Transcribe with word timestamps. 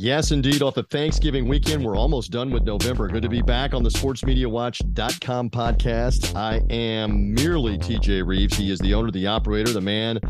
Yes, 0.00 0.30
indeed. 0.30 0.62
Off 0.62 0.76
the 0.76 0.84
Thanksgiving 0.84 1.48
weekend, 1.48 1.84
we're 1.84 1.96
almost 1.96 2.30
done 2.30 2.52
with 2.52 2.62
November. 2.62 3.08
Good 3.08 3.22
to 3.22 3.28
be 3.28 3.42
back 3.42 3.74
on 3.74 3.82
the 3.82 3.90
sportsmediawatch.com 3.90 5.50
podcast. 5.50 6.36
I 6.36 6.62
am 6.70 7.34
merely 7.34 7.78
TJ 7.78 8.24
Reeves. 8.24 8.56
He 8.56 8.70
is 8.70 8.78
the 8.78 8.94
owner, 8.94 9.10
the 9.10 9.26
operator, 9.26 9.72
the 9.72 9.80
man 9.80 10.20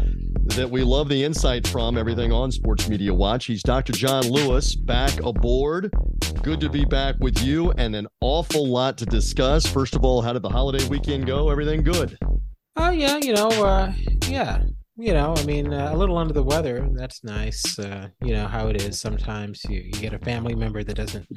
that 0.47 0.71
we 0.71 0.83
love 0.83 1.11
the 1.11 1.23
insight 1.23 1.67
from, 1.67 1.99
everything 1.99 2.33
on 2.33 2.51
Sports 2.51 2.89
Media 2.89 3.13
Watch. 3.13 3.45
He's 3.45 3.63
Dr. 3.63 3.93
John 3.93 4.23
Lewis 4.31 4.75
back 4.75 5.21
aboard. 5.23 5.93
Good 6.43 6.61
to 6.61 6.71
be 6.71 6.87
back 6.87 7.17
with 7.21 7.43
you 7.43 7.71
and 7.73 7.95
an 7.95 8.07
awful 8.23 8.67
lot 8.67 8.97
to 8.97 9.05
discuss. 9.05 9.67
First 9.67 9.95
of 9.95 10.03
all, 10.03 10.23
how 10.23 10.33
did 10.33 10.41
the 10.41 10.49
holiday 10.49 10.89
weekend 10.89 11.27
go? 11.27 11.51
Everything 11.51 11.83
good? 11.83 12.17
Oh, 12.77 12.89
yeah, 12.89 13.19
you 13.19 13.35
know, 13.35 13.49
uh, 13.49 13.93
yeah, 14.29 14.63
you 14.99 15.13
know, 15.13 15.35
I 15.37 15.45
mean, 15.45 15.73
uh, 15.73 15.91
a 15.93 15.97
little 15.97 16.19
under 16.19 16.35
the 16.35 16.43
weather. 16.43 16.89
That's 16.93 17.23
nice. 17.23 17.79
Uh, 17.79 18.09
you 18.21 18.35
know 18.35 18.49
how 18.49 18.67
it 18.67 18.83
is. 18.83 19.01
Sometimes 19.01 19.65
you, 19.65 19.81
you 19.81 19.93
get 19.93 20.13
a 20.13 20.19
family 20.19 20.57
member 20.57 20.83
that 20.83 20.95
doesn't 20.95 21.29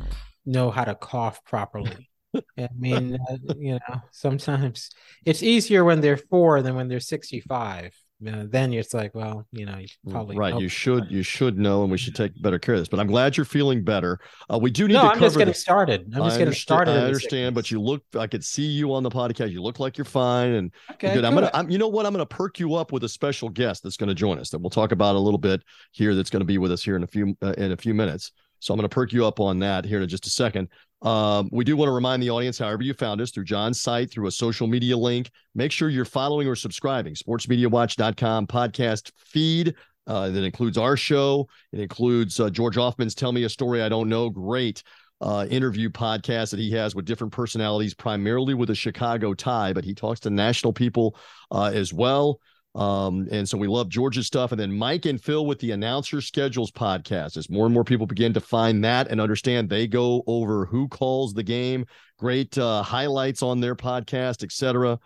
know 0.45 0.71
how 0.71 0.83
to 0.83 0.95
cough 0.95 1.43
properly. 1.45 2.09
I 2.35 2.69
mean, 2.77 3.19
uh, 3.29 3.37
you 3.57 3.73
know, 3.73 4.01
sometimes 4.11 4.89
it's 5.25 5.43
easier 5.43 5.83
when 5.83 6.01
they're 6.01 6.17
four 6.17 6.63
than 6.63 6.75
when 6.75 6.87
they're 6.87 6.99
65 6.99 7.93
uh, 8.27 8.45
then 8.47 8.73
it's 8.73 8.93
like, 8.93 9.15
well, 9.15 9.47
you 9.51 9.65
know, 9.65 9.77
you 9.77 9.87
probably 10.09 10.37
right. 10.37 10.59
You 10.59 10.67
should 10.67 11.09
you 11.09 11.23
should 11.23 11.57
know, 11.57 11.81
and 11.81 11.91
we 11.91 11.97
should 11.97 12.15
take 12.15 12.39
better 12.41 12.59
care 12.59 12.75
of 12.75 12.81
this. 12.81 12.87
But 12.87 12.99
I'm 12.99 13.07
glad 13.07 13.35
you're 13.35 13.45
feeling 13.45 13.83
better. 13.83 14.19
Uh, 14.51 14.59
we 14.59 14.69
do 14.69 14.87
need. 14.87 14.93
No, 14.93 15.01
to 15.01 15.07
I'm 15.09 15.19
just 15.19 15.37
getting 15.37 15.53
started. 15.53 16.11
I'm 16.15 16.23
just 16.25 16.37
getting 16.37 16.53
started. 16.53 16.91
I 16.91 17.05
understand, 17.05 17.55
but 17.55 17.71
you 17.71 17.81
look. 17.81 18.03
I 18.17 18.27
could 18.27 18.43
see 18.43 18.65
you 18.65 18.93
on 18.93 19.03
the 19.03 19.09
podcast. 19.09 19.51
You 19.51 19.61
look 19.61 19.79
like 19.79 19.97
you're 19.97 20.05
fine, 20.05 20.51
and 20.51 20.71
okay, 20.91 21.13
good. 21.13 21.25
I'm 21.25 21.33
gonna. 21.33 21.51
I'm, 21.53 21.69
you 21.69 21.77
know 21.77 21.87
what? 21.87 22.05
I'm 22.05 22.13
gonna 22.13 22.25
perk 22.25 22.59
you 22.59 22.75
up 22.75 22.91
with 22.91 23.03
a 23.03 23.09
special 23.09 23.49
guest 23.49 23.83
that's 23.83 23.97
gonna 23.97 24.15
join 24.15 24.37
us 24.37 24.49
that 24.51 24.59
we'll 24.59 24.69
talk 24.69 24.91
about 24.91 25.15
a 25.15 25.19
little 25.19 25.39
bit 25.39 25.63
here. 25.91 26.13
That's 26.13 26.29
gonna 26.29 26.45
be 26.45 26.57
with 26.57 26.71
us 26.71 26.83
here 26.83 26.95
in 26.95 27.03
a 27.03 27.07
few 27.07 27.35
uh, 27.41 27.53
in 27.57 27.71
a 27.71 27.77
few 27.77 27.93
minutes. 27.93 28.31
So 28.59 28.73
I'm 28.73 28.77
gonna 28.77 28.89
perk 28.89 29.13
you 29.13 29.25
up 29.25 29.39
on 29.39 29.59
that 29.59 29.85
here 29.85 30.01
in 30.01 30.09
just 30.09 30.27
a 30.27 30.29
second. 30.29 30.69
Um, 31.01 31.49
we 31.51 31.63
do 31.63 31.75
want 31.75 31.87
to 31.89 31.93
remind 31.93 32.21
the 32.21 32.29
audience, 32.29 32.59
however 32.59 32.83
you 32.83 32.93
found 32.93 33.21
us 33.21 33.31
through 33.31 33.45
John's 33.45 33.81
site, 33.81 34.11
through 34.11 34.27
a 34.27 34.31
social 34.31 34.67
media 34.67 34.95
link. 34.95 35.31
Make 35.55 35.71
sure 35.71 35.89
you're 35.89 36.05
following 36.05 36.47
or 36.47 36.55
subscribing. 36.55 37.15
SportsMediaWatch.com 37.15 38.47
podcast 38.47 39.11
feed. 39.17 39.75
Uh, 40.07 40.29
that 40.29 40.43
includes 40.43 40.77
our 40.79 40.97
show. 40.97 41.47
It 41.71 41.79
includes 41.79 42.39
uh, 42.39 42.49
George 42.49 42.75
Ofman's 42.75 43.13
"Tell 43.13 43.31
Me 43.31 43.43
a 43.43 43.49
Story 43.49 43.83
I 43.83 43.89
Don't 43.89 44.09
Know." 44.09 44.29
Great 44.29 44.83
uh, 45.21 45.45
interview 45.49 45.89
podcast 45.89 46.49
that 46.51 46.59
he 46.59 46.71
has 46.71 46.95
with 46.95 47.05
different 47.05 47.31
personalities, 47.31 47.93
primarily 47.93 48.55
with 48.55 48.71
a 48.71 48.75
Chicago 48.75 49.33
tie, 49.33 49.73
but 49.73 49.85
he 49.85 49.93
talks 49.93 50.19
to 50.21 50.29
national 50.29 50.73
people 50.73 51.15
uh, 51.51 51.71
as 51.73 51.93
well. 51.93 52.39
Um, 52.73 53.27
and 53.31 53.47
so 53.47 53.57
we 53.57 53.67
love 53.67 53.89
George's 53.89 54.27
stuff. 54.27 54.51
And 54.51 54.59
then 54.59 54.71
Mike 54.71 55.05
and 55.05 55.21
Phil 55.21 55.45
with 55.45 55.59
the 55.59 55.71
Announcer 55.71 56.21
Schedules 56.21 56.71
podcast. 56.71 57.37
As 57.37 57.49
more 57.49 57.65
and 57.65 57.73
more 57.73 57.83
people 57.83 58.07
begin 58.07 58.33
to 58.33 58.41
find 58.41 58.83
that 58.83 59.09
and 59.09 59.19
understand, 59.19 59.69
they 59.69 59.87
go 59.87 60.23
over 60.25 60.65
who 60.65 60.87
calls 60.87 61.33
the 61.33 61.43
game, 61.43 61.85
great 62.17 62.57
uh, 62.57 62.81
highlights 62.83 63.43
on 63.43 63.59
their 63.59 63.75
podcast, 63.75 64.43
etc. 64.43 64.99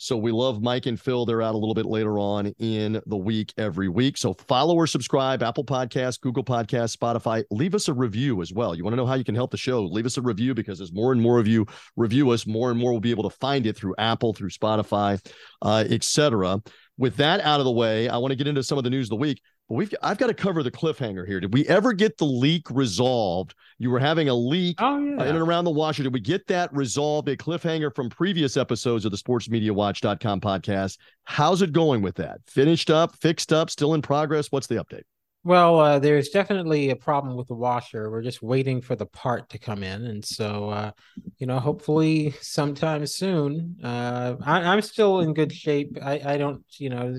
So 0.00 0.16
we 0.16 0.30
love 0.30 0.62
Mike 0.62 0.86
and 0.86 0.98
Phil. 0.98 1.26
They're 1.26 1.42
out 1.42 1.56
a 1.56 1.58
little 1.58 1.74
bit 1.74 1.86
later 1.86 2.20
on 2.20 2.46
in 2.60 3.02
the 3.06 3.16
week 3.16 3.52
every 3.58 3.88
week. 3.88 4.16
So 4.16 4.32
follow 4.32 4.76
or 4.76 4.86
subscribe 4.86 5.42
Apple 5.42 5.64
Podcasts, 5.64 6.20
Google 6.20 6.44
Podcasts, 6.44 6.96
Spotify. 6.96 7.42
Leave 7.50 7.74
us 7.74 7.88
a 7.88 7.92
review 7.92 8.40
as 8.40 8.52
well. 8.52 8.76
You 8.76 8.84
want 8.84 8.92
to 8.92 8.96
know 8.96 9.06
how 9.06 9.14
you 9.14 9.24
can 9.24 9.34
help 9.34 9.50
the 9.50 9.56
show? 9.56 9.82
Leave 9.82 10.06
us 10.06 10.16
a 10.16 10.22
review 10.22 10.54
because 10.54 10.80
as 10.80 10.92
more 10.92 11.10
and 11.10 11.20
more 11.20 11.40
of 11.40 11.48
you 11.48 11.66
review 11.96 12.30
us, 12.30 12.46
more 12.46 12.70
and 12.70 12.78
more 12.78 12.92
will 12.92 13.00
be 13.00 13.10
able 13.10 13.28
to 13.28 13.36
find 13.38 13.66
it 13.66 13.76
through 13.76 13.96
Apple, 13.98 14.32
through 14.32 14.50
Spotify, 14.50 15.20
uh, 15.62 15.84
etc. 15.90 16.62
With 16.98 17.16
that 17.16 17.40
out 17.40 17.60
of 17.60 17.64
the 17.64 17.72
way, 17.72 18.08
I 18.08 18.18
want 18.18 18.32
to 18.32 18.36
get 18.36 18.48
into 18.48 18.62
some 18.62 18.76
of 18.76 18.84
the 18.84 18.90
news 18.90 19.06
of 19.06 19.10
the 19.10 19.16
week. 19.16 19.40
But 19.68 19.76
we've 19.76 19.94
I've 20.02 20.18
got 20.18 20.26
to 20.26 20.34
cover 20.34 20.62
the 20.62 20.70
cliffhanger 20.70 21.26
here. 21.26 21.40
Did 21.40 21.54
we 21.54 21.66
ever 21.66 21.92
get 21.92 22.18
the 22.18 22.24
leak 22.24 22.68
resolved? 22.70 23.54
You 23.78 23.90
were 23.90 24.00
having 24.00 24.28
a 24.28 24.34
leak 24.34 24.76
oh 24.80 24.96
uh, 24.96 24.98
in 24.98 25.20
and 25.20 25.38
around 25.38 25.64
the 25.64 25.70
washer. 25.70 26.02
Did 26.02 26.12
we 26.12 26.20
get 26.20 26.46
that 26.48 26.72
resolved? 26.74 27.28
A 27.28 27.36
cliffhanger 27.36 27.94
from 27.94 28.10
previous 28.10 28.56
episodes 28.56 29.04
of 29.04 29.12
the 29.12 29.18
sportsmediawatch.com 29.18 30.40
podcast. 30.40 30.98
How's 31.24 31.62
it 31.62 31.72
going 31.72 32.02
with 32.02 32.16
that? 32.16 32.40
Finished 32.46 32.90
up, 32.90 33.14
fixed 33.16 33.52
up, 33.52 33.70
still 33.70 33.94
in 33.94 34.02
progress? 34.02 34.50
What's 34.50 34.66
the 34.66 34.76
update? 34.76 35.02
Well, 35.48 35.80
uh, 35.80 35.98
there's 35.98 36.28
definitely 36.28 36.90
a 36.90 36.96
problem 36.96 37.34
with 37.34 37.48
the 37.48 37.54
washer. 37.54 38.10
We're 38.10 38.20
just 38.20 38.42
waiting 38.42 38.82
for 38.82 38.94
the 38.96 39.06
part 39.06 39.48
to 39.48 39.58
come 39.58 39.82
in, 39.82 40.04
and 40.04 40.22
so 40.22 40.68
uh, 40.68 40.90
you 41.38 41.46
know, 41.46 41.58
hopefully 41.58 42.34
sometime 42.42 43.06
soon. 43.06 43.78
Uh, 43.82 44.36
I, 44.44 44.60
I'm 44.60 44.82
still 44.82 45.20
in 45.20 45.32
good 45.32 45.50
shape. 45.50 45.96
I, 46.02 46.20
I 46.22 46.36
don't, 46.36 46.62
you 46.76 46.90
know, 46.90 47.16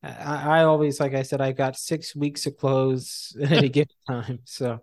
I, 0.00 0.60
I 0.60 0.62
always, 0.62 1.00
like 1.00 1.14
I 1.14 1.22
said, 1.22 1.40
I've 1.40 1.56
got 1.56 1.76
six 1.76 2.14
weeks 2.14 2.46
of 2.46 2.56
clothes 2.56 3.36
at 3.42 3.50
any 3.50 3.68
given 3.68 3.96
time, 4.08 4.38
so 4.44 4.78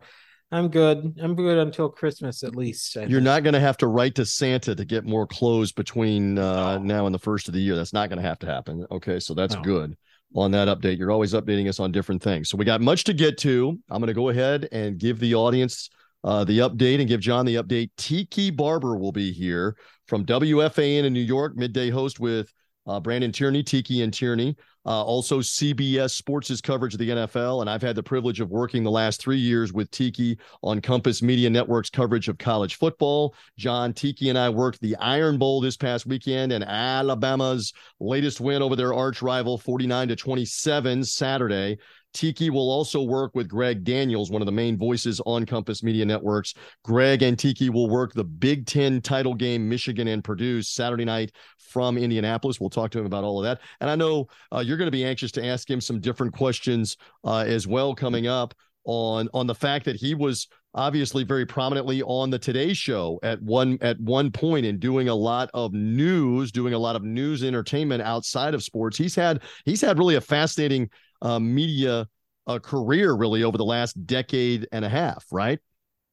I'm 0.52 0.68
good. 0.68 1.20
I'm 1.22 1.36
good 1.36 1.58
until 1.58 1.88
Christmas 1.88 2.44
at 2.44 2.54
least. 2.54 2.98
I 2.98 3.02
You're 3.04 3.12
think. 3.12 3.24
not 3.24 3.44
going 3.44 3.54
to 3.54 3.62
have 3.62 3.78
to 3.78 3.88
write 3.88 4.16
to 4.16 4.26
Santa 4.26 4.76
to 4.76 4.84
get 4.84 5.06
more 5.06 5.26
clothes 5.26 5.72
between 5.72 6.38
uh, 6.38 6.80
No. 6.80 6.84
now 6.84 7.06
and 7.06 7.16
the 7.16 7.20
first 7.20 7.48
of 7.48 7.54
the 7.54 7.62
year. 7.62 7.78
That's 7.78 7.94
not 7.94 8.10
going 8.10 8.22
to 8.22 8.28
have 8.28 8.40
to 8.40 8.46
happen. 8.48 8.86
Okay, 8.92 9.22
so 9.22 9.34
that's 9.34 9.56
No. 9.56 9.62
good 9.62 9.96
on 10.36 10.52
that 10.52 10.68
update. 10.68 10.98
You're 10.98 11.12
always 11.12 11.34
updating 11.34 11.68
us 11.68 11.80
on 11.80 11.92
different 11.92 12.22
things. 12.22 12.50
So 12.50 12.58
we 12.58 12.66
got 12.66 12.82
much 12.82 13.04
to 13.06 13.14
get 13.14 13.38
to. 13.40 13.78
I'm 13.90 14.00
going 14.00 14.08
to 14.08 14.14
go 14.14 14.30
ahead 14.30 14.68
and 14.72 14.98
give 14.98 15.20
the 15.20 15.36
audience 15.36 15.90
uh, 16.24 16.44
the 16.44 16.60
update 16.60 17.00
and 17.00 17.08
give 17.08 17.22
John 17.22 17.46
the 17.46 17.56
update. 17.56 17.90
Tiki 17.98 18.52
Barber 18.52 18.98
will 18.98 19.12
be 19.12 19.32
here 19.32 19.76
from 20.08 20.26
WFAN 20.26 21.04
in 21.04 21.14
New 21.14 21.20
York, 21.20 21.56
midday 21.56 21.90
host 21.90 22.20
with 22.20 22.52
uh, 22.88 23.00
Brandon 23.00 23.32
Tierney, 23.32 23.64
Tiki 23.64 24.02
and 24.02 24.14
Tierney. 24.14 24.56
Uh, 24.86 25.04
also, 25.04 25.40
CBS 25.40 26.12
Sports' 26.12 26.62
coverage 26.62 26.94
of 26.94 27.00
the 27.00 27.10
NFL. 27.10 27.62
And 27.62 27.70
I've 27.70 27.82
had 27.82 27.96
the 27.96 28.04
privilege 28.04 28.40
of 28.40 28.50
working 28.50 28.84
the 28.84 28.92
last 28.92 29.22
three 29.22 29.38
years 29.38 29.74
with 29.74 29.92
Tiki 29.92 30.38
on 30.64 30.82
Compass 30.82 31.22
Media 31.22 31.50
Network's 31.50 31.90
coverage 31.90 32.30
of 32.30 32.38
college 32.38 32.76
football. 32.76 33.36
John 33.58 33.94
Tiki 33.94 34.30
and 34.30 34.38
I 34.38 34.50
worked 34.50 34.80
the 34.82 34.96
Iron 34.98 35.38
Bowl 35.38 35.62
this 35.62 35.78
past 35.78 36.06
weekend 36.06 36.52
and 36.52 36.64
Alabama's 36.64 37.74
latest 38.00 38.40
win 38.40 38.62
over 38.62 38.76
their 38.76 38.94
arch 38.94 39.22
rival, 39.22 39.58
49 39.58 40.08
to 40.10 40.16
27 40.16 41.04
Saturday. 41.04 41.78
Tiki 42.14 42.50
will 42.50 42.70
also 42.70 43.02
work 43.02 43.32
with 43.36 43.48
Greg 43.48 43.84
Daniels, 43.84 44.32
one 44.32 44.42
of 44.42 44.46
the 44.46 44.52
main 44.52 44.78
voices 44.78 45.22
on 45.26 45.46
Compass 45.46 45.84
Media 45.84 46.06
Networks. 46.06 46.54
Greg 46.84 47.22
and 47.22 47.38
Tiki 47.38 47.70
will 47.70 47.90
work 47.90 48.14
the 48.14 48.24
Big 48.24 48.66
Ten 48.66 49.02
title 49.02 49.34
game, 49.34 49.70
Michigan 49.70 50.08
and 50.08 50.24
Purdue, 50.24 50.62
Saturday 50.62 51.06
night 51.06 51.32
from 51.58 51.98
Indianapolis. 51.98 52.60
We'll 52.60 52.70
talk 52.70 52.92
to 52.92 53.00
him 53.00 53.06
about 53.06 53.24
all 53.24 53.40
of 53.40 53.44
that. 53.44 53.62
And 53.80 53.90
I 53.90 53.96
know 53.96 54.28
uh, 54.54 54.60
you're 54.60 54.78
going 54.78 54.88
to 54.88 54.92
be 54.92 55.06
anxious 55.06 55.32
to 55.34 55.46
ask 55.46 55.70
him 55.70 55.82
some 55.82 56.00
different 56.00 56.34
questions 56.34 56.98
uh, 57.24 57.44
as 57.48 57.68
well 57.68 57.94
coming 57.94 58.28
up 58.28 58.54
on 58.86 59.30
on 59.34 59.46
the 59.46 59.56
fact 59.56 59.86
that 59.86 59.96
he 59.96 60.16
was 60.16 60.48
obviously 60.74 61.24
very 61.24 61.46
prominently 61.46 62.02
on 62.04 62.30
the 62.30 62.40
Today 62.40 62.74
Show 62.74 63.20
at 63.24 63.42
one 63.42 63.78
at 63.82 64.00
one 64.00 64.32
point 64.32 64.66
and 64.66 64.80
doing 64.80 65.10
a 65.10 65.16
lot 65.16 65.50
of 65.54 65.74
news, 65.74 66.52
doing 66.52 66.74
a 66.74 66.80
lot 66.80 66.96
of 66.96 67.04
news 67.04 67.44
entertainment 67.44 68.02
outside 68.02 68.54
of 68.54 68.64
sports. 68.64 68.98
He's 68.98 69.16
had 69.16 69.42
he's 69.66 69.82
had 69.82 69.98
really 69.98 70.16
a 70.16 70.22
fascinating 70.22 70.90
uh, 71.22 71.40
media 71.40 72.08
uh, 72.48 72.60
career 72.60 73.14
really 73.14 73.44
over 73.44 73.58
the 73.58 73.66
last 73.66 74.06
decade 74.06 74.68
and 74.72 74.84
a 74.84 74.90
half, 74.90 75.26
right? 75.32 75.60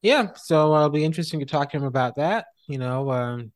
Yeah, 0.01 0.33
so 0.35 0.73
uh, 0.73 0.79
it'll 0.79 0.89
be 0.89 1.03
interesting 1.03 1.39
to 1.39 1.45
talk 1.45 1.71
to 1.71 1.77
him 1.77 1.83
about 1.83 2.15
that. 2.15 2.45
You 2.67 2.77
know, 2.77 3.11
um, 3.11 3.51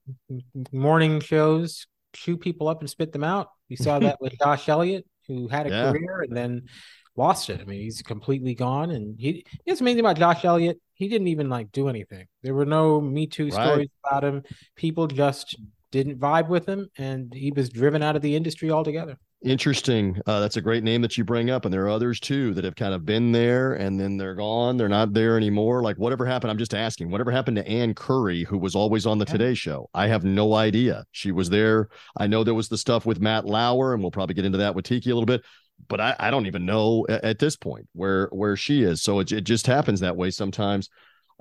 morning 0.71 1.19
shows 1.19 1.86
shoot 2.13 2.39
people 2.39 2.68
up 2.68 2.80
and 2.80 2.89
spit 2.89 3.12
them 3.12 3.24
out. 3.24 3.50
You 3.68 3.77
saw 3.77 4.00
that 4.00 4.19
with 4.19 4.33
Josh 4.44 4.68
Elliott, 4.68 5.06
who 5.27 5.48
had 5.48 5.68
a 5.68 5.69
yeah. 5.69 5.92
career 5.92 6.21
and 6.21 6.36
then 6.36 6.63
lost 7.15 7.50
it. 7.50 7.62
I 7.62 7.65
mean, 7.65 7.81
he's 7.81 8.01
completely 8.01 8.56
gone. 8.56 8.92
And 8.92 9.19
he, 9.19 9.45
it's 9.65 9.81
amazing 9.81 10.01
about 10.01 10.18
Josh 10.18 10.44
Elliott. 10.44 10.80
He 10.94 11.07
didn't 11.07 11.27
even 11.27 11.50
like 11.50 11.71
do 11.71 11.89
anything. 11.89 12.27
There 12.42 12.54
were 12.54 12.65
no 12.65 13.01
Me 13.01 13.27
Too 13.27 13.45
right. 13.45 13.54
stories 13.54 13.89
about 14.06 14.24
him. 14.24 14.44
People 14.75 15.07
just 15.07 15.57
didn't 15.92 16.19
vibe 16.19 16.47
with 16.47 16.68
him, 16.68 16.89
and 16.97 17.33
he 17.33 17.51
was 17.51 17.69
driven 17.69 18.01
out 18.01 18.15
of 18.15 18.21
the 18.21 18.36
industry 18.36 18.71
altogether. 18.71 19.18
Interesting. 19.43 20.21
Uh, 20.27 20.39
that's 20.39 20.57
a 20.57 20.61
great 20.61 20.83
name 20.83 21.01
that 21.01 21.17
you 21.17 21.23
bring 21.23 21.49
up, 21.49 21.65
and 21.65 21.73
there 21.73 21.85
are 21.85 21.89
others 21.89 22.19
too 22.19 22.53
that 22.53 22.63
have 22.63 22.75
kind 22.75 22.93
of 22.93 23.05
been 23.05 23.31
there 23.31 23.73
and 23.73 23.99
then 23.99 24.15
they're 24.15 24.35
gone. 24.35 24.77
They're 24.77 24.88
not 24.88 25.13
there 25.13 25.35
anymore. 25.35 25.81
Like 25.81 25.97
whatever 25.97 26.27
happened, 26.27 26.51
I'm 26.51 26.59
just 26.59 26.75
asking. 26.75 27.09
Whatever 27.09 27.31
happened 27.31 27.57
to 27.57 27.67
Ann 27.67 27.95
Curry, 27.95 28.43
who 28.43 28.59
was 28.59 28.75
always 28.75 29.07
on 29.07 29.17
the 29.17 29.25
yeah. 29.25 29.31
Today 29.31 29.53
Show? 29.55 29.89
I 29.95 30.07
have 30.07 30.23
no 30.23 30.53
idea. 30.53 31.05
She 31.11 31.31
was 31.31 31.49
there. 31.49 31.89
I 32.17 32.27
know 32.27 32.43
there 32.43 32.53
was 32.53 32.69
the 32.69 32.77
stuff 32.77 33.07
with 33.07 33.19
Matt 33.19 33.45
Lauer, 33.45 33.93
and 33.93 34.03
we'll 34.03 34.11
probably 34.11 34.35
get 34.35 34.45
into 34.45 34.59
that 34.59 34.75
with 34.75 34.85
Tiki 34.85 35.09
a 35.09 35.15
little 35.15 35.25
bit 35.25 35.41
but 35.87 35.99
I, 35.99 36.15
I 36.19 36.29
don't 36.29 36.45
even 36.45 36.67
know 36.67 37.07
at, 37.09 37.23
at, 37.23 37.39
this 37.39 37.55
point 37.55 37.87
where 37.94 38.27
where 38.27 38.55
she 38.55 38.83
is. 38.83 39.01
So 39.01 39.19
it, 39.19 39.31
it 39.31 39.41
just 39.41 39.65
happens 39.65 40.01
that 40.01 40.15
way 40.15 40.29
sometimes. 40.29 40.91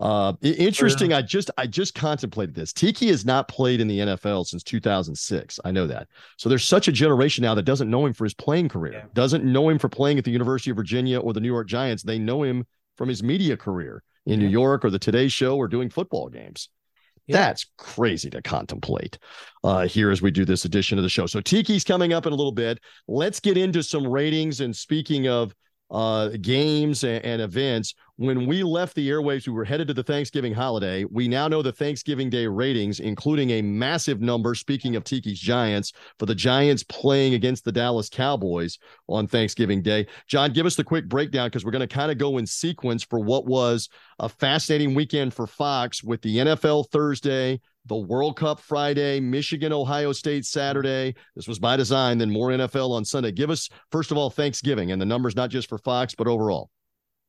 Uh, 0.00 0.32
interesting. 0.40 1.12
I 1.12 1.20
just 1.20 1.50
I 1.58 1.66
just 1.66 1.94
contemplated 1.94 2.54
this. 2.54 2.72
Tiki 2.72 3.08
has 3.08 3.26
not 3.26 3.48
played 3.48 3.82
in 3.82 3.86
the 3.86 3.98
NFL 3.98 4.46
since 4.46 4.62
2006. 4.62 5.60
I 5.62 5.70
know 5.70 5.86
that. 5.86 6.08
So 6.38 6.48
there's 6.48 6.66
such 6.66 6.88
a 6.88 6.92
generation 6.92 7.42
now 7.42 7.54
that 7.54 7.64
doesn't 7.64 7.90
know 7.90 8.06
him 8.06 8.14
for 8.14 8.24
his 8.24 8.32
playing 8.32 8.70
career, 8.70 8.92
yeah. 8.94 9.04
doesn't 9.12 9.44
know 9.44 9.68
him 9.68 9.78
for 9.78 9.90
playing 9.90 10.16
at 10.16 10.24
the 10.24 10.30
University 10.30 10.70
of 10.70 10.78
Virginia 10.78 11.20
or 11.20 11.34
the 11.34 11.40
New 11.40 11.52
York 11.52 11.68
Giants. 11.68 12.02
They 12.02 12.18
know 12.18 12.42
him 12.42 12.66
from 12.96 13.10
his 13.10 13.22
media 13.22 13.58
career 13.58 14.02
in 14.24 14.40
yeah. 14.40 14.46
New 14.46 14.50
York 14.50 14.86
or 14.86 14.90
the 14.90 14.98
Today 14.98 15.28
Show 15.28 15.58
or 15.58 15.68
doing 15.68 15.90
football 15.90 16.30
games. 16.30 16.70
Yeah. 17.26 17.36
That's 17.36 17.66
crazy 17.76 18.30
to 18.30 18.40
contemplate 18.40 19.18
uh, 19.62 19.86
here 19.86 20.10
as 20.10 20.22
we 20.22 20.30
do 20.30 20.46
this 20.46 20.64
edition 20.64 20.98
of 20.98 21.04
the 21.04 21.10
show. 21.10 21.26
So 21.26 21.42
Tiki's 21.42 21.84
coming 21.84 22.14
up 22.14 22.26
in 22.26 22.32
a 22.32 22.36
little 22.36 22.52
bit. 22.52 22.80
Let's 23.06 23.38
get 23.38 23.58
into 23.58 23.82
some 23.82 24.06
ratings. 24.06 24.60
And 24.60 24.74
speaking 24.74 25.28
of 25.28 25.54
uh, 25.90 26.28
games 26.40 27.02
and, 27.02 27.24
and, 27.24 27.42
events. 27.42 27.94
When 28.16 28.46
we 28.46 28.62
left 28.62 28.94
the 28.94 29.08
airwaves, 29.08 29.46
we 29.46 29.52
were 29.52 29.64
headed 29.64 29.88
to 29.88 29.94
the 29.94 30.02
Thanksgiving 30.02 30.52
holiday. 30.52 31.04
We 31.04 31.26
now 31.26 31.48
know 31.48 31.62
the 31.62 31.72
Thanksgiving 31.72 32.30
Day 32.30 32.46
ratings, 32.46 33.00
including 33.00 33.50
a 33.50 33.62
massive 33.62 34.20
number, 34.20 34.54
speaking 34.54 34.94
of 34.94 35.04
Tiki's 35.04 35.40
Giants, 35.40 35.92
for 36.18 36.26
the 36.26 36.34
Giants 36.34 36.84
playing 36.84 37.34
against 37.34 37.64
the 37.64 37.72
Dallas 37.72 38.08
Cowboys 38.08 38.78
on 39.08 39.26
Thanksgiving 39.26 39.82
Day. 39.82 40.06
John, 40.28 40.52
give 40.52 40.66
us 40.66 40.76
the 40.76 40.84
quick 40.84 41.08
breakdown 41.08 41.48
because 41.48 41.64
we're 41.64 41.72
going 41.72 41.80
to 41.80 41.92
kind 41.92 42.12
of 42.12 42.18
go 42.18 42.38
in 42.38 42.46
sequence 42.46 43.02
for 43.02 43.18
what 43.18 43.46
was 43.46 43.88
a 44.20 44.28
fascinating 44.28 44.94
weekend 44.94 45.34
for 45.34 45.46
Fox 45.46 46.04
with 46.04 46.22
the 46.22 46.36
NFL 46.36 46.90
Thursday, 46.90 47.60
the 47.86 47.96
World 47.96 48.36
Cup 48.36 48.60
Friday, 48.60 49.20
Michigan, 49.20 49.72
Ohio 49.72 50.12
State 50.12 50.44
Saturday. 50.44 51.14
This 51.34 51.48
was 51.48 51.58
by 51.58 51.76
design, 51.76 52.18
then 52.18 52.30
more 52.30 52.48
NFL 52.48 52.90
on 52.90 53.04
Sunday. 53.04 53.32
Give 53.32 53.50
us, 53.50 53.68
first 53.90 54.10
of 54.10 54.16
all, 54.16 54.30
Thanksgiving 54.30 54.92
and 54.92 55.00
the 55.00 55.06
numbers, 55.06 55.36
not 55.36 55.50
just 55.50 55.68
for 55.68 55.78
Fox, 55.78 56.14
but 56.14 56.26
overall. 56.26 56.70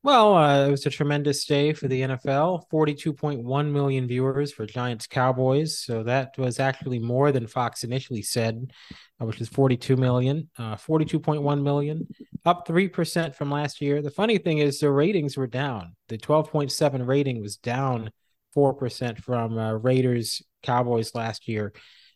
Well, 0.04 0.34
uh, 0.34 0.66
it 0.66 0.70
was 0.72 0.84
a 0.84 0.90
tremendous 0.90 1.44
day 1.44 1.72
for 1.72 1.86
the 1.86 2.00
NFL 2.00 2.64
42.1 2.72 3.70
million 3.70 4.08
viewers 4.08 4.52
for 4.52 4.66
Giants 4.66 5.06
Cowboys. 5.06 5.78
So 5.78 6.02
that 6.02 6.36
was 6.36 6.58
actually 6.58 6.98
more 6.98 7.30
than 7.30 7.46
Fox 7.46 7.84
initially 7.84 8.22
said, 8.22 8.72
uh, 9.20 9.26
which 9.26 9.40
is 9.40 9.48
42 9.48 9.96
million, 9.96 10.50
uh, 10.58 10.74
42.1 10.74 11.62
million, 11.62 12.08
up 12.44 12.66
3% 12.66 13.36
from 13.36 13.52
last 13.52 13.80
year. 13.80 14.02
The 14.02 14.10
funny 14.10 14.38
thing 14.38 14.58
is, 14.58 14.80
the 14.80 14.90
ratings 14.90 15.36
were 15.36 15.46
down. 15.46 15.94
The 16.08 16.18
12.7 16.18 17.06
rating 17.06 17.40
was 17.40 17.56
down 17.56 18.10
4% 18.56 19.18
from 19.18 19.58
uh, 19.58 19.72
Raiders 19.74 20.42
Cowboys 20.62 21.14
last 21.14 21.48
year. 21.48 21.72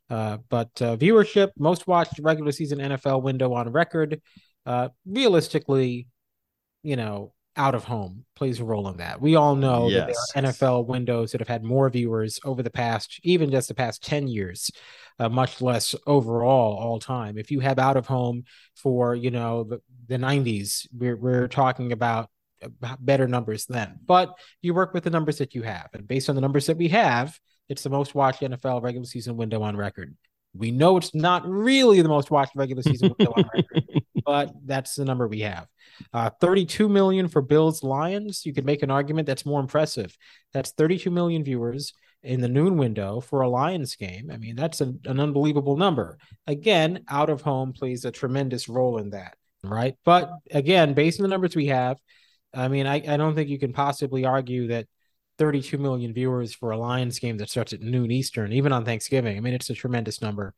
Uh, 0.09 0.38
but 0.49 0.71
uh, 0.81 0.97
viewership, 0.97 1.50
most 1.59 1.87
watched 1.87 2.19
regular 2.21 2.53
season 2.53 2.79
NFL 2.79 3.23
window 3.23 3.53
on 3.55 3.71
record. 3.73 4.21
Uh, 4.65 4.88
realistically, 5.05 6.06
you 6.83 6.97
know, 6.97 7.33
out 7.56 7.75
of 7.75 7.85
home 7.85 8.25
plays 8.35 8.61
a 8.61 8.65
role 8.65 8.88
in 8.88 8.99
that. 8.99 9.21
We 9.21 9.35
all 9.35 9.56
know 9.56 9.88
yes. 9.88 10.06
that 10.35 10.43
there 10.43 10.50
are 10.50 10.53
NFL 10.53 10.87
windows 10.87 11.33
that 11.33 11.41
have 11.41 11.49
had 11.49 11.65
more 11.65 11.88
viewers 11.88 12.38
over 12.44 12.62
the 12.62 12.71
past, 12.71 13.19
even 13.23 13.50
just 13.50 13.69
the 13.69 13.75
past 13.75 14.05
10 14.05 14.29
years, 14.29 14.71
uh, 15.19 15.29
much 15.29 15.62
less 15.62 15.94
overall 16.06 16.77
all 16.77 16.99
time. 16.99 17.38
If 17.38 17.50
you 17.50 17.61
have 17.61 17.79
out 17.79 17.97
of 17.97 18.06
home 18.06 18.44
for, 18.75 19.15
you 19.15 19.31
know, 19.31 19.65
the, 19.65 19.81
the 20.09 20.19
90s, 20.19 20.87
we're, 20.93 21.17
we're 21.17 21.49
talking 21.49 21.93
about 21.93 22.29
better 23.01 23.29
numbers 23.29 23.67
then. 23.67 23.99
But 24.05 24.35
you 24.63 24.75
work 24.75 24.95
with 24.95 25.05
the 25.05 25.11
numbers 25.11 25.39
that 25.39 25.55
you 25.55 25.63
have. 25.63 25.89
And 25.93 26.07
based 26.07 26.29
on 26.29 26.35
the 26.35 26.41
numbers 26.41 26.67
that 26.67 26.77
we 26.77 26.89
have, 26.89 27.39
it's 27.69 27.83
the 27.83 27.91
most 27.91 28.15
watched 28.15 28.43
NFL 28.43 28.83
regular 28.83 29.07
season 29.07 29.37
window 29.37 29.63
on 29.63 29.77
record. 29.77 30.17
We 30.55 30.71
know 30.71 30.97
it's 30.97 31.15
not 31.15 31.47
really 31.47 32.01
the 32.01 32.09
most 32.09 32.31
watched 32.31 32.57
regular 32.57 32.83
season 32.83 33.15
window 33.19 33.33
on 33.37 33.45
record, 33.55 34.03
but 34.25 34.53
that's 34.65 34.95
the 34.95 35.05
number 35.05 35.29
we 35.29 35.41
have. 35.41 35.67
Uh, 36.13 36.31
32 36.41 36.89
million 36.89 37.29
for 37.29 37.43
Bills 37.43 37.83
Lions. 37.83 38.47
You 38.47 38.55
could 38.55 38.65
make 38.65 38.83
an 38.83 38.91
argument 38.91 39.27
that's 39.27 39.45
more 39.45 39.61
impressive. 39.61 40.17
That's 40.53 40.73
32 40.73 41.11
million 41.11 41.45
viewers 41.45 41.93
in 42.23 42.41
the 42.41 42.49
noon 42.49 42.77
window 42.77 43.21
for 43.21 43.43
a 43.43 43.49
Lions 43.49 43.95
game. 43.97 44.31
I 44.33 44.37
mean, 44.37 44.57
that's 44.57 44.81
a, 44.81 44.93
an 45.05 45.21
unbelievable 45.21 45.77
number. 45.77 46.19
Again, 46.47 47.05
out 47.09 47.31
of 47.31 47.43
home 47.43 47.73
plays 47.73 48.05
a 48.05 48.11
tremendous 48.11 48.69
role 48.69 48.99
in 48.99 49.11
that, 49.11 49.37
right? 49.62 49.95
But 50.05 50.31
again, 50.51 50.95
based 50.95 51.21
on 51.21 51.23
the 51.23 51.29
numbers 51.29 51.55
we 51.55 51.67
have, 51.67 51.99
I 52.56 52.69
mean, 52.69 52.87
I, 52.87 52.97
I 52.97 53.17
don't 53.17 53.35
think 53.35 53.49
you 53.49 53.58
can 53.58 53.73
possibly 53.73 54.25
argue 54.25 54.69
that 54.69 54.87
32 55.38 55.79
million 55.79 56.14
viewers 56.14 56.55
for 56.55 56.70
a 56.70 56.79
Lions 56.79 57.19
game 57.19 57.37
that 57.38 57.50
starts 57.50 57.73
at 57.73 57.81
noon 57.81 58.11
Eastern, 58.11 58.53
even 58.53 58.73
on 58.73 58.85
Thanksgiving. 58.85 59.37
I 59.37 59.41
mean, 59.41 59.55
it's 59.55 59.70
a 59.70 59.75
tremendous 59.75 60.23
number. 60.23 60.55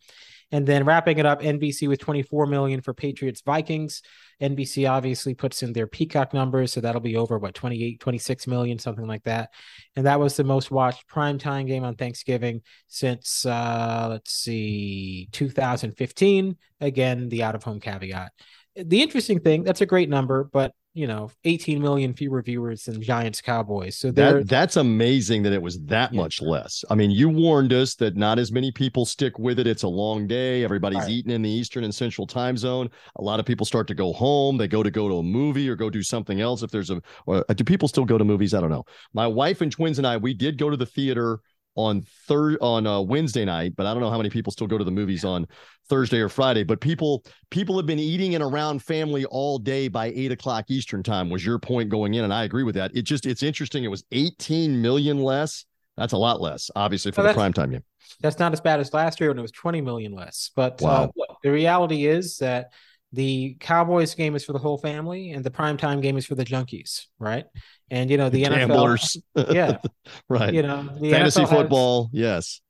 And 0.50 0.66
then 0.66 0.84
wrapping 0.84 1.18
it 1.18 1.26
up, 1.26 1.42
NBC 1.42 1.88
with 1.88 1.98
24 1.98 2.46
million 2.46 2.80
for 2.80 2.94
Patriots 2.94 3.42
Vikings. 3.42 4.00
NBC 4.40 4.88
obviously 4.88 5.34
puts 5.34 5.62
in 5.62 5.74
their 5.74 5.86
Peacock 5.86 6.32
numbers, 6.32 6.72
so 6.72 6.80
that'll 6.80 7.02
be 7.02 7.16
over 7.16 7.38
what 7.38 7.54
28, 7.54 8.00
26 8.00 8.46
million, 8.46 8.78
something 8.78 9.06
like 9.06 9.24
that. 9.24 9.50
And 9.94 10.06
that 10.06 10.20
was 10.20 10.36
the 10.36 10.44
most 10.44 10.70
watched 10.70 11.06
primetime 11.06 11.66
game 11.66 11.84
on 11.84 11.96
Thanksgiving 11.96 12.62
since 12.86 13.44
uh, 13.44 14.06
let's 14.10 14.32
see, 14.32 15.28
2015. 15.32 16.56
Again, 16.80 17.28
the 17.28 17.42
out 17.42 17.54
of 17.54 17.64
home 17.64 17.80
caveat. 17.80 18.32
The 18.74 19.02
interesting 19.02 19.40
thing, 19.40 19.64
that's 19.64 19.80
a 19.80 19.86
great 19.86 20.08
number, 20.08 20.44
but 20.44 20.72
you 20.98 21.06
know 21.06 21.30
18 21.44 21.80
million 21.80 22.12
fewer 22.12 22.42
viewers 22.42 22.82
than 22.82 23.00
Giants 23.00 23.40
Cowboys. 23.40 23.96
So 23.96 24.10
that 24.10 24.48
that's 24.48 24.76
amazing 24.76 25.44
that 25.44 25.52
it 25.52 25.62
was 25.62 25.78
that 25.84 26.12
yeah. 26.12 26.20
much 26.20 26.42
less. 26.42 26.84
I 26.90 26.96
mean, 26.96 27.12
you 27.12 27.28
warned 27.28 27.72
us 27.72 27.94
that 27.96 28.16
not 28.16 28.40
as 28.40 28.50
many 28.50 28.72
people 28.72 29.06
stick 29.06 29.38
with 29.38 29.60
it. 29.60 29.68
It's 29.68 29.84
a 29.84 29.88
long 29.88 30.26
day. 30.26 30.64
Everybody's 30.64 31.02
right. 31.02 31.10
eating 31.10 31.30
in 31.30 31.42
the 31.42 31.50
Eastern 31.50 31.84
and 31.84 31.94
Central 31.94 32.26
time 32.26 32.56
zone. 32.56 32.90
A 33.14 33.22
lot 33.22 33.38
of 33.38 33.46
people 33.46 33.64
start 33.64 33.86
to 33.86 33.94
go 33.94 34.12
home. 34.12 34.56
They 34.56 34.66
go 34.66 34.82
to 34.82 34.90
go 34.90 35.08
to 35.08 35.18
a 35.18 35.22
movie 35.22 35.68
or 35.68 35.76
go 35.76 35.88
do 35.88 36.02
something 36.02 36.40
else. 36.40 36.64
If 36.64 36.72
there's 36.72 36.90
a, 36.90 37.00
or, 37.26 37.44
uh, 37.48 37.54
do 37.54 37.62
people 37.62 37.86
still 37.86 38.04
go 38.04 38.18
to 38.18 38.24
movies? 38.24 38.52
I 38.52 38.60
don't 38.60 38.70
know. 38.70 38.84
My 39.12 39.28
wife 39.28 39.60
and 39.60 39.70
twins 39.70 39.98
and 39.98 40.06
I, 40.06 40.16
we 40.16 40.34
did 40.34 40.58
go 40.58 40.68
to 40.68 40.76
the 40.76 40.86
theater 40.86 41.38
on 41.78 42.02
third 42.26 42.58
on 42.60 42.86
uh, 42.88 43.00
Wednesday 43.00 43.44
night, 43.44 43.74
but 43.76 43.86
I 43.86 43.94
don't 43.94 44.02
know 44.02 44.10
how 44.10 44.16
many 44.16 44.30
people 44.30 44.52
still 44.52 44.66
go 44.66 44.76
to 44.76 44.84
the 44.84 44.90
movies 44.90 45.24
on 45.24 45.46
Thursday 45.88 46.18
or 46.18 46.28
Friday. 46.28 46.64
But 46.64 46.80
people 46.80 47.24
people 47.50 47.76
have 47.76 47.86
been 47.86 48.00
eating 48.00 48.34
and 48.34 48.42
around 48.42 48.82
family 48.82 49.24
all 49.26 49.58
day 49.58 49.86
by 49.86 50.06
eight 50.06 50.32
o'clock 50.32 50.64
Eastern 50.68 51.04
time. 51.04 51.30
Was 51.30 51.46
your 51.46 51.60
point 51.60 51.88
going 51.88 52.14
in? 52.14 52.24
And 52.24 52.34
I 52.34 52.42
agree 52.42 52.64
with 52.64 52.74
that. 52.74 52.90
It 52.96 53.02
just 53.02 53.26
it's 53.26 53.44
interesting. 53.44 53.84
It 53.84 53.88
was 53.88 54.04
18 54.10 54.82
million 54.82 55.22
less. 55.22 55.64
That's 55.96 56.12
a 56.12 56.18
lot 56.18 56.40
less, 56.40 56.68
obviously, 56.74 57.12
for 57.12 57.22
well, 57.22 57.32
the 57.32 57.40
primetime 57.40 57.70
game. 57.70 57.84
That's 58.20 58.40
not 58.40 58.52
as 58.52 58.60
bad 58.60 58.80
as 58.80 58.92
last 58.92 59.20
year 59.20 59.30
when 59.30 59.38
it 59.38 59.42
was 59.42 59.52
20 59.52 59.80
million 59.80 60.12
less. 60.12 60.50
But 60.56 60.82
uh, 60.82 60.84
wow. 60.84 61.12
uh, 61.28 61.34
the 61.44 61.52
reality 61.52 62.06
is 62.06 62.38
that 62.38 62.72
the 63.12 63.56
Cowboys 63.60 64.14
game 64.14 64.34
is 64.36 64.44
for 64.44 64.52
the 64.52 64.58
whole 64.58 64.76
family, 64.78 65.30
and 65.30 65.42
the 65.42 65.50
primetime 65.50 66.02
game 66.02 66.18
is 66.18 66.26
for 66.26 66.34
the 66.34 66.44
junkies, 66.44 67.06
right? 67.18 67.46
And 67.90 68.10
you 68.10 68.18
know 68.18 68.28
the, 68.28 68.44
the 68.44 68.50
gamblers, 68.50 69.16
NFL, 69.36 69.54
yeah, 69.54 69.78
right. 70.28 70.52
You 70.52 70.62
know, 70.62 70.88
fantasy 71.00 71.42
NFL 71.42 71.48
football, 71.48 72.10
yes. 72.12 72.60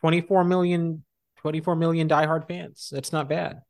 24 0.00 0.42
million, 0.44 1.04
24 1.38 1.76
million 1.76 2.08
diehard 2.08 2.48
fans. 2.48 2.88
That's 2.90 3.12
not 3.12 3.28
bad. 3.28 3.60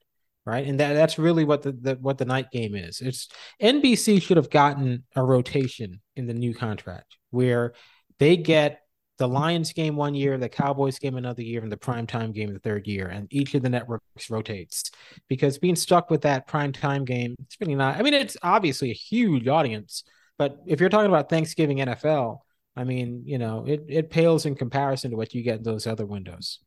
right? 0.47 0.67
And 0.67 0.81
that 0.81 0.95
that's 0.95 1.19
really 1.19 1.45
what 1.45 1.63
the, 1.63 1.73
the 1.73 1.95
what 1.97 2.19
the 2.19 2.25
night 2.25 2.51
game 2.51 2.75
is. 2.75 3.01
It's 3.01 3.29
NBC 3.61 4.23
should 4.23 4.39
have 4.39 4.51
gotten 4.51 5.05
a 5.15 5.23
rotation 5.23 6.01
in 6.17 6.27
the 6.27 6.35
new 6.35 6.55
contract 6.55 7.17
where 7.31 7.75
they 8.19 8.37
get 8.37 8.81
the 9.19 9.29
Lions 9.29 9.73
game 9.73 9.97
one 9.97 10.15
year, 10.15 10.37
the 10.39 10.49
Cowboys 10.49 10.99
game 10.99 11.17
another 11.17 11.43
year, 11.43 11.63
and 11.63 11.71
the 11.71 11.77
primetime 11.77 12.33
game 12.33 12.53
the 12.53 12.59
third 12.59 12.87
year. 12.87 13.09
And 13.09 13.29
each 13.31 13.55
of 13.55 13.63
the 13.63 13.69
networks 13.69 14.31
rotates 14.31 14.91
because 15.29 15.59
being 15.59 15.77
stuck 15.77 16.11
with 16.11 16.23
that 16.23 16.49
primetime 16.49 17.05
game, 17.05 17.37
it's 17.41 17.57
really 17.61 17.75
not. 17.75 17.97
I 17.97 18.03
mean, 18.03 18.15
it's 18.15 18.37
obviously 18.43 18.91
a 18.91 18.95
huge 18.95 19.49
audience, 19.49 20.05
but 20.39 20.59
if 20.67 20.81
you're 20.81 20.89
talking 20.89 21.11
about 21.11 21.29
Thanksgiving 21.29 21.79
NFL, 21.79 22.39
I 22.75 22.85
mean, 22.85 23.23
you 23.27 23.39
know, 23.39 23.65
it, 23.67 23.85
it 23.89 24.11
pales 24.11 24.47
in 24.47 24.55
comparison 24.55 25.11
to 25.11 25.17
what 25.17 25.35
you 25.35 25.43
get 25.43 25.59
in 25.59 25.63
those 25.63 25.87
other 25.87 26.07
windows. 26.07 26.61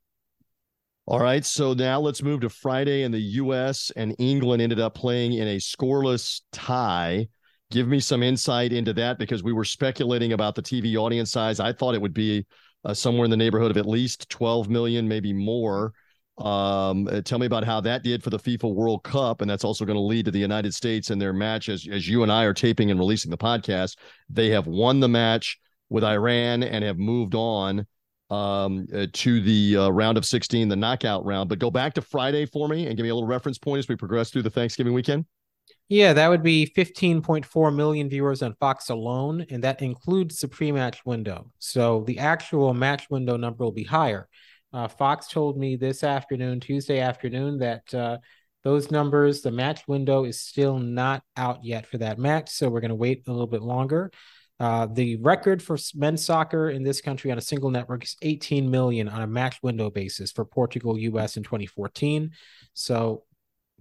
All 1.07 1.19
right. 1.19 1.45
So 1.45 1.73
now 1.73 1.99
let's 1.99 2.23
move 2.23 2.41
to 2.41 2.49
Friday, 2.49 3.03
and 3.03 3.13
the 3.13 3.19
U.S. 3.19 3.91
and 3.95 4.15
England 4.17 4.61
ended 4.61 4.79
up 4.79 4.95
playing 4.95 5.33
in 5.33 5.47
a 5.47 5.57
scoreless 5.57 6.41
tie. 6.51 7.27
Give 7.75 7.89
me 7.89 7.99
some 7.99 8.23
insight 8.23 8.71
into 8.71 8.93
that 8.93 9.19
because 9.19 9.43
we 9.43 9.51
were 9.51 9.65
speculating 9.65 10.31
about 10.31 10.55
the 10.55 10.61
TV 10.61 10.95
audience 10.95 11.29
size. 11.29 11.59
I 11.59 11.73
thought 11.73 11.93
it 11.93 12.01
would 12.01 12.13
be 12.13 12.45
uh, 12.85 12.93
somewhere 12.93 13.25
in 13.25 13.31
the 13.31 13.35
neighborhood 13.35 13.69
of 13.69 13.75
at 13.75 13.85
least 13.85 14.29
12 14.29 14.69
million, 14.69 15.05
maybe 15.05 15.33
more. 15.33 15.91
Um, 16.37 17.05
uh, 17.09 17.19
tell 17.19 17.37
me 17.37 17.47
about 17.47 17.65
how 17.65 17.81
that 17.81 18.01
did 18.01 18.23
for 18.23 18.29
the 18.29 18.39
FIFA 18.39 18.73
World 18.73 19.03
Cup, 19.03 19.41
and 19.41 19.49
that's 19.49 19.65
also 19.65 19.83
going 19.83 19.97
to 19.97 20.01
lead 20.01 20.23
to 20.23 20.31
the 20.31 20.39
United 20.39 20.73
States 20.73 21.09
and 21.09 21.21
their 21.21 21.33
match. 21.33 21.67
As 21.67 21.85
as 21.91 22.07
you 22.07 22.23
and 22.23 22.31
I 22.31 22.45
are 22.45 22.53
taping 22.53 22.91
and 22.91 22.97
releasing 22.97 23.29
the 23.29 23.37
podcast, 23.37 23.97
they 24.29 24.51
have 24.51 24.67
won 24.67 25.01
the 25.01 25.09
match 25.09 25.59
with 25.89 26.05
Iran 26.05 26.63
and 26.63 26.81
have 26.81 26.97
moved 26.97 27.35
on 27.35 27.85
um, 28.29 28.87
uh, 28.95 29.07
to 29.11 29.41
the 29.41 29.75
uh, 29.75 29.89
round 29.89 30.17
of 30.17 30.23
16, 30.23 30.69
the 30.69 30.77
knockout 30.77 31.25
round. 31.25 31.49
But 31.49 31.59
go 31.59 31.69
back 31.69 31.93
to 31.95 32.01
Friday 32.01 32.45
for 32.45 32.69
me 32.69 32.87
and 32.87 32.95
give 32.95 33.03
me 33.03 33.09
a 33.09 33.13
little 33.13 33.27
reference 33.27 33.57
point 33.57 33.79
as 33.79 33.89
we 33.89 33.97
progress 33.97 34.29
through 34.29 34.43
the 34.43 34.49
Thanksgiving 34.49 34.93
weekend. 34.93 35.25
Yeah, 35.87 36.13
that 36.13 36.29
would 36.29 36.41
be 36.41 36.65
15.4 36.75 37.75
million 37.75 38.09
viewers 38.09 38.41
on 38.41 38.55
Fox 38.55 38.89
alone, 38.89 39.45
and 39.51 39.63
that 39.63 39.83
includes 39.83 40.39
the 40.39 40.47
pre-match 40.47 41.05
window. 41.05 41.51
So 41.59 42.03
the 42.07 42.17
actual 42.17 42.73
match 42.73 43.07
window 43.11 43.37
number 43.37 43.63
will 43.63 43.71
be 43.71 43.83
higher. 43.83 44.27
Uh, 44.73 44.87
Fox 44.87 45.27
told 45.27 45.59
me 45.59 45.75
this 45.75 46.03
afternoon, 46.03 46.59
Tuesday 46.59 46.99
afternoon, 46.99 47.59
that 47.59 47.93
uh, 47.93 48.17
those 48.63 48.89
numbers, 48.89 49.41
the 49.41 49.51
match 49.51 49.87
window 49.87 50.25
is 50.25 50.41
still 50.41 50.79
not 50.79 51.21
out 51.37 51.63
yet 51.63 51.85
for 51.85 51.99
that 51.99 52.17
match. 52.17 52.49
So 52.49 52.67
we're 52.67 52.81
going 52.81 52.89
to 52.89 52.95
wait 52.95 53.27
a 53.27 53.31
little 53.31 53.45
bit 53.45 53.61
longer. 53.61 54.11
Uh, 54.59 54.87
the 54.87 55.17
record 55.17 55.61
for 55.61 55.77
men's 55.93 56.25
soccer 56.25 56.69
in 56.69 56.81
this 56.81 56.99
country 56.99 57.29
on 57.31 57.37
a 57.37 57.41
single 57.41 57.69
network 57.69 58.03
is 58.03 58.15
18 58.23 58.71
million 58.71 59.07
on 59.07 59.21
a 59.21 59.27
match 59.27 59.61
window 59.61 59.91
basis 59.91 60.31
for 60.31 60.45
Portugal, 60.45 60.97
US 60.97 61.37
in 61.37 61.43
2014. 61.43 62.31
So 62.73 63.23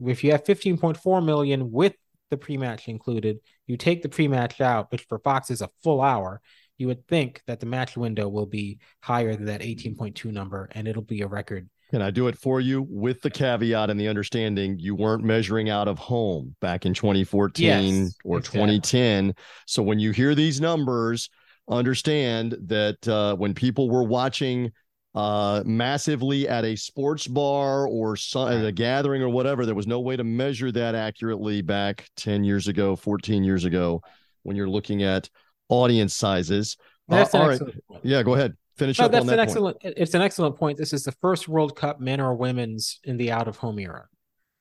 if 0.06 0.24
you 0.24 0.32
have 0.32 0.44
15.4 0.44 1.24
million 1.24 1.70
with 1.70 1.94
the 2.30 2.36
pre-match 2.36 2.88
included, 2.88 3.38
you 3.66 3.76
take 3.76 4.02
the 4.02 4.08
pre-match 4.08 4.60
out, 4.60 4.90
which 4.90 5.06
for 5.08 5.18
Fox 5.18 5.50
is 5.50 5.62
a 5.62 5.70
full 5.82 6.00
hour, 6.00 6.40
you 6.78 6.88
would 6.88 7.06
think 7.06 7.42
that 7.46 7.60
the 7.60 7.66
match 7.66 7.96
window 7.96 8.28
will 8.28 8.46
be 8.46 8.78
higher 9.02 9.34
than 9.34 9.46
that 9.46 9.60
18.2 9.60 10.32
number 10.32 10.68
and 10.72 10.88
it'll 10.88 11.02
be 11.02 11.22
a 11.22 11.26
record 11.26 11.68
can 11.94 12.02
I 12.02 12.10
do 12.10 12.26
it 12.26 12.36
for 12.36 12.60
you 12.60 12.84
with 12.90 13.22
the 13.22 13.30
caveat 13.30 13.88
and 13.88 14.00
the 14.00 14.08
understanding 14.08 14.80
you 14.80 14.96
weren't 14.96 15.22
measuring 15.22 15.70
out 15.70 15.86
of 15.86 15.96
home 15.96 16.56
back 16.60 16.86
in 16.86 16.92
2014 16.92 17.64
yes, 17.64 18.14
or 18.24 18.38
exactly. 18.38 18.80
2010? 18.80 19.34
So 19.66 19.80
when 19.80 20.00
you 20.00 20.10
hear 20.10 20.34
these 20.34 20.60
numbers, 20.60 21.30
understand 21.68 22.56
that 22.66 23.06
uh, 23.06 23.36
when 23.36 23.54
people 23.54 23.90
were 23.90 24.02
watching 24.02 24.72
uh, 25.14 25.62
massively 25.64 26.48
at 26.48 26.64
a 26.64 26.76
sports 26.76 27.26
bar 27.26 27.86
or 27.86 28.16
some, 28.16 28.48
at 28.48 28.64
a 28.64 28.72
gathering 28.72 29.22
or 29.22 29.28
whatever, 29.28 29.64
there 29.64 29.74
was 29.74 29.86
no 29.86 30.00
way 30.00 30.16
to 30.16 30.24
measure 30.24 30.72
that 30.72 30.94
accurately 30.94 31.62
back 31.62 32.08
10 32.16 32.44
years 32.44 32.68
ago, 32.68 32.96
14 32.96 33.44
years 33.44 33.64
ago, 33.64 34.02
when 34.42 34.56
you're 34.56 34.68
looking 34.68 35.02
at 35.02 35.28
audience 35.68 36.14
sizes. 36.14 36.76
Uh, 37.10 37.26
all 37.34 37.48
right. 37.48 37.60
Yeah, 38.02 38.22
go 38.22 38.34
ahead 38.34 38.56
finish 38.76 38.98
no, 38.98 39.06
up 39.06 39.12
that's 39.12 39.22
on 39.22 39.26
that 39.28 39.34
an 39.34 39.40
excellent 39.40 39.80
point. 39.80 39.94
it's 39.96 40.14
an 40.14 40.22
excellent 40.22 40.56
point 40.56 40.76
this 40.76 40.92
is 40.92 41.04
the 41.04 41.12
first 41.12 41.48
world 41.48 41.76
cup 41.76 42.00
men 42.00 42.20
or 42.20 42.34
women's 42.34 43.00
in 43.04 43.16
the 43.16 43.30
out 43.30 43.48
of 43.48 43.56
home 43.56 43.78
era 43.78 44.06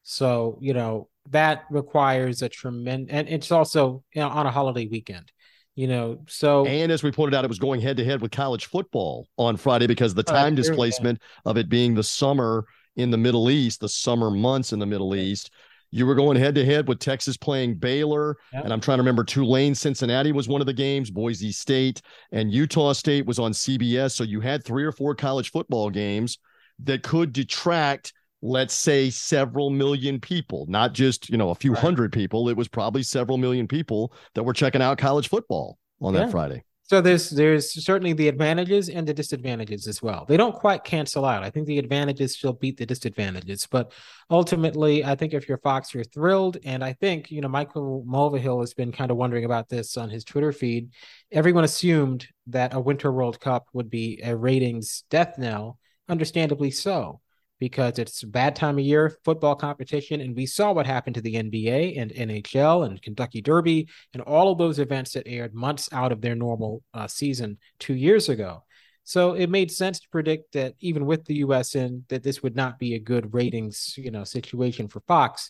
so 0.03 0.57
you 0.61 0.73
know 0.73 1.07
that 1.29 1.63
requires 1.69 2.41
a 2.41 2.49
tremendous 2.49 3.13
and 3.13 3.27
it's 3.27 3.51
also 3.51 4.03
you 4.13 4.21
know, 4.21 4.29
on 4.29 4.45
a 4.45 4.51
holiday 4.51 4.87
weekend 4.87 5.31
you 5.75 5.87
know 5.87 6.19
so 6.27 6.65
and 6.65 6.91
as 6.91 7.03
we 7.03 7.11
pointed 7.11 7.35
out 7.35 7.43
it 7.43 7.49
was 7.49 7.59
going 7.59 7.81
head 7.81 7.97
to 7.97 8.05
head 8.05 8.21
with 8.21 8.31
college 8.31 8.65
football 8.65 9.27
on 9.37 9.57
friday 9.57 9.87
because 9.87 10.13
the 10.13 10.23
time 10.23 10.53
uh, 10.53 10.55
displacement 10.55 11.19
of 11.45 11.57
it 11.57 11.69
being 11.69 11.93
the 11.93 12.03
summer 12.03 12.65
in 12.95 13.09
the 13.09 13.17
middle 13.17 13.49
east 13.49 13.79
the 13.79 13.89
summer 13.89 14.29
months 14.29 14.73
in 14.73 14.79
the 14.79 14.85
middle 14.85 15.15
east 15.15 15.51
you 15.95 16.07
were 16.07 16.15
going 16.15 16.35
head 16.35 16.55
to 16.55 16.65
head 16.65 16.87
with 16.87 16.97
Texas 16.97 17.37
playing 17.37 17.75
Baylor. 17.75 18.37
Yep. 18.51 18.63
And 18.63 18.73
I'm 18.73 18.81
trying 18.81 18.97
to 18.97 19.03
remember 19.03 19.23
Tulane, 19.23 19.75
Cincinnati 19.75 20.31
was 20.31 20.47
one 20.47 20.59
of 20.59 20.65
the 20.65 20.73
games, 20.73 21.11
Boise 21.11 21.51
State, 21.51 22.01
and 22.31 22.51
Utah 22.51 22.93
State 22.93 23.27
was 23.27 23.37
on 23.37 23.51
CBS. 23.51 24.13
So 24.13 24.23
you 24.23 24.41
had 24.41 24.63
three 24.63 24.85
or 24.85 24.91
four 24.91 25.13
college 25.13 25.51
football 25.51 25.91
games 25.91 26.39
that 26.79 27.03
could 27.03 27.31
detract, 27.31 28.11
let's 28.43 28.73
say, 28.73 29.09
several 29.09 29.69
million 29.69 30.19
people, 30.19 30.65
not 30.67 30.93
just, 30.93 31.29
you 31.29 31.37
know, 31.37 31.49
a 31.49 31.55
few 31.55 31.71
right. 31.71 31.81
hundred 31.81 32.11
people. 32.11 32.49
It 32.49 32.57
was 32.57 32.67
probably 32.67 33.01
several 33.01 33.37
million 33.37 33.67
people 33.67 34.13
that 34.35 34.43
were 34.43 34.53
checking 34.53 34.81
out 34.81 34.97
college 34.97 35.29
football 35.29 35.79
on 36.01 36.13
yeah. 36.13 36.25
that 36.25 36.31
Friday. 36.31 36.63
So 36.85 36.99
there's 36.99 37.29
there's 37.29 37.81
certainly 37.85 38.11
the 38.11 38.27
advantages 38.27 38.89
and 38.89 39.07
the 39.07 39.13
disadvantages 39.13 39.87
as 39.87 40.01
well. 40.01 40.25
They 40.27 40.35
don't 40.35 40.53
quite 40.53 40.83
cancel 40.83 41.23
out. 41.23 41.41
I 41.41 41.49
think 41.49 41.65
the 41.65 41.79
advantages 41.79 42.35
still 42.35 42.51
beat 42.51 42.75
the 42.75 42.85
disadvantages, 42.85 43.65
but 43.71 43.93
ultimately, 44.29 45.05
I 45.05 45.15
think 45.15 45.33
if 45.33 45.47
you're 45.47 45.57
Fox, 45.59 45.93
you're 45.93 46.03
thrilled. 46.03 46.57
And 46.65 46.83
I 46.83 46.91
think 46.91 47.31
you 47.31 47.39
know 47.39 47.47
Michael 47.47 48.05
Mulvihill 48.05 48.59
has 48.59 48.73
been 48.73 48.91
kind 48.91 49.09
of 49.11 49.17
wondering 49.17 49.45
about 49.45 49.69
this 49.69 49.95
on 49.95 50.09
his 50.09 50.25
Twitter 50.25 50.51
feed. 50.51 50.89
Everyone 51.31 51.63
assumed 51.63 52.27
that 52.47 52.73
a 52.73 52.79
Winter 52.81 53.13
World 53.13 53.39
Cup 53.39 53.67
would 53.71 53.89
be 53.89 54.19
a 54.21 54.35
ratings 54.35 55.05
death 55.09 55.37
knell, 55.37 55.79
understandably 56.09 56.69
so 56.69 57.21
because 57.63 57.97
it's 57.97 58.23
a 58.23 58.27
bad 58.27 58.57
time 58.57 58.77
of 58.77 58.83
year 58.83 59.17
football 59.23 59.55
competition 59.55 60.19
and 60.19 60.35
we 60.35 60.45
saw 60.45 60.73
what 60.73 60.85
happened 60.85 61.15
to 61.15 61.21
the 61.21 61.35
NBA 61.35 61.97
and 61.97 62.11
NHL 62.11 62.85
and 62.85 63.01
Kentucky 63.01 63.41
Derby 63.41 63.87
and 64.11 64.21
all 64.21 64.51
of 64.51 64.57
those 64.57 64.79
events 64.79 65.13
that 65.13 65.29
aired 65.29 65.55
months 65.55 65.87
out 65.93 66.11
of 66.11 66.19
their 66.19 66.35
normal 66.35 66.83
uh, 66.93 67.07
season 67.07 67.57
2 67.79 67.93
years 67.93 68.27
ago. 68.27 68.65
So 69.05 69.31
it 69.31 69.49
made 69.49 69.71
sense 69.71 70.01
to 70.01 70.09
predict 70.09 70.51
that 70.55 70.73
even 70.81 71.05
with 71.05 71.23
the 71.23 71.35
US 71.35 71.73
in 71.73 72.03
that 72.09 72.21
this 72.21 72.43
would 72.43 72.53
not 72.53 72.79
be 72.79 72.95
a 72.95 72.99
good 72.99 73.33
ratings, 73.33 73.95
you 73.95 74.11
know, 74.11 74.25
situation 74.25 74.89
for 74.89 74.99
Fox. 75.07 75.49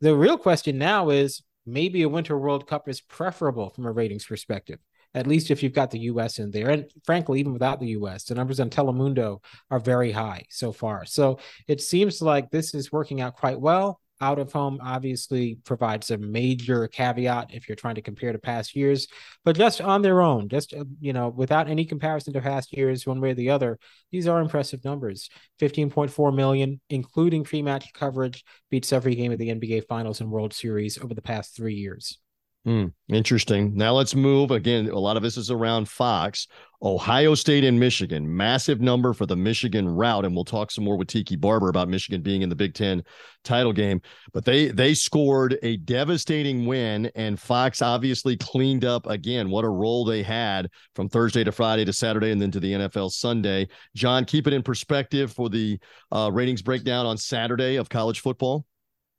The 0.00 0.14
real 0.14 0.38
question 0.38 0.78
now 0.78 1.10
is 1.10 1.42
maybe 1.66 2.02
a 2.02 2.08
Winter 2.08 2.38
World 2.38 2.68
Cup 2.68 2.88
is 2.88 3.00
preferable 3.00 3.70
from 3.70 3.86
a 3.86 3.92
ratings 3.92 4.24
perspective 4.24 4.78
at 5.14 5.26
least 5.26 5.50
if 5.50 5.62
you've 5.62 5.72
got 5.72 5.90
the 5.90 6.00
US 6.00 6.38
in 6.38 6.50
there. 6.50 6.70
And 6.70 6.86
frankly, 7.04 7.40
even 7.40 7.52
without 7.52 7.80
the 7.80 7.88
US, 7.88 8.24
the 8.24 8.34
numbers 8.34 8.60
on 8.60 8.70
Telemundo 8.70 9.42
are 9.70 9.80
very 9.80 10.12
high 10.12 10.44
so 10.50 10.72
far. 10.72 11.04
So 11.04 11.38
it 11.66 11.80
seems 11.80 12.22
like 12.22 12.50
this 12.50 12.74
is 12.74 12.92
working 12.92 13.20
out 13.20 13.36
quite 13.36 13.60
well. 13.60 14.00
Out 14.22 14.38
of 14.38 14.52
home 14.52 14.78
obviously 14.82 15.58
provides 15.64 16.10
a 16.10 16.18
major 16.18 16.86
caveat 16.88 17.54
if 17.54 17.66
you're 17.66 17.76
trying 17.76 17.94
to 17.94 18.02
compare 18.02 18.32
to 18.32 18.38
past 18.38 18.76
years, 18.76 19.08
but 19.46 19.56
just 19.56 19.80
on 19.80 20.02
their 20.02 20.20
own, 20.20 20.50
just 20.50 20.74
uh, 20.74 20.84
you 21.00 21.14
know, 21.14 21.30
without 21.30 21.68
any 21.68 21.86
comparison 21.86 22.34
to 22.34 22.42
past 22.42 22.76
years, 22.76 23.06
one 23.06 23.18
way 23.22 23.30
or 23.30 23.34
the 23.34 23.48
other, 23.48 23.78
these 24.12 24.26
are 24.26 24.42
impressive 24.42 24.84
numbers. 24.84 25.30
15.4 25.58 26.34
million, 26.34 26.82
including 26.90 27.44
pre-match 27.44 27.94
coverage, 27.94 28.44
beats 28.70 28.92
every 28.92 29.14
game 29.14 29.32
of 29.32 29.38
the 29.38 29.48
NBA 29.48 29.86
Finals 29.88 30.20
and 30.20 30.30
World 30.30 30.52
Series 30.52 30.98
over 30.98 31.14
the 31.14 31.22
past 31.22 31.56
three 31.56 31.76
years. 31.76 32.18
Mm, 32.66 32.92
interesting. 33.08 33.74
Now 33.74 33.94
let's 33.94 34.14
move 34.14 34.50
again. 34.50 34.90
A 34.90 34.98
lot 34.98 35.16
of 35.16 35.22
this 35.22 35.38
is 35.38 35.50
around 35.50 35.88
Fox, 35.88 36.46
Ohio 36.82 37.34
State, 37.34 37.64
and 37.64 37.80
Michigan. 37.80 38.36
Massive 38.36 38.82
number 38.82 39.14
for 39.14 39.24
the 39.24 39.36
Michigan 39.36 39.88
route, 39.88 40.26
and 40.26 40.34
we'll 40.34 40.44
talk 40.44 40.70
some 40.70 40.84
more 40.84 40.98
with 40.98 41.08
Tiki 41.08 41.36
Barber 41.36 41.70
about 41.70 41.88
Michigan 41.88 42.20
being 42.20 42.42
in 42.42 42.50
the 42.50 42.54
Big 42.54 42.74
Ten 42.74 43.02
title 43.44 43.72
game. 43.72 44.02
But 44.34 44.44
they 44.44 44.68
they 44.68 44.92
scored 44.92 45.58
a 45.62 45.78
devastating 45.78 46.66
win, 46.66 47.10
and 47.14 47.40
Fox 47.40 47.80
obviously 47.80 48.36
cleaned 48.36 48.84
up 48.84 49.06
again. 49.06 49.48
What 49.48 49.64
a 49.64 49.70
role 49.70 50.04
they 50.04 50.22
had 50.22 50.68
from 50.94 51.08
Thursday 51.08 51.44
to 51.44 51.52
Friday 51.52 51.86
to 51.86 51.94
Saturday, 51.94 52.30
and 52.30 52.42
then 52.42 52.50
to 52.50 52.60
the 52.60 52.72
NFL 52.72 53.10
Sunday. 53.10 53.68
John, 53.96 54.26
keep 54.26 54.46
it 54.46 54.52
in 54.52 54.62
perspective 54.62 55.32
for 55.32 55.48
the 55.48 55.78
uh, 56.12 56.30
ratings 56.30 56.60
breakdown 56.60 57.06
on 57.06 57.16
Saturday 57.16 57.76
of 57.76 57.88
college 57.88 58.20
football. 58.20 58.66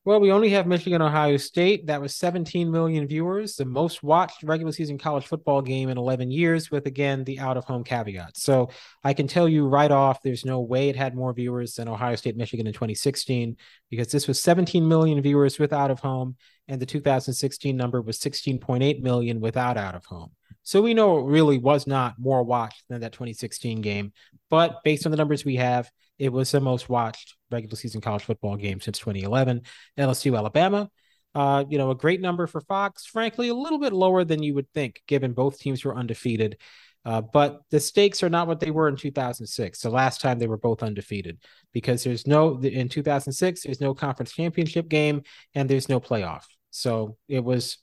Well, 0.03 0.19
we 0.19 0.31
only 0.31 0.49
have 0.49 0.65
Michigan, 0.65 0.99
Ohio 0.99 1.37
State. 1.37 1.85
That 1.85 2.01
was 2.01 2.15
17 2.15 2.71
million 2.71 3.07
viewers, 3.07 3.55
the 3.55 3.65
most 3.65 4.01
watched 4.01 4.41
regular 4.41 4.71
season 4.71 4.97
college 4.97 5.27
football 5.27 5.61
game 5.61 5.89
in 5.89 5.97
11 5.99 6.31
years, 6.31 6.71
with 6.71 6.87
again 6.87 7.23
the 7.23 7.39
out 7.39 7.55
of 7.55 7.65
home 7.65 7.83
caveat. 7.83 8.35
So 8.35 8.71
I 9.03 9.13
can 9.13 9.27
tell 9.27 9.47
you 9.47 9.67
right 9.67 9.91
off, 9.91 10.23
there's 10.23 10.43
no 10.43 10.59
way 10.59 10.89
it 10.89 10.95
had 10.95 11.13
more 11.13 11.31
viewers 11.33 11.75
than 11.75 11.87
Ohio 11.87 12.15
State, 12.15 12.35
Michigan 12.35 12.65
in 12.65 12.73
2016, 12.73 13.57
because 13.91 14.11
this 14.11 14.27
was 14.27 14.39
17 14.39 14.87
million 14.87 15.21
viewers 15.21 15.59
with 15.59 15.71
out 15.71 15.91
of 15.91 15.99
home, 15.99 16.35
and 16.67 16.81
the 16.81 16.87
2016 16.87 17.77
number 17.77 18.01
was 18.01 18.17
16.8 18.17 19.03
million 19.03 19.39
without 19.39 19.77
out 19.77 19.93
of 19.93 20.03
home. 20.05 20.31
So 20.63 20.81
we 20.81 20.95
know 20.95 21.19
it 21.19 21.25
really 21.25 21.59
was 21.59 21.85
not 21.85 22.15
more 22.17 22.41
watched 22.41 22.85
than 22.89 23.01
that 23.01 23.13
2016 23.13 23.81
game. 23.81 24.13
But 24.49 24.83
based 24.83 25.05
on 25.05 25.11
the 25.11 25.17
numbers 25.17 25.45
we 25.45 25.57
have, 25.57 25.91
it 26.21 26.31
was 26.31 26.51
the 26.51 26.61
most 26.61 26.87
watched 26.87 27.35
regular 27.49 27.75
season 27.75 27.99
college 27.99 28.23
football 28.23 28.55
game 28.55 28.79
since 28.79 28.99
2011. 28.99 29.63
LSU 29.97 30.37
Alabama, 30.37 30.87
uh, 31.33 31.63
you 31.67 31.79
know, 31.79 31.89
a 31.89 31.95
great 31.95 32.21
number 32.21 32.45
for 32.45 32.61
Fox. 32.61 33.07
Frankly, 33.07 33.47
a 33.47 33.55
little 33.55 33.79
bit 33.79 33.91
lower 33.91 34.23
than 34.23 34.43
you 34.43 34.53
would 34.53 34.71
think, 34.71 35.01
given 35.07 35.33
both 35.33 35.57
teams 35.57 35.83
were 35.83 35.95
undefeated. 35.95 36.57
Uh, 37.03 37.21
but 37.21 37.61
the 37.71 37.79
stakes 37.79 38.21
are 38.21 38.29
not 38.29 38.45
what 38.45 38.59
they 38.59 38.69
were 38.69 38.87
in 38.87 38.95
2006, 38.95 39.79
the 39.81 39.89
last 39.89 40.21
time 40.21 40.37
they 40.37 40.45
were 40.45 40.59
both 40.59 40.83
undefeated, 40.83 41.39
because 41.73 42.03
there's 42.03 42.27
no 42.27 42.59
in 42.59 42.87
2006 42.87 43.63
there's 43.63 43.81
no 43.81 43.95
conference 43.95 44.31
championship 44.31 44.87
game 44.87 45.23
and 45.55 45.67
there's 45.67 45.89
no 45.89 45.99
playoff. 45.99 46.43
So 46.69 47.17
it 47.27 47.43
was 47.43 47.79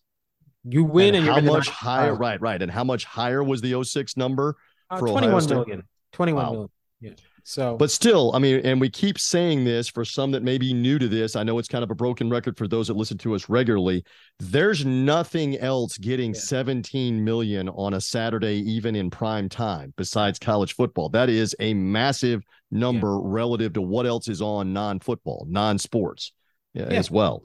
you 0.63 0.85
win 0.85 1.17
and, 1.17 1.27
and 1.27 1.45
how 1.45 1.53
much 1.53 1.69
higher, 1.69 2.15
right, 2.15 2.41
right, 2.41 2.63
and 2.63 2.71
how 2.71 2.85
much 2.85 3.05
higher 3.05 3.43
was 3.43 3.61
the 3.61 3.83
06 3.83 4.17
number 4.17 4.55
uh, 4.91 4.99
for 4.99 5.09
21 5.09 5.47
million, 5.47 5.83
21 6.13 6.45
wow. 6.45 6.53
million. 6.53 6.71
Yeah. 7.01 7.11
So, 7.49 7.79
but 7.79 7.91
still, 7.91 8.33
I 8.35 8.41
mean, 8.41 8.61
and 8.63 8.79
we 8.79 8.91
keep 8.91 9.19
saying 9.19 9.65
this 9.65 9.89
for 9.89 10.05
some 10.05 10.33
that 10.33 10.43
may 10.43 10.59
be 10.59 10.75
new 10.75 10.99
to 10.99 11.09
this. 11.09 11.35
I 11.35 11.45
know 11.45 11.59
it's 11.59 11.67
kind 11.67 11.83
of 11.83 11.91
a 11.91 11.95
broken 11.95 12.29
record 12.29 12.59
for 12.59 12.69
those 12.69 12.89
that 12.89 12.97
listen 12.99 13.17
to 13.19 13.35
us 13.35 13.49
regularly. 13.49 14.05
There's 14.39 14.85
nothing 14.85 15.57
else 15.57 15.97
getting 15.97 16.35
yeah. 16.35 16.41
17 16.41 17.25
million 17.25 17.71
on 17.71 17.95
a 17.95 18.03
Saturday, 18.03 18.57
even 18.71 18.95
in 18.95 19.09
prime 19.09 19.49
time, 19.49 19.95
besides 19.97 20.39
college 20.39 20.75
football. 20.75 21.09
That 21.09 21.31
is 21.31 21.57
a 21.59 21.73
massive 21.73 22.43
number 22.71 23.13
yeah. 23.13 23.21
relative 23.23 23.73
to 23.73 23.81
what 23.81 24.05
else 24.05 24.29
is 24.29 24.43
on 24.43 24.75
non-football, 24.75 25.47
non-sports 25.49 26.35
yeah. 26.75 26.83
as 26.83 27.11
well. 27.11 27.45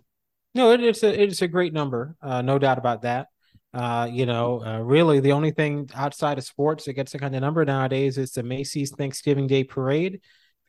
No, 0.54 0.74
it, 0.74 0.84
it's 0.84 1.02
a 1.04 1.24
it's 1.24 1.42
a 1.42 1.48
great 1.48 1.72
number, 1.72 2.18
uh, 2.22 2.42
no 2.42 2.60
doubt 2.60 2.78
about 2.78 3.04
that. 3.04 3.28
Uh, 3.74 4.08
you 4.12 4.26
know, 4.26 4.64
uh, 4.64 4.80
really 4.80 5.20
the 5.20 5.32
only 5.32 5.50
thing 5.50 5.90
outside 5.96 6.38
of 6.38 6.44
sports 6.44 6.86
that 6.86 6.94
gets 6.94 7.12
the 7.12 7.20
kind 7.20 7.36
of 7.36 7.42
number 7.42 7.66
nowadays 7.66 8.18
is 8.18 8.32
the 8.32 8.44
Macy's 8.44 8.92
Thanksgiving 8.92 9.48
Day 9.48 9.64
Parade. 9.64 10.22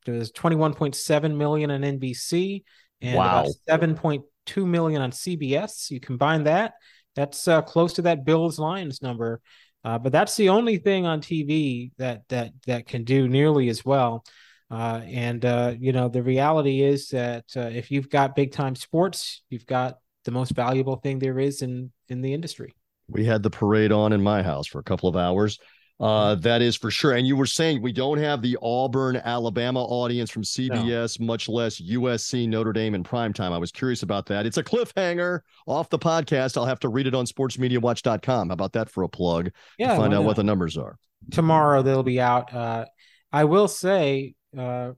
There's 0.06 0.32
21.7 0.32 1.36
million 1.36 1.70
on 1.70 1.82
NBC 1.82 2.62
and 3.02 3.16
wow. 3.16 3.46
7.2 3.68 4.66
million 4.66 5.02
on 5.02 5.10
CBS. 5.10 5.90
You 5.90 6.00
combine 6.00 6.44
that, 6.44 6.74
that's 7.14 7.46
uh, 7.46 7.60
close 7.62 7.92
to 7.94 8.02
that 8.02 8.24
Bills 8.24 8.58
Lions 8.58 9.02
number. 9.02 9.40
Uh, 9.84 9.98
but 9.98 10.12
that's 10.12 10.36
the 10.36 10.48
only 10.48 10.78
thing 10.78 11.04
on 11.04 11.20
TV 11.20 11.90
that 11.98 12.22
that 12.30 12.52
that 12.66 12.86
can 12.86 13.04
do 13.04 13.28
nearly 13.28 13.68
as 13.68 13.84
well. 13.84 14.24
Uh, 14.70 15.02
and 15.04 15.44
uh, 15.44 15.74
you 15.78 15.92
know, 15.92 16.08
the 16.08 16.22
reality 16.22 16.82
is 16.82 17.08
that 17.08 17.44
uh, 17.54 17.60
if 17.60 17.90
you've 17.90 18.08
got 18.08 18.34
big 18.34 18.50
time 18.50 18.74
sports, 18.74 19.42
you've 19.50 19.66
got 19.66 19.98
the 20.24 20.30
most 20.30 20.52
valuable 20.52 20.96
thing 20.96 21.18
there 21.18 21.38
is 21.38 21.60
in 21.60 21.92
in 22.08 22.22
the 22.22 22.32
industry. 22.32 22.74
We 23.08 23.24
had 23.24 23.42
the 23.42 23.50
parade 23.50 23.92
on 23.92 24.12
in 24.12 24.22
my 24.22 24.42
house 24.42 24.66
for 24.66 24.78
a 24.78 24.84
couple 24.84 25.08
of 25.08 25.16
hours. 25.16 25.58
Uh, 26.00 26.32
mm-hmm. 26.32 26.40
that 26.40 26.60
is 26.60 26.74
for 26.74 26.90
sure. 26.90 27.12
And 27.12 27.26
you 27.26 27.36
were 27.36 27.46
saying 27.46 27.80
we 27.80 27.92
don't 27.92 28.18
have 28.18 28.42
the 28.42 28.58
Auburn, 28.60 29.16
Alabama 29.16 29.80
audience 29.84 30.28
from 30.28 30.42
CBS, 30.42 31.20
no. 31.20 31.26
much 31.26 31.48
less 31.48 31.80
USC, 31.80 32.48
Notre 32.48 32.72
Dame 32.72 32.96
in 32.96 33.04
primetime. 33.04 33.52
I 33.52 33.58
was 33.58 33.70
curious 33.70 34.02
about 34.02 34.26
that. 34.26 34.44
It's 34.44 34.56
a 34.56 34.64
cliffhanger 34.64 35.40
off 35.66 35.90
the 35.90 35.98
podcast. 35.98 36.56
I'll 36.56 36.66
have 36.66 36.80
to 36.80 36.88
read 36.88 37.06
it 37.06 37.14
on 37.14 37.26
sportsmediawatch.com. 37.26 38.48
How 38.48 38.52
about 38.52 38.72
that 38.72 38.90
for 38.90 39.04
a 39.04 39.08
plug? 39.08 39.50
Yeah, 39.78 39.96
find 39.96 40.12
out 40.12 40.24
what 40.24 40.36
the 40.36 40.44
numbers 40.44 40.76
are. 40.76 40.98
Tomorrow 41.30 41.82
they'll 41.82 42.02
be 42.02 42.20
out. 42.20 42.52
Uh, 42.52 42.86
I 43.32 43.44
will 43.44 43.68
say 43.68 44.34
uh, 44.56 44.92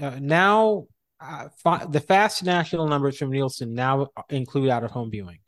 uh 0.00 0.18
now 0.20 0.86
uh, 1.18 1.48
fi- 1.62 1.86
the 1.86 2.00
fast 2.00 2.44
national 2.44 2.88
numbers 2.88 3.16
from 3.16 3.30
Nielsen 3.30 3.74
now 3.74 4.08
include 4.28 4.68
out 4.68 4.84
of 4.84 4.90
home 4.90 5.10
viewing. 5.10 5.38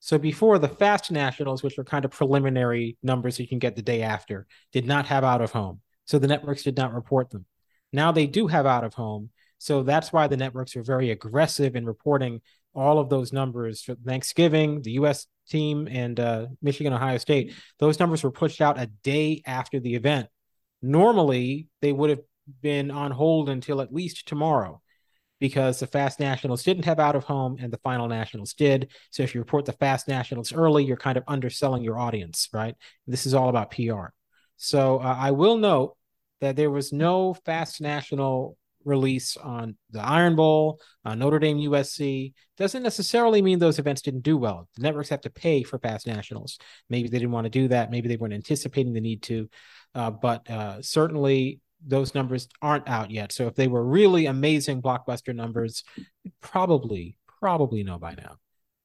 So 0.00 0.18
before 0.18 0.58
the 0.58 0.68
fast 0.68 1.12
nationals, 1.12 1.62
which 1.62 1.76
were 1.76 1.84
kind 1.84 2.04
of 2.04 2.10
preliminary 2.10 2.96
numbers 3.02 3.38
you 3.38 3.46
can 3.46 3.58
get 3.58 3.76
the 3.76 3.82
day 3.82 4.02
after, 4.02 4.46
did 4.72 4.86
not 4.86 5.06
have 5.06 5.24
out 5.24 5.42
of 5.42 5.52
home. 5.52 5.80
So 6.06 6.18
the 6.18 6.26
networks 6.26 6.62
did 6.62 6.76
not 6.76 6.94
report 6.94 7.30
them. 7.30 7.44
Now 7.92 8.10
they 8.10 8.26
do 8.26 8.46
have 8.46 8.66
out 8.66 8.84
of 8.84 8.94
home. 8.94 9.30
So 9.58 9.82
that's 9.82 10.10
why 10.10 10.26
the 10.26 10.38
networks 10.38 10.74
are 10.74 10.82
very 10.82 11.10
aggressive 11.10 11.76
in 11.76 11.84
reporting 11.84 12.40
all 12.74 12.98
of 12.98 13.10
those 13.10 13.32
numbers 13.32 13.82
for 13.82 13.94
Thanksgiving, 13.94 14.80
the 14.80 14.92
US 14.92 15.26
team, 15.48 15.86
and 15.90 16.18
uh, 16.18 16.46
Michigan, 16.62 16.94
Ohio 16.94 17.18
State. 17.18 17.52
Those 17.78 18.00
numbers 18.00 18.24
were 18.24 18.30
pushed 18.30 18.62
out 18.62 18.80
a 18.80 18.86
day 18.86 19.42
after 19.44 19.80
the 19.80 19.96
event. 19.96 20.28
Normally, 20.80 21.68
they 21.82 21.92
would 21.92 22.10
have 22.10 22.22
been 22.62 22.90
on 22.90 23.10
hold 23.10 23.50
until 23.50 23.82
at 23.82 23.92
least 23.92 24.26
tomorrow 24.26 24.80
because 25.40 25.80
the 25.80 25.86
Fast 25.86 26.20
Nationals 26.20 26.62
didn't 26.62 26.84
have 26.84 27.00
out 27.00 27.16
of 27.16 27.24
home 27.24 27.56
and 27.58 27.72
the 27.72 27.78
Final 27.78 28.06
Nationals 28.06 28.52
did. 28.52 28.90
So 29.10 29.22
if 29.22 29.34
you 29.34 29.40
report 29.40 29.64
the 29.64 29.72
Fast 29.72 30.06
Nationals 30.06 30.52
early, 30.52 30.84
you're 30.84 30.96
kind 30.96 31.16
of 31.16 31.24
underselling 31.26 31.82
your 31.82 31.98
audience, 31.98 32.48
right? 32.52 32.76
This 33.06 33.26
is 33.26 33.34
all 33.34 33.48
about 33.48 33.70
PR. 33.72 34.08
So 34.56 34.98
uh, 34.98 35.16
I 35.18 35.30
will 35.32 35.56
note 35.56 35.96
that 36.40 36.56
there 36.56 36.70
was 36.70 36.92
no 36.92 37.34
Fast 37.34 37.80
National 37.80 38.56
release 38.84 39.36
on 39.36 39.76
the 39.90 40.00
Iron 40.00 40.36
Bowl, 40.36 40.80
uh, 41.04 41.14
Notre 41.14 41.38
Dame 41.38 41.58
USC. 41.58 42.32
Doesn't 42.56 42.82
necessarily 42.82 43.42
mean 43.42 43.58
those 43.58 43.78
events 43.78 44.02
didn't 44.02 44.22
do 44.22 44.36
well. 44.36 44.68
The 44.76 44.82
networks 44.82 45.08
have 45.08 45.20
to 45.22 45.30
pay 45.30 45.62
for 45.62 45.78
Fast 45.78 46.06
Nationals. 46.06 46.58
Maybe 46.88 47.08
they 47.08 47.18
didn't 47.18 47.32
want 47.32 47.46
to 47.46 47.50
do 47.50 47.68
that. 47.68 47.90
Maybe 47.90 48.08
they 48.08 48.16
weren't 48.16 48.34
anticipating 48.34 48.92
the 48.92 49.00
need 49.00 49.22
to. 49.24 49.48
Uh, 49.94 50.10
but 50.10 50.48
uh, 50.50 50.82
certainly 50.82 51.60
those 51.86 52.14
numbers 52.14 52.48
aren't 52.62 52.88
out 52.88 53.10
yet. 53.10 53.32
So 53.32 53.46
if 53.46 53.54
they 53.54 53.68
were 53.68 53.84
really 53.84 54.26
amazing 54.26 54.82
blockbuster 54.82 55.34
numbers, 55.34 55.84
probably 56.40 57.16
probably 57.40 57.82
know 57.82 57.98
by 57.98 58.14
now. 58.14 58.36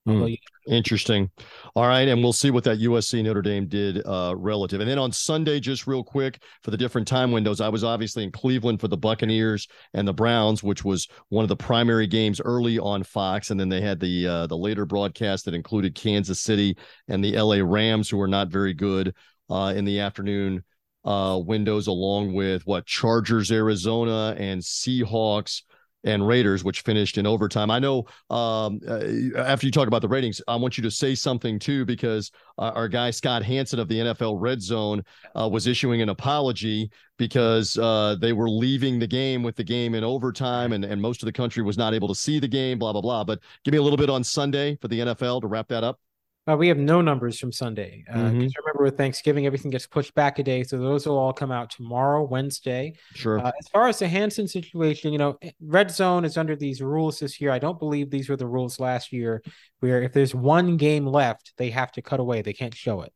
Mm, 0.07 0.37
interesting. 0.67 1.31
All 1.75 1.87
right, 1.87 2.07
and 2.07 2.21
we'll 2.21 2.31
see 2.31 2.51
what 2.51 2.63
that 2.65 2.77
USC 2.77 3.23
Notre 3.23 3.41
Dame 3.41 3.67
did 3.67 4.05
uh, 4.05 4.35
relative. 4.37 4.79
And 4.79 4.87
then 4.87 4.99
on 4.99 5.11
Sunday, 5.11 5.59
just 5.59 5.87
real 5.87 6.03
quick 6.03 6.43
for 6.61 6.69
the 6.69 6.77
different 6.77 7.07
time 7.07 7.31
windows, 7.31 7.59
I 7.59 7.69
was 7.69 7.83
obviously 7.83 8.23
in 8.23 8.31
Cleveland 8.31 8.79
for 8.79 8.87
the 8.87 8.97
Buccaneers 8.97 9.67
and 9.95 10.07
the 10.07 10.13
Browns, 10.13 10.61
which 10.61 10.85
was 10.85 11.07
one 11.29 11.41
of 11.41 11.49
the 11.49 11.55
primary 11.55 12.05
games 12.05 12.39
early 12.39 12.77
on 12.77 13.01
Fox, 13.01 13.49
and 13.49 13.59
then 13.59 13.69
they 13.69 13.81
had 13.81 13.99
the 13.99 14.27
uh, 14.27 14.47
the 14.47 14.57
later 14.57 14.85
broadcast 14.85 15.45
that 15.45 15.55
included 15.55 15.95
Kansas 15.95 16.39
City 16.39 16.77
and 17.07 17.23
the 17.23 17.35
LA 17.35 17.57
Rams, 17.63 18.07
who 18.07 18.17
were 18.17 18.27
not 18.27 18.49
very 18.49 18.75
good 18.75 19.15
uh, 19.49 19.73
in 19.75 19.85
the 19.85 20.01
afternoon 20.01 20.63
uh, 21.05 21.39
windows, 21.45 21.87
along 21.87 22.33
with 22.33 22.65
what 22.65 22.85
Chargers, 22.85 23.51
Arizona, 23.51 24.35
and 24.37 24.61
Seahawks 24.61 25.61
and 26.05 26.25
Raiders, 26.25 26.63
which 26.63 26.81
finished 26.81 27.17
in 27.17 27.25
overtime. 27.25 27.71
I 27.71 27.79
know 27.79 28.05
um, 28.29 28.79
uh, 28.87 29.01
after 29.37 29.65
you 29.65 29.71
talk 29.71 29.87
about 29.87 30.01
the 30.01 30.07
ratings, 30.07 30.41
I 30.47 30.55
want 30.55 30.77
you 30.77 30.83
to 30.83 30.91
say 30.91 31.15
something 31.15 31.57
too, 31.57 31.83
because 31.83 32.31
uh, 32.59 32.71
our 32.75 32.87
guy 32.87 33.09
Scott 33.09 33.43
Hanson 33.43 33.79
of 33.79 33.87
the 33.87 33.99
NFL 33.99 34.37
Red 34.39 34.61
Zone 34.61 35.03
uh, 35.37 35.49
was 35.49 35.67
issuing 35.67 36.01
an 36.01 36.09
apology 36.09 36.91
because 37.17 37.77
uh, 37.77 38.15
they 38.21 38.33
were 38.33 38.49
leaving 38.49 38.99
the 38.99 39.07
game 39.07 39.41
with 39.41 39.55
the 39.55 39.63
game 39.63 39.95
in 39.95 40.03
overtime, 40.03 40.73
and, 40.73 40.85
and 40.85 41.01
most 41.01 41.23
of 41.23 41.25
the 41.25 41.33
country 41.33 41.63
was 41.63 41.77
not 41.77 41.93
able 41.93 42.07
to 42.07 42.15
see 42.15 42.39
the 42.39 42.47
game, 42.47 42.77
blah, 42.77 42.91
blah, 42.91 43.01
blah. 43.01 43.23
But 43.23 43.39
give 43.63 43.71
me 43.71 43.79
a 43.79 43.83
little 43.83 43.97
bit 43.97 44.09
on 44.09 44.23
Sunday 44.23 44.77
for 44.81 44.87
the 44.87 44.99
NFL 44.99 45.41
to 45.41 45.47
wrap 45.47 45.67
that 45.69 45.83
up. 45.83 45.99
Uh, 46.47 46.55
we 46.55 46.67
have 46.67 46.77
no 46.77 47.01
numbers 47.01 47.39
from 47.39 47.51
Sunday. 47.51 48.03
Uh, 48.07 48.17
mm-hmm. 48.17 48.33
remember, 48.33 48.83
with 48.83 48.97
Thanksgiving, 48.97 49.47
everything 49.47 49.71
gets 49.71 49.87
pushed 49.87 50.13
back 50.13 50.37
a 50.37 50.43
day, 50.43 50.63
so 50.63 50.77
those 50.77 51.07
will 51.07 51.17
all 51.17 51.33
come 51.33 51.51
out 51.51 51.71
tomorrow, 51.71 52.23
Wednesday. 52.23 52.93
Sure. 53.15 53.39
Uh, 53.39 53.51
as 53.59 53.67
far 53.69 53.87
as 53.87 53.97
the 53.97 54.07
Hanson 54.07 54.47
situation, 54.47 55.11
you 55.11 55.17
know, 55.17 55.39
Red 55.59 55.89
Zone 55.89 56.23
is 56.23 56.37
under 56.37 56.55
these 56.55 56.81
rules 56.81 57.19
this 57.19 57.41
year. 57.41 57.49
I 57.49 57.57
don't 57.57 57.79
believe 57.79 58.11
these 58.11 58.29
were 58.29 58.37
the 58.37 58.45
rules 58.45 58.79
last 58.79 59.11
year, 59.11 59.41
where 59.79 60.03
if 60.03 60.13
there's 60.13 60.35
one 60.35 60.77
game 60.77 61.07
left, 61.07 61.53
they 61.57 61.71
have 61.71 61.91
to 61.93 62.03
cut 62.03 62.19
away. 62.19 62.43
They 62.43 62.53
can't 62.53 62.75
show 62.75 63.01
it. 63.01 63.11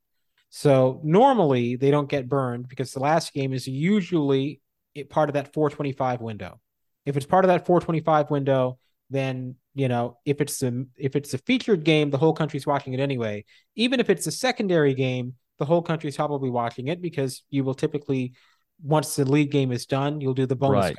So 0.49 0.99
normally 1.03 1.75
they 1.75 1.91
don't 1.91 2.09
get 2.09 2.27
burned 2.27 2.67
because 2.67 2.91
the 2.91 2.99
last 2.99 3.33
game 3.33 3.53
is 3.53 3.67
usually 3.67 4.59
part 5.09 5.29
of 5.29 5.33
that 5.33 5.53
425 5.53 6.21
window. 6.21 6.59
If 7.05 7.15
it's 7.15 7.27
part 7.27 7.45
of 7.45 7.49
that 7.49 7.67
425 7.67 8.31
window, 8.31 8.79
then 9.09 9.55
you 9.73 9.87
know 9.87 10.17
if 10.25 10.41
it's 10.41 10.61
a 10.63 10.83
if 10.97 11.15
it's 11.15 11.33
a 11.33 11.37
featured 11.39 11.83
game 11.83 12.09
the 12.09 12.17
whole 12.17 12.33
country's 12.33 12.67
watching 12.67 12.93
it 12.93 12.99
anyway. 12.99 13.43
Even 13.75 13.99
if 13.99 14.09
it's 14.09 14.27
a 14.27 14.31
secondary 14.31 14.93
game 14.93 15.35
the 15.59 15.65
whole 15.65 15.81
country's 15.81 16.15
probably 16.15 16.49
watching 16.49 16.87
it 16.87 17.01
because 17.01 17.43
you 17.49 17.63
will 17.63 17.75
typically 17.75 18.33
once 18.81 19.15
the 19.15 19.25
lead 19.25 19.51
game 19.51 19.71
is 19.71 19.85
done 19.85 20.21
you'll 20.21 20.33
do 20.33 20.45
the 20.45 20.55
bonus 20.55 20.85
right. 20.85 20.97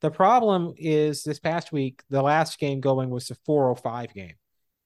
the 0.00 0.10
problem 0.10 0.72
is 0.78 1.24
this 1.24 1.40
past 1.40 1.72
week 1.72 2.02
the 2.08 2.22
last 2.22 2.58
game 2.58 2.80
going 2.80 3.10
was 3.10 3.26
the 3.26 3.36
405 3.46 4.14
game. 4.14 4.34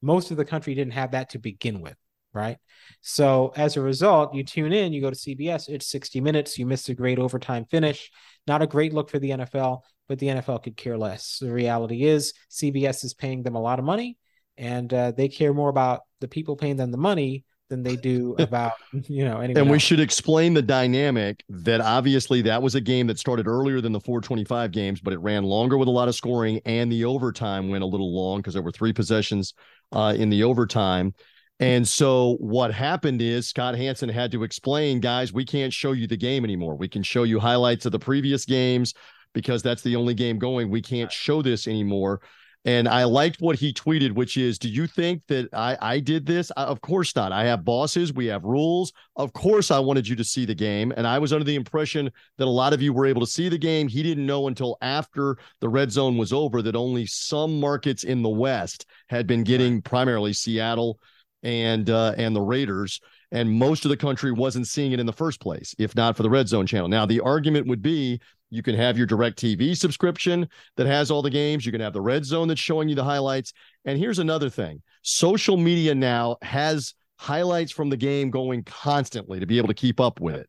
Most 0.02 0.30
of 0.30 0.38
the 0.38 0.46
country 0.46 0.74
didn't 0.74 0.94
have 0.94 1.12
that 1.12 1.30
to 1.30 1.38
begin 1.38 1.80
with 1.80 1.96
right? 2.32 2.58
So 3.00 3.52
as 3.56 3.76
a 3.76 3.80
result 3.80 4.34
you 4.34 4.44
tune 4.44 4.72
in 4.72 4.92
you 4.92 5.00
go 5.00 5.10
to 5.10 5.16
cbs 5.16 5.68
it's 5.68 5.86
60 5.88 6.20
minutes 6.20 6.58
you 6.58 6.66
miss 6.66 6.88
a 6.88 6.94
great 6.94 7.18
overtime 7.18 7.66
finish. 7.66 8.10
Not 8.46 8.62
a 8.62 8.66
great 8.66 8.94
look 8.94 9.10
for 9.10 9.18
the 9.18 9.30
nfl 9.30 9.80
but 10.10 10.18
the 10.18 10.26
NFL 10.26 10.64
could 10.64 10.76
care 10.76 10.98
less. 10.98 11.38
The 11.38 11.52
reality 11.52 12.02
is, 12.02 12.34
CBS 12.50 13.04
is 13.04 13.14
paying 13.14 13.44
them 13.44 13.54
a 13.54 13.60
lot 13.60 13.78
of 13.78 13.84
money, 13.84 14.18
and 14.58 14.92
uh, 14.92 15.12
they 15.12 15.28
care 15.28 15.54
more 15.54 15.68
about 15.68 16.00
the 16.18 16.26
people 16.26 16.56
paying 16.56 16.74
them 16.74 16.90
the 16.90 16.98
money 16.98 17.44
than 17.68 17.84
they 17.84 17.94
do 17.94 18.34
about 18.40 18.72
you 18.90 19.24
know. 19.24 19.38
And 19.38 19.54
we 19.54 19.74
else. 19.74 19.82
should 19.82 20.00
explain 20.00 20.52
the 20.52 20.62
dynamic 20.62 21.44
that 21.48 21.80
obviously 21.80 22.42
that 22.42 22.60
was 22.60 22.74
a 22.74 22.80
game 22.80 23.06
that 23.06 23.20
started 23.20 23.46
earlier 23.46 23.80
than 23.80 23.92
the 23.92 24.00
425 24.00 24.72
games, 24.72 25.00
but 25.00 25.12
it 25.12 25.18
ran 25.18 25.44
longer 25.44 25.78
with 25.78 25.86
a 25.86 25.92
lot 25.92 26.08
of 26.08 26.16
scoring, 26.16 26.60
and 26.64 26.90
the 26.90 27.04
overtime 27.04 27.68
went 27.68 27.84
a 27.84 27.86
little 27.86 28.12
long 28.12 28.40
because 28.40 28.54
there 28.54 28.64
were 28.64 28.72
three 28.72 28.92
possessions 28.92 29.54
uh, 29.92 30.12
in 30.18 30.28
the 30.28 30.42
overtime. 30.42 31.14
And 31.60 31.86
so 31.86 32.36
what 32.40 32.72
happened 32.72 33.22
is 33.22 33.46
Scott 33.46 33.76
Hanson 33.76 34.08
had 34.08 34.32
to 34.32 34.42
explain, 34.42 34.98
guys, 34.98 35.32
we 35.32 35.44
can't 35.44 35.72
show 35.72 35.92
you 35.92 36.06
the 36.06 36.16
game 36.16 36.42
anymore. 36.42 36.74
We 36.74 36.88
can 36.88 37.02
show 37.02 37.22
you 37.22 37.38
highlights 37.38 37.84
of 37.84 37.92
the 37.92 37.98
previous 37.98 38.46
games, 38.46 38.94
because 39.32 39.62
that's 39.62 39.82
the 39.82 39.96
only 39.96 40.14
game 40.14 40.38
going. 40.38 40.70
We 40.70 40.82
can't 40.82 41.10
show 41.10 41.42
this 41.42 41.66
anymore. 41.66 42.20
And 42.66 42.86
I 42.86 43.04
liked 43.04 43.40
what 43.40 43.56
he 43.56 43.72
tweeted, 43.72 44.12
which 44.12 44.36
is, 44.36 44.58
do 44.58 44.68
you 44.68 44.86
think 44.86 45.22
that 45.28 45.48
I, 45.54 45.78
I 45.80 45.98
did 45.98 46.26
this? 46.26 46.52
I, 46.58 46.64
of 46.64 46.82
course 46.82 47.16
not. 47.16 47.32
I 47.32 47.44
have 47.44 47.64
bosses. 47.64 48.12
We 48.12 48.26
have 48.26 48.44
rules. 48.44 48.92
Of 49.16 49.32
course, 49.32 49.70
I 49.70 49.78
wanted 49.78 50.06
you 50.06 50.14
to 50.16 50.24
see 50.24 50.44
the 50.44 50.54
game. 50.54 50.92
And 50.94 51.06
I 51.06 51.18
was 51.18 51.32
under 51.32 51.44
the 51.44 51.54
impression 51.54 52.10
that 52.36 52.44
a 52.44 52.50
lot 52.50 52.74
of 52.74 52.82
you 52.82 52.92
were 52.92 53.06
able 53.06 53.22
to 53.22 53.26
see 53.26 53.48
the 53.48 53.56
game. 53.56 53.88
He 53.88 54.02
didn't 54.02 54.26
know 54.26 54.46
until 54.46 54.76
after 54.82 55.38
the 55.60 55.70
red 55.70 55.90
zone 55.90 56.18
was 56.18 56.34
over 56.34 56.60
that 56.60 56.76
only 56.76 57.06
some 57.06 57.58
markets 57.58 58.04
in 58.04 58.20
the 58.20 58.28
West 58.28 58.84
had 59.08 59.26
been 59.26 59.42
getting 59.42 59.80
primarily 59.80 60.34
Seattle 60.34 60.98
and 61.42 61.88
uh, 61.88 62.12
and 62.18 62.36
the 62.36 62.42
Raiders 62.42 63.00
and 63.32 63.50
most 63.50 63.84
of 63.84 63.88
the 63.88 63.96
country 63.96 64.32
wasn't 64.32 64.66
seeing 64.66 64.92
it 64.92 65.00
in 65.00 65.06
the 65.06 65.12
first 65.12 65.40
place 65.40 65.74
if 65.78 65.94
not 65.94 66.16
for 66.16 66.22
the 66.22 66.28
red 66.28 66.48
zone 66.48 66.66
channel 66.66 66.88
now 66.88 67.06
the 67.06 67.20
argument 67.20 67.66
would 67.66 67.80
be 67.80 68.20
you 68.50 68.62
can 68.62 68.74
have 68.74 68.98
your 68.98 69.06
DirecTV 69.06 69.76
subscription 69.76 70.48
that 70.76 70.86
has 70.86 71.10
all 71.10 71.22
the 71.22 71.30
games. 71.30 71.64
You 71.64 71.72
can 71.72 71.80
have 71.80 71.92
the 71.92 72.00
red 72.00 72.24
zone 72.24 72.48
that's 72.48 72.60
showing 72.60 72.88
you 72.88 72.94
the 72.94 73.04
highlights. 73.04 73.52
And 73.84 73.98
here's 73.98 74.18
another 74.18 74.50
thing 74.50 74.82
social 75.02 75.56
media 75.56 75.94
now 75.94 76.36
has 76.42 76.94
highlights 77.16 77.72
from 77.72 77.90
the 77.90 77.96
game 77.96 78.30
going 78.30 78.64
constantly 78.64 79.40
to 79.40 79.46
be 79.46 79.58
able 79.58 79.68
to 79.68 79.74
keep 79.74 80.00
up 80.00 80.20
with 80.20 80.36
it. 80.36 80.48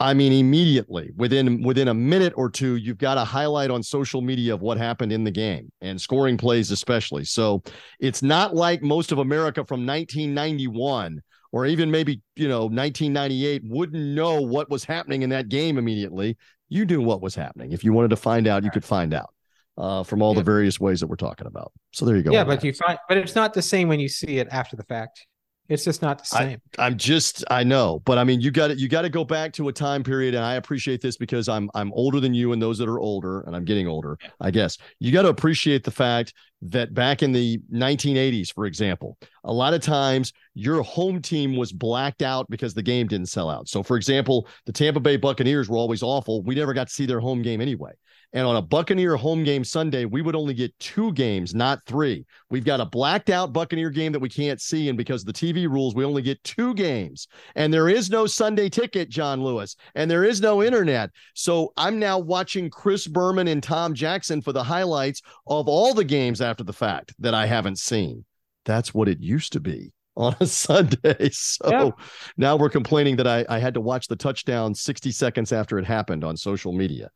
I 0.00 0.12
mean, 0.12 0.32
immediately 0.32 1.12
within 1.16 1.62
within 1.62 1.88
a 1.88 1.94
minute 1.94 2.34
or 2.36 2.50
two, 2.50 2.76
you've 2.76 2.98
got 2.98 3.16
a 3.16 3.24
highlight 3.24 3.70
on 3.70 3.82
social 3.82 4.20
media 4.20 4.52
of 4.52 4.60
what 4.60 4.76
happened 4.76 5.12
in 5.12 5.24
the 5.24 5.30
game 5.30 5.70
and 5.80 6.00
scoring 6.00 6.36
plays, 6.36 6.70
especially. 6.70 7.24
So 7.24 7.62
it's 8.00 8.22
not 8.22 8.54
like 8.54 8.82
most 8.82 9.12
of 9.12 9.18
America 9.18 9.64
from 9.64 9.86
1991 9.86 11.22
or 11.52 11.66
even 11.66 11.88
maybe 11.88 12.20
you 12.34 12.48
know 12.48 12.62
1998 12.62 13.62
wouldn't 13.64 14.02
know 14.02 14.40
what 14.40 14.68
was 14.68 14.82
happening 14.82 15.22
in 15.22 15.30
that 15.30 15.48
game 15.48 15.78
immediately 15.78 16.36
you 16.68 16.84
knew 16.84 17.00
what 17.00 17.20
was 17.20 17.34
happening. 17.34 17.72
If 17.72 17.84
you 17.84 17.92
wanted 17.92 18.08
to 18.08 18.16
find 18.16 18.46
out, 18.46 18.64
you 18.64 18.70
could 18.70 18.84
find 18.84 19.14
out 19.14 19.32
uh, 19.76 20.02
from 20.02 20.22
all 20.22 20.32
yeah. 20.32 20.40
the 20.40 20.44
various 20.44 20.80
ways 20.80 21.00
that 21.00 21.06
we're 21.06 21.16
talking 21.16 21.46
about. 21.46 21.72
So 21.92 22.04
there 22.04 22.16
you 22.16 22.22
go. 22.22 22.32
Yeah, 22.32 22.44
but 22.44 22.60
that. 22.60 22.66
you 22.66 22.72
find, 22.72 22.98
but 23.08 23.18
it's 23.18 23.34
not 23.34 23.54
the 23.54 23.62
same 23.62 23.88
when 23.88 24.00
you 24.00 24.08
see 24.08 24.38
it 24.38 24.48
after 24.50 24.76
the 24.76 24.84
fact. 24.84 25.26
It's 25.68 25.84
just 25.84 26.02
not 26.02 26.18
the 26.18 26.24
same. 26.26 26.60
I, 26.78 26.86
am 26.86 26.98
just 26.98 27.42
I 27.50 27.64
know, 27.64 28.02
but 28.04 28.18
I 28.18 28.24
mean 28.24 28.40
you 28.40 28.50
got 28.50 28.68
to 28.68 28.76
you 28.76 28.86
got 28.86 29.02
to 29.02 29.08
go 29.08 29.24
back 29.24 29.52
to 29.54 29.68
a 29.68 29.72
time 29.72 30.02
period 30.02 30.34
and 30.34 30.44
I 30.44 30.54
appreciate 30.54 31.00
this 31.00 31.16
because 31.16 31.48
I'm 31.48 31.70
I'm 31.74 31.90
older 31.94 32.20
than 32.20 32.34
you 32.34 32.52
and 32.52 32.60
those 32.60 32.76
that 32.78 32.88
are 32.88 33.00
older 33.00 33.40
and 33.42 33.56
I'm 33.56 33.64
getting 33.64 33.88
older, 33.88 34.18
I 34.40 34.50
guess. 34.50 34.76
You 34.98 35.10
got 35.10 35.22
to 35.22 35.28
appreciate 35.28 35.82
the 35.82 35.90
fact 35.90 36.34
that 36.62 36.92
back 36.92 37.22
in 37.22 37.32
the 37.32 37.58
1980s 37.72 38.52
for 38.52 38.66
example, 38.66 39.16
a 39.44 39.52
lot 39.52 39.72
of 39.72 39.80
times 39.80 40.34
your 40.52 40.82
home 40.82 41.22
team 41.22 41.56
was 41.56 41.72
blacked 41.72 42.20
out 42.20 42.48
because 42.50 42.74
the 42.74 42.82
game 42.82 43.06
didn't 43.06 43.28
sell 43.28 43.48
out. 43.48 43.66
So 43.66 43.82
for 43.82 43.96
example, 43.96 44.46
the 44.66 44.72
Tampa 44.72 45.00
Bay 45.00 45.16
Buccaneers 45.16 45.70
were 45.70 45.78
always 45.78 46.02
awful. 46.02 46.42
We 46.42 46.54
never 46.54 46.74
got 46.74 46.88
to 46.88 46.92
see 46.92 47.06
their 47.06 47.20
home 47.20 47.40
game 47.40 47.62
anyway. 47.62 47.92
And 48.34 48.48
on 48.48 48.56
a 48.56 48.62
Buccaneer 48.62 49.14
home 49.16 49.44
game 49.44 49.62
Sunday, 49.62 50.04
we 50.04 50.20
would 50.20 50.34
only 50.34 50.54
get 50.54 50.76
two 50.80 51.12
games, 51.12 51.54
not 51.54 51.78
three. 51.86 52.26
We've 52.50 52.64
got 52.64 52.80
a 52.80 52.84
blacked 52.84 53.30
out 53.30 53.52
Buccaneer 53.52 53.90
game 53.90 54.10
that 54.10 54.18
we 54.18 54.28
can't 54.28 54.60
see. 54.60 54.88
And 54.88 54.98
because 54.98 55.22
of 55.22 55.26
the 55.26 55.32
TV 55.32 55.68
rules, 55.68 55.94
we 55.94 56.04
only 56.04 56.20
get 56.20 56.42
two 56.42 56.74
games. 56.74 57.28
And 57.54 57.72
there 57.72 57.88
is 57.88 58.10
no 58.10 58.26
Sunday 58.26 58.68
ticket, 58.68 59.08
John 59.08 59.42
Lewis, 59.42 59.76
and 59.94 60.10
there 60.10 60.24
is 60.24 60.40
no 60.40 60.64
internet. 60.64 61.10
So 61.34 61.72
I'm 61.76 62.00
now 62.00 62.18
watching 62.18 62.70
Chris 62.70 63.06
Berman 63.06 63.46
and 63.46 63.62
Tom 63.62 63.94
Jackson 63.94 64.42
for 64.42 64.52
the 64.52 64.64
highlights 64.64 65.22
of 65.46 65.68
all 65.68 65.94
the 65.94 66.04
games 66.04 66.40
after 66.40 66.64
the 66.64 66.72
fact 66.72 67.14
that 67.20 67.34
I 67.34 67.46
haven't 67.46 67.78
seen. 67.78 68.24
That's 68.64 68.92
what 68.92 69.08
it 69.08 69.20
used 69.20 69.52
to 69.52 69.60
be 69.60 69.92
on 70.16 70.34
a 70.40 70.46
Sunday. 70.64 71.30
So 71.30 71.94
now 72.36 72.56
we're 72.56 72.70
complaining 72.70 73.16
that 73.16 73.26
I, 73.26 73.44
I 73.48 73.58
had 73.58 73.74
to 73.74 73.80
watch 73.80 74.08
the 74.08 74.16
touchdown 74.16 74.74
60 74.74 75.10
seconds 75.10 75.52
after 75.52 75.78
it 75.78 75.84
happened 75.84 76.24
on 76.24 76.36
social 76.36 76.72
media 76.72 77.10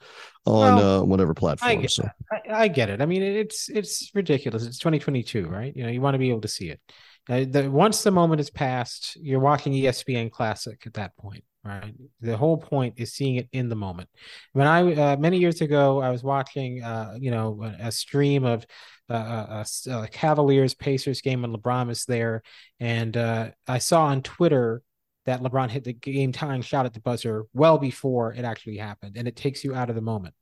on 0.46 0.76
well, 0.76 1.00
uh, 1.00 1.04
whatever 1.04 1.34
platform. 1.34 1.70
I 1.70 1.74
get, 1.76 1.90
so. 1.90 2.08
I, 2.32 2.62
I, 2.64 2.68
get 2.68 2.90
it. 2.90 3.00
I 3.00 3.06
mean, 3.06 3.22
it's 3.22 3.68
it's 3.68 4.11
ridiculous. 4.14 4.66
It's 4.66 4.78
2022, 4.78 5.46
right? 5.46 5.74
You 5.74 5.84
know, 5.84 5.90
you 5.90 6.00
want 6.00 6.14
to 6.14 6.18
be 6.18 6.30
able 6.30 6.40
to 6.42 6.48
see 6.48 6.70
it. 6.70 6.80
Uh, 7.28 7.44
the, 7.48 7.70
once 7.70 8.02
the 8.02 8.11
moment 8.11 8.40
is 8.40 8.50
passed, 8.50 9.16
you're 9.20 9.40
watching 9.40 9.72
ESPN 9.74 10.30
Classic 10.30 10.82
at 10.87 10.94
that 10.94 11.14
point, 11.16 11.44
right? 11.62 11.94
The 12.22 12.37
whole 12.37 12.56
point 12.56 12.94
is 12.96 13.12
seeing 13.12 13.37
it 13.37 13.48
in 13.52 13.68
the 13.68 13.76
moment. 13.76 14.08
When 14.54 14.66
I 14.66 14.94
uh, 14.94 15.16
many 15.16 15.38
years 15.38 15.61
ago, 15.61 16.00
I 16.00 16.08
was 16.11 16.22
watching, 16.22 16.82
uh, 16.82 17.16
you 17.18 17.30
know, 17.30 17.70
a 17.78 17.92
stream 17.92 18.44
of 18.44 18.64
Uh, 19.10 19.14
uh, 19.14 19.46
uh, 19.50 19.64
a, 19.86 20.02
a, 20.02 20.08
Cavaliers 20.08 20.74
Pacers 20.74 21.22
game 21.22 21.40
when 21.40 21.54
LeBron 21.54 21.86
was 21.86 22.04
there, 22.04 22.42
and 22.78 23.16
uh, 23.16 23.50
I 23.66 23.78
saw 23.78 24.04
on 24.04 24.22
Twitter 24.22 24.82
that 25.24 25.40
LeBron 25.40 25.70
hit 25.70 25.84
the 25.84 25.94
game 25.94 26.30
tying 26.30 26.60
shot 26.60 26.84
at 26.84 26.92
the 26.92 27.00
buzzer 27.00 27.44
well 27.54 27.78
before 27.78 28.34
it 28.34 28.44
actually 28.44 28.76
happened, 28.76 29.16
and 29.16 29.26
it 29.26 29.34
takes 29.34 29.64
you 29.64 29.74
out 29.74 29.88
of 29.88 29.94
the 29.94 30.02
moment, 30.02 30.34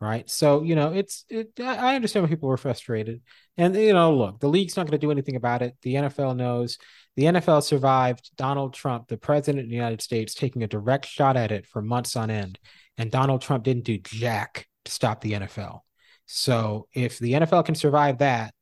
right? 0.00 0.30
So 0.30 0.62
you 0.62 0.74
know, 0.74 0.92
it's 0.92 1.26
it. 1.28 1.60
I 1.60 1.94
understand 1.94 2.22
when 2.22 2.30
people 2.30 2.48
were 2.48 2.56
frustrated, 2.56 3.20
and 3.58 3.76
you 3.76 3.92
know, 3.92 4.14
look, 4.16 4.40
the 4.40 4.48
league's 4.48 4.76
not 4.76 4.86
going 4.86 4.98
to 4.98 5.06
do 5.06 5.10
anything 5.10 5.36
about 5.36 5.60
it. 5.60 5.76
The 5.82 5.94
NFL 5.94 6.36
knows. 6.36 6.78
The 7.16 7.24
NFL 7.24 7.62
survived 7.64 8.30
Donald 8.36 8.74
Trump, 8.74 9.08
the 9.08 9.16
president 9.16 9.64
of 9.64 9.70
the 9.70 9.76
United 9.76 10.02
States, 10.02 10.34
taking 10.34 10.62
a 10.62 10.66
direct 10.66 11.06
shot 11.06 11.36
at 11.36 11.52
it 11.52 11.66
for 11.66 11.82
months 11.82 12.16
on 12.16 12.30
end, 12.30 12.58
and 12.96 13.10
Donald 13.10 13.42
Trump 13.42 13.64
didn't 13.64 13.84
do 13.84 13.98
jack 13.98 14.66
to 14.86 14.92
stop 14.92 15.20
the 15.20 15.32
NFL. 15.32 15.85
So 16.26 16.88
if 16.92 17.18
the 17.18 17.32
NFL 17.34 17.64
can 17.64 17.74
survive 17.74 18.18
that, 18.18 18.52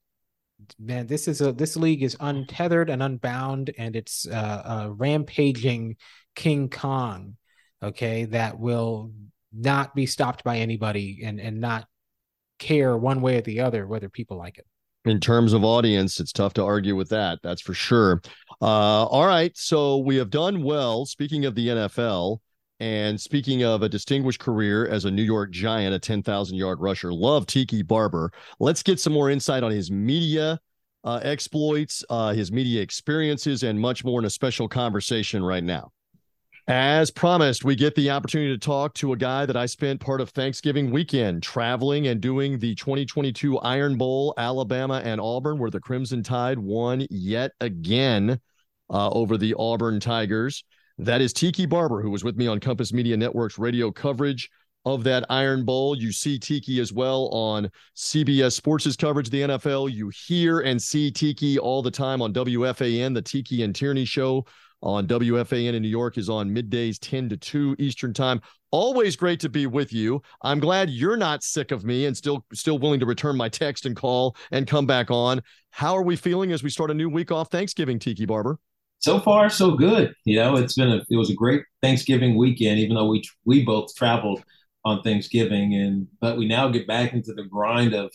man, 0.79 1.07
this 1.07 1.27
is 1.29 1.41
a 1.41 1.53
this 1.53 1.77
league 1.77 2.03
is 2.03 2.17
untethered 2.21 2.91
and 2.91 3.03
unbound, 3.03 3.71
and 3.77 3.97
it's 3.97 4.27
uh, 4.27 4.85
a 4.87 4.93
rampaging 4.93 5.97
King 6.35 6.69
Kong, 6.69 7.37
okay, 7.83 8.27
that 8.27 8.59
will 8.59 9.13
not 9.53 9.95
be 9.95 10.07
stopped 10.07 10.45
by 10.45 10.59
anybody 10.59 11.23
and 11.25 11.41
and 11.41 11.61
not 11.61 11.87
care 12.59 12.97
one 12.97 13.21
way 13.21 13.39
or 13.39 13.43
the 13.43 13.61
other 13.61 13.87
whether 13.87 14.09
people 14.09 14.37
like 14.37 14.59
it. 14.59 14.67
In 15.07 15.21
terms 15.21 15.53
of 15.53 15.65
audience, 15.65 16.19
it's 16.19 16.33
tough 16.33 16.55
to 16.55 16.65
argue 16.65 16.97
with 16.97 17.11
that. 17.11 17.39
That's 17.43 17.61
for 17.61 17.75
sure. 17.75 18.23
Uh, 18.63 19.05
all 19.05 19.27
right, 19.27 19.55
so 19.57 19.99
we 19.99 20.17
have 20.17 20.31
done 20.31 20.63
well. 20.63 21.05
Speaking 21.05 21.45
of 21.45 21.55
the 21.55 21.69
NFL, 21.69 22.39
and 22.81 23.21
speaking 23.21 23.63
of 23.63 23.83
a 23.83 23.89
distinguished 23.89 24.41
career 24.41 24.87
as 24.87 25.05
a 25.05 25.11
New 25.11 25.23
York 25.23 25.51
Giant, 25.51 25.95
a 25.95 25.99
10,000 25.99 26.57
yard 26.57 26.81
rusher, 26.81 27.13
love 27.13 27.47
Tiki 27.47 27.83
Barber. 27.83 28.33
Let's 28.59 28.83
get 28.83 28.99
some 28.99 29.13
more 29.13 29.31
insight 29.31 29.63
on 29.63 29.71
his 29.71 29.91
media 29.91 30.59
uh, 31.05 31.21
exploits, 31.23 32.05
uh, 32.11 32.33
his 32.33 32.51
media 32.51 32.83
experiences, 32.83 33.63
and 33.63 33.79
much 33.79 34.05
more 34.05 34.19
in 34.19 34.25
a 34.25 34.31
special 34.31 34.69
conversation 34.69 35.45
right 35.45 35.63
now. 35.63 35.93
As 36.67 37.11
promised, 37.11 37.63
we 37.63 37.77
get 37.77 37.95
the 37.95 38.09
opportunity 38.09 38.51
to 38.51 38.59
talk 38.59 38.95
to 38.95 39.13
a 39.13 39.17
guy 39.17 39.45
that 39.45 39.57
I 39.57 39.67
spent 39.67 40.01
part 40.01 40.23
of 40.23 40.31
Thanksgiving 40.31 40.91
weekend 40.91 41.43
traveling 41.43 42.07
and 42.07 42.23
doing 42.23 42.59
the 42.59 42.75
2022 42.75 43.59
Iron 43.59 43.99
Bowl, 43.99 44.33
Alabama 44.39 45.03
and 45.05 45.21
Auburn, 45.21 45.59
where 45.59 45.71
the 45.71 45.81
Crimson 45.81 46.23
Tide 46.23 46.59
won 46.59 47.07
yet 47.11 47.53
again 47.61 48.41
uh, 48.89 49.11
over 49.11 49.37
the 49.37 49.55
Auburn 49.59 50.01
Tigers. 50.01 50.65
That 50.99 51.21
is 51.21 51.33
Tiki 51.33 51.67
Barber, 51.67 52.03
who 52.03 52.11
was 52.11 52.23
with 52.23 52.37
me 52.37 52.47
on 52.47 52.61
Compass 52.61 52.93
Media 52.93 53.17
Network's 53.17 53.59
radio 53.59 53.91
coverage 53.91 54.49
of 54.85 55.03
that 55.05 55.25
Iron 55.29 55.65
Bowl. 55.65 55.97
You 55.97 56.13
see 56.13 56.39
Tiki 56.39 56.79
as 56.79 56.93
well 56.93 57.29
on 57.33 57.69
CBS 57.97 58.53
Sports' 58.53 58.95
coverage 58.95 59.27
of 59.29 59.33
the 59.33 59.41
NFL. 59.41 59.93
You 59.93 60.13
hear 60.27 60.61
and 60.61 60.81
see 60.81 61.11
Tiki 61.11 61.59
all 61.59 61.83
the 61.83 61.91
time 61.91 62.23
on 62.23 62.33
WFAN. 62.33 63.13
The 63.13 63.23
Tiki 63.23 63.65
and 63.65 63.75
Tierney 63.75 64.05
show 64.05 64.47
on 64.85 65.09
WFAN 65.09 65.75
in 65.75 65.83
New 65.83 65.89
York 65.89 66.17
is 66.17 66.29
on 66.29 66.55
middays 66.55 66.99
10 67.01 67.29
to 67.31 67.37
2 67.37 67.75
Eastern 67.81 68.13
time. 68.13 68.41
Always 68.71 69.17
great 69.17 69.41
to 69.41 69.49
be 69.49 69.67
with 69.67 69.93
you. 69.93 70.23
I'm 70.43 70.61
glad 70.61 70.91
you're 70.91 71.17
not 71.17 71.43
sick 71.43 71.73
of 71.73 71.85
me 71.85 72.07
and 72.07 72.17
still 72.17 72.45
still 72.53 72.79
willing 72.79 73.01
to 73.01 73.07
return 73.07 73.37
my 73.37 73.49
text 73.49 73.87
and 73.87 73.97
call 73.97 74.37
and 74.53 74.67
come 74.67 74.87
back 74.87 75.11
on. 75.11 75.43
How 75.71 75.97
are 75.97 76.03
we 76.03 76.15
feeling 76.15 76.53
as 76.53 76.63
we 76.63 76.71
start 76.71 76.91
a 76.93 76.95
new 76.95 77.09
week 77.09 77.33
off 77.33 77.51
Thanksgiving, 77.51 77.99
Tiki 77.99 78.27
Barber? 78.27 78.59
So 79.05 79.21
far 79.21 79.51
so 79.51 79.73
good. 79.73 80.15
You 80.25 80.37
know, 80.37 80.57
it's 80.57 80.77
been 80.77 80.91
a 80.91 81.05
it 81.11 81.17
was 81.19 81.29
a 81.29 81.35
great 81.35 81.63
Thanksgiving 81.83 82.39
weekend, 82.39 82.79
even 82.79 82.97
though 82.97 83.09
we 83.09 83.23
we 83.45 83.63
both 83.63 83.95
traveled 83.95 84.43
on 84.83 85.03
Thanksgiving, 85.03 85.75
and 85.75 86.09
but 86.23 86.39
we 86.39 86.49
now 86.49 86.69
get 86.69 86.87
back 86.87 87.13
into 87.13 87.35
the 87.35 87.43
grind 87.45 87.93
of 87.93 88.11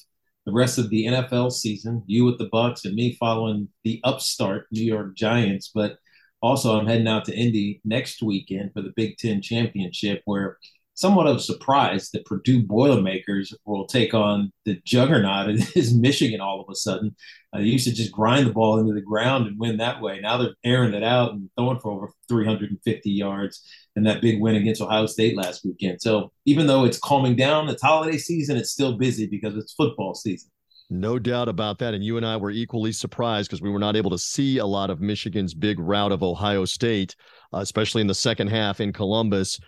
the 0.48 0.52
rest 0.52 0.80
of 0.80 0.90
the 0.90 1.06
NFL 1.06 1.52
season. 1.52 2.02
You 2.08 2.26
with 2.26 2.40
the 2.40 2.50
Bucs 2.50 2.86
and 2.86 2.96
me 2.96 3.16
following 3.20 3.70
the 3.84 4.02
upstart 4.04 4.66
New 4.72 4.84
York 4.84 5.16
Giants, 5.16 5.70
but 5.76 5.98
also 6.42 6.80
I'm 6.80 6.88
heading 6.88 7.08
out 7.08 7.26
to 7.26 7.38
Indy 7.38 7.82
next 7.86 8.24
weekend 8.24 8.74
for 8.74 8.82
the 8.82 8.94
Big 8.96 9.18
Ten 9.18 9.44
championship, 9.44 10.24
where 10.26 10.58
somewhat 11.00 11.28
of 11.28 11.38
a 11.38 11.40
surprise 11.40 12.10
that 12.12 12.26
Purdue 12.26 12.62
Boilermakers 12.62 13.54
will 13.66 13.88
take 13.88 14.14
on 14.14 14.52
the 14.66 14.82
juggernaut 14.86 15.50
is 15.76 15.94
Michigan 15.94 16.42
all 16.42 16.60
of 16.60 16.68
a 16.70 16.76
sudden. 16.76 17.16
Uh, 17.54 17.60
they 17.60 17.66
used 17.66 17.88
to 17.88 17.94
just 17.94 18.12
grind 18.12 18.46
the 18.46 18.52
ball 18.52 18.80
into 18.80 18.94
the 18.94 19.02
ground 19.02 19.48
and 19.48 19.58
win 19.58 19.78
that 19.78 20.02
way. 20.02 20.20
Now 20.20 20.38
they're 20.38 20.56
airing 20.64 20.94
it 20.94 21.04
out 21.04 21.32
and 21.32 21.50
throwing 21.58 21.80
for 21.80 21.92
over 21.92 22.12
350 22.28 23.10
yards 23.10 23.66
and 23.96 24.06
that 24.06 24.22
big 24.22 24.42
win 24.42 24.56
against 24.56 24.82
Ohio 24.82 25.06
State 25.06 25.38
last 25.38 25.64
weekend. 25.64 26.02
So 26.02 26.32
even 26.46 26.68
though 26.68 26.84
it's 26.84 27.00
calming 27.00 27.38
down, 27.38 27.70
it's 27.70 27.82
holiday 27.82 28.18
season, 28.18 28.58
it's 28.58 28.72
still 28.72 28.98
busy 28.98 29.26
because 29.26 29.56
it's 29.56 29.74
football 29.74 30.14
season. 30.14 30.52
No 30.90 31.20
doubt 31.20 31.48
about 31.48 31.78
that. 31.80 31.94
And 31.94 32.04
you 32.04 32.18
and 32.18 32.26
I 32.26 32.36
were 32.36 32.50
equally 32.50 32.92
surprised 32.92 33.50
because 33.50 33.62
we 33.62 33.70
were 33.70 33.80
not 33.80 33.96
able 33.96 34.10
to 34.10 34.18
see 34.18 34.58
a 34.58 34.66
lot 34.66 34.90
of 34.90 35.00
Michigan's 35.00 35.54
big 35.54 35.80
rout 35.80 36.12
of 36.12 36.24
Ohio 36.24 36.66
State, 36.66 37.16
uh, 37.54 37.60
especially 37.60 38.02
in 38.02 38.08
the 38.08 38.16
second 38.16 38.48
half 38.48 38.82
in 38.82 38.92
Columbus. 38.92 39.60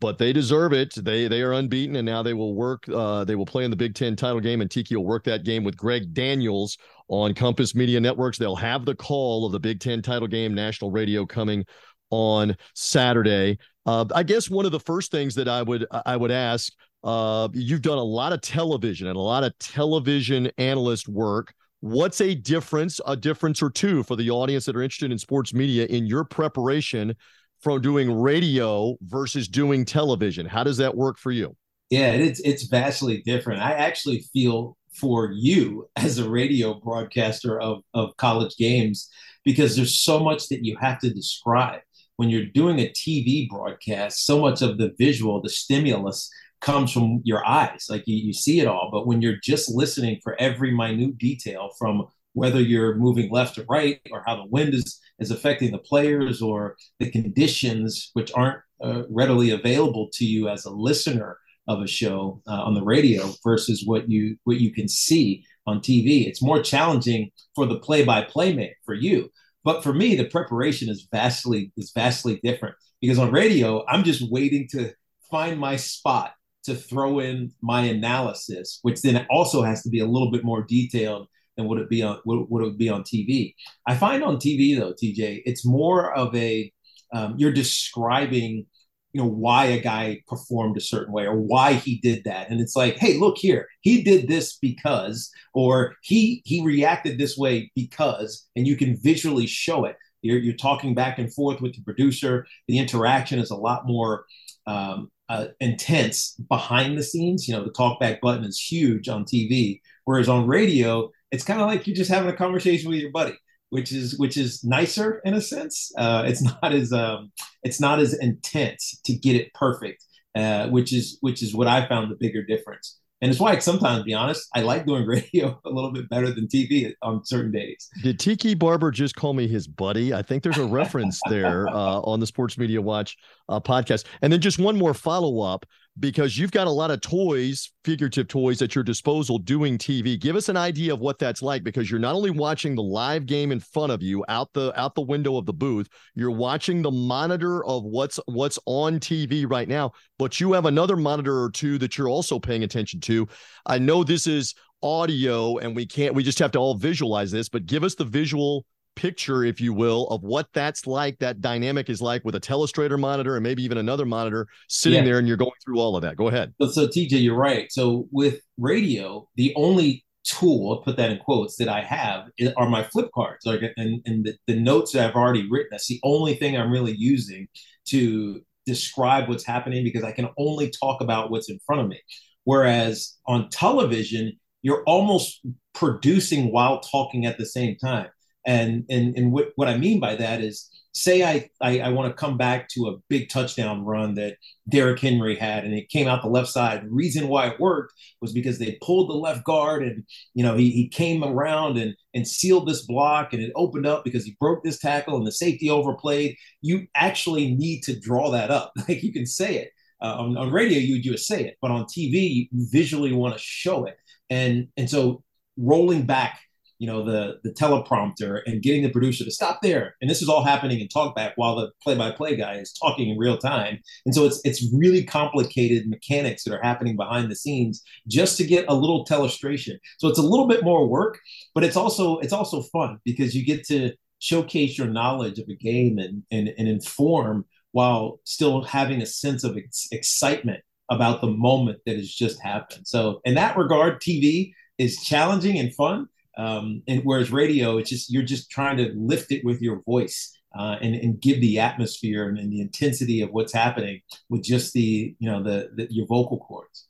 But 0.00 0.18
they 0.18 0.32
deserve 0.32 0.72
it. 0.72 0.94
They 0.94 1.28
they 1.28 1.42
are 1.42 1.52
unbeaten, 1.52 1.96
and 1.96 2.06
now 2.06 2.22
they 2.22 2.34
will 2.34 2.54
work. 2.54 2.88
Uh, 2.88 3.24
they 3.24 3.34
will 3.34 3.46
play 3.46 3.64
in 3.64 3.70
the 3.70 3.76
Big 3.76 3.94
Ten 3.94 4.16
title 4.16 4.40
game, 4.40 4.60
and 4.60 4.70
Tiki 4.70 4.96
will 4.96 5.04
work 5.04 5.24
that 5.24 5.44
game 5.44 5.64
with 5.64 5.76
Greg 5.76 6.14
Daniels 6.14 6.78
on 7.08 7.34
Compass 7.34 7.74
Media 7.74 8.00
Networks. 8.00 8.38
They'll 8.38 8.56
have 8.56 8.84
the 8.84 8.94
call 8.94 9.46
of 9.46 9.52
the 9.52 9.60
Big 9.60 9.80
Ten 9.80 10.02
title 10.02 10.28
game, 10.28 10.54
national 10.54 10.90
radio 10.90 11.26
coming 11.26 11.64
on 12.10 12.56
Saturday. 12.74 13.58
Uh, 13.84 14.04
I 14.14 14.22
guess 14.22 14.48
one 14.48 14.66
of 14.66 14.72
the 14.72 14.80
first 14.80 15.10
things 15.10 15.34
that 15.34 15.48
I 15.48 15.62
would 15.62 15.86
I 16.06 16.16
would 16.16 16.30
ask. 16.30 16.72
Uh, 17.04 17.48
you've 17.52 17.82
done 17.82 17.98
a 17.98 18.02
lot 18.02 18.32
of 18.32 18.40
television 18.42 19.08
and 19.08 19.16
a 19.16 19.20
lot 19.20 19.42
of 19.42 19.58
television 19.58 20.48
analyst 20.58 21.08
work. 21.08 21.52
What's 21.80 22.20
a 22.20 22.32
difference, 22.32 23.00
a 23.04 23.16
difference 23.16 23.60
or 23.60 23.70
two 23.70 24.04
for 24.04 24.14
the 24.14 24.30
audience 24.30 24.66
that 24.66 24.76
are 24.76 24.82
interested 24.82 25.10
in 25.10 25.18
sports 25.18 25.52
media 25.52 25.84
in 25.86 26.06
your 26.06 26.22
preparation 26.22 27.16
from 27.62 27.80
doing 27.80 28.10
radio 28.12 28.96
versus 29.02 29.48
doing 29.48 29.84
television? 29.84 30.46
How 30.46 30.64
does 30.64 30.76
that 30.78 30.96
work 30.96 31.18
for 31.18 31.30
you? 31.30 31.56
Yeah, 31.90 32.12
it's 32.12 32.40
it's 32.40 32.64
vastly 32.64 33.22
different. 33.22 33.60
I 33.60 33.72
actually 33.72 34.24
feel 34.32 34.76
for 34.94 35.30
you 35.32 35.88
as 35.96 36.18
a 36.18 36.28
radio 36.28 36.74
broadcaster 36.74 37.60
of, 37.60 37.82
of 37.94 38.16
college 38.16 38.56
games 38.56 39.08
because 39.44 39.76
there's 39.76 39.98
so 39.98 40.20
much 40.20 40.48
that 40.48 40.64
you 40.64 40.76
have 40.80 40.98
to 41.00 41.10
describe. 41.10 41.80
When 42.16 42.28
you're 42.28 42.46
doing 42.46 42.78
a 42.78 42.90
TV 42.90 43.48
broadcast, 43.48 44.24
so 44.24 44.38
much 44.38 44.62
of 44.62 44.78
the 44.78 44.92
visual, 44.98 45.40
the 45.40 45.48
stimulus 45.48 46.30
comes 46.60 46.92
from 46.92 47.20
your 47.24 47.44
eyes. 47.46 47.86
Like 47.88 48.04
you, 48.06 48.16
you 48.16 48.32
see 48.32 48.60
it 48.60 48.68
all. 48.68 48.90
But 48.92 49.06
when 49.06 49.20
you're 49.20 49.40
just 49.42 49.70
listening 49.70 50.20
for 50.22 50.40
every 50.40 50.70
minute 50.70 51.18
detail 51.18 51.70
from 51.78 52.06
whether 52.34 52.60
you're 52.60 52.96
moving 52.96 53.30
left 53.30 53.58
or 53.58 53.64
right 53.68 54.00
or 54.10 54.22
how 54.26 54.36
the 54.36 54.46
wind 54.46 54.74
is 54.74 55.00
is 55.18 55.30
affecting 55.30 55.70
the 55.70 55.78
players 55.78 56.42
or 56.42 56.76
the 56.98 57.10
conditions 57.10 58.10
which 58.14 58.32
aren't 58.34 58.58
uh, 58.82 59.02
readily 59.10 59.50
available 59.50 60.08
to 60.12 60.24
you 60.24 60.48
as 60.48 60.64
a 60.64 60.70
listener 60.70 61.38
of 61.68 61.80
a 61.80 61.86
show 61.86 62.42
uh, 62.48 62.62
on 62.62 62.74
the 62.74 62.82
radio 62.82 63.32
versus 63.44 63.84
what 63.86 64.10
you 64.10 64.36
what 64.44 64.58
you 64.58 64.72
can 64.72 64.88
see 64.88 65.44
on 65.66 65.78
TV. 65.78 66.26
It's 66.26 66.42
more 66.42 66.62
challenging 66.62 67.30
for 67.54 67.66
the 67.66 67.78
play-by-play 67.78 68.54
man 68.54 68.70
for 68.84 68.94
you. 68.94 69.30
But 69.64 69.84
for 69.84 69.92
me, 69.92 70.16
the 70.16 70.24
preparation 70.24 70.88
is 70.88 71.06
vastly 71.12 71.72
is 71.76 71.92
vastly 71.94 72.40
different 72.42 72.74
because 73.00 73.18
on 73.18 73.30
radio, 73.30 73.84
I'm 73.86 74.04
just 74.04 74.28
waiting 74.30 74.66
to 74.72 74.92
find 75.30 75.58
my 75.58 75.76
spot 75.76 76.32
to 76.64 76.74
throw 76.74 77.18
in 77.20 77.52
my 77.60 77.82
analysis, 77.84 78.78
which 78.82 79.02
then 79.02 79.26
also 79.30 79.62
has 79.62 79.82
to 79.82 79.88
be 79.88 80.00
a 80.00 80.06
little 80.06 80.30
bit 80.30 80.44
more 80.44 80.62
detailed 80.62 81.28
would 81.66 81.78
it 81.78 81.88
be 81.88 82.02
on 82.02 82.18
would, 82.24 82.46
would 82.48 82.64
it 82.64 82.78
be 82.78 82.88
on 82.88 83.02
TV. 83.02 83.54
I 83.86 83.96
find 83.96 84.22
on 84.22 84.36
TV 84.36 84.78
though, 84.78 84.92
TJ, 84.92 85.42
it's 85.44 85.66
more 85.66 86.12
of 86.14 86.34
a 86.34 86.72
um, 87.12 87.34
you're 87.36 87.52
describing 87.52 88.66
you 89.12 89.20
know 89.20 89.28
why 89.28 89.66
a 89.66 89.80
guy 89.80 90.22
performed 90.26 90.76
a 90.76 90.80
certain 90.80 91.12
way 91.12 91.26
or 91.26 91.36
why 91.38 91.74
he 91.74 91.98
did 91.98 92.24
that. 92.24 92.50
And 92.50 92.60
it's 92.60 92.76
like 92.76 92.96
hey 92.98 93.18
look 93.18 93.38
here 93.38 93.68
he 93.80 94.02
did 94.02 94.28
this 94.28 94.56
because 94.56 95.30
or 95.54 95.94
he 96.02 96.42
he 96.44 96.64
reacted 96.64 97.18
this 97.18 97.36
way 97.36 97.70
because 97.74 98.48
and 98.56 98.66
you 98.66 98.76
can 98.76 98.96
visually 98.96 99.46
show 99.46 99.84
it. 99.84 99.96
You're, 100.22 100.38
you're 100.38 100.54
talking 100.54 100.94
back 100.94 101.18
and 101.18 101.34
forth 101.34 101.60
with 101.60 101.74
the 101.74 101.82
producer. 101.82 102.46
The 102.68 102.78
interaction 102.78 103.40
is 103.40 103.50
a 103.50 103.56
lot 103.56 103.86
more 103.86 104.24
um, 104.68 105.10
uh, 105.28 105.48
intense 105.58 106.36
behind 106.48 106.96
the 106.96 107.02
scenes. 107.02 107.48
You 107.48 107.54
know 107.54 107.64
the 107.64 107.72
talkback 107.72 108.20
button 108.20 108.44
is 108.44 108.60
huge 108.60 109.08
on 109.08 109.24
tv 109.24 109.80
whereas 110.04 110.28
on 110.28 110.46
radio 110.46 111.10
it's 111.32 111.44
kind 111.44 111.60
of 111.60 111.66
like 111.66 111.86
you're 111.86 111.96
just 111.96 112.10
having 112.10 112.30
a 112.30 112.36
conversation 112.36 112.90
with 112.90 113.00
your 113.00 113.10
buddy, 113.10 113.34
which 113.70 113.90
is 113.90 114.18
which 114.18 114.36
is 114.36 114.62
nicer 114.62 115.20
in 115.24 115.34
a 115.34 115.40
sense. 115.40 115.90
Uh, 115.98 116.24
it's 116.26 116.42
not 116.62 116.72
as 116.72 116.92
um, 116.92 117.32
it's 117.62 117.80
not 117.80 117.98
as 117.98 118.14
intense 118.14 119.00
to 119.04 119.14
get 119.14 119.34
it 119.34 119.52
perfect, 119.54 120.04
uh, 120.36 120.68
which 120.68 120.92
is 120.92 121.18
which 121.22 121.42
is 121.42 121.54
what 121.54 121.66
I 121.66 121.88
found 121.88 122.10
the 122.10 122.16
bigger 122.16 122.44
difference. 122.44 122.98
And 123.22 123.30
it's 123.30 123.38
why 123.38 123.56
sometimes, 123.58 123.98
to 123.98 124.04
be 124.04 124.14
honest, 124.14 124.48
I 124.52 124.62
like 124.62 124.84
doing 124.84 125.06
radio 125.06 125.58
a 125.64 125.70
little 125.70 125.92
bit 125.92 126.08
better 126.10 126.32
than 126.32 126.48
TV 126.48 126.92
on 127.02 127.24
certain 127.24 127.52
days. 127.52 127.88
Did 128.02 128.18
Tiki 128.18 128.54
Barber 128.54 128.90
just 128.90 129.14
call 129.14 129.32
me 129.32 129.46
his 129.46 129.68
buddy? 129.68 130.12
I 130.12 130.22
think 130.22 130.42
there's 130.42 130.58
a 130.58 130.66
reference 130.66 131.20
there 131.28 131.68
uh, 131.72 132.00
on 132.00 132.18
the 132.18 132.26
Sports 132.26 132.58
Media 132.58 132.82
Watch 132.82 133.16
uh, 133.48 133.60
podcast. 133.60 134.06
And 134.22 134.32
then 134.32 134.40
just 134.40 134.58
one 134.58 134.76
more 134.76 134.92
follow 134.92 135.40
up 135.40 135.64
because 135.98 136.38
you've 136.38 136.52
got 136.52 136.66
a 136.66 136.70
lot 136.70 136.90
of 136.90 137.00
toys, 137.00 137.70
figurative 137.84 138.26
toys 138.26 138.62
at 138.62 138.74
your 138.74 138.82
disposal 138.82 139.38
doing 139.38 139.76
TV. 139.76 140.18
Give 140.18 140.36
us 140.36 140.48
an 140.48 140.56
idea 140.56 140.94
of 140.94 141.00
what 141.00 141.18
that's 141.18 141.42
like 141.42 141.62
because 141.62 141.90
you're 141.90 142.00
not 142.00 142.14
only 142.14 142.30
watching 142.30 142.74
the 142.74 142.82
live 142.82 143.26
game 143.26 143.52
in 143.52 143.60
front 143.60 143.92
of 143.92 144.02
you 144.02 144.24
out 144.28 144.52
the 144.54 144.78
out 144.80 144.94
the 144.94 145.02
window 145.02 145.36
of 145.36 145.44
the 145.44 145.52
booth, 145.52 145.88
you're 146.14 146.30
watching 146.30 146.80
the 146.80 146.90
monitor 146.90 147.64
of 147.66 147.84
what's 147.84 148.18
what's 148.26 148.58
on 148.64 148.98
TV 149.00 149.48
right 149.48 149.68
now, 149.68 149.92
but 150.18 150.40
you 150.40 150.52
have 150.54 150.64
another 150.64 150.96
monitor 150.96 151.42
or 151.42 151.50
two 151.50 151.76
that 151.78 151.98
you're 151.98 152.08
also 152.08 152.38
paying 152.38 152.64
attention 152.64 153.00
to. 153.00 153.28
I 153.66 153.78
know 153.78 154.02
this 154.02 154.26
is 154.26 154.54
audio 154.82 155.58
and 155.58 155.76
we 155.76 155.86
can't 155.86 156.14
we 156.14 156.22
just 156.22 156.38
have 156.38 156.52
to 156.52 156.58
all 156.58 156.74
visualize 156.74 157.30
this, 157.30 157.48
but 157.50 157.66
give 157.66 157.84
us 157.84 157.94
the 157.94 158.04
visual 158.04 158.64
picture, 158.94 159.44
if 159.44 159.60
you 159.60 159.72
will, 159.72 160.06
of 160.08 160.22
what 160.22 160.48
that's 160.52 160.86
like, 160.86 161.18
that 161.18 161.40
dynamic 161.40 161.88
is 161.90 162.02
like 162.02 162.24
with 162.24 162.34
a 162.34 162.40
telestrator 162.40 162.98
monitor 162.98 163.36
and 163.36 163.42
maybe 163.42 163.62
even 163.62 163.78
another 163.78 164.04
monitor 164.06 164.46
sitting 164.68 165.00
yeah. 165.00 165.04
there 165.04 165.18
and 165.18 165.28
you're 165.28 165.36
going 165.36 165.50
through 165.64 165.78
all 165.78 165.96
of 165.96 166.02
that. 166.02 166.16
Go 166.16 166.28
ahead. 166.28 166.54
So, 166.60 166.68
so 166.68 166.86
TJ, 166.88 167.22
you're 167.22 167.36
right. 167.36 167.70
So 167.70 168.08
with 168.10 168.40
radio, 168.58 169.28
the 169.36 169.52
only 169.56 170.04
tool, 170.24 170.72
I'll 170.72 170.82
put 170.82 170.96
that 170.96 171.10
in 171.10 171.18
quotes, 171.18 171.56
that 171.56 171.68
I 171.68 171.82
have 171.82 172.26
are 172.56 172.68
my 172.68 172.84
flip 172.84 173.10
cards. 173.14 173.44
Like 173.44 173.62
and, 173.76 174.00
and 174.04 174.24
the, 174.24 174.34
the 174.46 174.60
notes 174.60 174.92
that 174.92 175.08
I've 175.08 175.16
already 175.16 175.48
written. 175.50 175.68
That's 175.70 175.88
the 175.88 176.00
only 176.02 176.34
thing 176.34 176.56
I'm 176.56 176.70
really 176.70 176.94
using 176.96 177.48
to 177.88 178.40
describe 178.66 179.28
what's 179.28 179.44
happening 179.44 179.84
because 179.84 180.04
I 180.04 180.12
can 180.12 180.28
only 180.38 180.70
talk 180.70 181.00
about 181.00 181.30
what's 181.30 181.50
in 181.50 181.58
front 181.66 181.82
of 181.82 181.88
me. 181.88 182.00
Whereas 182.44 183.16
on 183.26 183.48
television, 183.50 184.32
you're 184.62 184.84
almost 184.84 185.40
producing 185.74 186.52
while 186.52 186.80
talking 186.80 187.26
at 187.26 187.38
the 187.38 187.46
same 187.46 187.76
time. 187.76 188.08
And 188.46 188.84
and 188.90 189.16
and 189.16 189.32
what, 189.32 189.52
what 189.56 189.68
I 189.68 189.76
mean 189.76 190.00
by 190.00 190.16
that 190.16 190.40
is 190.40 190.68
say 190.94 191.24
I, 191.24 191.48
I, 191.60 191.80
I 191.80 191.88
want 191.88 192.10
to 192.10 192.20
come 192.20 192.36
back 192.36 192.68
to 192.70 192.88
a 192.88 192.98
big 193.08 193.30
touchdown 193.30 193.84
run 193.84 194.14
that 194.14 194.36
Derrick 194.68 195.00
Henry 195.00 195.36
had 195.36 195.64
and 195.64 195.74
it 195.74 195.88
came 195.88 196.06
out 196.06 196.22
the 196.22 196.28
left 196.28 196.50
side. 196.50 196.82
The 196.82 196.90
reason 196.90 197.28
why 197.28 197.48
it 197.48 197.60
worked 197.60 197.94
was 198.20 198.32
because 198.32 198.58
they 198.58 198.78
pulled 198.82 199.08
the 199.08 199.14
left 199.14 199.44
guard 199.44 199.82
and 199.82 200.04
you 200.34 200.44
know 200.44 200.56
he, 200.56 200.70
he 200.70 200.88
came 200.88 201.24
around 201.24 201.78
and 201.78 201.94
and 202.14 202.28
sealed 202.28 202.68
this 202.68 202.82
block 202.82 203.32
and 203.32 203.42
it 203.42 203.52
opened 203.56 203.86
up 203.86 204.04
because 204.04 204.24
he 204.24 204.36
broke 204.38 204.62
this 204.62 204.78
tackle 204.78 205.16
and 205.16 205.26
the 205.26 205.32
safety 205.32 205.70
overplayed. 205.70 206.36
You 206.60 206.86
actually 206.94 207.54
need 207.54 207.82
to 207.84 207.98
draw 207.98 208.30
that 208.30 208.50
up. 208.50 208.72
Like 208.88 209.02
you 209.02 209.12
can 209.12 209.26
say 209.26 209.56
it. 209.56 209.70
Uh, 210.02 210.16
on, 210.18 210.36
on 210.36 210.50
radio, 210.50 210.78
you 210.80 210.94
would 210.94 211.04
just 211.04 211.28
say 211.28 211.44
it, 211.44 211.56
but 211.62 211.70
on 211.70 211.84
TV, 211.84 212.48
you 212.50 212.66
visually 212.72 213.12
want 213.12 213.34
to 213.34 213.40
show 213.40 213.84
it. 213.84 213.96
And 214.30 214.68
and 214.76 214.90
so 214.90 215.22
rolling 215.56 216.06
back 216.06 216.40
you 216.82 216.88
know 216.88 217.04
the 217.04 217.38
the 217.44 217.50
teleprompter 217.50 218.42
and 218.46 218.62
getting 218.62 218.82
the 218.82 218.90
producer 218.90 219.24
to 219.24 219.30
stop 219.30 219.60
there. 219.62 219.94
And 220.00 220.10
this 220.10 220.20
is 220.20 220.28
all 220.28 220.44
happening 220.44 220.80
in 220.80 220.88
talkback 220.88 221.32
while 221.36 221.56
the 221.56 221.70
play-by-play 221.82 222.36
guy 222.36 222.54
is 222.56 222.72
talking 222.72 223.08
in 223.10 223.18
real 223.18 223.38
time. 223.38 223.78
And 224.04 224.14
so 224.14 224.26
it's 224.26 224.40
it's 224.44 224.68
really 224.74 225.04
complicated 225.04 225.88
mechanics 225.88 226.44
that 226.44 226.54
are 226.54 226.62
happening 226.62 226.96
behind 226.96 227.30
the 227.30 227.36
scenes 227.36 227.82
just 228.08 228.36
to 228.38 228.44
get 228.44 228.64
a 228.68 228.74
little 228.74 229.06
telestration. 229.06 229.76
So 229.98 230.08
it's 230.08 230.18
a 230.18 230.22
little 230.32 230.48
bit 230.48 230.64
more 230.64 230.88
work 230.88 231.20
but 231.54 231.64
it's 231.64 231.76
also 231.76 232.18
it's 232.18 232.32
also 232.32 232.62
fun 232.62 232.98
because 233.04 233.34
you 233.34 233.44
get 233.44 233.64
to 233.66 233.92
showcase 234.18 234.78
your 234.78 234.86
knowledge 234.86 235.38
of 235.38 235.48
a 235.48 235.56
game 235.56 235.98
and 235.98 236.22
and, 236.30 236.52
and 236.58 236.68
inform 236.68 237.44
while 237.72 238.20
still 238.24 238.62
having 238.62 239.00
a 239.00 239.06
sense 239.06 239.44
of 239.44 239.56
ex- 239.56 239.88
excitement 239.92 240.62
about 240.90 241.20
the 241.20 241.28
moment 241.28 241.78
that 241.86 241.96
has 241.96 242.12
just 242.12 242.40
happened. 242.42 242.86
So 242.86 243.20
in 243.24 243.34
that 243.34 243.56
regard 243.56 244.00
tv 244.00 244.52
is 244.78 245.02
challenging 245.02 245.58
and 245.58 245.74
fun 245.74 246.08
um, 246.36 246.82
and 246.88 247.02
whereas 247.04 247.30
radio, 247.30 247.78
it's 247.78 247.90
just 247.90 248.10
you're 248.10 248.22
just 248.22 248.50
trying 248.50 248.76
to 248.78 248.92
lift 248.96 249.32
it 249.32 249.44
with 249.44 249.60
your 249.60 249.82
voice 249.82 250.38
uh, 250.56 250.76
and, 250.80 250.94
and 250.94 251.20
give 251.20 251.40
the 251.40 251.58
atmosphere 251.58 252.28
and, 252.28 252.38
and, 252.38 252.52
the 252.52 252.60
intensity 252.60 253.22
of 253.22 253.30
what's 253.30 253.52
happening 253.52 254.00
with 254.28 254.42
just 254.42 254.72
the 254.72 255.14
you 255.18 255.30
know 255.30 255.42
the, 255.42 255.70
the 255.74 255.86
your 255.90 256.06
vocal 256.06 256.38
cords. 256.38 256.88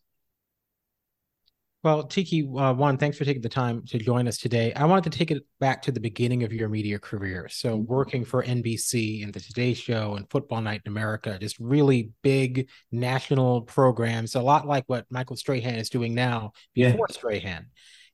Well, 1.84 2.04
Tiki, 2.04 2.42
uh, 2.42 2.72
one, 2.74 2.96
thanks 2.96 3.18
for 3.18 3.24
taking 3.24 3.42
the 3.42 3.48
time 3.48 3.84
to 3.86 3.98
join 3.98 4.28
us 4.28 4.38
today. 4.38 4.72
I 4.74 4.84
wanted 4.84 5.10
to 5.10 5.18
take 5.18 5.32
it 5.32 5.42
back 5.58 5.82
to 5.82 5.90
the 5.90 5.98
beginning 5.98 6.44
of 6.44 6.52
your 6.52 6.68
media 6.68 6.96
career. 7.00 7.48
So, 7.50 7.76
mm-hmm. 7.76 7.92
working 7.92 8.24
for 8.24 8.44
NBC 8.44 9.24
and 9.24 9.32
the 9.32 9.40
Today 9.40 9.74
Show 9.74 10.14
and 10.14 10.30
Football 10.30 10.60
Night 10.60 10.82
in 10.86 10.92
America, 10.92 11.36
just 11.40 11.58
really 11.58 12.10
big 12.22 12.68
national 12.92 13.62
programs, 13.62 14.36
a 14.36 14.40
lot 14.40 14.64
like 14.64 14.84
what 14.86 15.06
Michael 15.10 15.34
Strahan 15.34 15.74
is 15.74 15.90
doing 15.90 16.14
now 16.14 16.52
before 16.72 17.06
yeah. 17.08 17.14
Strahan. 17.14 17.66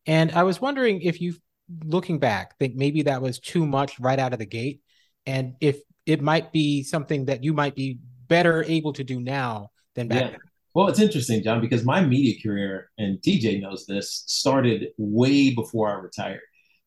And 0.08 0.32
I 0.32 0.42
was 0.42 0.60
wondering 0.60 1.02
if 1.02 1.20
you, 1.20 1.34
looking 1.84 2.18
back, 2.18 2.58
think 2.58 2.74
maybe 2.74 3.02
that 3.02 3.22
was 3.22 3.38
too 3.38 3.66
much 3.66 4.00
right 4.00 4.18
out 4.18 4.32
of 4.32 4.38
the 4.38 4.46
gate, 4.46 4.80
and 5.26 5.54
if 5.60 5.80
it 6.06 6.22
might 6.22 6.50
be 6.50 6.82
something 6.82 7.26
that 7.26 7.44
you 7.44 7.52
might 7.52 7.76
be 7.76 7.98
better 8.26 8.64
able 8.64 8.94
to 8.94 9.04
do 9.04 9.20
now 9.20 9.70
than 9.94 10.08
back 10.08 10.22
yeah. 10.22 10.30
then. 10.30 10.40
Well, 10.74 10.88
it's 10.88 11.00
interesting, 11.00 11.42
John, 11.42 11.60
because 11.60 11.84
my 11.84 12.00
media 12.00 12.34
career, 12.42 12.90
and 12.96 13.18
TJ 13.18 13.60
knows 13.60 13.84
this, 13.86 14.24
started 14.26 14.88
way 14.96 15.54
before 15.54 15.90
I 15.90 15.94
retired. 15.94 16.40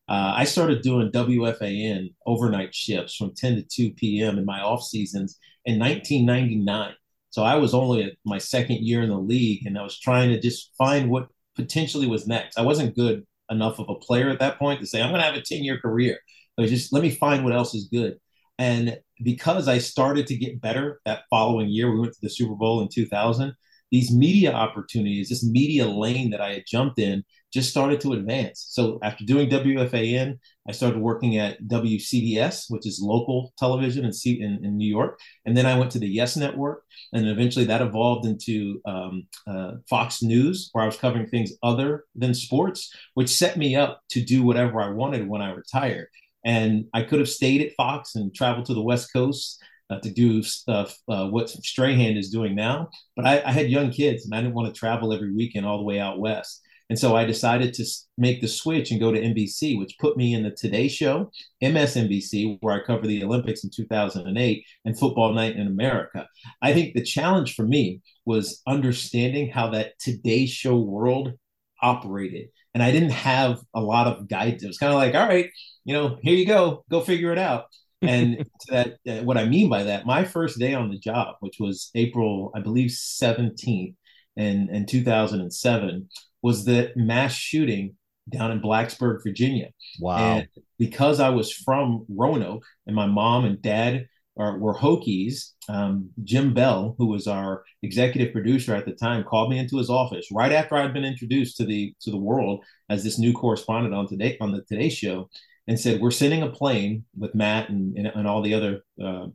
Uh, 0.08 0.34
I 0.36 0.44
started 0.44 0.82
doing 0.82 1.12
WFAN 1.12 2.12
overnight 2.26 2.74
shifts 2.74 3.14
from 3.14 3.34
10 3.34 3.56
to 3.56 3.62
2 3.62 3.94
p.m. 3.94 4.38
in 4.38 4.44
my 4.44 4.60
off 4.60 4.82
seasons 4.82 5.38
in 5.64 5.78
1999. 5.78 6.94
So 7.30 7.42
I 7.42 7.54
was 7.56 7.74
only 7.74 8.02
at 8.02 8.12
my 8.24 8.38
second 8.38 8.78
year 8.80 9.02
in 9.02 9.08
the 9.08 9.18
league, 9.18 9.66
and 9.66 9.78
I 9.78 9.82
was 9.82 9.98
trying 9.98 10.30
to 10.30 10.40
just 10.40 10.72
find 10.76 11.08
what 11.08 11.28
potentially 11.56 12.06
was 12.06 12.26
next. 12.26 12.58
I 12.58 12.62
wasn't 12.62 12.96
good 12.96 13.24
enough 13.50 13.78
of 13.78 13.88
a 13.88 13.94
player 13.94 14.30
at 14.30 14.38
that 14.40 14.58
point 14.58 14.80
to 14.80 14.86
say 14.86 15.02
I'm 15.02 15.10
going 15.10 15.20
to 15.20 15.26
have 15.26 15.34
a 15.34 15.42
10 15.42 15.62
year 15.62 15.78
career. 15.78 16.18
But 16.56 16.68
just 16.68 16.92
let 16.92 17.02
me 17.02 17.10
find 17.10 17.44
what 17.44 17.54
else 17.54 17.74
is 17.74 17.88
good. 17.92 18.18
And 18.58 18.98
because 19.22 19.68
I 19.68 19.78
started 19.78 20.26
to 20.28 20.36
get 20.36 20.60
better 20.60 21.00
that 21.06 21.24
following 21.30 21.68
year, 21.68 21.90
we 21.90 22.00
went 22.00 22.12
to 22.12 22.18
the 22.22 22.30
Super 22.30 22.54
Bowl 22.54 22.82
in 22.82 22.88
2000 22.88 23.54
these 23.92 24.10
media 24.10 24.52
opportunities, 24.52 25.28
this 25.28 25.44
media 25.44 25.86
lane 25.86 26.30
that 26.30 26.40
I 26.40 26.54
had 26.54 26.64
jumped 26.66 26.98
in, 26.98 27.22
just 27.52 27.70
started 27.70 28.00
to 28.00 28.12
advance. 28.12 28.66
So 28.70 28.98
after 29.02 29.24
doing 29.24 29.50
WFAN, 29.50 30.38
I 30.68 30.72
started 30.72 31.00
working 31.00 31.36
at 31.36 31.62
WCBS, 31.64 32.66
which 32.68 32.86
is 32.86 33.00
local 33.02 33.52
television 33.58 34.04
in, 34.04 34.12
in, 34.24 34.64
in 34.64 34.76
New 34.76 34.88
York. 34.88 35.18
And 35.44 35.56
then 35.56 35.66
I 35.66 35.78
went 35.78 35.90
to 35.92 35.98
the 35.98 36.08
Yes 36.08 36.36
Network. 36.36 36.84
And 37.12 37.28
eventually 37.28 37.66
that 37.66 37.82
evolved 37.82 38.26
into 38.26 38.80
um, 38.86 39.26
uh, 39.46 39.72
Fox 39.88 40.22
News, 40.22 40.70
where 40.72 40.84
I 40.84 40.86
was 40.86 40.96
covering 40.96 41.26
things 41.26 41.52
other 41.62 42.04
than 42.14 42.34
sports, 42.34 42.90
which 43.14 43.28
set 43.28 43.56
me 43.56 43.76
up 43.76 44.00
to 44.10 44.24
do 44.24 44.42
whatever 44.42 44.80
I 44.80 44.90
wanted 44.90 45.28
when 45.28 45.42
I 45.42 45.50
retired. 45.52 46.08
And 46.44 46.86
I 46.94 47.02
could 47.02 47.20
have 47.20 47.28
stayed 47.28 47.60
at 47.60 47.74
Fox 47.76 48.14
and 48.14 48.34
traveled 48.34 48.66
to 48.66 48.74
the 48.74 48.82
West 48.82 49.12
Coast 49.12 49.62
uh, 49.90 50.00
to 50.00 50.10
do 50.10 50.42
stuff 50.42 50.96
uh, 51.08 51.26
what 51.26 51.50
Strahan 51.50 52.16
is 52.16 52.30
doing 52.30 52.54
now. 52.54 52.88
But 53.14 53.26
I, 53.26 53.42
I, 53.44 53.52
had 53.52 53.70
young 53.70 53.90
kids 53.90 54.24
and 54.24 54.34
I 54.34 54.40
didn't 54.40 54.54
want 54.54 54.72
to 54.72 54.78
travel 54.78 55.12
every 55.12 55.32
weekend 55.32 55.66
all 55.66 55.78
the 55.78 55.84
way 55.84 56.00
out 56.00 56.18
west. 56.18 56.62
And 56.92 56.98
so 56.98 57.16
I 57.16 57.24
decided 57.24 57.72
to 57.72 57.86
make 58.18 58.42
the 58.42 58.46
switch 58.46 58.90
and 58.90 59.00
go 59.00 59.10
to 59.10 59.18
NBC, 59.18 59.78
which 59.78 59.96
put 59.98 60.18
me 60.18 60.34
in 60.34 60.42
the 60.42 60.50
Today 60.50 60.88
Show, 60.88 61.32
MSNBC, 61.62 62.58
where 62.60 62.74
I 62.74 62.84
cover 62.84 63.06
the 63.06 63.24
Olympics 63.24 63.64
in 63.64 63.70
2008 63.70 64.66
and 64.84 64.98
Football 64.98 65.32
Night 65.32 65.56
in 65.56 65.68
America. 65.68 66.28
I 66.60 66.74
think 66.74 66.92
the 66.92 67.02
challenge 67.02 67.54
for 67.54 67.66
me 67.66 68.02
was 68.26 68.60
understanding 68.66 69.48
how 69.48 69.70
that 69.70 69.98
Today 70.00 70.44
Show 70.44 70.76
world 70.76 71.32
operated. 71.80 72.48
And 72.74 72.82
I 72.82 72.92
didn't 72.92 73.12
have 73.12 73.62
a 73.72 73.80
lot 73.80 74.06
of 74.06 74.28
guidance. 74.28 74.62
It 74.62 74.66
was 74.66 74.76
kind 74.76 74.92
of 74.92 74.98
like, 74.98 75.14
all 75.14 75.26
right, 75.26 75.48
you 75.86 75.94
know, 75.94 76.18
here 76.20 76.34
you 76.34 76.44
go, 76.46 76.84
go 76.90 77.00
figure 77.00 77.32
it 77.32 77.38
out 77.38 77.68
and 78.02 78.44
that 78.68 78.98
uh, 79.08 79.22
what 79.22 79.38
I 79.38 79.46
mean 79.46 79.70
by 79.70 79.84
that, 79.84 80.04
my 80.04 80.24
first 80.24 80.58
day 80.58 80.74
on 80.74 80.90
the 80.90 80.98
job, 80.98 81.36
which 81.40 81.56
was 81.58 81.90
April, 81.94 82.52
I 82.54 82.60
believe, 82.60 82.90
17th 82.90 83.94
in, 84.36 84.68
in 84.70 84.84
2007, 84.84 86.08
was 86.42 86.64
the 86.64 86.92
mass 86.96 87.32
shooting 87.32 87.96
down 88.28 88.50
in 88.52 88.60
Blacksburg, 88.60 89.22
Virginia. 89.22 89.70
Wow. 90.00 90.18
And 90.18 90.48
because 90.78 91.20
I 91.20 91.30
was 91.30 91.52
from 91.52 92.04
Roanoke 92.08 92.64
and 92.86 92.94
my 92.94 93.06
mom 93.06 93.44
and 93.44 93.60
dad 93.60 94.06
are, 94.38 94.58
were 94.58 94.74
Hokies, 94.74 95.50
um, 95.68 96.10
Jim 96.24 96.54
Bell, 96.54 96.94
who 96.98 97.06
was 97.06 97.26
our 97.26 97.64
executive 97.82 98.32
producer 98.32 98.74
at 98.74 98.86
the 98.86 98.92
time, 98.92 99.24
called 99.24 99.50
me 99.50 99.58
into 99.58 99.76
his 99.76 99.90
office 99.90 100.26
right 100.32 100.52
after 100.52 100.76
I'd 100.76 100.94
been 100.94 101.04
introduced 101.04 101.56
to 101.58 101.64
the 101.64 101.94
to 102.00 102.10
the 102.10 102.16
world 102.16 102.64
as 102.88 103.04
this 103.04 103.18
new 103.18 103.32
correspondent 103.32 103.94
on 103.94 104.08
today 104.08 104.36
on 104.40 104.52
the 104.52 104.62
Today 104.62 104.88
Show 104.88 105.28
and 105.68 105.78
said, 105.78 106.00
"We're 106.00 106.10
sending 106.10 106.42
a 106.42 106.48
plane 106.48 107.04
with 107.16 107.34
Matt 107.34 107.68
and 107.68 107.96
and, 107.96 108.06
and 108.06 108.26
all 108.26 108.42
the 108.42 108.54
other 108.54 108.80
uh, 109.02 109.26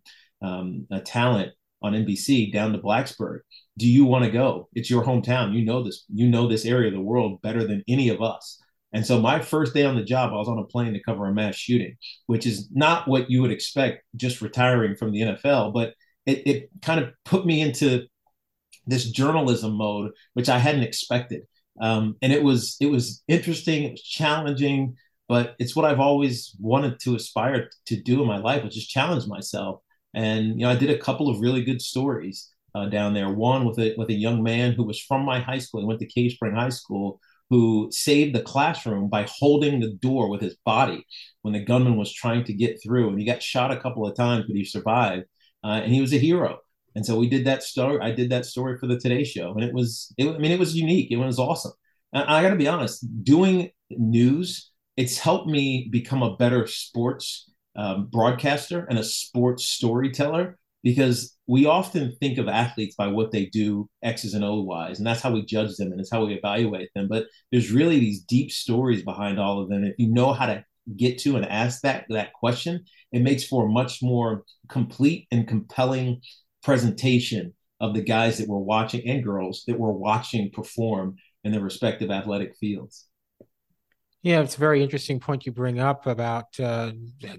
um, 0.41 0.87
uh, 0.91 1.01
talent 1.05 1.53
on 1.87 1.93
NBC 1.93 2.51
down 2.51 2.73
to 2.73 2.79
Blacksburg. 2.79 3.39
Do 3.77 3.87
you 3.87 4.05
want 4.05 4.25
to 4.25 4.31
go? 4.31 4.69
It's 4.73 4.89
your 4.89 5.03
hometown. 5.03 5.53
You 5.53 5.65
know 5.65 5.83
this. 5.83 6.05
You 6.13 6.27
know 6.27 6.47
this 6.47 6.65
area 6.65 6.87
of 6.87 6.93
the 6.93 7.01
world 7.01 7.41
better 7.41 7.65
than 7.65 7.83
any 7.87 8.09
of 8.09 8.21
us." 8.21 8.61
And 8.93 9.05
so 9.05 9.19
my 9.19 9.39
first 9.39 9.73
day 9.73 9.83
on 9.83 9.95
the 9.95 10.03
job, 10.03 10.31
I 10.31 10.37
was 10.37 10.47
on 10.47 10.59
a 10.59 10.63
plane 10.63 10.93
to 10.93 11.03
cover 11.03 11.25
a 11.27 11.33
mass 11.33 11.55
shooting, 11.55 11.97
which 12.27 12.45
is 12.45 12.69
not 12.71 13.07
what 13.07 13.29
you 13.29 13.41
would 13.41 13.51
expect 13.51 14.03
just 14.15 14.41
retiring 14.41 14.95
from 14.95 15.11
the 15.11 15.21
NFL, 15.21 15.73
but 15.73 15.93
it, 16.25 16.47
it 16.47 16.69
kind 16.81 17.01
of 17.01 17.11
put 17.25 17.45
me 17.45 17.61
into 17.61 18.05
this 18.85 19.09
journalism 19.11 19.73
mode, 19.73 20.11
which 20.33 20.49
I 20.49 20.57
hadn't 20.57 20.83
expected. 20.83 21.43
Um, 21.81 22.15
and 22.21 22.33
it 22.33 22.43
was 22.43 22.75
it 22.79 22.87
was 22.87 23.23
interesting, 23.27 23.83
it 23.83 23.91
was 23.91 24.01
challenging, 24.01 24.95
but 25.27 25.55
it's 25.59 25.75
what 25.75 25.85
I've 25.85 25.99
always 25.99 26.55
wanted 26.59 26.99
to 27.01 27.15
aspire 27.15 27.69
to 27.87 28.01
do 28.01 28.21
in 28.21 28.27
my 28.27 28.37
life, 28.37 28.63
which 28.63 28.77
is 28.77 28.87
challenge 28.87 29.27
myself. 29.27 29.81
And 30.13 30.59
you 30.59 30.65
know, 30.65 30.69
I 30.69 30.75
did 30.75 30.89
a 30.89 30.97
couple 30.97 31.29
of 31.29 31.39
really 31.39 31.63
good 31.63 31.81
stories 31.81 32.51
uh, 32.75 32.87
down 32.87 33.13
there. 33.13 33.29
One 33.29 33.65
with 33.65 33.79
a 33.79 33.93
with 33.97 34.09
a 34.09 34.13
young 34.13 34.43
man 34.43 34.73
who 34.73 34.83
was 34.83 34.99
from 34.99 35.23
my 35.23 35.39
high 35.39 35.59
school. 35.59 35.81
He 35.81 35.87
went 35.87 35.99
to 35.99 36.05
Cave 36.07 36.31
Spring 36.31 36.55
High 36.55 36.69
School, 36.69 37.19
who 37.49 37.89
saved 37.91 38.35
the 38.35 38.41
classroom 38.41 39.09
by 39.09 39.27
holding 39.29 39.79
the 39.79 39.93
door 39.93 40.29
with 40.29 40.41
his 40.41 40.55
body 40.65 41.05
when 41.41 41.53
the 41.53 41.63
gunman 41.63 41.97
was 41.97 42.13
trying 42.13 42.43
to 42.45 42.53
get 42.53 42.81
through. 42.83 43.09
And 43.09 43.19
he 43.19 43.25
got 43.25 43.43
shot 43.43 43.71
a 43.71 43.79
couple 43.79 44.07
of 44.07 44.15
times, 44.15 44.45
but 44.47 44.55
he 44.55 44.65
survived. 44.65 45.25
Uh, 45.63 45.81
and 45.83 45.93
he 45.93 46.01
was 46.01 46.13
a 46.13 46.17
hero. 46.17 46.59
And 46.95 47.05
so 47.05 47.17
we 47.17 47.29
did 47.29 47.45
that 47.45 47.63
story. 47.63 47.99
I 48.01 48.11
did 48.11 48.31
that 48.31 48.45
story 48.45 48.77
for 48.77 48.87
the 48.87 48.99
Today 48.99 49.23
Show, 49.23 49.53
and 49.53 49.63
it 49.63 49.73
was, 49.73 50.13
it, 50.17 50.27
I 50.27 50.37
mean, 50.39 50.51
it 50.51 50.59
was 50.59 50.75
unique. 50.75 51.11
It 51.11 51.17
was 51.17 51.37
awesome. 51.37 51.73
And 52.11 52.23
I 52.23 52.41
got 52.41 52.49
to 52.49 52.55
be 52.55 52.67
honest, 52.67 53.05
doing 53.23 53.69
news 53.91 54.71
it's 54.97 55.19
helped 55.19 55.47
me 55.47 55.87
become 55.91 56.23
a 56.23 56.35
better 56.35 56.65
sports 56.67 57.49
um, 57.77 58.07
broadcaster 58.07 58.85
and 58.89 58.99
a 58.99 59.03
sports 59.03 59.65
storyteller 59.65 60.57
because 60.83 61.35
we 61.47 61.65
often 61.65 62.15
think 62.19 62.37
of 62.37 62.47
athletes 62.47 62.95
by 62.95 63.07
what 63.07 63.31
they 63.31 63.45
do 63.47 63.89
x's 64.03 64.33
and 64.33 64.43
o 64.43 64.61
wise 64.61 64.99
and 64.99 65.07
that's 65.07 65.21
how 65.21 65.31
we 65.31 65.45
judge 65.45 65.75
them 65.75 65.91
and 65.91 65.99
it's 65.99 66.11
how 66.11 66.25
we 66.25 66.33
evaluate 66.33 66.89
them. 66.95 67.07
But 67.07 67.25
there's 67.51 67.71
really 67.71 67.99
these 67.99 68.23
deep 68.23 68.51
stories 68.51 69.03
behind 69.03 69.39
all 69.39 69.61
of 69.61 69.69
them. 69.69 69.83
If 69.83 69.95
you 69.97 70.09
know 70.09 70.33
how 70.33 70.47
to 70.47 70.63
get 70.95 71.17
to 71.19 71.35
and 71.35 71.45
ask 71.45 71.81
that 71.81 72.05
that 72.09 72.33
question 72.33 72.83
it 73.11 73.21
makes 73.21 73.43
for 73.43 73.65
a 73.65 73.69
much 73.69 74.01
more 74.01 74.43
complete 74.69 75.27
and 75.31 75.47
compelling 75.47 76.21
presentation 76.63 77.53
of 77.79 77.93
the 77.93 78.01
guys 78.01 78.37
that 78.37 78.47
we're 78.47 78.57
watching 78.57 79.07
and 79.07 79.23
girls 79.23 79.63
that 79.67 79.77
we're 79.77 79.91
watching 79.91 80.49
perform 80.51 81.15
in 81.43 81.51
their 81.51 81.61
respective 81.61 82.09
athletic 82.09 82.55
fields 82.57 83.05
yeah, 84.27 84.41
it's 84.41 84.57
a 84.57 84.59
very 84.59 84.83
interesting 84.83 85.21
point 85.21 85.45
you 85.45 85.53
bring 85.53 85.79
up 85.79 86.05
about 86.05 86.59
uh, 86.59 86.91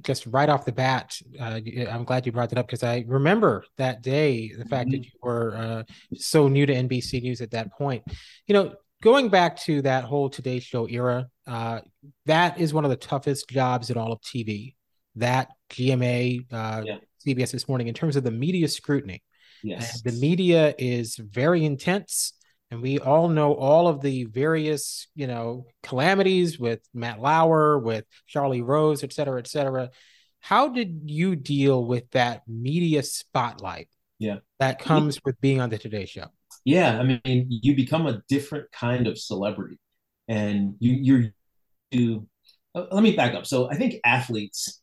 just 0.02 0.26
right 0.26 0.48
off 0.48 0.64
the 0.64 0.72
bat. 0.72 1.20
Uh, 1.38 1.60
I'm 1.90 2.04
glad 2.04 2.24
you 2.24 2.32
brought 2.32 2.48
that 2.48 2.58
up 2.58 2.66
because 2.66 2.82
I 2.82 3.04
remember 3.06 3.62
that 3.76 4.00
day, 4.00 4.50
the 4.56 4.64
fact 4.64 4.88
mm-hmm. 4.88 5.02
that 5.02 5.04
you 5.04 5.10
were 5.22 5.54
uh, 5.54 5.82
so 6.14 6.48
new 6.48 6.64
to 6.64 6.74
NBC 6.74 7.20
News 7.20 7.42
at 7.42 7.50
that 7.50 7.72
point. 7.72 8.04
You 8.46 8.54
know, 8.54 8.74
going 9.02 9.28
back 9.28 9.58
to 9.64 9.82
that 9.82 10.04
whole 10.04 10.30
Today 10.30 10.60
Show 10.60 10.88
era, 10.88 11.28
uh, 11.46 11.80
that 12.24 12.58
is 12.58 12.72
one 12.72 12.84
of 12.84 12.90
the 12.90 12.96
toughest 12.96 13.50
jobs 13.50 13.90
in 13.90 13.98
all 13.98 14.10
of 14.10 14.22
TV. 14.22 14.74
That 15.16 15.48
GMA, 15.68 16.46
uh, 16.50 16.84
yeah. 16.86 16.96
CBS 17.26 17.50
this 17.50 17.68
morning, 17.68 17.88
in 17.88 17.94
terms 17.94 18.16
of 18.16 18.24
the 18.24 18.30
media 18.30 18.66
scrutiny. 18.66 19.22
Yes. 19.62 20.00
The 20.00 20.12
media 20.12 20.74
is 20.78 21.16
very 21.16 21.66
intense 21.66 22.32
and 22.70 22.82
we 22.82 22.98
all 22.98 23.28
know 23.28 23.54
all 23.54 23.88
of 23.88 24.00
the 24.00 24.24
various 24.24 25.08
you 25.14 25.26
know 25.26 25.66
calamities 25.82 26.58
with 26.58 26.80
matt 26.92 27.20
lauer 27.20 27.78
with 27.78 28.04
charlie 28.26 28.62
rose 28.62 29.02
et 29.02 29.12
cetera 29.12 29.38
et 29.38 29.46
cetera. 29.46 29.90
How 30.40 30.68
did 30.68 31.02
you 31.06 31.34
deal 31.34 31.84
with 31.84 32.08
that 32.12 32.42
media 32.46 33.02
spotlight 33.02 33.88
yeah. 34.20 34.36
that 34.60 34.78
comes 34.78 35.18
with 35.24 35.40
being 35.40 35.60
on 35.60 35.68
the 35.68 35.78
today 35.78 36.06
show? 36.06 36.26
Yeah 36.64 36.98
i 36.98 37.02
mean 37.02 37.46
you 37.48 37.74
become 37.74 38.06
a 38.06 38.22
different 38.28 38.70
kind 38.72 39.06
of 39.06 39.18
celebrity 39.18 39.78
and 40.28 40.74
you 40.78 40.92
you're 40.92 41.24
you 41.90 42.28
uh, 42.74 42.86
let 42.92 43.02
me 43.02 43.16
back 43.16 43.34
up. 43.34 43.46
So 43.46 43.70
i 43.70 43.74
think 43.74 43.96
athletes 44.04 44.80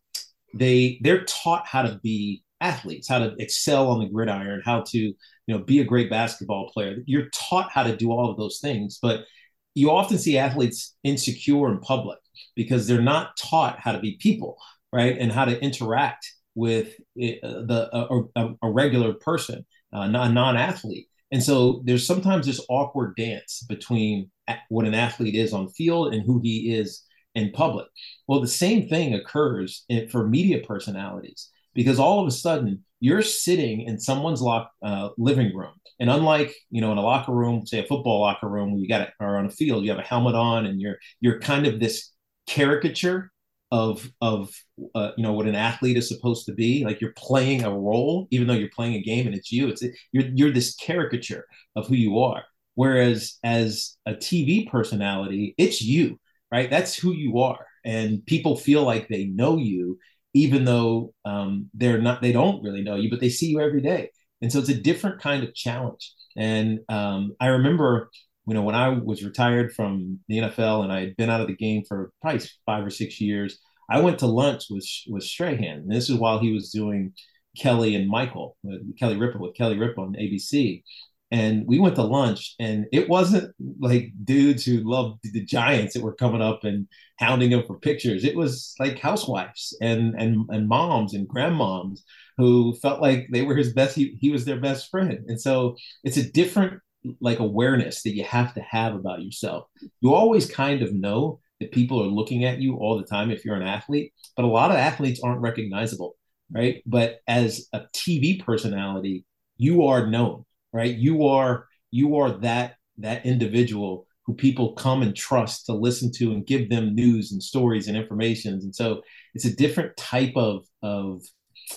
they 0.54 1.00
they're 1.02 1.24
taught 1.26 1.68
how 1.68 1.84
to 1.84 2.00
be 2.02 2.44
athletes, 2.62 3.08
how 3.08 3.20
to 3.20 3.36
excel 3.40 3.90
on 3.90 4.00
the 4.00 4.10
gridiron, 4.10 4.62
how 4.64 4.82
to, 4.82 4.98
you 4.98 5.16
know, 5.48 5.60
be 5.60 5.80
a 5.80 5.86
great 5.86 6.10
basketball 6.10 6.70
player. 6.72 6.98
You're 7.06 7.30
taught 7.34 7.72
how 7.72 7.84
to 7.84 7.96
do 7.96 8.12
all 8.12 8.30
of 8.30 8.38
those 8.38 8.60
things, 8.60 9.00
but 9.02 9.26
you 9.74 9.92
often 9.92 10.18
see 10.18 10.38
athletes 10.38 10.96
insecure 11.04 11.70
in 11.70 11.80
public 11.80 12.20
because 12.56 12.88
they're 12.88 13.02
not 13.02 13.38
taught 13.38 13.80
how 13.80 13.92
to 13.92 14.00
be 14.00 14.18
people, 14.18 14.58
right? 14.94 15.18
And 15.18 15.32
how 15.32 15.46
to 15.46 15.60
interact 15.62 16.26
with 16.56 16.94
eh, 17.20 17.36
the 17.42 17.90
a, 17.92 18.42
a, 18.42 18.56
a 18.64 18.72
regular 18.72 19.14
person, 19.14 19.66
uh, 19.94 20.02
a 20.02 20.30
non-athlete. 20.30 21.08
And 21.32 21.44
so 21.44 21.82
there's 21.84 22.08
sometimes 22.08 22.46
this 22.46 22.66
awkward 22.70 23.16
dance 23.18 23.66
between 23.68 24.32
what 24.70 24.86
an 24.86 24.94
athlete 24.94 25.36
is 25.36 25.54
on 25.54 25.70
field 25.70 26.14
and 26.14 26.24
who 26.26 26.40
he 26.42 26.74
is 26.74 27.04
in 27.34 27.52
public. 27.52 27.88
Well, 28.28 28.40
the 28.40 28.48
same 28.48 28.88
thing 28.88 29.14
occurs 29.14 29.86
for 30.12 30.28
media 30.28 30.60
personalities 30.66 31.50
because 31.76 32.00
all 32.00 32.20
of 32.20 32.28
a 32.28 32.32
sudden 32.32 32.84
you're 33.00 33.22
sitting 33.22 33.82
in 33.82 34.00
someone's 34.00 34.42
lock, 34.42 34.72
uh, 34.84 35.10
living 35.18 35.56
room. 35.56 35.74
And 36.00 36.10
unlike, 36.10 36.56
you 36.72 36.82
know, 36.82 36.92
in 36.92 36.98
a 36.98 37.02
locker 37.04 37.32
room, 37.32 37.66
say 37.66 37.80
a 37.80 37.86
football 37.86 38.22
locker 38.22 38.50
room 38.50 38.72
where 38.72 38.82
you 38.82 38.88
got 38.88 39.02
it, 39.02 39.10
or 39.20 39.38
on 39.38 39.46
a 39.46 39.52
field, 39.52 39.84
you 39.84 39.92
have 39.92 40.00
a 40.00 40.04
helmet 40.04 40.36
on 40.36 40.66
and 40.66 40.82
you're, 40.82 40.98
you're 41.22 41.40
kind 41.40 41.68
of 41.68 41.80
this 41.80 42.12
caricature 42.48 43.32
of, 43.72 44.10
of, 44.22 44.54
uh, 44.94 45.12
you 45.18 45.24
know, 45.24 45.34
what 45.34 45.48
an 45.48 45.56
athlete 45.56 45.98
is 45.98 46.08
supposed 46.08 46.46
to 46.48 46.54
be. 46.54 46.84
Like 46.84 47.00
you're 47.00 47.14
playing 47.16 47.64
a 47.64 47.70
role, 47.70 48.28
even 48.32 48.48
though 48.48 48.54
you're 48.54 48.70
playing 48.70 48.96
a 48.96 49.02
game 49.02 49.28
and 49.28 49.36
it's 49.36 49.52
you, 49.52 49.68
it's, 49.68 49.84
you're, 50.12 50.26
you're 50.34 50.52
this 50.52 50.76
caricature 50.76 51.46
of 51.76 51.88
who 51.88 51.96
you 51.96 52.20
are. 52.20 52.44
Whereas 52.76 53.38
as 53.44 53.98
a 54.06 54.14
TV 54.14 54.70
personality, 54.70 55.56
it's 55.58 55.82
you, 55.82 56.20
right? 56.52 56.70
That's 56.70 56.96
who 56.96 57.14
you 57.14 57.40
are. 57.40 57.66
And 57.86 58.26
people 58.26 58.58
feel 58.58 58.84
like 58.84 59.08
they 59.08 59.26
know 59.26 59.58
you 59.58 60.00
even 60.36 60.66
though 60.66 61.14
um, 61.26 61.70
they're 61.74 62.02
not 62.02 62.22
they 62.22 62.34
don't 62.34 62.64
really 62.64 62.84
know 62.84 62.96
you 62.96 63.10
but 63.10 63.22
they 63.22 63.30
see 63.30 63.48
you 63.48 63.62
every 63.62 63.82
day 63.82 64.12
And 64.42 64.52
so 64.52 64.60
it's 64.60 64.70
a 64.70 64.76
different 64.76 65.22
kind 65.22 65.44
of 65.44 65.56
challenge. 65.56 66.14
And 66.38 66.80
um, 66.90 67.36
I 67.40 67.48
remember, 67.48 68.12
you 68.48 68.54
know, 68.54 68.62
when 68.64 68.76
I 68.76 68.90
was 68.90 69.24
retired 69.24 69.74
from 69.74 70.20
the 70.28 70.40
NFL 70.40 70.84
and 70.84 70.92
I 70.94 71.02
had 71.02 71.18
been 71.18 71.30
out 71.32 71.42
of 71.42 71.48
the 71.48 71.56
game 71.56 71.84
for 71.88 72.12
probably 72.22 72.46
five 72.66 72.86
or 72.86 72.92
six 72.92 73.22
years, 73.22 73.60
I 73.90 74.02
went 74.02 74.20
to 74.20 74.28
lunch 74.28 74.66
with 74.70 74.88
with 75.08 75.24
Strahan. 75.24 75.80
And 75.80 75.92
this 75.92 76.10
is 76.10 76.18
while 76.18 76.40
he 76.40 76.52
was 76.54 76.72
doing 76.72 77.14
Kelly 77.58 77.96
and 77.96 78.10
Michael, 78.10 78.58
uh, 78.70 78.78
Kelly 79.00 79.18
Ripa 79.18 79.38
with 79.40 79.56
Kelly 79.56 79.78
Ripa 79.78 80.02
on 80.02 80.14
ABC. 80.16 80.84
And 81.32 81.66
we 81.68 81.80
went 81.80 81.96
to 81.96 82.04
lunch, 82.04 82.56
and 82.60 82.86
it 82.94 83.10
wasn't 83.10 83.54
like 83.80 84.12
dudes 84.24 84.64
who 84.64 84.90
loved 84.90 85.20
the 85.24 85.44
Giants 85.44 85.94
that 85.94 86.04
were 86.04 86.14
coming 86.14 86.42
up 86.42 86.64
and 86.64 86.88
hounding 87.18 87.52
him 87.52 87.64
for 87.66 87.80
pictures. 87.80 88.24
It 88.24 88.36
was 88.36 88.76
like 88.80 89.00
housewives 89.00 89.76
and 89.82 90.14
and 90.16 90.46
and 90.50 90.68
moms 90.68 91.14
and 91.14 91.28
grandmoms 91.28 92.02
who 92.38 92.76
felt 92.76 93.02
like 93.02 93.28
they 93.32 93.42
were 93.42 93.56
his 93.56 93.74
best. 93.74 93.96
He, 93.96 94.18
he 94.22 94.30
was 94.30 94.46
their 94.46 94.60
best 94.60 94.90
friend, 94.92 95.26
and 95.28 95.42
so 95.42 95.76
it's 96.04 96.18
a 96.18 96.32
different 96.32 96.80
like 97.22 97.40
awareness 97.40 98.04
that 98.04 98.16
you 98.16 98.24
have 98.24 98.54
to 98.54 98.62
have 98.62 98.96
about 98.96 99.24
yourself. 99.24 99.66
You 100.02 100.14
always 100.14 100.50
kind 100.50 100.82
of 100.84 100.94
know 100.94 101.40
that 101.60 101.72
people 101.72 102.02
are 102.04 102.08
looking 102.08 102.44
at 102.46 102.60
you 102.62 102.76
all 102.76 102.98
the 102.98 103.06
time 103.06 103.32
if 103.32 103.46
you're 103.46 103.56
an 103.56 103.62
athlete, 103.68 104.14
but 104.36 104.46
a 104.46 104.48
lot 104.48 104.72
of 104.72 104.78
athletes 104.78 105.22
aren't 105.24 105.42
recognizable 105.42 106.16
right? 106.52 106.82
But 106.86 107.20
as 107.28 107.68
a 107.74 107.82
TV 107.94 108.44
personality, 108.44 109.26
you 109.58 109.86
are 109.86 110.08
known, 110.08 110.45
right? 110.76 110.94
You 110.94 111.26
are 111.26 111.68
you 111.92 112.18
are 112.18 112.32
that 112.42 112.76
that 112.98 113.26
individual 113.26 114.06
who 114.26 114.34
people 114.34 114.74
come 114.74 115.02
and 115.02 115.16
trust 115.16 115.66
to 115.68 115.74
listen 115.74 116.12
to 116.18 116.32
and 116.32 116.46
give 116.46 116.70
them 116.70 116.96
news 116.96 117.32
and 117.32 117.42
stories 117.42 117.88
and 117.88 117.96
informations. 117.96 118.64
And 118.66 118.76
so 118.76 119.02
it's 119.34 119.46
a 119.46 119.56
different 119.56 119.96
type 119.96 120.34
of 120.36 120.66
of 120.84 121.22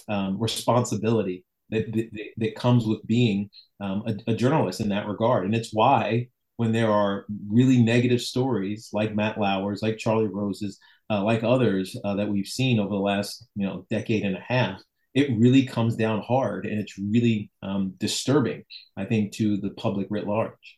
um, 0.08 0.40
responsibility 0.40 1.44
that, 1.70 1.92
that, 1.92 2.08
that 2.38 2.56
comes 2.56 2.86
with 2.86 3.06
being 3.06 3.50
um, 3.80 4.02
a, 4.06 4.32
a 4.32 4.34
journalist 4.34 4.80
in 4.80 4.88
that 4.88 5.06
regard. 5.06 5.44
And 5.44 5.54
it's 5.54 5.70
why 5.72 6.28
when 6.56 6.72
there 6.72 6.90
are 6.90 7.24
really 7.48 7.80
negative 7.80 8.20
stories 8.20 8.90
like 8.92 9.14
Matt 9.14 9.38
Lauer's, 9.38 9.80
like 9.80 9.96
Charlie 9.96 10.26
Rose's, 10.26 10.78
uh, 11.08 11.22
like 11.22 11.44
others 11.44 11.96
uh, 12.04 12.16
that 12.16 12.28
we've 12.28 12.46
seen 12.46 12.80
over 12.80 12.90
the 12.90 12.96
last 12.96 13.46
you 13.54 13.66
know 13.66 13.86
decade 13.90 14.24
and 14.24 14.36
a 14.36 14.44
half, 14.46 14.80
it 15.14 15.30
really 15.38 15.64
comes 15.64 15.96
down 15.96 16.22
hard 16.22 16.66
and 16.66 16.78
it's 16.78 16.98
really 16.98 17.50
um, 17.62 17.94
disturbing, 17.98 18.64
I 18.96 19.04
think, 19.04 19.32
to 19.34 19.56
the 19.56 19.70
public 19.70 20.08
writ 20.10 20.26
large. 20.26 20.77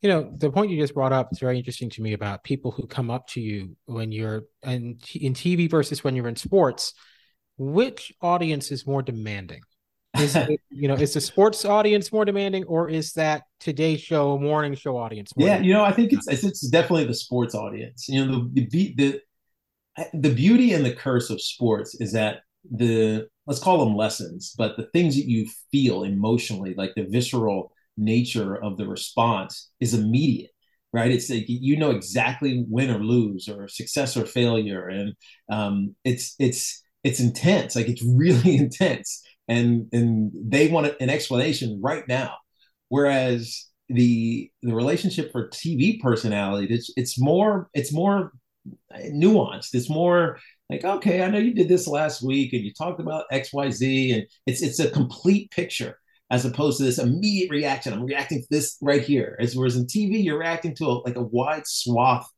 You 0.00 0.08
know, 0.08 0.32
the 0.36 0.50
point 0.50 0.70
you 0.70 0.80
just 0.80 0.94
brought 0.94 1.12
up 1.12 1.28
is 1.32 1.40
very 1.40 1.58
interesting 1.58 1.90
to 1.90 2.02
me 2.02 2.12
about 2.12 2.44
people 2.44 2.70
who 2.70 2.86
come 2.86 3.10
up 3.10 3.26
to 3.28 3.40
you 3.40 3.76
when 3.86 4.12
you're 4.12 4.44
in, 4.62 4.98
in 5.14 5.34
TV 5.34 5.68
versus 5.68 6.04
when 6.04 6.14
you're 6.14 6.28
in 6.28 6.36
sports. 6.36 6.94
Which 7.56 8.12
audience 8.22 8.70
is 8.70 8.86
more 8.86 9.02
demanding? 9.02 9.60
Is 10.18 10.36
it, 10.36 10.60
you 10.70 10.88
know, 10.88 10.94
is 10.94 11.14
the 11.14 11.20
sports 11.20 11.64
audience 11.64 12.12
more 12.12 12.24
demanding, 12.24 12.64
or 12.64 12.88
is 12.88 13.12
that 13.14 13.42
Today 13.58 13.96
Show 13.96 14.38
morning 14.38 14.74
show 14.74 14.96
audience? 14.96 15.32
yeah, 15.36 15.46
demanding? 15.46 15.68
you 15.68 15.74
know, 15.74 15.84
I 15.84 15.92
think 15.92 16.12
it's 16.12 16.28
it's 16.28 16.68
definitely 16.68 17.06
the 17.06 17.14
sports 17.14 17.54
audience. 17.54 18.08
You 18.08 18.24
know, 18.24 18.48
the 18.52 18.66
the 18.68 18.94
the 18.96 19.20
the 20.14 20.30
beauty 20.30 20.72
and 20.72 20.84
the 20.84 20.94
curse 20.94 21.30
of 21.30 21.42
sports 21.42 21.96
is 22.00 22.12
that 22.12 22.42
the 22.70 23.28
let's 23.46 23.60
call 23.60 23.84
them 23.84 23.96
lessons, 23.96 24.54
but 24.56 24.76
the 24.76 24.86
things 24.92 25.16
that 25.16 25.26
you 25.26 25.48
feel 25.72 26.04
emotionally, 26.04 26.74
like 26.74 26.94
the 26.94 27.04
visceral 27.04 27.72
nature 27.98 28.56
of 28.56 28.76
the 28.76 28.86
response 28.86 29.70
is 29.80 29.94
immediate 29.94 30.50
right? 30.92 31.10
It's 31.10 31.28
like 31.28 31.44
you 31.48 31.76
know 31.76 31.90
exactly 31.90 32.64
win 32.68 32.90
or 32.90 33.04
lose 33.04 33.48
or 33.48 33.68
success 33.68 34.16
or 34.16 34.24
failure. 34.24 34.88
And 34.88 35.14
um, 35.50 35.94
it's 36.04 36.34
it's 36.38 36.82
it's 37.04 37.20
intense. 37.20 37.76
Like 37.76 37.88
it's 37.88 38.02
really 38.16 38.56
intense. 38.56 39.22
And 39.48 39.86
and 39.92 40.32
they 40.34 40.68
want 40.68 40.94
an 41.00 41.10
explanation 41.10 41.80
right 41.82 42.04
now. 42.08 42.36
Whereas 42.88 43.66
the 43.88 44.50
the 44.62 44.74
relationship 44.74 45.32
for 45.32 45.48
tv 45.48 45.98
personality 45.98 46.66
it's 46.74 46.92
it's 46.96 47.18
more 47.18 47.70
it's 47.72 47.90
more 47.90 48.32
nuanced. 48.94 49.70
It's 49.72 49.88
more 49.88 50.38
like 50.68 50.84
okay 50.84 51.22
i 51.22 51.30
know 51.30 51.38
you 51.38 51.54
did 51.54 51.68
this 51.68 51.86
last 51.86 52.22
week 52.22 52.52
and 52.52 52.62
you 52.62 52.72
talked 52.74 53.00
about 53.00 53.24
xyz 53.32 54.14
and 54.14 54.26
it's 54.46 54.60
it's 54.60 54.78
a 54.78 54.90
complete 54.90 55.50
picture 55.50 55.98
as 56.30 56.44
opposed 56.44 56.78
to 56.78 56.84
this 56.84 56.98
immediate 56.98 57.50
reaction. 57.50 57.92
I'm 57.92 58.04
reacting 58.04 58.40
to 58.42 58.46
this 58.50 58.76
right 58.82 59.02
here. 59.02 59.36
As 59.40 59.56
whereas 59.56 59.76
in 59.76 59.86
TV, 59.86 60.22
you're 60.22 60.38
reacting 60.38 60.74
to 60.76 60.84
a, 60.84 60.94
like 61.04 61.16
a 61.16 61.22
wide 61.22 61.66
swath 61.66 62.28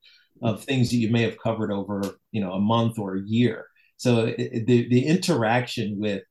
of 0.43 0.65
things 0.65 0.91
that 0.91 0.97
you 0.97 1.11
may 1.11 1.23
have 1.23 1.39
covered 1.39 1.73
over 1.73 2.03
you 2.33 2.41
know 2.41 2.53
a 2.53 2.61
month 2.61 2.99
or 2.99 3.17
a 3.17 3.23
year. 3.23 3.67
So 3.97 4.27
it, 4.27 4.67
the 4.67 4.89
the 4.89 5.07
interaction 5.07 5.99
with 5.99 6.23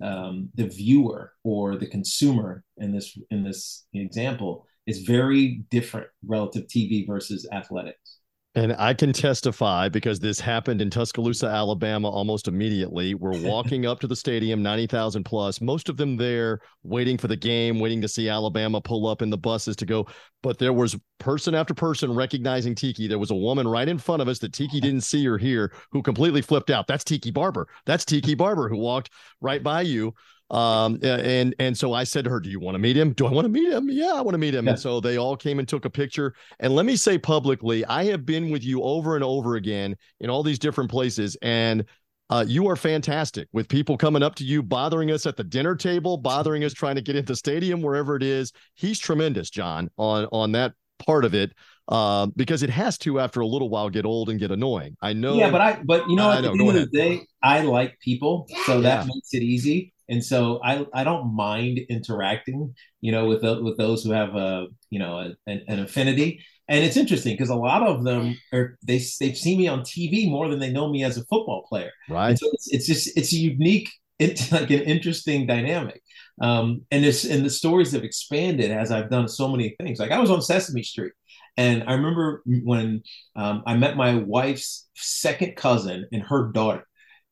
um, 0.00 0.50
the 0.54 0.66
viewer 0.66 1.32
or 1.44 1.76
the 1.76 1.86
consumer 1.86 2.64
in 2.76 2.92
this 2.92 3.16
in 3.30 3.44
this 3.44 3.86
example 3.94 4.66
is 4.86 5.00
very 5.00 5.64
different 5.70 6.06
relative 6.24 6.66
TV 6.66 7.06
versus 7.06 7.48
athletics. 7.52 8.15
And 8.56 8.74
I 8.78 8.94
can 8.94 9.12
testify 9.12 9.90
because 9.90 10.18
this 10.18 10.40
happened 10.40 10.80
in 10.80 10.88
Tuscaloosa, 10.88 11.46
Alabama 11.46 12.08
almost 12.08 12.48
immediately. 12.48 13.12
We're 13.12 13.38
walking 13.46 13.84
up 13.84 14.00
to 14.00 14.06
the 14.06 14.16
stadium, 14.16 14.62
90,000 14.62 15.24
plus, 15.24 15.60
most 15.60 15.90
of 15.90 15.98
them 15.98 16.16
there 16.16 16.60
waiting 16.82 17.18
for 17.18 17.28
the 17.28 17.36
game, 17.36 17.78
waiting 17.78 18.00
to 18.00 18.08
see 18.08 18.30
Alabama 18.30 18.80
pull 18.80 19.06
up 19.08 19.20
in 19.20 19.28
the 19.28 19.36
buses 19.36 19.76
to 19.76 19.84
go. 19.84 20.06
But 20.42 20.58
there 20.58 20.72
was 20.72 20.96
person 21.18 21.54
after 21.54 21.74
person 21.74 22.14
recognizing 22.14 22.74
Tiki. 22.74 23.06
There 23.06 23.18
was 23.18 23.30
a 23.30 23.34
woman 23.34 23.68
right 23.68 23.90
in 23.90 23.98
front 23.98 24.22
of 24.22 24.28
us 24.28 24.38
that 24.38 24.54
Tiki 24.54 24.80
didn't 24.80 25.02
see 25.02 25.26
or 25.26 25.36
hear 25.36 25.74
who 25.92 26.02
completely 26.02 26.40
flipped 26.40 26.70
out. 26.70 26.86
That's 26.86 27.04
Tiki 27.04 27.30
Barber. 27.30 27.68
That's 27.84 28.06
Tiki 28.06 28.34
Barber 28.34 28.70
who 28.70 28.78
walked 28.78 29.10
right 29.42 29.62
by 29.62 29.82
you. 29.82 30.14
Um, 30.50 30.98
and 31.02 31.54
and 31.58 31.76
so 31.76 31.92
I 31.92 32.04
said 32.04 32.24
to 32.24 32.30
her, 32.30 32.40
"Do 32.40 32.50
you 32.50 32.60
want 32.60 32.76
to 32.76 32.78
meet 32.78 32.96
him? 32.96 33.12
Do 33.12 33.26
I 33.26 33.30
want 33.30 33.46
to 33.46 33.48
meet 33.48 33.72
him? 33.72 33.88
Yeah, 33.90 34.12
I 34.14 34.20
want 34.20 34.34
to 34.34 34.38
meet 34.38 34.54
him." 34.54 34.66
Yeah. 34.66 34.72
And 34.72 34.80
so 34.80 35.00
they 35.00 35.16
all 35.16 35.36
came 35.36 35.58
and 35.58 35.66
took 35.66 35.84
a 35.84 35.90
picture. 35.90 36.34
And 36.60 36.74
let 36.74 36.86
me 36.86 36.94
say 36.94 37.18
publicly, 37.18 37.84
I 37.86 38.04
have 38.04 38.24
been 38.24 38.50
with 38.50 38.62
you 38.62 38.82
over 38.82 39.16
and 39.16 39.24
over 39.24 39.56
again 39.56 39.96
in 40.20 40.30
all 40.30 40.44
these 40.44 40.60
different 40.60 40.88
places, 40.88 41.36
and 41.42 41.84
uh, 42.30 42.44
you 42.46 42.68
are 42.68 42.76
fantastic 42.76 43.48
with 43.52 43.68
people 43.68 43.96
coming 43.96 44.22
up 44.22 44.36
to 44.36 44.44
you, 44.44 44.62
bothering 44.62 45.10
us 45.10 45.26
at 45.26 45.36
the 45.36 45.44
dinner 45.44 45.74
table, 45.74 46.16
bothering 46.16 46.62
us 46.62 46.72
trying 46.72 46.96
to 46.96 47.02
get 47.02 47.16
into 47.16 47.34
stadium, 47.34 47.82
wherever 47.82 48.14
it 48.14 48.22
is. 48.22 48.52
He's 48.74 49.00
tremendous, 49.00 49.50
John, 49.50 49.90
on 49.96 50.26
on 50.30 50.52
that 50.52 50.74
part 51.04 51.24
of 51.24 51.34
it 51.34 51.52
uh, 51.88 52.26
because 52.36 52.62
it 52.62 52.70
has 52.70 52.98
to 52.98 53.18
after 53.18 53.40
a 53.40 53.46
little 53.46 53.68
while 53.68 53.90
get 53.90 54.06
old 54.06 54.30
and 54.30 54.38
get 54.38 54.52
annoying. 54.52 54.96
I 55.02 55.12
know. 55.12 55.34
Yeah, 55.34 55.50
but 55.50 55.60
I 55.60 55.82
but 55.84 56.08
you 56.08 56.14
know 56.14 56.30
at 56.30 56.42
the 56.42 56.50
end 56.50 56.60
of 56.60 56.74
the 56.74 56.86
day, 56.86 57.22
I 57.42 57.62
like 57.62 57.98
people, 57.98 58.46
so 58.64 58.80
that 58.80 59.08
makes 59.08 59.34
it 59.34 59.42
easy 59.42 59.92
and 60.08 60.24
so 60.24 60.60
I 60.62 60.86
I 60.92 61.04
don't 61.04 61.34
mind 61.34 61.80
interacting, 61.88 62.74
you 63.00 63.12
know, 63.12 63.26
with 63.26 63.42
with 63.42 63.76
those 63.76 64.04
who 64.04 64.12
have 64.12 64.34
a 64.34 64.66
you 64.90 64.98
know 64.98 65.18
a, 65.18 65.50
an, 65.50 65.62
an 65.68 65.80
affinity. 65.80 66.44
And 66.68 66.84
it's 66.84 66.96
interesting 66.96 67.34
because 67.34 67.50
a 67.50 67.54
lot 67.54 67.82
of 67.82 68.02
them 68.04 68.36
are 68.52 68.76
they 68.82 69.00
they've 69.20 69.36
seen 69.36 69.58
me 69.58 69.68
on 69.68 69.80
TV 69.80 70.28
more 70.28 70.48
than 70.48 70.58
they 70.58 70.72
know 70.72 70.88
me 70.90 71.04
as 71.04 71.16
a 71.16 71.24
football 71.26 71.64
player. 71.68 71.92
Right. 72.08 72.30
And 72.30 72.38
so 72.38 72.48
it's, 72.52 72.68
it's 72.72 72.86
just 72.86 73.16
it's 73.16 73.32
a 73.32 73.36
unique, 73.36 73.88
it's 74.18 74.50
like 74.52 74.70
an 74.70 74.82
interesting 74.82 75.46
dynamic. 75.46 76.02
Um, 76.40 76.82
and 76.90 77.02
this 77.04 77.24
and 77.24 77.44
the 77.44 77.50
stories 77.50 77.92
have 77.92 78.04
expanded 78.04 78.70
as 78.70 78.90
I've 78.90 79.10
done 79.10 79.28
so 79.28 79.48
many 79.48 79.74
things. 79.80 79.98
Like 79.98 80.10
I 80.10 80.18
was 80.18 80.30
on 80.30 80.42
Sesame 80.42 80.82
Street, 80.82 81.12
and 81.56 81.84
I 81.86 81.94
remember 81.94 82.42
when 82.44 83.02
um, 83.36 83.62
I 83.66 83.76
met 83.76 83.96
my 83.96 84.16
wife's 84.16 84.88
second 84.94 85.56
cousin 85.56 86.06
and 86.12 86.22
her 86.22 86.50
daughter, 86.52 86.86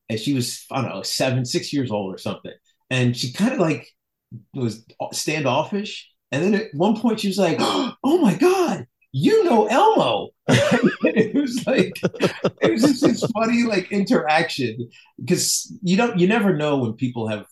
and 0.08 0.18
she 0.18 0.32
was 0.32 0.64
I 0.70 0.80
don't 0.80 0.90
know 0.90 1.02
seven, 1.02 1.44
six 1.44 1.72
years 1.72 1.90
old 1.90 2.14
or 2.14 2.18
something 2.18 2.52
and 2.90 3.16
she 3.16 3.32
kind 3.32 3.52
of 3.52 3.58
like 3.58 3.88
was 4.54 4.84
standoffish. 5.12 6.10
And 6.32 6.42
then 6.42 6.54
at 6.54 6.74
one 6.74 6.98
point 6.98 7.20
she 7.20 7.28
was 7.28 7.38
like, 7.38 7.56
"Oh 7.60 8.18
my 8.20 8.34
god, 8.34 8.86
you 9.12 9.44
know 9.44 9.66
Elmo." 9.66 10.30
it 10.48 11.34
was 11.34 11.66
like 11.66 11.92
it 12.60 12.70
was 12.72 12.82
just 12.82 13.02
this 13.02 13.24
funny 13.32 13.62
like 13.62 13.92
interaction 13.92 14.90
because 15.18 15.72
you 15.82 15.96
don't 15.96 16.18
you 16.18 16.26
never 16.26 16.56
know 16.56 16.78
when 16.78 16.94
people 16.94 17.28
have 17.28 17.46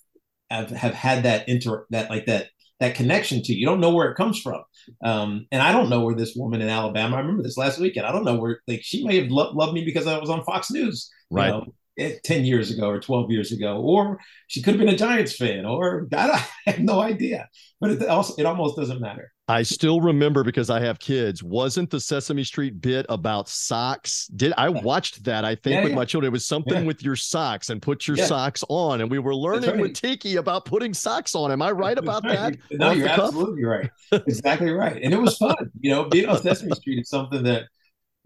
have 0.50 0.70
have 0.70 0.94
had 0.94 1.22
that 1.24 1.48
inter 1.48 1.86
that 1.90 2.10
like 2.10 2.26
that 2.26 2.48
that 2.80 2.96
connection 2.96 3.42
to 3.42 3.52
you. 3.52 3.60
You 3.60 3.66
don't 3.66 3.80
know 3.80 3.94
where 3.94 4.10
it 4.10 4.16
comes 4.16 4.40
from. 4.40 4.62
Um, 5.04 5.46
and 5.52 5.62
I 5.62 5.70
don't 5.70 5.88
know 5.88 6.00
where 6.00 6.16
this 6.16 6.34
woman 6.34 6.60
in 6.60 6.68
Alabama. 6.68 7.16
I 7.16 7.20
remember 7.20 7.44
this 7.44 7.56
last 7.56 7.78
weekend. 7.78 8.06
I 8.06 8.12
don't 8.12 8.24
know 8.24 8.34
where 8.34 8.60
like 8.66 8.80
she 8.82 9.06
may 9.06 9.20
have 9.20 9.30
lo- 9.30 9.52
loved 9.52 9.72
me 9.72 9.84
because 9.84 10.08
I 10.08 10.18
was 10.18 10.30
on 10.30 10.44
Fox 10.44 10.70
News, 10.70 11.08
right? 11.30 11.50
Know? 11.50 11.72
Eh, 11.98 12.16
10 12.24 12.44
years 12.44 12.70
ago 12.70 12.88
or 12.88 13.00
12 13.00 13.30
years 13.30 13.52
ago, 13.52 13.80
or 13.80 14.18
she 14.48 14.62
could 14.62 14.74
have 14.74 14.80
been 14.80 14.94
a 14.94 14.96
Giants 14.96 15.36
fan, 15.36 15.64
or 15.64 16.08
I 16.14 16.46
have 16.66 16.78
no 16.78 17.00
idea. 17.00 17.48
But 17.80 17.90
it 17.90 18.08
also 18.08 18.34
it 18.38 18.46
almost 18.46 18.76
doesn't 18.76 19.00
matter. 19.00 19.32
I 19.48 19.64
still 19.64 20.00
remember 20.00 20.44
because 20.44 20.70
I 20.70 20.80
have 20.80 20.98
kids. 21.00 21.42
Wasn't 21.42 21.90
the 21.90 22.00
Sesame 22.00 22.44
Street 22.44 22.80
bit 22.80 23.04
about 23.08 23.48
socks? 23.48 24.28
Did 24.28 24.54
I 24.56 24.68
watched 24.68 25.24
that? 25.24 25.44
I 25.44 25.56
think 25.56 25.74
yeah, 25.74 25.82
with 25.82 25.90
yeah. 25.90 25.96
my 25.96 26.04
children, 26.04 26.28
it 26.28 26.32
was 26.32 26.46
something 26.46 26.74
yeah. 26.74 26.86
with 26.86 27.02
your 27.02 27.16
socks 27.16 27.68
and 27.68 27.82
put 27.82 28.06
your 28.06 28.16
socks 28.16 28.62
on, 28.68 29.00
and 29.00 29.10
we 29.10 29.18
were 29.18 29.34
learning 29.34 29.70
right. 29.70 29.80
with 29.80 29.94
Tiki 29.94 30.36
about 30.36 30.64
putting 30.64 30.94
socks 30.94 31.34
on. 31.34 31.50
Am 31.50 31.60
I 31.60 31.72
right 31.72 31.98
about 31.98 32.24
right. 32.24 32.56
that? 32.70 32.78
No, 32.78 32.92
you're 32.92 33.08
absolutely 33.08 33.64
right. 33.64 33.90
Exactly 34.12 34.70
right, 34.70 35.02
and 35.02 35.12
it 35.12 35.20
was 35.20 35.36
fun. 35.36 35.70
You 35.80 35.90
know, 35.90 36.04
being 36.04 36.28
on 36.28 36.40
Sesame 36.40 36.74
Street 36.76 37.00
is 37.00 37.10
something 37.10 37.42
that 37.42 37.64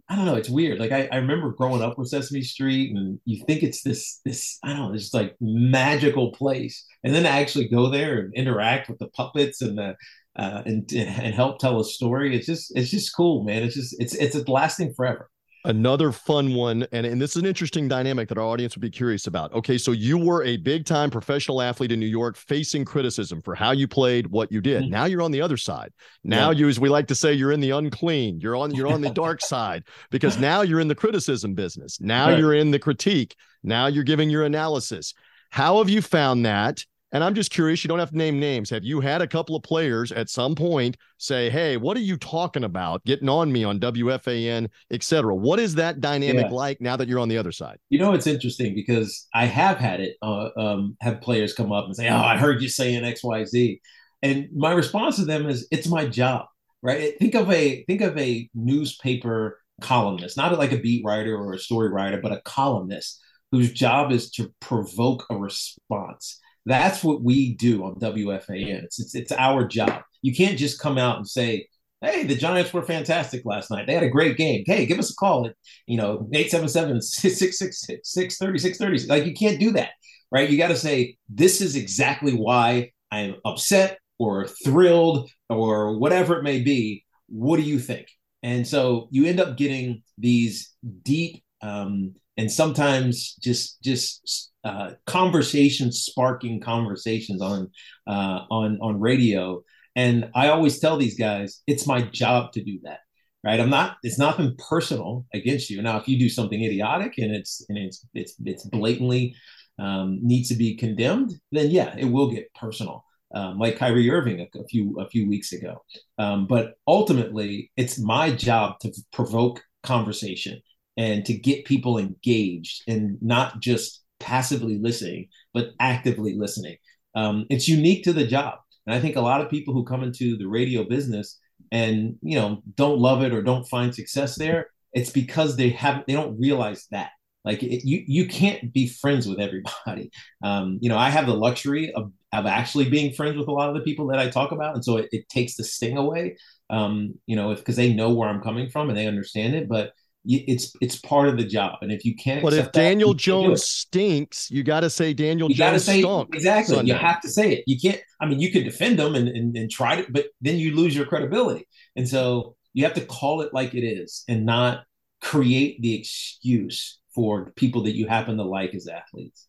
I 0.08 0.14
don't 0.14 0.24
know. 0.24 0.36
It's 0.36 0.48
weird. 0.48 0.78
Like 0.78 0.92
I, 0.92 1.08
I 1.10 1.16
remember 1.16 1.50
growing 1.50 1.82
up 1.82 1.98
with 1.98 2.08
Sesame 2.08 2.42
Street, 2.42 2.94
and 2.94 3.18
you 3.24 3.44
think 3.44 3.62
it's 3.62 3.82
this 3.82 4.20
this 4.24 4.58
I 4.62 4.68
don't 4.68 4.78
know, 4.78 4.94
it's 4.94 5.12
like 5.12 5.34
magical 5.40 6.30
place, 6.32 6.84
and 7.02 7.12
then 7.14 7.24
to 7.24 7.28
actually 7.28 7.68
go 7.68 7.90
there 7.90 8.18
and 8.20 8.34
interact 8.34 8.88
with 8.88 8.98
the 9.00 9.08
puppets 9.08 9.62
and 9.62 9.76
the 9.78 9.96
uh, 10.36 10.62
and 10.64 10.90
and 10.92 11.34
help 11.34 11.58
tell 11.58 11.80
a 11.80 11.84
story. 11.84 12.36
It's 12.36 12.46
just 12.46 12.72
it's 12.76 12.90
just 12.90 13.16
cool, 13.16 13.42
man. 13.42 13.64
It's 13.64 13.74
just 13.74 13.96
it's 14.00 14.14
it's 14.14 14.36
lasting 14.48 14.94
forever. 14.94 15.28
Another 15.66 16.12
fun 16.12 16.54
one, 16.54 16.86
and, 16.92 17.04
and 17.04 17.20
this 17.20 17.30
is 17.30 17.42
an 17.42 17.44
interesting 17.44 17.88
dynamic 17.88 18.28
that 18.28 18.38
our 18.38 18.44
audience 18.44 18.76
would 18.76 18.82
be 18.82 18.88
curious 18.88 19.26
about. 19.26 19.52
Okay, 19.52 19.76
so 19.76 19.90
you 19.90 20.16
were 20.16 20.44
a 20.44 20.56
big 20.58 20.86
time 20.86 21.10
professional 21.10 21.60
athlete 21.60 21.90
in 21.90 21.98
New 21.98 22.06
York 22.06 22.36
facing 22.36 22.84
criticism 22.84 23.42
for 23.42 23.56
how 23.56 23.72
you 23.72 23.88
played, 23.88 24.28
what 24.28 24.52
you 24.52 24.60
did. 24.60 24.82
Mm-hmm. 24.82 24.92
Now 24.92 25.06
you're 25.06 25.22
on 25.22 25.32
the 25.32 25.40
other 25.40 25.56
side. 25.56 25.92
Now 26.22 26.50
yeah. 26.50 26.58
you, 26.58 26.68
as 26.68 26.78
we 26.78 26.88
like 26.88 27.08
to 27.08 27.16
say, 27.16 27.32
you're 27.32 27.50
in 27.50 27.58
the 27.58 27.70
unclean. 27.70 28.38
You're 28.38 28.54
on 28.54 28.72
you're 28.76 28.86
on 28.86 29.00
the 29.00 29.10
dark 29.24 29.40
side 29.40 29.82
because 30.12 30.38
now 30.38 30.62
you're 30.62 30.78
in 30.78 30.86
the 30.86 30.94
criticism 30.94 31.54
business. 31.54 32.00
Now 32.00 32.28
right. 32.28 32.38
you're 32.38 32.54
in 32.54 32.70
the 32.70 32.78
critique. 32.78 33.34
Now 33.64 33.88
you're 33.88 34.04
giving 34.04 34.30
your 34.30 34.44
analysis. 34.44 35.14
How 35.50 35.78
have 35.78 35.90
you 35.90 36.00
found 36.00 36.46
that? 36.46 36.84
And 37.16 37.24
I'm 37.24 37.34
just 37.34 37.50
curious, 37.50 37.82
you 37.82 37.88
don't 37.88 37.98
have 37.98 38.10
to 38.10 38.18
name 38.18 38.38
names. 38.38 38.68
Have 38.68 38.84
you 38.84 39.00
had 39.00 39.22
a 39.22 39.26
couple 39.26 39.56
of 39.56 39.62
players 39.62 40.12
at 40.12 40.28
some 40.28 40.54
point 40.54 40.98
say, 41.16 41.48
Hey, 41.48 41.78
what 41.78 41.96
are 41.96 42.00
you 42.00 42.18
talking 42.18 42.62
about? 42.62 43.02
Getting 43.06 43.30
on 43.30 43.50
me 43.50 43.64
on 43.64 43.80
WFAN, 43.80 44.68
et 44.90 45.02
cetera. 45.02 45.34
What 45.34 45.58
is 45.58 45.76
that 45.76 46.02
dynamic 46.02 46.48
yeah. 46.50 46.54
like 46.54 46.78
now 46.82 46.94
that 46.94 47.08
you're 47.08 47.18
on 47.18 47.30
the 47.30 47.38
other 47.38 47.52
side? 47.52 47.78
You 47.88 48.00
know, 48.00 48.12
it's 48.12 48.26
interesting 48.26 48.74
because 48.74 49.28
I 49.32 49.46
have 49.46 49.78
had 49.78 50.00
it, 50.00 50.18
uh, 50.20 50.50
um, 50.58 50.98
have 51.00 51.22
players 51.22 51.54
come 51.54 51.72
up 51.72 51.86
and 51.86 51.96
say, 51.96 52.06
Oh, 52.10 52.18
I 52.18 52.36
heard 52.36 52.60
you 52.60 52.68
saying 52.68 53.02
XYZ. 53.02 53.80
And 54.20 54.48
my 54.54 54.72
response 54.72 55.16
to 55.16 55.24
them 55.24 55.48
is, 55.48 55.66
It's 55.70 55.88
my 55.88 56.04
job, 56.04 56.44
right? 56.82 57.18
Think 57.18 57.34
of 57.34 57.50
a, 57.50 57.82
think 57.84 58.02
of 58.02 58.18
a 58.18 58.46
newspaper 58.54 59.58
columnist, 59.80 60.36
not 60.36 60.58
like 60.58 60.72
a 60.72 60.78
beat 60.78 61.02
writer 61.02 61.34
or 61.34 61.54
a 61.54 61.58
story 61.58 61.88
writer, 61.88 62.20
but 62.20 62.32
a 62.32 62.42
columnist 62.42 63.22
whose 63.52 63.72
job 63.72 64.12
is 64.12 64.30
to 64.32 64.52
provoke 64.60 65.24
a 65.30 65.36
response 65.38 66.40
that's 66.66 67.02
what 67.02 67.22
we 67.22 67.54
do 67.54 67.84
on 67.84 67.94
WFAN. 67.94 68.84
It's, 68.84 69.00
it's, 69.00 69.14
it's 69.14 69.32
our 69.32 69.66
job. 69.66 70.02
You 70.20 70.34
can't 70.34 70.58
just 70.58 70.78
come 70.80 70.98
out 70.98 71.16
and 71.16 71.26
say, 71.26 71.68
hey, 72.02 72.24
the 72.24 72.34
Giants 72.34 72.70
were 72.72 72.82
fantastic 72.82 73.42
last 73.44 73.70
night. 73.70 73.86
They 73.86 73.94
had 73.94 74.02
a 74.02 74.10
great 74.10 74.36
game. 74.36 74.64
Hey, 74.66 74.84
give 74.84 74.98
us 74.98 75.12
a 75.12 75.14
call 75.14 75.46
at, 75.46 75.54
you 75.86 75.96
know, 75.96 76.28
877-666-630-630. 76.34 79.08
Like 79.08 79.24
you 79.24 79.34
can't 79.34 79.60
do 79.60 79.70
that, 79.72 79.90
right? 80.30 80.50
You 80.50 80.58
got 80.58 80.68
to 80.68 80.76
say, 80.76 81.16
this 81.28 81.60
is 81.60 81.74
exactly 81.76 82.32
why 82.32 82.92
I'm 83.10 83.36
upset 83.44 83.98
or 84.18 84.46
thrilled 84.46 85.30
or 85.48 85.98
whatever 85.98 86.38
it 86.38 86.42
may 86.42 86.62
be. 86.62 87.04
What 87.28 87.56
do 87.56 87.62
you 87.62 87.78
think? 87.78 88.08
And 88.42 88.66
so 88.66 89.08
you 89.10 89.26
end 89.26 89.40
up 89.40 89.56
getting 89.56 90.02
these 90.18 90.74
deep 91.02 91.42
um, 91.62 92.14
and 92.36 92.50
sometimes 92.50 93.34
just 93.42 93.82
just 93.82 94.52
uh, 94.64 94.92
conversations 95.06 96.02
sparking 96.02 96.60
conversations 96.60 97.40
on 97.42 97.70
uh, 98.06 98.40
on 98.50 98.78
on 98.80 99.00
radio. 99.00 99.62
And 99.94 100.30
i 100.34 100.48
always 100.48 100.78
tell 100.78 100.98
these 100.98 101.18
guys 101.18 101.62
it's 101.66 101.86
my 101.86 102.02
job 102.02 102.52
to 102.52 102.62
do 102.62 102.78
that 102.84 103.00
right? 103.46 103.60
I'm 103.60 103.70
not 103.70 103.96
it's 104.02 104.18
nothing 104.18 104.56
personal 104.68 105.24
against 105.32 105.70
you. 105.70 105.80
Now 105.80 105.98
if 105.98 106.08
you 106.08 106.18
do 106.18 106.28
something 106.28 106.62
idiotic 106.62 107.16
and 107.18 107.34
it's 107.34 107.64
and 107.68 107.78
it's 107.78 108.04
it's 108.12 108.34
it's 108.44 108.64
blatantly 108.64 109.36
um, 109.78 110.18
needs 110.22 110.48
to 110.48 110.56
be 110.56 110.74
condemned 110.74 111.32
then 111.52 111.70
yeah 111.70 111.94
it 111.96 112.06
will 112.06 112.30
get 112.30 112.52
personal. 112.54 113.04
Um, 113.34 113.58
like 113.58 113.76
Kyrie 113.76 114.10
Irving 114.10 114.40
a, 114.40 114.58
a, 114.58 114.64
few 114.64 115.00
a 115.00 115.08
few 115.08 115.28
weeks 115.28 115.52
ago. 115.52 115.82
Um, 116.16 116.46
but 116.46 116.74
ultimately, 116.86 117.72
it's 117.76 117.98
my 117.98 118.30
job 118.30 118.78
to 118.80 118.92
provoke 119.12 119.62
conversation 119.82 120.62
and 120.96 121.24
to 121.26 121.34
get 121.34 121.64
people 121.64 121.98
engaged 121.98 122.82
and 122.88 123.18
not 123.20 123.60
just 123.60 124.02
passively 124.20 124.78
listening, 124.78 125.28
but 125.52 125.70
actively 125.80 126.34
listening. 126.36 126.76
Um, 127.14 127.46
it's 127.50 127.68
unique 127.68 128.04
to 128.04 128.12
the 128.12 128.26
job. 128.26 128.58
And 128.86 128.94
I 128.94 129.00
think 129.00 129.16
a 129.16 129.20
lot 129.20 129.40
of 129.40 129.50
people 129.50 129.74
who 129.74 129.84
come 129.84 130.02
into 130.02 130.36
the 130.36 130.46
radio 130.46 130.84
business 130.84 131.38
and 131.72 132.16
you 132.22 132.36
know 132.36 132.62
don't 132.76 133.00
love 133.00 133.22
it 133.22 133.32
or 133.32 133.42
don't 133.42 133.68
find 133.68 133.94
success 133.94 134.36
there, 134.36 134.68
it's 134.92 135.10
because 135.10 135.56
they 135.56 135.70
have 135.70 136.04
they 136.06 136.12
don't 136.12 136.38
realize 136.38 136.86
that. 136.90 137.10
Like 137.44 137.62
it, 137.62 137.86
you 137.86 138.02
you 138.06 138.26
can't 138.26 138.72
be 138.72 138.88
friends 138.88 139.26
with 139.26 139.40
everybody. 139.40 140.10
Um, 140.44 140.78
you 140.80 140.88
know, 140.88 140.98
I 140.98 141.10
have 141.10 141.26
the 141.26 141.34
luxury 141.34 141.92
of 141.94 142.12
of 142.32 142.46
actually 142.46 142.88
being 142.90 143.12
friends 143.12 143.36
with 143.36 143.48
a 143.48 143.52
lot 143.52 143.68
of 143.68 143.74
the 143.74 143.80
people 143.80 144.06
that 144.08 144.18
I 144.18 144.28
talk 144.28 144.52
about, 144.52 144.74
and 144.74 144.84
so 144.84 144.98
it, 144.98 145.08
it 145.12 145.28
takes 145.28 145.56
the 145.56 145.64
sting 145.64 145.96
away. 145.96 146.36
Um, 146.70 147.14
you 147.26 147.36
know, 147.36 147.54
because 147.54 147.76
they 147.76 147.94
know 147.94 148.12
where 148.12 148.28
I'm 148.28 148.42
coming 148.42 148.68
from 148.68 148.88
and 148.88 148.98
they 148.98 149.06
understand 149.06 149.54
it, 149.54 149.68
but 149.68 149.92
it's 150.26 150.74
it's 150.80 150.96
part 150.96 151.28
of 151.28 151.36
the 151.36 151.44
job. 151.44 151.78
And 151.82 151.92
if 151.92 152.04
you 152.04 152.14
can't, 152.14 152.42
but 152.42 152.52
if 152.52 152.72
Daniel 152.72 153.12
that, 153.12 153.18
Jones 153.18 153.64
stinks, 153.64 154.50
you 154.50 154.62
got 154.62 154.80
to 154.80 154.90
say 154.90 155.12
Daniel 155.14 155.48
you 155.48 155.54
Jones 155.54 155.84
say, 155.84 156.00
stunk. 156.00 156.34
Exactly, 156.34 156.76
Sunday. 156.76 156.92
you 156.92 156.98
have 156.98 157.20
to 157.20 157.28
say 157.28 157.52
it. 157.52 157.64
You 157.66 157.78
can't. 157.78 158.00
I 158.20 158.26
mean, 158.26 158.40
you 158.40 158.50
can 158.50 158.64
defend 158.64 158.98
them 158.98 159.14
and, 159.14 159.28
and 159.28 159.56
and 159.56 159.70
try 159.70 160.02
to, 160.02 160.12
but 160.12 160.26
then 160.40 160.56
you 160.56 160.74
lose 160.74 160.96
your 160.96 161.06
credibility. 161.06 161.66
And 161.94 162.08
so 162.08 162.56
you 162.74 162.84
have 162.84 162.94
to 162.94 163.04
call 163.04 163.40
it 163.42 163.54
like 163.54 163.74
it 163.74 163.86
is, 163.86 164.24
and 164.28 164.44
not 164.44 164.84
create 165.20 165.80
the 165.80 165.94
excuse 165.94 166.98
for 167.14 167.52
people 167.56 167.82
that 167.84 167.96
you 167.96 168.06
happen 168.06 168.36
to 168.36 168.44
like 168.44 168.74
as 168.74 168.86
athletes. 168.88 169.46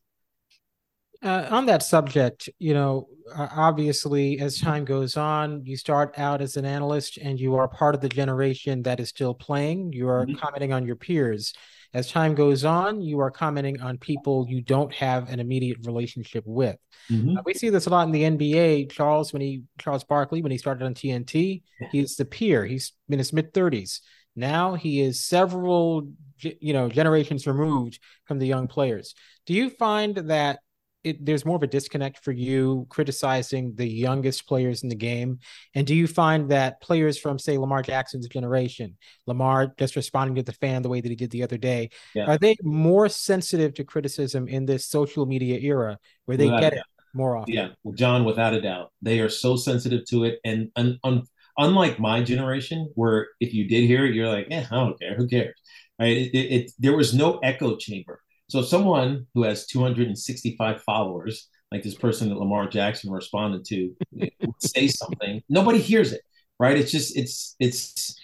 Uh, 1.24 1.48
on 1.50 1.66
that 1.66 1.84
subject, 1.84 2.50
you 2.60 2.74
know, 2.74 3.08
obviously, 3.36 4.40
as 4.40 4.60
time 4.60 4.86
goes 4.86 5.18
on, 5.18 5.66
you 5.66 5.76
start 5.78 6.14
out 6.18 6.42
as 6.42 6.58
an 6.58 6.66
analyst 6.66 7.18
and 7.18 7.40
you 7.40 7.56
are 7.56 7.68
part 7.68 7.96
of 7.96 8.02
the 8.02 8.10
generation 8.10 8.84
that 8.84 9.00
is 9.00 9.10
still 9.10 9.34
playing. 9.34 9.94
You 9.94 10.10
are 10.10 10.26
mm-hmm. 10.26 10.38
commenting 10.38 10.74
on 10.74 10.86
your 10.86 10.96
peers. 10.96 11.54
As 11.94 12.12
time 12.12 12.36
goes 12.36 12.66
on, 12.66 13.02
you 13.02 13.20
are 13.22 13.32
commenting 13.32 13.82
on 13.82 13.98
people 13.98 14.46
you 14.48 14.62
don't 14.62 14.94
have 14.94 15.30
an 15.30 15.40
immediate 15.40 15.78
relationship 15.86 16.44
with. 16.46 16.78
Mm-hmm. 17.10 17.38
Uh, 17.38 17.42
we 17.46 17.54
see 17.54 17.70
this 17.70 17.88
a 17.88 17.90
lot 17.90 18.08
in 18.08 18.12
the 18.12 18.24
NBA. 18.24 18.92
Charles, 18.92 19.32
when 19.32 19.42
he 19.42 19.64
Charles 19.80 20.04
Barkley, 20.04 20.42
when 20.42 20.52
he 20.52 20.58
started 20.58 20.86
on 20.86 20.94
TNT, 20.94 21.64
he's 21.92 22.18
the 22.18 22.26
peer. 22.26 22.66
He's 22.66 22.94
in 23.10 23.18
his 23.18 23.32
mid 23.32 23.54
thirties. 23.54 24.02
Now 24.36 24.76
he 24.76 25.02
is 25.02 25.26
several, 25.26 26.10
you 26.40 26.74
know, 26.74 26.90
generations 26.90 27.48
removed 27.48 28.00
from 28.26 28.38
the 28.38 28.46
young 28.46 28.68
players. 28.68 29.16
Do 29.48 29.54
you 29.54 29.70
find 29.72 30.16
that 30.16 30.60
it, 31.04 31.26
there's 31.26 31.46
more 31.46 31.56
of 31.56 31.64
a 31.64 31.68
disconnect 31.68 32.24
for 32.24 32.32
you 32.32 32.86
criticizing 32.90 33.74
the 33.76 33.88
youngest 33.88 34.48
players 34.48 34.84
in 34.84 34.90
the 34.90 34.96
game? 34.96 35.40
And 35.74 35.88
do 35.88 35.96
you 35.96 36.08
find 36.08 36.50
that 36.50 36.82
players 36.82 37.18
from, 37.18 37.40
say, 37.40 37.58
Lamar 37.58 37.82
Jackson's 37.82 38.28
generation, 38.28 38.98
Lamar 39.26 39.74
just 39.78 39.96
responding 39.96 40.36
to 40.36 40.44
the 40.44 40.54
fan 40.54 40.82
the 40.82 40.90
way 40.90 41.02
that 41.02 41.10
he 41.10 41.16
did 41.16 41.32
the 41.32 41.44
other 41.44 41.58
day, 41.58 41.90
yeah. 42.14 42.26
are 42.26 42.38
they 42.38 42.56
more 42.64 43.10
sensitive 43.10 43.74
to 43.76 43.84
criticism 43.84 44.48
in 44.48 44.66
this 44.66 44.86
social 44.86 45.26
media 45.26 45.60
era 45.60 45.98
where 46.26 46.38
they 46.38 46.46
without 46.46 46.62
get 46.62 46.74
it 46.74 46.84
more 47.14 47.38
often? 47.38 47.54
Yeah, 47.54 47.70
well, 47.84 47.96
John, 47.96 48.26
without 48.26 48.54
a 48.54 48.62
doubt, 48.62 48.92
they 49.02 49.20
are 49.20 49.30
so 49.30 49.56
sensitive 49.56 50.06
to 50.10 50.26
it, 50.26 50.40
and, 50.44 50.70
and, 50.76 50.98
and 51.04 51.24
unlike 51.58 52.00
my 52.00 52.22
generation, 52.22 52.92
where 52.96 53.30
if 53.40 53.54
you 53.54 53.68
did 53.68 53.86
hear 53.86 54.06
it, 54.06 54.14
you're 54.14 54.30
like, 54.30 54.48
"Yeah, 54.50 54.68
I 54.72 54.76
don't 54.76 55.00
care. 55.00 55.16
Who 55.16 55.28
cares?" 55.28 55.56
Right? 56.00 56.18
It, 56.18 56.34
it, 56.34 56.52
it, 56.52 56.72
there 56.78 56.96
was 56.96 57.14
no 57.14 57.40
echo 57.40 57.76
chamber. 57.76 58.22
So 58.50 58.62
someone 58.62 59.28
who 59.34 59.44
has 59.44 59.66
265 59.68 60.82
followers, 60.84 61.50
like 61.72 61.84
this 61.84 61.96
person 61.96 62.30
that 62.30 62.38
Lamar 62.38 62.68
Jackson 62.68 63.12
responded 63.12 63.66
to, 63.66 63.96
say 64.60 64.88
something, 64.88 65.42
nobody 65.50 65.80
hears 65.80 66.14
it, 66.14 66.22
right? 66.60 66.78
It's 66.78 66.92
just 66.92 67.18
it's 67.18 67.56
it's 67.60 68.16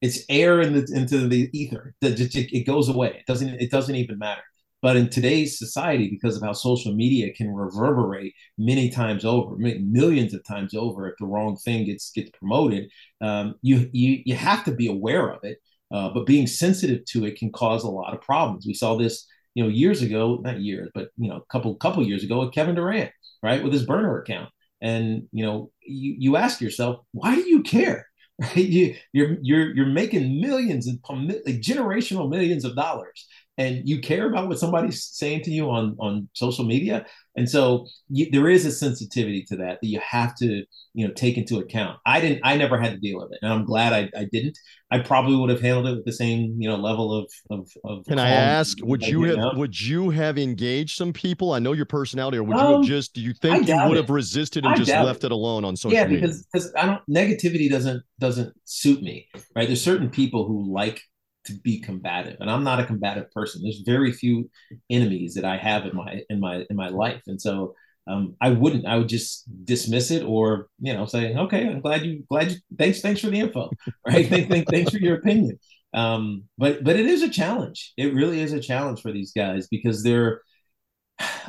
it's 0.00 0.24
air 0.28 0.60
in 0.60 0.72
the, 0.74 0.88
into 0.94 1.28
the 1.28 1.50
ether. 1.52 1.94
It 2.00 2.66
goes 2.66 2.88
away. 2.88 3.16
It 3.18 3.26
doesn't 3.26 3.48
it 3.48 3.70
doesn't 3.70 3.94
even 3.94 4.18
matter. 4.18 4.42
But 4.82 4.96
in 4.96 5.08
today's 5.08 5.58
society, 5.58 6.10
because 6.10 6.36
of 6.36 6.42
how 6.42 6.52
social 6.52 6.92
media 6.92 7.32
can 7.32 7.54
reverberate 7.54 8.34
many 8.58 8.90
times 8.90 9.24
over, 9.24 9.56
millions 9.56 10.34
of 10.34 10.44
times 10.44 10.74
over, 10.74 11.08
if 11.08 11.14
the 11.20 11.26
wrong 11.26 11.56
thing 11.56 11.86
gets 11.86 12.10
gets 12.10 12.30
promoted, 12.30 12.90
um, 13.20 13.54
you 13.62 13.88
you 13.92 14.22
you 14.24 14.34
have 14.34 14.64
to 14.64 14.72
be 14.72 14.88
aware 14.88 15.30
of 15.30 15.42
it. 15.44 15.58
Uh, 15.92 16.08
but 16.12 16.26
being 16.26 16.46
sensitive 16.46 17.04
to 17.04 17.24
it 17.26 17.36
can 17.36 17.52
cause 17.52 17.84
a 17.84 17.90
lot 17.90 18.14
of 18.14 18.20
problems. 18.22 18.66
We 18.66 18.74
saw 18.74 18.96
this 18.96 19.26
you 19.54 19.62
know, 19.62 19.68
years 19.68 20.02
ago, 20.02 20.40
not 20.42 20.60
years, 20.60 20.90
but 20.94 21.08
you 21.16 21.28
know, 21.28 21.36
a 21.36 21.44
couple 21.52 21.74
couple 21.76 22.02
years 22.06 22.24
ago 22.24 22.40
with 22.40 22.54
Kevin 22.54 22.74
Durant, 22.74 23.10
right, 23.42 23.62
with 23.62 23.72
his 23.72 23.84
burner 23.84 24.18
account. 24.20 24.50
And 24.80 25.28
you 25.32 25.44
know, 25.44 25.70
you, 25.82 26.14
you 26.18 26.36
ask 26.36 26.60
yourself, 26.60 27.04
why 27.12 27.34
do 27.34 27.48
you 27.48 27.62
care? 27.62 28.06
Right? 28.40 28.56
You, 28.56 28.96
you're 29.12 29.36
you're 29.42 29.76
you're 29.76 29.86
making 29.86 30.40
millions 30.40 30.88
and 30.88 30.98
like 31.46 31.60
generational 31.60 32.28
millions 32.28 32.64
of 32.64 32.74
dollars, 32.74 33.28
and 33.58 33.86
you 33.86 34.00
care 34.00 34.28
about 34.28 34.48
what 34.48 34.58
somebody's 34.58 35.04
saying 35.04 35.42
to 35.42 35.50
you 35.50 35.70
on 35.70 35.96
on 36.00 36.28
social 36.32 36.64
media 36.64 37.04
and 37.36 37.48
so 37.48 37.86
you, 38.08 38.30
there 38.30 38.48
is 38.48 38.66
a 38.66 38.72
sensitivity 38.72 39.42
to 39.42 39.56
that 39.56 39.78
that 39.80 39.88
you 39.88 40.00
have 40.00 40.34
to 40.34 40.64
you 40.94 41.06
know 41.06 41.12
take 41.14 41.36
into 41.36 41.58
account 41.58 41.98
i 42.06 42.20
didn't 42.20 42.40
i 42.44 42.56
never 42.56 42.78
had 42.78 42.92
to 42.92 42.98
deal 42.98 43.18
with 43.18 43.30
it 43.32 43.38
and 43.42 43.52
i'm 43.52 43.64
glad 43.64 43.92
i, 43.92 44.08
I 44.18 44.26
didn't 44.30 44.58
i 44.90 44.98
probably 44.98 45.36
would 45.36 45.50
have 45.50 45.60
handled 45.60 45.86
it 45.88 45.96
with 45.96 46.04
the 46.04 46.12
same 46.12 46.56
you 46.58 46.68
know 46.68 46.76
level 46.76 47.14
of 47.14 47.30
of, 47.50 47.68
of 47.84 48.06
can 48.06 48.18
i 48.18 48.30
ask 48.30 48.78
would 48.82 49.06
you 49.06 49.22
have 49.24 49.56
would 49.56 49.78
you 49.78 50.10
have 50.10 50.38
engaged 50.38 50.96
some 50.96 51.12
people 51.12 51.52
i 51.52 51.58
know 51.58 51.72
your 51.72 51.86
personality 51.86 52.38
or 52.38 52.44
would 52.44 52.56
um, 52.56 52.64
you 52.64 52.70
have 52.72 52.76
um, 52.76 52.84
just 52.84 53.14
do 53.14 53.20
you 53.20 53.34
think 53.34 53.68
you 53.68 53.76
would 53.76 53.92
it. 53.92 54.00
have 54.00 54.10
resisted 54.10 54.64
and 54.64 54.74
I 54.74 54.76
just 54.76 54.90
left 54.90 55.24
it. 55.24 55.26
it 55.26 55.32
alone 55.32 55.64
on 55.64 55.76
social 55.76 55.96
yeah 55.96 56.04
media? 56.04 56.20
because 56.20 56.46
because 56.52 56.72
i 56.74 56.86
don't 56.86 57.02
negativity 57.08 57.70
doesn't 57.70 58.02
doesn't 58.18 58.54
suit 58.64 59.02
me 59.02 59.28
right 59.54 59.66
there's 59.66 59.82
certain 59.82 60.08
people 60.08 60.46
who 60.46 60.72
like 60.72 61.02
to 61.44 61.54
be 61.54 61.80
combative 61.80 62.36
and 62.40 62.50
i'm 62.50 62.64
not 62.64 62.80
a 62.80 62.86
combative 62.86 63.30
person. 63.32 63.62
There's 63.62 63.82
very 63.84 64.12
few 64.12 64.50
enemies 64.90 65.34
that 65.34 65.44
i 65.44 65.56
have 65.56 65.86
in 65.86 65.96
my 65.96 66.22
in 66.30 66.40
my 66.40 66.64
in 66.68 66.76
my 66.76 66.88
life. 66.88 67.22
And 67.26 67.40
so 67.40 67.74
um, 68.08 68.34
i 68.40 68.50
wouldn't 68.50 68.84
i 68.86 68.96
would 68.96 69.08
just 69.08 69.44
dismiss 69.64 70.10
it 70.10 70.24
or 70.24 70.68
you 70.80 70.92
know 70.92 71.06
say 71.06 71.36
okay 71.36 71.68
i'm 71.68 71.80
glad 71.80 72.04
you 72.04 72.24
glad 72.28 72.50
you 72.50 72.58
thanks 72.76 73.00
thanks 73.00 73.20
for 73.20 73.30
the 73.30 73.38
info 73.38 73.70
right? 74.06 74.28
Thanks, 74.28 74.48
thanks, 74.48 74.70
thanks 74.70 74.90
for 74.90 74.98
your 74.98 75.16
opinion. 75.18 75.58
Um, 75.94 76.44
but 76.58 76.82
but 76.84 76.96
it 76.96 77.06
is 77.06 77.22
a 77.22 77.28
challenge. 77.28 77.92
It 77.96 78.14
really 78.14 78.40
is 78.40 78.52
a 78.52 78.60
challenge 78.60 79.00
for 79.00 79.12
these 79.12 79.32
guys 79.32 79.66
because 79.68 80.02
they're 80.02 80.42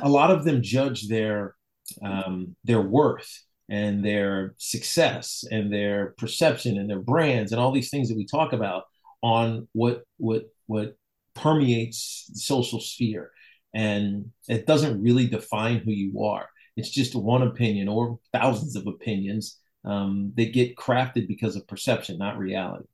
a 0.00 0.08
lot 0.08 0.30
of 0.30 0.44
them 0.44 0.62
judge 0.62 1.08
their 1.08 1.54
um, 2.02 2.56
their 2.64 2.80
worth 2.80 3.30
and 3.68 4.04
their 4.04 4.54
success 4.58 5.44
and 5.50 5.72
their 5.72 6.14
perception 6.18 6.78
and 6.78 6.88
their 6.88 7.00
brands 7.00 7.52
and 7.52 7.60
all 7.60 7.72
these 7.72 7.90
things 7.90 8.08
that 8.08 8.16
we 8.16 8.26
talk 8.26 8.52
about 8.52 8.84
on 9.24 9.66
what 9.72 10.02
what 10.18 10.44
what 10.66 10.96
permeates 11.34 12.26
the 12.32 12.38
social 12.38 12.78
sphere. 12.78 13.30
And 13.74 14.30
it 14.46 14.66
doesn't 14.66 15.02
really 15.02 15.26
define 15.26 15.78
who 15.78 15.90
you 15.90 16.22
are. 16.22 16.48
It's 16.76 16.90
just 16.90 17.14
one 17.14 17.42
opinion 17.42 17.88
or 17.88 18.20
thousands 18.32 18.76
of 18.76 18.86
opinions 18.86 19.58
um, 19.84 20.32
that 20.36 20.52
get 20.52 20.76
crafted 20.76 21.26
because 21.26 21.56
of 21.56 21.66
perception 21.66 22.18
not 22.18 22.38
reality. 22.38 22.84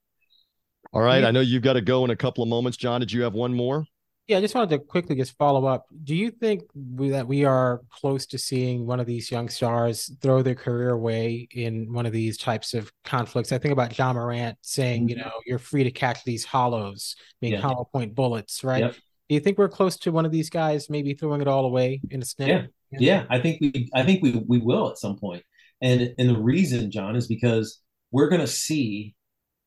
All 0.92 1.02
right. 1.02 1.24
I 1.24 1.30
know 1.32 1.40
you've 1.40 1.62
got 1.62 1.74
to 1.74 1.80
go 1.80 2.04
in 2.04 2.10
a 2.10 2.16
couple 2.16 2.42
of 2.42 2.48
moments 2.48 2.76
john. 2.78 3.00
Did 3.00 3.12
you 3.12 3.22
have 3.22 3.34
one 3.34 3.52
more 3.52 3.84
yeah, 4.26 4.38
I 4.38 4.40
just 4.40 4.54
wanted 4.54 4.70
to 4.70 4.78
quickly 4.78 5.16
just 5.16 5.36
follow 5.36 5.66
up. 5.66 5.86
Do 6.04 6.14
you 6.14 6.30
think 6.30 6.62
we, 6.74 7.10
that 7.10 7.26
we 7.26 7.44
are 7.44 7.80
close 7.90 8.26
to 8.26 8.38
seeing 8.38 8.86
one 8.86 9.00
of 9.00 9.06
these 9.06 9.30
young 9.30 9.48
stars 9.48 10.14
throw 10.22 10.40
their 10.42 10.54
career 10.54 10.90
away 10.90 11.48
in 11.50 11.92
one 11.92 12.06
of 12.06 12.12
these 12.12 12.38
types 12.38 12.72
of 12.72 12.92
conflicts? 13.04 13.50
I 13.50 13.58
think 13.58 13.72
about 13.72 13.98
Ja 13.98 14.12
Morant 14.12 14.56
saying, 14.62 15.02
mm-hmm. 15.02 15.08
you 15.08 15.16
know, 15.16 15.32
you're 15.46 15.58
free 15.58 15.82
to 15.82 15.90
catch 15.90 16.22
these 16.24 16.44
hollows, 16.44 17.16
being 17.40 17.54
yeah. 17.54 17.60
hollow 17.60 17.88
point 17.90 18.14
bullets, 18.14 18.62
right? 18.62 18.84
Yep. 18.84 18.94
Do 19.28 19.34
you 19.34 19.40
think 19.40 19.58
we're 19.58 19.68
close 19.68 19.96
to 19.98 20.12
one 20.12 20.26
of 20.26 20.32
these 20.32 20.50
guys 20.50 20.88
maybe 20.88 21.14
throwing 21.14 21.40
it 21.40 21.48
all 21.48 21.64
away 21.64 22.00
in 22.10 22.22
a 22.22 22.24
snap? 22.24 22.48
Yeah, 22.48 22.98
yeah. 22.98 23.24
I 23.30 23.40
think 23.40 23.60
we, 23.60 23.88
I 23.94 24.04
think 24.04 24.22
we, 24.22 24.42
we 24.46 24.58
will 24.58 24.90
at 24.90 24.98
some 24.98 25.18
point. 25.18 25.42
And 25.82 26.14
and 26.18 26.28
the 26.28 26.38
reason, 26.38 26.90
John, 26.90 27.16
is 27.16 27.26
because 27.26 27.80
we're 28.12 28.28
going 28.28 28.40
to 28.40 28.46
see 28.46 29.14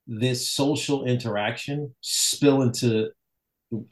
this 0.06 0.50
social 0.50 1.06
interaction 1.06 1.96
spill 2.02 2.62
into 2.62 3.10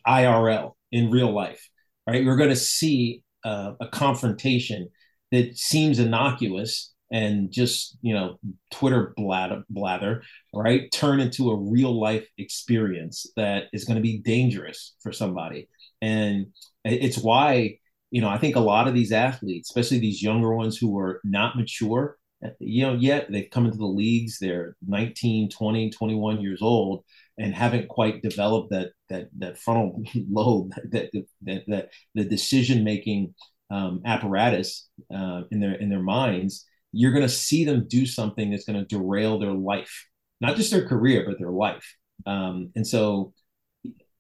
IRL 0.07 0.73
in 0.91 1.11
real 1.11 1.33
life, 1.33 1.69
right? 2.07 2.25
We're 2.25 2.37
going 2.37 2.49
to 2.49 2.55
see 2.55 3.23
uh, 3.43 3.73
a 3.79 3.87
confrontation 3.87 4.89
that 5.31 5.57
seems 5.57 5.99
innocuous 5.99 6.93
and 7.11 7.51
just 7.51 7.97
you 8.01 8.13
know 8.13 8.39
Twitter 8.71 9.13
blather, 9.17 9.63
blather, 9.69 10.23
right? 10.53 10.91
Turn 10.91 11.19
into 11.19 11.51
a 11.51 11.57
real 11.57 11.99
life 11.99 12.27
experience 12.37 13.27
that 13.35 13.65
is 13.73 13.83
going 13.83 13.97
to 13.97 14.01
be 14.01 14.19
dangerous 14.19 14.95
for 15.01 15.11
somebody, 15.11 15.67
and 16.01 16.47
it's 16.85 17.17
why 17.17 17.77
you 18.11 18.21
know 18.21 18.29
I 18.29 18.37
think 18.37 18.55
a 18.55 18.61
lot 18.61 18.87
of 18.87 18.93
these 18.93 19.11
athletes, 19.11 19.69
especially 19.69 19.99
these 19.99 20.23
younger 20.23 20.55
ones 20.55 20.77
who 20.77 20.97
are 20.97 21.19
not 21.23 21.57
mature, 21.57 22.17
you 22.59 22.85
know, 22.85 22.95
yet 22.95 23.31
they've 23.31 23.49
come 23.49 23.65
into 23.65 23.77
the 23.77 23.85
leagues, 23.85 24.39
they're 24.39 24.75
19, 24.87 25.49
20, 25.49 25.89
21 25.91 26.41
years 26.41 26.61
old, 26.61 27.03
and 27.41 27.53
haven't 27.53 27.87
quite 27.87 28.21
developed 28.21 28.71
that 28.71 28.91
that 29.09 29.29
that 29.37 29.57
frontal 29.57 30.03
lobe 30.29 30.71
that 30.91 31.11
that, 31.41 31.63
that 31.67 31.89
the 32.15 32.23
decision 32.23 32.83
making 32.83 33.33
um, 33.69 34.01
apparatus 34.05 34.89
uh, 35.13 35.41
in 35.51 35.59
their 35.59 35.73
in 35.75 35.89
their 35.89 36.03
minds 36.03 36.65
you're 36.93 37.13
going 37.13 37.23
to 37.25 37.29
see 37.29 37.63
them 37.63 37.87
do 37.87 38.05
something 38.05 38.51
that's 38.51 38.65
going 38.65 38.77
to 38.77 38.85
derail 38.85 39.39
their 39.39 39.53
life. 39.53 40.07
Not 40.41 40.57
just 40.57 40.71
their 40.71 40.85
career 40.85 41.23
but 41.25 41.39
their 41.39 41.51
life. 41.51 41.95
Um, 42.25 42.71
and 42.75 42.85
so 42.85 43.33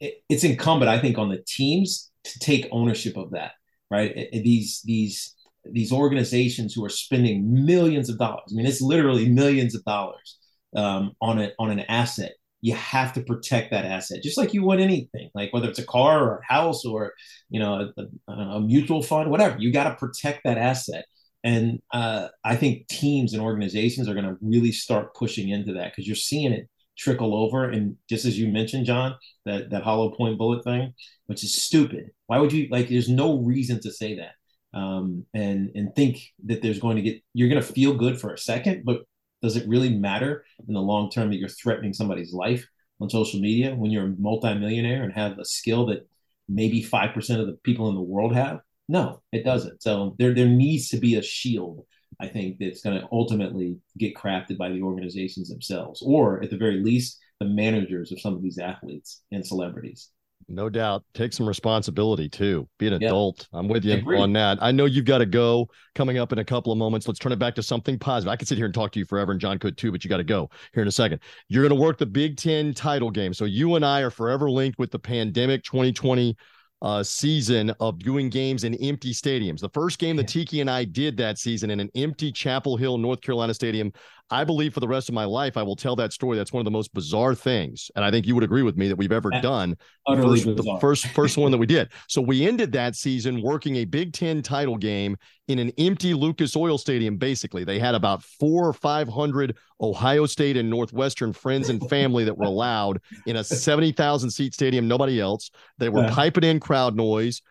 it, 0.01 0.15
it's 0.27 0.43
incumbent 0.43 0.89
i 0.89 0.99
think 0.99 1.17
on 1.17 1.29
the 1.29 1.41
teams 1.47 2.11
to 2.25 2.39
take 2.39 2.67
ownership 2.71 3.15
of 3.15 3.31
that 3.31 3.51
right? 3.89 4.15
It, 4.15 4.29
it, 4.33 4.43
these 4.43 4.81
these 4.83 5.35
these 5.63 5.91
organizations 5.91 6.73
who 6.73 6.83
are 6.83 6.89
spending 6.89 7.65
millions 7.65 8.09
of 8.09 8.17
dollars 8.17 8.49
i 8.51 8.55
mean 8.55 8.65
it's 8.65 8.81
literally 8.81 9.29
millions 9.29 9.75
of 9.75 9.83
dollars 9.85 10.39
um, 10.75 11.11
on 11.21 11.47
on 11.59 11.69
an 11.69 11.81
asset 11.81 12.31
you 12.61 12.73
have 12.75 13.11
to 13.13 13.21
protect 13.21 13.71
that 13.71 13.85
asset 13.85 14.21
just 14.23 14.37
like 14.37 14.53
you 14.53 14.63
would 14.63 14.79
anything 14.79 15.29
like 15.33 15.51
whether 15.51 15.67
it's 15.67 15.79
a 15.79 15.85
car 15.85 16.23
or 16.23 16.37
a 16.37 16.53
house 16.53 16.85
or 16.85 17.13
you 17.49 17.59
know 17.59 17.91
a, 17.97 18.31
a 18.31 18.61
mutual 18.61 19.01
fund 19.01 19.29
whatever 19.29 19.57
you 19.59 19.71
got 19.71 19.85
to 19.89 19.95
protect 19.95 20.41
that 20.43 20.57
asset. 20.57 21.05
And 21.43 21.81
uh, 21.91 22.27
i 22.43 22.55
think 22.55 22.87
teams 22.87 23.33
and 23.33 23.41
organizations 23.41 24.07
are 24.07 24.13
going 24.13 24.27
to 24.27 24.37
really 24.41 24.71
start 24.71 25.15
pushing 25.15 25.49
into 25.49 25.73
that 25.73 25.91
because 25.91 26.07
you're 26.07 26.15
seeing 26.15 26.51
it 26.53 26.69
trickle 26.97 27.33
over. 27.35 27.67
And 27.67 27.95
just 28.07 28.25
as 28.25 28.37
you 28.37 28.47
mentioned 28.49 28.85
john 28.85 29.15
that 29.45 29.71
that 29.71 29.83
hollow 29.83 30.11
point 30.11 30.37
bullet 30.37 30.63
thing 30.63 30.93
which 31.25 31.43
is 31.43 31.63
stupid. 31.63 32.11
Why 32.27 32.39
would 32.39 32.51
you 32.51 32.67
like 32.69 32.89
there's 32.89 33.09
no 33.09 33.39
reason 33.39 33.79
to 33.81 33.91
say 33.91 34.17
that. 34.17 34.33
Um, 34.77 35.25
and 35.33 35.71
and 35.75 35.95
think 35.95 36.19
that 36.45 36.61
there's 36.61 36.79
going 36.79 36.97
to 36.97 37.01
get 37.01 37.21
you're 37.33 37.49
going 37.49 37.61
to 37.61 37.73
feel 37.73 37.93
good 37.93 38.19
for 38.21 38.33
a 38.33 38.37
second 38.37 38.83
but 38.85 39.01
does 39.41 39.55
it 39.55 39.67
really 39.67 39.89
matter 39.89 40.45
in 40.67 40.73
the 40.73 40.81
long 40.81 41.09
term 41.09 41.29
that 41.29 41.37
you're 41.37 41.49
threatening 41.49 41.93
somebody's 41.93 42.33
life 42.33 42.67
on 42.99 43.09
social 43.09 43.39
media 43.39 43.75
when 43.75 43.91
you're 43.91 44.05
a 44.05 44.15
multimillionaire 44.17 45.03
and 45.03 45.13
have 45.13 45.39
a 45.39 45.45
skill 45.45 45.87
that 45.87 46.07
maybe 46.47 46.83
5% 46.83 47.39
of 47.39 47.47
the 47.47 47.57
people 47.63 47.89
in 47.89 47.95
the 47.95 48.01
world 48.01 48.35
have? 48.35 48.61
No, 48.87 49.21
it 49.31 49.43
doesn't. 49.43 49.81
So 49.81 50.15
there, 50.19 50.33
there 50.33 50.47
needs 50.47 50.89
to 50.89 50.97
be 50.97 51.15
a 51.15 51.21
shield, 51.21 51.85
I 52.19 52.27
think, 52.27 52.57
that's 52.59 52.81
going 52.81 52.99
to 52.99 53.07
ultimately 53.11 53.77
get 53.97 54.15
crafted 54.15 54.57
by 54.57 54.69
the 54.69 54.81
organizations 54.81 55.49
themselves, 55.49 56.01
or 56.05 56.43
at 56.43 56.49
the 56.49 56.57
very 56.57 56.83
least, 56.83 57.17
the 57.39 57.45
managers 57.45 58.11
of 58.11 58.19
some 58.19 58.35
of 58.35 58.43
these 58.43 58.59
athletes 58.59 59.23
and 59.31 59.45
celebrities. 59.45 60.09
No 60.51 60.69
doubt. 60.69 61.03
Take 61.13 61.33
some 61.33 61.47
responsibility 61.47 62.29
too. 62.29 62.67
Be 62.77 62.87
an 62.87 62.93
adult. 62.93 63.47
I'm 63.53 63.67
with 63.67 63.85
you 63.85 64.03
on 64.17 64.33
that. 64.33 64.57
I 64.61 64.71
know 64.71 64.85
you've 64.85 65.05
got 65.05 65.19
to 65.19 65.25
go 65.25 65.69
coming 65.95 66.17
up 66.17 66.31
in 66.31 66.39
a 66.39 66.45
couple 66.45 66.71
of 66.71 66.77
moments. 66.77 67.07
Let's 67.07 67.19
turn 67.19 67.31
it 67.31 67.39
back 67.39 67.55
to 67.55 67.63
something 67.63 67.97
positive. 67.97 68.31
I 68.31 68.35
could 68.35 68.47
sit 68.47 68.57
here 68.57 68.65
and 68.65 68.73
talk 68.73 68.91
to 68.93 68.99
you 68.99 69.05
forever, 69.05 69.31
and 69.31 69.41
John 69.41 69.57
could 69.59 69.77
too, 69.77 69.91
but 69.91 70.03
you 70.03 70.09
got 70.09 70.17
to 70.17 70.23
go 70.23 70.49
here 70.73 70.81
in 70.81 70.87
a 70.87 70.91
second. 70.91 71.19
You're 71.47 71.67
going 71.67 71.77
to 71.77 71.81
work 71.81 71.97
the 71.97 72.05
Big 72.05 72.37
Ten 72.37 72.73
title 72.73 73.11
game. 73.11 73.33
So 73.33 73.45
you 73.45 73.75
and 73.75 73.85
I 73.85 74.01
are 74.01 74.11
forever 74.11 74.49
linked 74.49 74.77
with 74.77 74.91
the 74.91 74.99
pandemic 74.99 75.63
2020 75.63 76.35
uh, 76.81 77.03
season 77.03 77.71
of 77.79 77.99
doing 77.99 78.29
games 78.29 78.63
in 78.63 78.73
empty 78.75 79.13
stadiums. 79.13 79.59
The 79.59 79.69
first 79.69 79.99
game 79.99 80.15
that 80.15 80.27
Tiki 80.27 80.61
and 80.61 80.69
I 80.69 80.83
did 80.83 81.15
that 81.17 81.37
season 81.37 81.69
in 81.69 81.79
an 81.79 81.91
empty 81.95 82.31
Chapel 82.31 82.75
Hill, 82.75 82.97
North 82.97 83.21
Carolina 83.21 83.53
stadium. 83.53 83.93
I 84.31 84.45
believe 84.45 84.73
for 84.73 84.79
the 84.79 84.87
rest 84.87 85.09
of 85.09 85.15
my 85.15 85.25
life, 85.25 85.57
I 85.57 85.63
will 85.63 85.75
tell 85.75 85.95
that 85.97 86.13
story. 86.13 86.37
That's 86.37 86.53
one 86.53 86.61
of 86.61 86.65
the 86.65 86.71
most 86.71 86.93
bizarre 86.93 87.35
things, 87.35 87.91
and 87.95 88.05
I 88.05 88.11
think 88.11 88.25
you 88.25 88.33
would 88.33 88.45
agree 88.45 88.63
with 88.63 88.77
me 88.77 88.87
that 88.87 88.95
we've 88.95 89.11
ever 89.11 89.29
done. 89.41 89.75
First, 90.07 90.45
the 90.45 90.77
first 90.79 91.07
first 91.15 91.37
one 91.37 91.51
that 91.51 91.57
we 91.57 91.65
did. 91.65 91.89
So 92.07 92.21
we 92.21 92.47
ended 92.47 92.71
that 92.71 92.95
season 92.95 93.41
working 93.41 93.75
a 93.77 93.85
Big 93.85 94.13
Ten 94.13 94.41
title 94.41 94.77
game 94.77 95.17
in 95.49 95.59
an 95.59 95.71
empty 95.77 96.13
Lucas 96.13 96.55
Oil 96.55 96.77
Stadium. 96.77 97.17
Basically, 97.17 97.65
they 97.65 97.77
had 97.77 97.93
about 97.93 98.23
four 98.23 98.67
or 98.67 98.73
five 98.73 99.09
hundred 99.09 99.57
Ohio 99.81 100.25
State 100.25 100.55
and 100.55 100.69
Northwestern 100.69 101.33
friends 101.33 101.67
and 101.69 101.87
family 101.89 102.23
that 102.23 102.37
were 102.37 102.45
allowed 102.45 103.01
in 103.25 103.35
a 103.35 103.43
seventy 103.43 103.91
thousand 103.91 104.31
seat 104.31 104.53
stadium. 104.53 104.87
Nobody 104.87 105.19
else. 105.19 105.51
They 105.77 105.89
were 105.89 106.03
yeah. 106.03 106.13
piping 106.13 106.45
in 106.45 106.59
crowd 106.61 106.95
noise. 106.95 107.41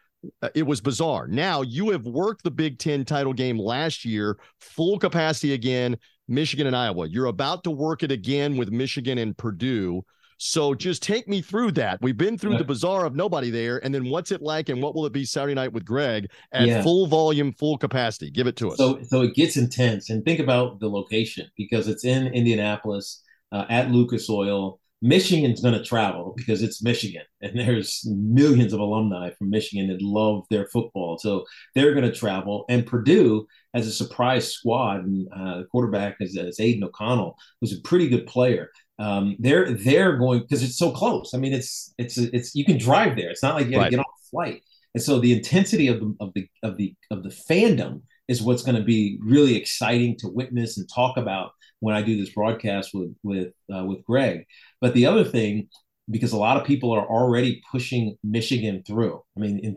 Uh, 0.43 0.49
it 0.55 0.65
was 0.65 0.81
bizarre. 0.81 1.27
Now 1.27 1.63
you 1.63 1.91
have 1.91 2.05
worked 2.05 2.43
the 2.43 2.51
Big 2.51 2.79
Ten 2.79 3.05
title 3.05 3.33
game 3.33 3.59
last 3.59 4.05
year, 4.05 4.39
full 4.61 4.99
capacity 4.99 5.53
again. 5.53 5.97
Michigan 6.31 6.67
and 6.67 6.77
Iowa. 6.77 7.09
You're 7.09 7.27
about 7.27 7.65
to 7.65 7.71
work 7.71 8.03
it 8.03 8.13
again 8.13 8.57
with 8.57 8.71
Michigan 8.71 9.19
and 9.19 9.37
Purdue. 9.37 10.05
So 10.43 10.75
just 10.75 11.03
take 11.03 11.29
me 11.29 11.43
through 11.43 11.73
that. 11.73 12.01
We've 12.01 12.17
been 12.17 12.39
through 12.39 12.57
the 12.57 12.65
bizarre 12.65 13.05
of 13.05 13.15
nobody 13.15 13.51
there, 13.51 13.85
and 13.85 13.95
then 13.95 14.09
what's 14.09 14.33
it 14.33 14.41
like, 14.41 14.71
and 14.71 14.81
what 14.83 14.95
will 14.95 15.05
it 15.05 15.13
be 15.13 15.27
Saturday 15.27 15.53
night 15.53 15.71
with 15.71 15.85
Greg 15.85 16.31
at 16.53 16.67
yeah. 16.67 16.83
full 16.83 17.07
volume, 17.07 17.53
full 17.53 17.77
capacity? 17.77 18.31
Give 18.31 18.47
it 18.47 18.57
to 18.57 18.71
us. 18.71 18.79
So, 18.79 19.03
so 19.03 19.21
it 19.21 19.35
gets 19.35 19.59
intense, 19.59 20.09
and 20.09 20.25
think 20.25 20.41
about 20.41 20.81
the 20.81 20.89
location 20.89 21.47
because 21.59 21.89
it's 21.89 22.07
in 22.07 22.29
Indianapolis 22.29 23.23
uh, 23.53 23.67
at 23.69 23.91
Lucas 23.91 24.31
Oil. 24.31 24.81
Michigan's 25.03 25.61
going 25.61 25.75
to 25.75 25.85
travel 25.85 26.33
because 26.37 26.63
it's 26.63 26.83
Michigan, 26.83 27.23
and 27.43 27.59
there's 27.59 28.03
millions 28.07 28.73
of 28.73 28.81
alumni 28.81 29.31
from 29.39 29.51
Michigan 29.51 29.89
that 29.89 30.01
love 30.01 30.45
their 30.49 30.69
football. 30.69 31.19
So 31.19 31.45
they're 31.75 31.93
going 31.93 32.11
to 32.11 32.17
travel. 32.17 32.65
And 32.71 32.87
Purdue 32.87 33.47
has 33.75 33.87
a 33.87 33.93
surprise 33.93 34.53
squad, 34.53 35.05
and 35.05 35.29
uh, 35.35 35.59
the 35.59 35.65
quarterback 35.65 36.17
is, 36.21 36.37
is 36.37 36.61
Aidan 36.61 36.85
O'Connell, 36.85 37.37
who's 37.61 37.77
a 37.77 37.81
pretty 37.83 38.09
good 38.09 38.27
player. 38.27 38.71
Um, 38.99 39.37
they're 39.39 39.73
they're 39.73 40.17
going 40.19 40.41
because 40.41 40.63
it's 40.63 40.77
so 40.77 40.91
close. 40.91 41.33
I 41.35 41.39
mean, 41.39 41.55
it's 41.55 41.95
it's 41.99 42.19
it's 42.19 42.55
you 42.55 42.65
can 42.65 42.79
drive 42.79 43.17
there. 43.17 43.31
It's 43.31 43.43
not 43.43 43.55
like 43.55 43.67
you 43.67 43.73
to 43.73 43.79
right. 43.79 43.91
get 43.91 43.99
on 43.99 44.05
a 44.05 44.31
flight. 44.31 44.63
And 44.95 45.03
so 45.03 45.21
the 45.21 45.33
intensity 45.33 45.89
of 45.89 46.01
the 46.01 46.17
of 46.21 46.33
the 46.35 46.49
of 46.63 46.77
the 46.77 46.95
of 47.11 47.23
the 47.23 47.31
fandom 47.31 48.03
is 48.29 48.43
what's 48.43 48.63
going 48.63 48.77
to 48.77 48.83
be 48.83 49.19
really 49.23 49.57
exciting 49.57 50.17
to 50.19 50.29
witness 50.29 50.79
and 50.79 50.89
talk 50.95 51.17
about 51.17 51.53
when 51.81 51.95
I 51.95 52.03
do 52.03 52.17
this 52.17 52.35
broadcast 52.35 52.91
with 52.93 53.15
with 53.23 53.53
uh, 53.75 53.85
with 53.85 54.05
Greg. 54.05 54.45
But 54.81 54.95
the 54.95 55.07
other 55.07 55.25
thing, 55.25 55.69
because 56.11 56.33
a 56.33 56.39
lot 56.39 56.57
of 56.57 56.67
people 56.67 56.93
are 56.93 57.07
already 57.07 57.63
pushing 57.71 58.17
Michigan 58.23 58.83
through. 58.87 59.23
I 59.37 59.41
mean, 59.41 59.59
in, 59.61 59.77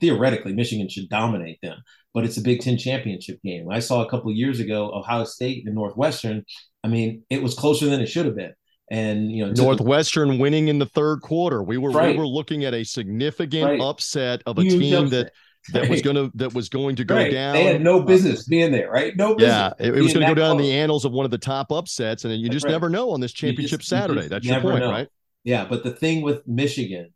theoretically, 0.00 0.52
Michigan 0.52 0.88
should 0.88 1.08
dominate 1.08 1.58
them, 1.62 1.78
but 2.12 2.24
it's 2.24 2.36
a 2.36 2.42
Big 2.42 2.60
Ten 2.60 2.76
championship 2.76 3.40
game. 3.42 3.70
I 3.70 3.80
saw 3.80 4.04
a 4.04 4.10
couple 4.10 4.30
of 4.30 4.36
years 4.36 4.60
ago 4.60 4.90
Ohio 4.92 5.24
State 5.24 5.64
and 5.66 5.74
Northwestern. 5.74 6.44
I 6.82 6.88
mean, 6.88 7.22
it 7.30 7.42
was 7.42 7.54
closer 7.54 7.86
than 7.86 8.00
it 8.00 8.06
should 8.06 8.26
have 8.26 8.36
been. 8.36 8.52
And 8.90 9.32
you 9.32 9.46
know, 9.46 9.52
Northwestern 9.52 10.38
winning 10.38 10.68
in 10.68 10.78
the 10.78 10.86
third 10.86 11.22
quarter. 11.22 11.62
We 11.62 11.78
were 11.78 11.90
right. 11.90 12.14
we 12.14 12.18
were 12.18 12.26
looking 12.26 12.64
at 12.64 12.74
a 12.74 12.84
significant 12.84 13.64
right. 13.64 13.80
upset 13.80 14.42
of 14.46 14.58
a 14.58 14.62
Huge 14.62 14.80
team 14.80 15.04
upset. 15.04 15.26
that 15.26 15.32
that 15.72 15.80
right. 15.80 15.90
was 15.90 16.02
going 16.02 16.16
to 16.16 16.30
that 16.34 16.52
was 16.52 16.68
going 16.68 16.96
to 16.96 17.04
go 17.04 17.14
right. 17.14 17.32
down. 17.32 17.54
They 17.54 17.64
had 17.64 17.80
no 17.80 18.02
business 18.02 18.46
being 18.46 18.72
there, 18.72 18.90
right? 18.90 19.16
No 19.16 19.34
business. 19.34 19.72
Yeah, 19.80 19.86
it, 19.86 19.96
it 19.96 20.02
was 20.02 20.12
going 20.12 20.26
to 20.26 20.34
go 20.34 20.38
down 20.38 20.56
in 20.56 20.62
the 20.62 20.72
annals 20.72 21.06
of 21.06 21.12
one 21.12 21.24
of 21.24 21.30
the 21.30 21.38
top 21.38 21.72
upsets, 21.72 22.24
and 22.24 22.34
you 22.34 22.42
That's 22.42 22.56
just 22.56 22.66
right. 22.66 22.72
never 22.72 22.90
know 22.90 23.10
on 23.10 23.20
this 23.20 23.32
championship 23.32 23.80
just, 23.80 23.88
Saturday. 23.88 24.28
That's 24.28 24.44
your 24.44 24.60
point, 24.60 24.80
know. 24.80 24.90
right? 24.90 25.08
Yeah, 25.44 25.64
but 25.64 25.82
the 25.82 25.90
thing 25.90 26.22
with 26.22 26.46
Michigan 26.46 27.12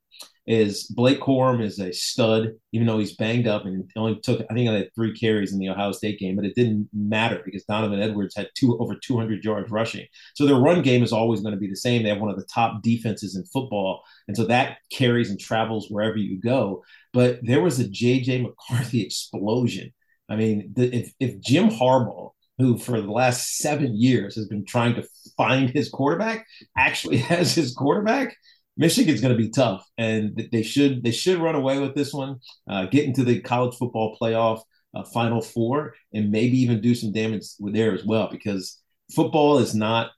is 0.49 0.85
Blake 0.85 1.21
Corum 1.21 1.63
is 1.63 1.79
a 1.79 1.93
stud, 1.93 2.55
even 2.73 2.87
though 2.87 2.99
he's 2.99 3.17
banged 3.17 3.47
up 3.47 3.67
and 3.67 3.89
only 3.97 4.19
took, 4.21 4.41
I 4.51 4.55
think, 4.55 4.69
I 4.69 4.73
had 4.73 4.95
three 4.95 5.13
carries 5.15 5.53
in 5.53 5.59
the 5.59 5.69
Ohio 5.69 5.93
State 5.93 6.19
game, 6.19 6.37
but 6.37 6.47
it 6.47 6.55
didn't 6.55 6.89
matter 6.95 7.43
because 7.45 7.65
Donovan 7.65 8.01
Edwards 8.01 8.35
had 8.35 8.49
two 8.55 8.79
over 8.79 8.95
200 8.95 9.45
yards 9.45 9.71
rushing. 9.71 10.07
So 10.35 10.47
their 10.47 10.57
run 10.57 10.81
game 10.81 11.03
is 11.03 11.13
always 11.13 11.43
going 11.43 11.53
to 11.53 11.61
be 11.61 11.69
the 11.69 11.77
same. 11.77 12.03
They 12.03 12.09
have 12.09 12.21
one 12.21 12.31
of 12.31 12.39
the 12.39 12.47
top 12.47 12.83
defenses 12.83 13.37
in 13.37 13.45
football, 13.45 14.03
and 14.27 14.35
so 14.35 14.47
that 14.47 14.79
carries 14.91 15.29
and 15.29 15.39
travels 15.39 15.91
wherever 15.91 16.17
you 16.17 16.41
go. 16.41 16.83
But 17.13 17.41
there 17.43 17.61
was 17.61 17.79
a 17.79 17.85
JJ 17.85 18.43
McCarthy 18.43 19.03
explosion. 19.03 19.93
I 20.31 20.37
mean, 20.37 20.73
the, 20.75 20.97
if 20.97 21.13
if 21.21 21.41
Jim 21.41 21.69
Harbaugh 21.69 22.31
who 22.59 22.77
for 22.77 23.01
the 23.01 23.11
last 23.11 23.59
seven 23.59 23.97
years 23.97 24.35
has 24.35 24.47
been 24.47 24.65
trying 24.65 24.95
to 24.97 25.07
find 25.37 25.71
his 25.71 25.89
quarterback, 25.89 26.47
actually 26.77 27.17
has 27.33 27.55
his 27.55 27.75
quarterback. 27.75 28.37
Michigan's 28.79 29.21
going 29.21 29.37
to 29.37 29.43
be 29.43 29.51
tough, 29.51 29.85
and 29.99 30.49
they 30.53 30.63
should 30.63 31.03
they 31.03 31.11
should 31.11 31.39
run 31.39 31.57
away 31.57 31.81
with 31.81 31.95
this 31.95 32.15
one, 32.15 32.39
uh, 32.71 32.87
get 32.87 33.05
into 33.05 33.25
the 33.25 33.41
college 33.41 33.77
football 33.77 34.17
playoff 34.21 34.63
uh, 34.95 35.03
Final 35.03 35.43
Four, 35.43 35.95
and 36.15 36.31
maybe 36.31 36.59
even 36.59 36.81
do 36.81 36.95
some 36.95 37.13
damage 37.13 37.45
with 37.59 37.75
there 37.75 37.93
as 37.93 38.05
well. 38.05 38.29
Because 38.31 38.81
football 39.15 39.59
is 39.59 39.75
not 39.75 40.13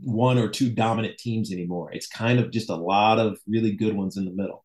one 0.00 0.38
or 0.38 0.48
two 0.48 0.70
dominant 0.70 1.18
teams 1.18 1.52
anymore. 1.52 1.92
It's 1.92 2.06
kind 2.06 2.40
of 2.40 2.50
just 2.50 2.70
a 2.70 2.74
lot 2.74 3.18
of 3.18 3.38
really 3.46 3.72
good 3.72 3.94
ones 3.94 4.16
in 4.16 4.24
the 4.24 4.32
middle. 4.32 4.64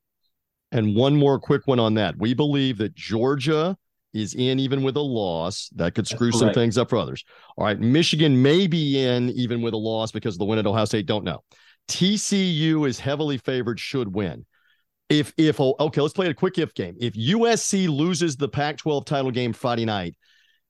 And 0.71 0.95
one 0.95 1.15
more 1.15 1.39
quick 1.39 1.67
one 1.67 1.79
on 1.79 1.95
that. 1.95 2.17
We 2.17 2.33
believe 2.33 2.77
that 2.77 2.95
Georgia 2.95 3.77
is 4.13 4.33
in 4.33 4.59
even 4.59 4.83
with 4.83 4.95
a 4.95 5.01
loss. 5.01 5.69
That 5.75 5.95
could 5.95 6.07
screw 6.07 6.31
some 6.31 6.53
things 6.53 6.77
up 6.77 6.89
for 6.89 6.97
others. 6.97 7.23
All 7.57 7.65
right. 7.65 7.79
Michigan 7.79 8.41
may 8.41 8.67
be 8.67 9.05
in 9.05 9.29
even 9.31 9.61
with 9.61 9.73
a 9.73 9.77
loss 9.77 10.11
because 10.11 10.35
of 10.35 10.39
the 10.39 10.45
win 10.45 10.59
at 10.59 10.67
Ohio 10.67 10.85
State. 10.85 11.05
Don't 11.05 11.23
know. 11.25 11.43
TCU 11.87 12.87
is 12.87 12.99
heavily 12.99 13.37
favored, 13.37 13.79
should 13.79 14.13
win. 14.13 14.45
If 15.09 15.33
if 15.37 15.59
oh, 15.59 15.75
okay, 15.79 16.01
let's 16.01 16.13
play 16.13 16.29
a 16.29 16.33
quick 16.33 16.57
if 16.57 16.73
game. 16.73 16.95
If 16.99 17.13
USC 17.15 17.89
loses 17.89 18.37
the 18.37 18.47
Pac-12 18.47 19.05
title 19.05 19.31
game 19.31 19.51
Friday 19.51 19.85
night, 19.85 20.15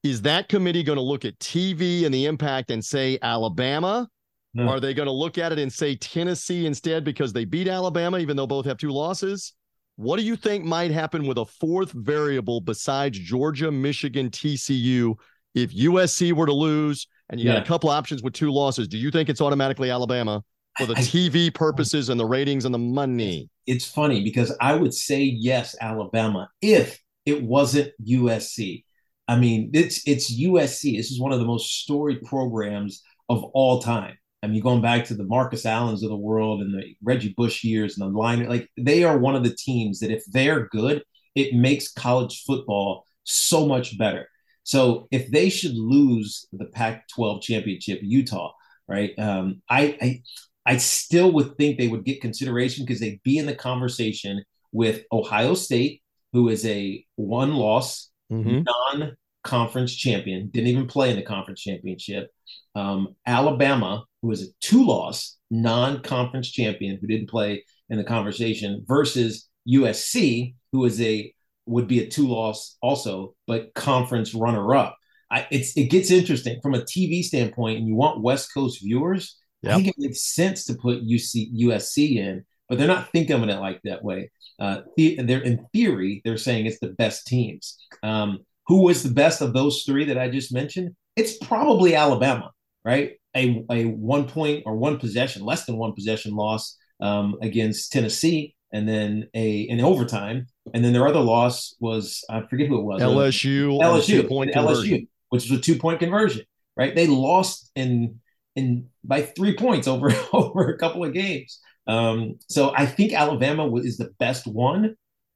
is 0.03 0.23
that 0.23 0.49
committee 0.49 0.83
going 0.83 0.97
to 0.97 1.03
look 1.03 1.25
at 1.25 1.37
TV 1.39 2.05
and 2.05 2.13
the 2.13 2.25
impact 2.25 2.71
and 2.71 2.83
say 2.83 3.19
Alabama? 3.21 4.09
No. 4.53 4.67
Are 4.67 4.79
they 4.79 4.93
going 4.93 5.05
to 5.05 5.13
look 5.13 5.37
at 5.37 5.51
it 5.51 5.59
and 5.59 5.71
say 5.71 5.95
Tennessee 5.95 6.65
instead 6.65 7.03
because 7.03 7.31
they 7.31 7.45
beat 7.45 7.67
Alabama, 7.67 8.17
even 8.17 8.35
though 8.35 8.47
both 8.47 8.65
have 8.65 8.77
two 8.77 8.91
losses? 8.91 9.53
What 9.95 10.17
do 10.17 10.23
you 10.23 10.35
think 10.35 10.65
might 10.65 10.91
happen 10.91 11.27
with 11.27 11.37
a 11.37 11.45
fourth 11.45 11.91
variable 11.91 12.59
besides 12.59 13.19
Georgia, 13.19 13.71
Michigan, 13.71 14.29
TCU 14.29 15.13
if 15.53 15.73
USC 15.73 16.33
were 16.33 16.47
to 16.47 16.53
lose 16.53 17.07
and 17.29 17.39
you 17.39 17.47
yeah. 17.47 17.55
got 17.55 17.63
a 17.63 17.67
couple 17.67 17.89
options 17.89 18.23
with 18.23 18.33
two 18.33 18.51
losses? 18.51 18.87
Do 18.87 18.97
you 18.97 19.11
think 19.11 19.29
it's 19.29 19.41
automatically 19.41 19.91
Alabama? 19.91 20.43
For 20.77 20.85
the 20.85 20.93
TV 20.95 21.53
purposes 21.53 22.09
and 22.09 22.19
the 22.19 22.25
ratings 22.25 22.65
and 22.65 22.73
the 22.73 22.79
money. 22.79 23.49
It's 23.67 23.85
funny 23.85 24.23
because 24.23 24.55
I 24.59 24.75
would 24.75 24.93
say 24.93 25.21
yes, 25.21 25.75
Alabama, 25.79 26.49
if 26.61 26.99
it 27.25 27.43
wasn't 27.43 27.91
USC. 28.05 28.83
I 29.27 29.37
mean, 29.37 29.71
it's 29.73 30.05
it's 30.07 30.33
USC. 30.33 30.97
This 30.97 31.11
is 31.11 31.19
one 31.19 31.31
of 31.31 31.39
the 31.39 31.45
most 31.45 31.81
storied 31.81 32.21
programs 32.23 33.01
of 33.29 33.43
all 33.53 33.81
time. 33.81 34.17
I 34.43 34.47
mean, 34.47 34.61
going 34.61 34.81
back 34.81 35.05
to 35.05 35.13
the 35.13 35.23
Marcus 35.23 35.65
Allens 35.65 36.03
of 36.03 36.09
the 36.09 36.15
world 36.15 36.61
and 36.61 36.73
the 36.73 36.95
Reggie 37.03 37.33
Bush 37.37 37.63
years 37.63 37.97
and 37.97 38.13
the 38.13 38.17
line, 38.17 38.47
like 38.49 38.67
they 38.75 39.03
are 39.03 39.17
one 39.17 39.35
of 39.35 39.43
the 39.43 39.55
teams 39.55 39.99
that 39.99 40.11
if 40.11 40.23
they're 40.31 40.67
good, 40.67 41.03
it 41.35 41.53
makes 41.53 41.91
college 41.91 42.43
football 42.45 43.05
so 43.23 43.67
much 43.67 43.97
better. 43.97 44.27
So 44.63 45.07
if 45.11 45.29
they 45.29 45.49
should 45.49 45.75
lose 45.75 46.47
the 46.51 46.65
Pac-12 46.65 47.41
championship, 47.41 47.99
Utah, 48.01 48.51
right? 48.87 49.17
Um, 49.17 49.61
I, 49.69 49.97
I 50.01 50.21
I 50.65 50.77
still 50.77 51.31
would 51.33 51.57
think 51.57 51.77
they 51.77 51.87
would 51.87 52.05
get 52.05 52.21
consideration 52.21 52.85
because 52.85 52.99
they'd 52.99 53.23
be 53.23 53.37
in 53.37 53.45
the 53.45 53.55
conversation 53.55 54.43
with 54.71 55.03
Ohio 55.11 55.53
State, 55.53 56.01
who 56.33 56.49
is 56.49 56.65
a 56.65 57.03
one 57.15 57.55
loss 57.55 58.09
mm-hmm. 58.31 58.63
non 58.63 59.15
conference 59.43 59.95
champion, 59.95 60.49
didn't 60.49 60.69
even 60.69 60.87
play 60.87 61.09
in 61.09 61.15
the 61.15 61.23
conference 61.23 61.61
championship. 61.61 62.29
Um, 62.75 63.15
Alabama, 63.25 64.05
who 64.21 64.31
is 64.31 64.43
a 64.43 64.51
two 64.61 64.85
loss 64.85 65.37
non 65.49 66.01
conference 66.01 66.49
champion 66.51 66.97
who 67.01 67.07
didn't 67.07 67.29
play 67.29 67.63
in 67.89 67.97
the 67.97 68.03
conversation, 68.03 68.85
versus 68.87 69.49
USC, 69.67 70.55
who 70.71 70.85
is 70.85 71.01
a 71.01 71.33
would 71.65 71.87
be 71.87 71.99
a 71.99 72.07
two 72.07 72.27
loss 72.27 72.77
also, 72.81 73.35
but 73.47 73.73
conference 73.73 74.33
runner 74.33 74.75
up. 74.75 74.97
I, 75.29 75.47
it's 75.49 75.75
it 75.77 75.85
gets 75.85 76.11
interesting 76.11 76.59
from 76.61 76.75
a 76.75 76.81
TV 76.81 77.23
standpoint, 77.23 77.79
and 77.79 77.87
you 77.87 77.95
want 77.95 78.21
West 78.21 78.53
Coast 78.53 78.81
viewers 78.81 79.37
Yep. 79.63 79.71
I 79.71 79.75
think 79.75 79.87
it 79.89 79.95
makes 79.97 80.33
sense 80.33 80.65
to 80.65 80.75
put 80.75 81.05
UC, 81.05 81.53
USC 81.61 82.17
in, 82.17 82.45
but 82.67 82.77
they're 82.77 82.87
not 82.87 83.11
thinking 83.11 83.35
of 83.35 83.47
it 83.47 83.59
like 83.59 83.81
that 83.83 84.03
way. 84.03 84.31
Uh, 84.59 84.81
they're 84.97 85.41
in 85.41 85.65
theory, 85.73 86.21
they're 86.23 86.37
saying 86.37 86.65
it's 86.65 86.79
the 86.79 86.93
best 86.93 87.27
teams. 87.27 87.77
Um, 88.03 88.39
who 88.67 88.83
was 88.83 89.03
the 89.03 89.13
best 89.13 89.41
of 89.41 89.53
those 89.53 89.83
three 89.83 90.05
that 90.05 90.17
I 90.17 90.29
just 90.29 90.53
mentioned? 90.53 90.95
It's 91.15 91.37
probably 91.37 91.95
Alabama, 91.95 92.51
right? 92.85 93.13
A, 93.35 93.65
a 93.69 93.85
one 93.85 94.27
point 94.27 94.63
or 94.65 94.77
one 94.77 94.97
possession, 94.99 95.43
less 95.43 95.65
than 95.65 95.77
one 95.77 95.93
possession 95.93 96.35
loss 96.35 96.77
um, 97.01 97.35
against 97.41 97.91
Tennessee, 97.91 98.55
and 98.71 98.87
then 98.87 99.27
a 99.33 99.67
an 99.67 99.81
overtime, 99.81 100.47
and 100.73 100.85
then 100.85 100.93
their 100.93 101.07
other 101.07 101.19
loss 101.19 101.75
was 101.79 102.23
I 102.29 102.41
forget 102.43 102.67
who 102.67 102.79
it 102.79 102.83
was. 102.83 103.01
LSU. 103.01 103.77
LSU. 103.81 104.27
Point 104.27 104.53
LSU, 104.53 105.07
which 105.29 105.49
was 105.49 105.59
a 105.59 105.61
two 105.61 105.77
point 105.77 105.99
conversion, 105.99 106.45
right? 106.77 106.95
They 106.95 107.07
lost 107.07 107.71
in 107.75 108.20
in 108.55 108.87
by 109.03 109.21
three 109.21 109.55
points 109.55 109.87
over 109.87 110.11
over 110.33 110.69
a 110.69 110.77
couple 110.77 111.03
of 111.03 111.13
games. 111.13 111.59
Um, 111.87 112.39
so 112.47 112.73
I 112.75 112.85
think 112.85 113.13
Alabama 113.13 113.73
is 113.77 113.97
the 113.97 114.11
best 114.19 114.45
one, 114.47 114.95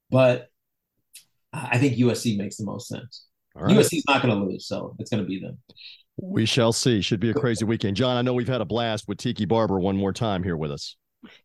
but 0.10 0.50
I 1.54 1.78
think 1.78 1.98
USC 1.98 2.38
makes 2.38 2.58
the 2.58 2.66
most 2.66 2.88
sense. 2.88 3.26
Right. 3.56 3.76
USC 3.76 3.98
is 3.98 4.04
not 4.08 4.22
going 4.22 4.38
to 4.38 4.46
lose, 4.46 4.68
so 4.68 4.96
it's 5.00 5.10
going 5.10 5.24
to 5.24 5.28
be 5.28 5.40
them. 5.40 5.58
We 6.18 6.46
shall 6.46 6.72
see. 6.72 7.02
Should 7.02 7.20
be 7.20 7.30
a 7.30 7.34
crazy 7.34 7.66
weekend. 7.66 7.98
John, 7.98 8.18
I 8.18 8.22
know 8.22 8.34
we've 8.34 8.48
had 8.48 8.62
a 8.62 8.66
blast 8.66 9.08
with 9.08 9.18
Tiki 9.18 9.46
Barber 9.46 9.80
one 9.80 9.98
more 9.98 10.14
time 10.14 10.44
here 10.44 10.58
with 10.58 10.72
us. 10.72 10.96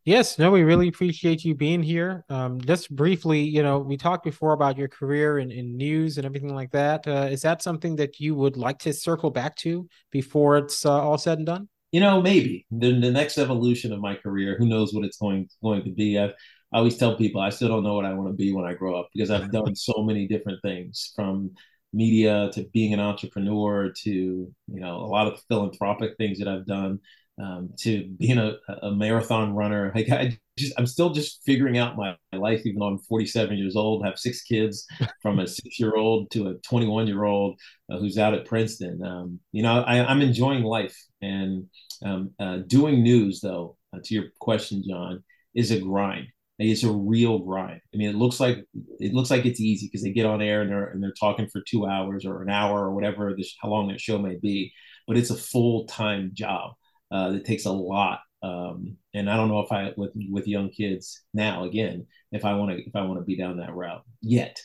Yes, 0.04 0.38
no, 0.38 0.50
we 0.50 0.62
really 0.62 0.88
appreciate 0.88 1.44
you 1.44 1.54
being 1.54 1.82
here. 1.82 2.24
Um, 2.28 2.60
just 2.60 2.94
briefly, 2.94 3.40
you 3.40 3.62
know, 3.62 3.78
we 3.78 3.96
talked 3.96 4.24
before 4.24 4.52
about 4.52 4.76
your 4.76 4.88
career 4.88 5.38
in, 5.38 5.50
in 5.50 5.76
news 5.76 6.16
and 6.16 6.26
everything 6.26 6.54
like 6.54 6.70
that. 6.72 7.06
Uh, 7.06 7.28
is 7.30 7.42
that 7.42 7.62
something 7.62 7.96
that 7.96 8.20
you 8.20 8.34
would 8.34 8.56
like 8.56 8.78
to 8.80 8.92
circle 8.92 9.30
back 9.30 9.56
to 9.56 9.88
before 10.10 10.58
it's 10.58 10.84
uh, 10.84 11.00
all 11.00 11.18
said 11.18 11.38
and 11.38 11.46
done? 11.46 11.68
You 11.92 12.00
know, 12.00 12.22
maybe 12.22 12.66
the, 12.70 12.98
the 13.00 13.10
next 13.10 13.38
evolution 13.38 13.92
of 13.92 14.00
my 14.00 14.14
career. 14.14 14.56
Who 14.58 14.66
knows 14.66 14.92
what 14.92 15.04
it's 15.04 15.16
going 15.16 15.48
going 15.62 15.84
to 15.84 15.90
be? 15.90 16.18
I've, 16.18 16.34
I 16.72 16.78
always 16.78 16.96
tell 16.96 17.16
people 17.16 17.40
I 17.40 17.50
still 17.50 17.68
don't 17.68 17.82
know 17.82 17.94
what 17.94 18.04
I 18.04 18.14
want 18.14 18.28
to 18.30 18.36
be 18.36 18.52
when 18.52 18.64
I 18.64 18.74
grow 18.74 18.98
up 18.98 19.08
because 19.12 19.30
I've 19.30 19.50
done 19.50 19.74
so 19.74 20.02
many 20.02 20.28
different 20.28 20.62
things 20.62 21.12
from 21.16 21.50
media 21.92 22.50
to 22.52 22.64
being 22.72 22.94
an 22.94 23.00
entrepreneur 23.00 23.90
to 23.90 24.10
you 24.10 24.52
know 24.68 24.98
a 24.98 25.06
lot 25.06 25.26
of 25.26 25.42
philanthropic 25.48 26.16
things 26.16 26.38
that 26.38 26.46
I've 26.48 26.66
done 26.66 27.00
um, 27.40 27.70
to 27.78 28.06
being 28.18 28.38
a, 28.38 28.56
a 28.82 28.90
marathon 28.90 29.54
runner. 29.54 29.92
Like 29.94 30.10
I 30.10 30.38
just, 30.58 30.74
I'm 30.76 30.86
still 30.86 31.10
just 31.10 31.42
figuring 31.44 31.78
out 31.78 31.96
my, 31.96 32.16
my 32.32 32.38
life, 32.38 32.62
even 32.64 32.80
though 32.80 32.86
I'm 32.86 32.98
47 32.98 33.56
years 33.56 33.76
old, 33.76 34.04
have 34.04 34.18
six 34.18 34.42
kids 34.42 34.86
from 35.22 35.38
a 35.38 35.46
six 35.46 35.80
year 35.80 35.96
old 35.96 36.30
to 36.32 36.48
a 36.48 36.54
21 36.54 37.06
year 37.06 37.24
old 37.24 37.58
uh, 37.90 37.98
who's 37.98 38.18
out 38.18 38.34
at 38.34 38.44
Princeton. 38.44 39.02
Um, 39.02 39.40
you 39.52 39.62
know, 39.62 39.82
I, 39.82 39.96
am 40.10 40.20
enjoying 40.20 40.64
life 40.64 40.96
and 41.22 41.66
um, 42.04 42.30
uh, 42.38 42.58
doing 42.66 43.02
news, 43.02 43.40
though, 43.40 43.76
uh, 43.94 44.00
to 44.04 44.14
your 44.14 44.24
question, 44.40 44.82
John, 44.86 45.24
is 45.54 45.70
a 45.70 45.80
grind. 45.80 46.26
It's 46.58 46.84
a 46.84 46.92
real 46.92 47.38
grind. 47.38 47.80
I 47.94 47.96
mean, 47.96 48.10
it 48.10 48.16
looks 48.16 48.38
like 48.38 48.58
it 48.98 49.14
looks 49.14 49.30
like 49.30 49.46
it's 49.46 49.60
easy 49.60 49.86
because 49.86 50.02
they 50.02 50.12
get 50.12 50.26
on 50.26 50.42
air 50.42 50.60
and 50.60 50.70
they're 50.70 50.88
and 50.88 51.02
they're 51.02 51.14
talking 51.18 51.48
for 51.48 51.62
two 51.62 51.86
hours 51.86 52.26
or 52.26 52.42
an 52.42 52.50
hour 52.50 52.80
or 52.80 52.94
whatever 52.94 53.34
this 53.34 53.56
how 53.62 53.70
long 53.70 53.88
their 53.88 53.98
show 53.98 54.18
may 54.18 54.36
be, 54.36 54.70
but 55.08 55.16
it's 55.16 55.30
a 55.30 55.34
full 55.34 55.86
time 55.86 56.32
job 56.34 56.74
uh, 57.10 57.32
that 57.32 57.44
takes 57.44 57.66
a 57.66 57.72
lot. 57.72 58.20
Um, 58.42 58.96
and 59.12 59.28
I 59.28 59.36
don't 59.36 59.48
know 59.48 59.60
if 59.60 59.70
I 59.70 59.92
with 59.96 60.12
with 60.30 60.48
young 60.48 60.70
kids 60.70 61.22
now 61.34 61.64
again 61.64 62.06
if 62.32 62.44
I 62.44 62.54
want 62.54 62.76
to 62.76 62.82
if 62.82 62.94
I 62.94 63.02
want 63.02 63.20
to 63.20 63.24
be 63.24 63.36
down 63.36 63.58
that 63.58 63.74
route 63.74 64.04
yet. 64.22 64.60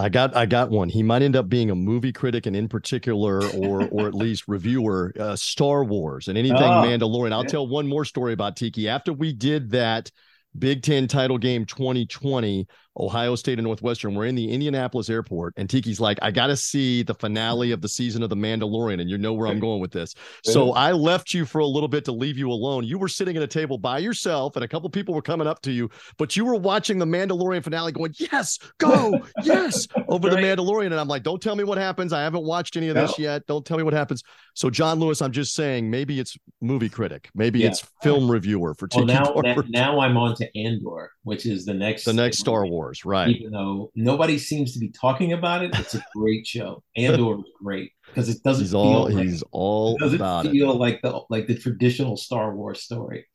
I 0.00 0.08
got 0.08 0.36
I 0.36 0.46
got 0.46 0.70
one. 0.70 0.88
He 0.88 1.02
might 1.02 1.22
end 1.22 1.34
up 1.34 1.48
being 1.48 1.70
a 1.70 1.74
movie 1.74 2.12
critic 2.12 2.46
and 2.46 2.54
in 2.54 2.68
particular, 2.68 3.42
or 3.56 3.88
or 3.88 4.06
at 4.06 4.14
least 4.14 4.44
reviewer, 4.46 5.12
uh, 5.18 5.34
Star 5.34 5.84
Wars 5.84 6.28
and 6.28 6.38
anything 6.38 6.56
oh, 6.56 6.84
Mandalorian. 6.84 7.32
I'll 7.32 7.42
yeah. 7.42 7.48
tell 7.48 7.68
one 7.68 7.88
more 7.88 8.04
story 8.04 8.32
about 8.32 8.56
Tiki. 8.56 8.88
After 8.88 9.12
we 9.12 9.32
did 9.32 9.70
that 9.70 10.10
Big 10.56 10.82
Ten 10.82 11.08
title 11.08 11.36
game 11.36 11.66
2020, 11.66 12.68
Ohio 12.98 13.34
State 13.34 13.58
and 13.58 13.66
Northwestern. 13.66 14.14
We're 14.14 14.26
in 14.26 14.34
the 14.34 14.50
Indianapolis 14.50 15.08
airport, 15.08 15.54
and 15.56 15.68
Tiki's 15.68 16.00
like, 16.00 16.18
I 16.22 16.30
got 16.30 16.48
to 16.48 16.56
see 16.56 17.02
the 17.02 17.14
finale 17.14 17.72
of 17.72 17.80
the 17.80 17.88
season 17.88 18.22
of 18.22 18.30
The 18.30 18.36
Mandalorian, 18.36 19.00
and 19.00 19.08
you 19.08 19.18
know 19.18 19.32
where 19.32 19.46
I'm 19.48 19.60
going 19.60 19.80
with 19.80 19.92
this. 19.92 20.14
So 20.44 20.72
I 20.72 20.92
left 20.92 21.32
you 21.34 21.44
for 21.44 21.60
a 21.60 21.66
little 21.66 21.88
bit 21.88 22.04
to 22.06 22.12
leave 22.12 22.36
you 22.36 22.50
alone. 22.50 22.84
You 22.84 22.98
were 22.98 23.08
sitting 23.08 23.36
at 23.36 23.42
a 23.42 23.46
table 23.46 23.78
by 23.78 23.98
yourself, 23.98 24.56
and 24.56 24.64
a 24.64 24.68
couple 24.68 24.88
people 24.90 25.14
were 25.14 25.22
coming 25.22 25.46
up 25.46 25.62
to 25.62 25.72
you, 25.72 25.90
but 26.16 26.36
you 26.36 26.44
were 26.44 26.56
watching 26.56 26.98
the 26.98 27.06
Mandalorian 27.06 27.62
finale, 27.62 27.92
going, 27.92 28.14
Yes, 28.18 28.58
go, 28.78 29.20
yes, 29.42 29.86
over 30.08 30.28
right. 30.28 30.36
the 30.36 30.42
Mandalorian. 30.42 30.86
And 30.86 31.00
I'm 31.00 31.08
like, 31.08 31.22
Don't 31.22 31.40
tell 31.40 31.56
me 31.56 31.64
what 31.64 31.78
happens. 31.78 32.12
I 32.12 32.22
haven't 32.22 32.44
watched 32.44 32.76
any 32.76 32.88
of 32.88 32.94
this 32.94 33.18
no. 33.18 33.22
yet. 33.22 33.46
Don't 33.46 33.64
tell 33.64 33.76
me 33.76 33.82
what 33.82 33.94
happens. 33.94 34.22
So, 34.54 34.70
John 34.70 34.98
Lewis, 34.98 35.22
I'm 35.22 35.32
just 35.32 35.54
saying, 35.54 35.88
maybe 35.88 36.18
it's 36.18 36.36
movie 36.60 36.88
critic, 36.88 37.30
maybe 37.34 37.60
yeah. 37.60 37.68
it's 37.68 37.86
film 38.02 38.30
reviewer 38.30 38.74
for 38.74 38.88
Tiki. 38.88 39.04
Well, 39.04 39.42
now, 39.44 39.62
now 39.68 40.00
I'm 40.00 40.16
on 40.16 40.34
to 40.36 40.58
Andor, 40.58 41.12
which 41.28 41.46
is 41.46 41.64
the 41.64 41.74
next 41.74 42.04
the 42.04 42.12
next 42.12 42.38
Star 42.38 42.62
Wars. 42.62 42.70
Wars, 42.70 43.04
right? 43.04 43.28
Even 43.28 43.52
though 43.52 43.92
nobody 43.94 44.38
seems 44.38 44.72
to 44.72 44.78
be 44.78 44.88
talking 44.88 45.34
about 45.34 45.62
it, 45.62 45.78
it's 45.78 45.94
a 45.94 46.02
great 46.16 46.46
show. 46.46 46.82
Andor 46.96 47.38
is 47.38 47.44
great 47.62 47.92
because 48.06 48.28
it 48.28 48.42
doesn't 48.42 48.64
he's 48.64 48.72
feel 48.72 48.80
all 48.80 49.10
like, 49.10 49.26
he's 49.26 49.44
all 49.52 49.96
it 49.96 50.00
doesn't 50.00 50.16
about 50.16 50.46
feel 50.46 50.72
it. 50.72 50.76
like 50.76 51.02
the 51.02 51.20
like 51.28 51.46
the 51.46 51.56
traditional 51.56 52.16
Star 52.16 52.54
Wars 52.54 52.82
story. 52.82 53.26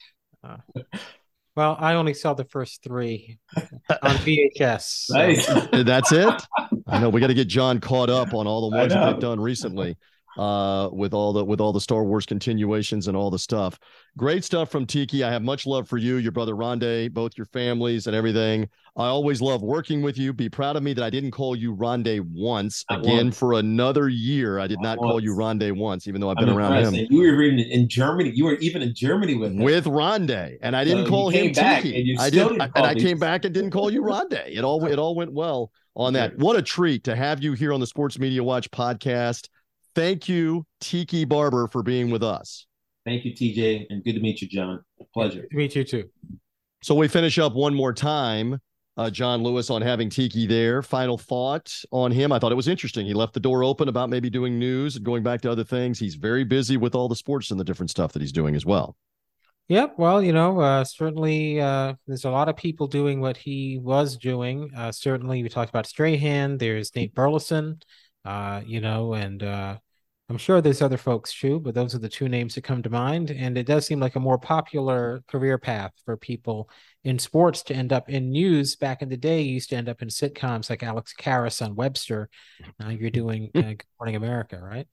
Uh, 0.44 0.58
well, 1.56 1.78
I 1.80 1.94
only 1.94 2.16
saw 2.16 2.34
the 2.34 2.46
first 2.46 2.84
three 2.84 3.38
on 3.56 3.62
VHS. 4.00 4.82
So. 4.82 5.14
Nice. 5.18 5.48
That's 5.86 6.12
it. 6.12 6.34
I 6.88 7.00
know 7.00 7.10
we 7.10 7.22
got 7.22 7.28
to 7.28 7.34
get 7.34 7.48
John 7.48 7.80
caught 7.80 8.10
up 8.10 8.34
on 8.34 8.48
all 8.48 8.70
the 8.70 8.76
ones 8.76 8.92
that 8.92 9.12
they've 9.12 9.22
done 9.22 9.40
recently 9.40 9.96
uh, 10.38 10.90
with 10.92 11.14
all 11.14 11.34
the 11.34 11.44
with 11.44 11.62
all 11.62 11.74
the 11.74 11.82
Star 11.82 12.04
Wars 12.04 12.26
continuations 12.26 13.08
and 13.08 13.16
all 13.16 13.30
the 13.30 13.40
stuff. 13.40 13.80
Great 14.18 14.44
stuff 14.44 14.70
from 14.70 14.86
Tiki. 14.86 15.24
I 15.24 15.32
have 15.32 15.42
much 15.42 15.66
love 15.66 15.88
for 15.88 15.98
you, 15.98 16.18
your 16.18 16.32
brother 16.32 16.56
Ronde, 16.56 17.14
both 17.14 17.38
your 17.38 17.46
families 17.48 18.08
and 18.08 18.16
everything. 18.16 18.70
I 18.96 19.08
always 19.08 19.42
love 19.42 19.64
working 19.64 20.04
with 20.04 20.20
you. 20.20 20.34
Be 20.34 20.50
proud 20.50 20.76
of 20.76 20.84
me 20.84 20.94
that 20.94 21.04
I 21.04 21.10
didn't 21.10 21.32
call 21.32 21.56
you 21.56 21.74
Ronde 21.74 22.20
once. 22.32 22.86
Again, 22.92 23.26
once. 23.26 23.38
for 23.38 23.54
another 23.54 24.08
year, 24.08 24.60
I 24.60 24.68
did 24.68 24.80
not, 24.82 25.00
call 25.00 25.20
you 25.20 25.36
Ronde 25.36 25.72
once, 25.76 26.08
even 26.08 26.22
though 26.22 26.30
I've 26.30 26.38
been 26.38 26.50
I'm 26.50 26.58
around 26.58 26.94
him. 26.94 27.08
You 27.10 27.20
were 27.20 27.42
even 27.42 27.60
in 27.60 27.90
Germany. 27.90 28.32
You 28.36 28.46
were 28.46 28.56
even 28.58 28.84
in 28.84 28.94
Germany 28.94 29.36
with 29.36 29.52
him. 29.52 29.64
with 29.64 29.88
Ronde, 29.88 30.30
and 30.30 30.76
I 30.76 30.84
didn't 30.84 31.06
so 31.06 31.10
call 31.10 31.30
him 31.30 31.54
Tiki. 31.54 32.16
I 32.20 32.30
did, 32.30 32.52
and 32.52 32.72
I 32.76 32.94
came 32.94 33.18
back 33.18 33.46
and 33.46 33.54
didn't 33.54 33.72
call 33.72 33.90
you 33.90 34.04
Ronde. 34.04 34.34
It 34.34 34.64
all 34.64 34.86
it 34.86 35.00
all 35.00 35.16
went 35.16 35.34
well 35.34 35.72
on 35.96 36.14
that. 36.14 36.38
What 36.38 36.56
a 36.56 36.62
treat 36.62 37.04
to 37.06 37.16
have 37.16 37.44
you 37.44 37.54
here 37.54 37.74
on 37.74 37.80
the 37.80 37.88
Sports 37.88 38.20
Media 38.20 38.44
Watch 38.44 38.70
podcast. 38.72 39.50
Thank 39.96 40.28
you, 40.28 40.66
Tiki 40.80 41.26
Barber, 41.26 41.68
for 41.68 41.84
being 41.84 42.10
with 42.10 42.24
us. 42.24 42.66
Thank 43.06 43.26
you, 43.26 43.34
TJ, 43.34 43.88
and 43.90 44.04
good 44.04 44.14
to 44.14 44.20
meet 44.20 44.42
you, 44.42 44.48
John. 44.48 44.84
pleasure. 45.14 45.42
Good 45.42 45.50
to 45.52 45.58
meet 45.58 45.76
you 45.76 45.84
too. 45.84 46.10
So 46.82 46.96
we 46.96 47.08
finish 47.08 47.38
up 47.38 47.54
one 47.54 47.74
more 47.74 47.94
time. 47.94 48.60
Uh, 48.96 49.10
John 49.10 49.42
Lewis 49.42 49.70
on 49.70 49.82
having 49.82 50.10
Tiki 50.10 50.46
there. 50.46 50.82
Final 50.82 51.18
thought 51.18 51.74
on 51.92 52.12
him. 52.12 52.32
I 52.32 52.38
thought 52.38 52.52
it 52.52 52.56
was 52.56 52.68
interesting. 52.68 53.06
He 53.06 53.14
left 53.14 53.34
the 53.34 53.40
door 53.40 53.64
open 53.64 53.88
about 53.88 54.10
maybe 54.10 54.30
doing 54.30 54.60
news 54.60 54.96
and 54.96 55.04
going 55.04 55.24
back 55.24 55.42
to 55.42 55.52
other 55.52 55.64
things. 55.64 55.98
He's 55.98 56.16
very 56.16 56.44
busy 56.44 56.78
with 56.78 56.94
all 56.94 57.08
the 57.08 57.16
sports 57.16 57.50
and 57.50 57.60
the 57.60 57.64
different 57.64 57.90
stuff 57.90 58.12
that 58.14 58.22
he's 58.22 58.32
doing 58.32 58.56
as 58.56 58.66
well. 58.66 58.96
Yep. 59.70 59.96
Well, 59.98 60.22
you 60.22 60.34
know, 60.34 60.60
uh, 60.60 60.84
certainly 60.84 61.60
uh, 61.60 61.94
there's 62.06 62.26
a 62.26 62.30
lot 62.30 62.50
of 62.50 62.58
people 62.58 62.86
doing 62.86 63.22
what 63.22 63.38
he 63.38 63.80
was 63.82 64.18
doing. 64.18 64.70
Uh, 64.76 64.92
certainly, 64.92 65.42
we 65.42 65.50
talked 65.50 65.70
about 65.70 65.88
Strahan. 65.88 66.58
There's 66.58 66.94
Nate 66.96 67.16
Burleson, 67.16 67.80
uh, 68.26 68.62
you 68.66 68.82
know, 68.82 69.14
and 69.14 69.42
uh, 69.42 69.78
I'm 70.30 70.38
sure 70.38 70.62
there's 70.62 70.82
other 70.82 70.98
folks 70.98 71.34
too, 71.34 71.60
but 71.60 71.76
those 71.76 71.94
are 71.94 72.00
the 72.00 72.10
two 72.10 72.30
names 72.30 72.56
that 72.56 72.64
come 72.64 72.82
to 72.84 72.90
mind. 72.90 73.30
And 73.30 73.58
it 73.58 73.66
does 73.66 73.86
seem 73.86 74.00
like 74.00 74.16
a 74.16 74.22
more 74.22 74.38
popular 74.38 75.22
career 75.28 75.58
path 75.58 75.92
for 76.06 76.16
people 76.16 76.70
in 77.04 77.20
sports 77.20 77.62
to 77.64 77.76
end 77.76 77.92
up 77.92 78.10
in 78.10 78.32
news. 78.32 78.76
Back 78.78 79.02
in 79.02 79.10
the 79.10 79.18
day, 79.18 79.42
you 79.42 79.54
used 79.56 79.70
to 79.72 79.76
end 79.76 79.90
up 79.90 80.02
in 80.02 80.08
sitcoms 80.08 80.70
like 80.70 80.82
Alex 80.82 81.14
Karras 81.18 81.62
on 81.62 81.76
Webster. 81.76 82.30
Now 82.80 82.90
you're 82.90 83.10
doing 83.10 83.52
uh, 83.56 83.62
Good 83.62 83.84
Morning 84.00 84.16
America, 84.16 84.60
right? 84.62 84.88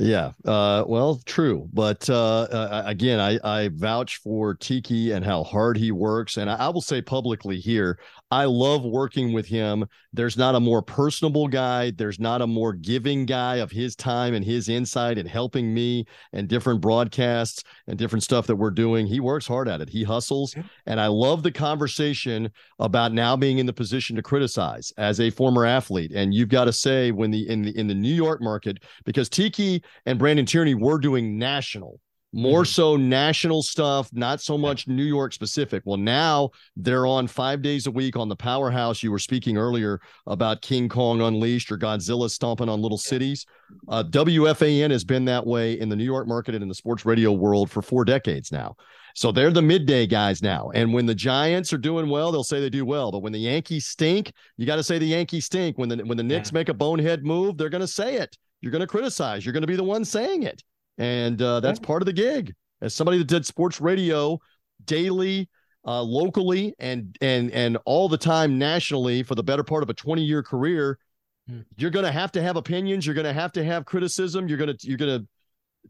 Yeah, 0.00 0.32
uh, 0.46 0.84
well, 0.86 1.20
true, 1.26 1.68
but 1.74 2.08
uh, 2.08 2.48
uh, 2.50 2.82
again, 2.86 3.20
I, 3.20 3.38
I 3.44 3.68
vouch 3.68 4.16
for 4.16 4.54
Tiki 4.54 5.12
and 5.12 5.22
how 5.22 5.44
hard 5.44 5.76
he 5.76 5.92
works, 5.92 6.38
and 6.38 6.48
I, 6.48 6.54
I, 6.54 6.68
will 6.70 6.80
say 6.80 7.02
publicly 7.02 7.60
here, 7.60 7.98
I 8.30 8.44
love 8.44 8.84
working 8.84 9.32
with 9.32 9.46
him. 9.46 9.86
There's 10.12 10.36
not 10.36 10.54
a 10.54 10.60
more 10.60 10.82
personable 10.82 11.48
guy. 11.48 11.90
There's 11.90 12.20
not 12.20 12.42
a 12.42 12.46
more 12.46 12.72
giving 12.72 13.26
guy 13.26 13.56
of 13.56 13.72
his 13.72 13.96
time 13.96 14.34
and 14.34 14.44
his 14.44 14.68
insight 14.68 15.18
and 15.18 15.28
helping 15.28 15.74
me 15.74 16.06
and 16.32 16.48
different 16.48 16.80
broadcasts 16.80 17.64
and 17.88 17.98
different 17.98 18.22
stuff 18.22 18.46
that 18.46 18.56
we're 18.56 18.70
doing. 18.70 19.06
He 19.06 19.18
works 19.18 19.46
hard 19.46 19.68
at 19.68 19.80
it. 19.80 19.88
He 19.88 20.04
hustles, 20.04 20.54
and 20.86 21.00
I 21.00 21.08
love 21.08 21.42
the 21.42 21.50
conversation 21.50 22.50
about 22.78 23.12
now 23.12 23.36
being 23.36 23.58
in 23.58 23.66
the 23.66 23.72
position 23.72 24.14
to 24.16 24.22
criticize 24.22 24.92
as 24.96 25.20
a 25.20 25.30
former 25.30 25.66
athlete. 25.66 26.12
And 26.14 26.32
you've 26.32 26.48
got 26.48 26.66
to 26.66 26.72
say 26.72 27.10
when 27.10 27.30
the 27.30 27.48
in 27.48 27.62
the 27.62 27.76
in 27.76 27.88
the 27.88 27.94
New 27.94 28.14
York 28.14 28.40
market 28.40 28.78
because 29.04 29.28
Tiki 29.28 29.82
and 30.06 30.18
Brandon 30.18 30.46
Tierney 30.46 30.74
were 30.74 30.98
doing 30.98 31.36
national 31.38 32.00
more 32.32 32.62
mm-hmm. 32.62 32.70
so 32.70 32.96
national 32.96 33.62
stuff, 33.62 34.08
not 34.12 34.40
so 34.40 34.56
much 34.56 34.86
New 34.86 35.04
York 35.04 35.32
specific. 35.32 35.82
Well, 35.84 35.96
now 35.96 36.50
they're 36.76 37.06
on 37.06 37.26
five 37.26 37.62
days 37.62 37.86
a 37.86 37.90
week 37.90 38.16
on 38.16 38.28
the 38.28 38.36
powerhouse. 38.36 39.02
You 39.02 39.10
were 39.10 39.18
speaking 39.18 39.56
earlier 39.56 40.00
about 40.26 40.62
King 40.62 40.88
Kong 40.88 41.20
Unleashed 41.20 41.72
or 41.72 41.78
Godzilla 41.78 42.30
stomping 42.30 42.68
on 42.68 42.80
little 42.80 42.98
cities. 42.98 43.46
Uh, 43.88 44.04
WFAN 44.04 44.90
has 44.90 45.04
been 45.04 45.24
that 45.24 45.46
way 45.46 45.78
in 45.78 45.88
the 45.88 45.96
New 45.96 46.04
York 46.04 46.28
market 46.28 46.54
and 46.54 46.62
in 46.62 46.68
the 46.68 46.74
sports 46.74 47.04
radio 47.04 47.32
world 47.32 47.70
for 47.70 47.82
four 47.82 48.04
decades 48.04 48.52
now. 48.52 48.76
So 49.14 49.32
they're 49.32 49.50
the 49.50 49.62
midday 49.62 50.06
guys 50.06 50.40
now. 50.40 50.70
And 50.72 50.94
when 50.94 51.06
the 51.06 51.14
Giants 51.14 51.72
are 51.72 51.78
doing 51.78 52.08
well, 52.08 52.30
they'll 52.30 52.44
say 52.44 52.60
they 52.60 52.70
do 52.70 52.84
well. 52.84 53.10
But 53.10 53.20
when 53.20 53.32
the 53.32 53.40
Yankees 53.40 53.86
stink, 53.86 54.32
you 54.56 54.66
got 54.66 54.76
to 54.76 54.84
say 54.84 54.98
the 54.98 55.06
Yankees 55.06 55.46
stink. 55.46 55.78
When 55.78 55.88
the 55.88 55.96
when 56.04 56.16
the 56.16 56.22
Knicks 56.22 56.50
yeah. 56.50 56.58
make 56.58 56.68
a 56.68 56.74
bonehead 56.74 57.24
move, 57.24 57.56
they're 57.56 57.68
going 57.68 57.80
to 57.80 57.88
say 57.88 58.16
it. 58.16 58.38
You're 58.60 58.72
going 58.72 58.80
to 58.80 58.86
criticize. 58.86 59.44
You're 59.44 59.52
going 59.52 59.62
to 59.62 59.66
be 59.66 59.76
the 59.76 59.82
one 59.82 60.04
saying 60.04 60.44
it 60.44 60.62
and 60.98 61.40
uh, 61.40 61.60
that's 61.60 61.78
part 61.78 62.02
of 62.02 62.06
the 62.06 62.12
gig. 62.12 62.54
As 62.80 62.94
somebody 62.94 63.18
that 63.18 63.26
did 63.26 63.44
sports 63.44 63.80
radio 63.80 64.38
daily, 64.84 65.48
uh, 65.86 66.02
locally, 66.02 66.74
and 66.78 67.16
and 67.20 67.50
and 67.52 67.78
all 67.84 68.08
the 68.08 68.18
time 68.18 68.58
nationally 68.58 69.22
for 69.22 69.34
the 69.34 69.42
better 69.42 69.64
part 69.64 69.82
of 69.82 69.90
a 69.90 69.94
20 69.94 70.22
year 70.22 70.42
career, 70.42 70.98
hmm. 71.48 71.60
you're 71.76 71.90
going 71.90 72.04
to 72.04 72.12
have 72.12 72.32
to 72.32 72.42
have 72.42 72.56
opinions. 72.56 73.06
You're 73.06 73.14
going 73.14 73.26
to 73.26 73.32
have 73.32 73.52
to 73.52 73.64
have 73.64 73.84
criticism. 73.84 74.48
You're 74.48 74.58
going 74.58 74.76
to 74.76 74.86
you're 74.86 74.98
going 74.98 75.26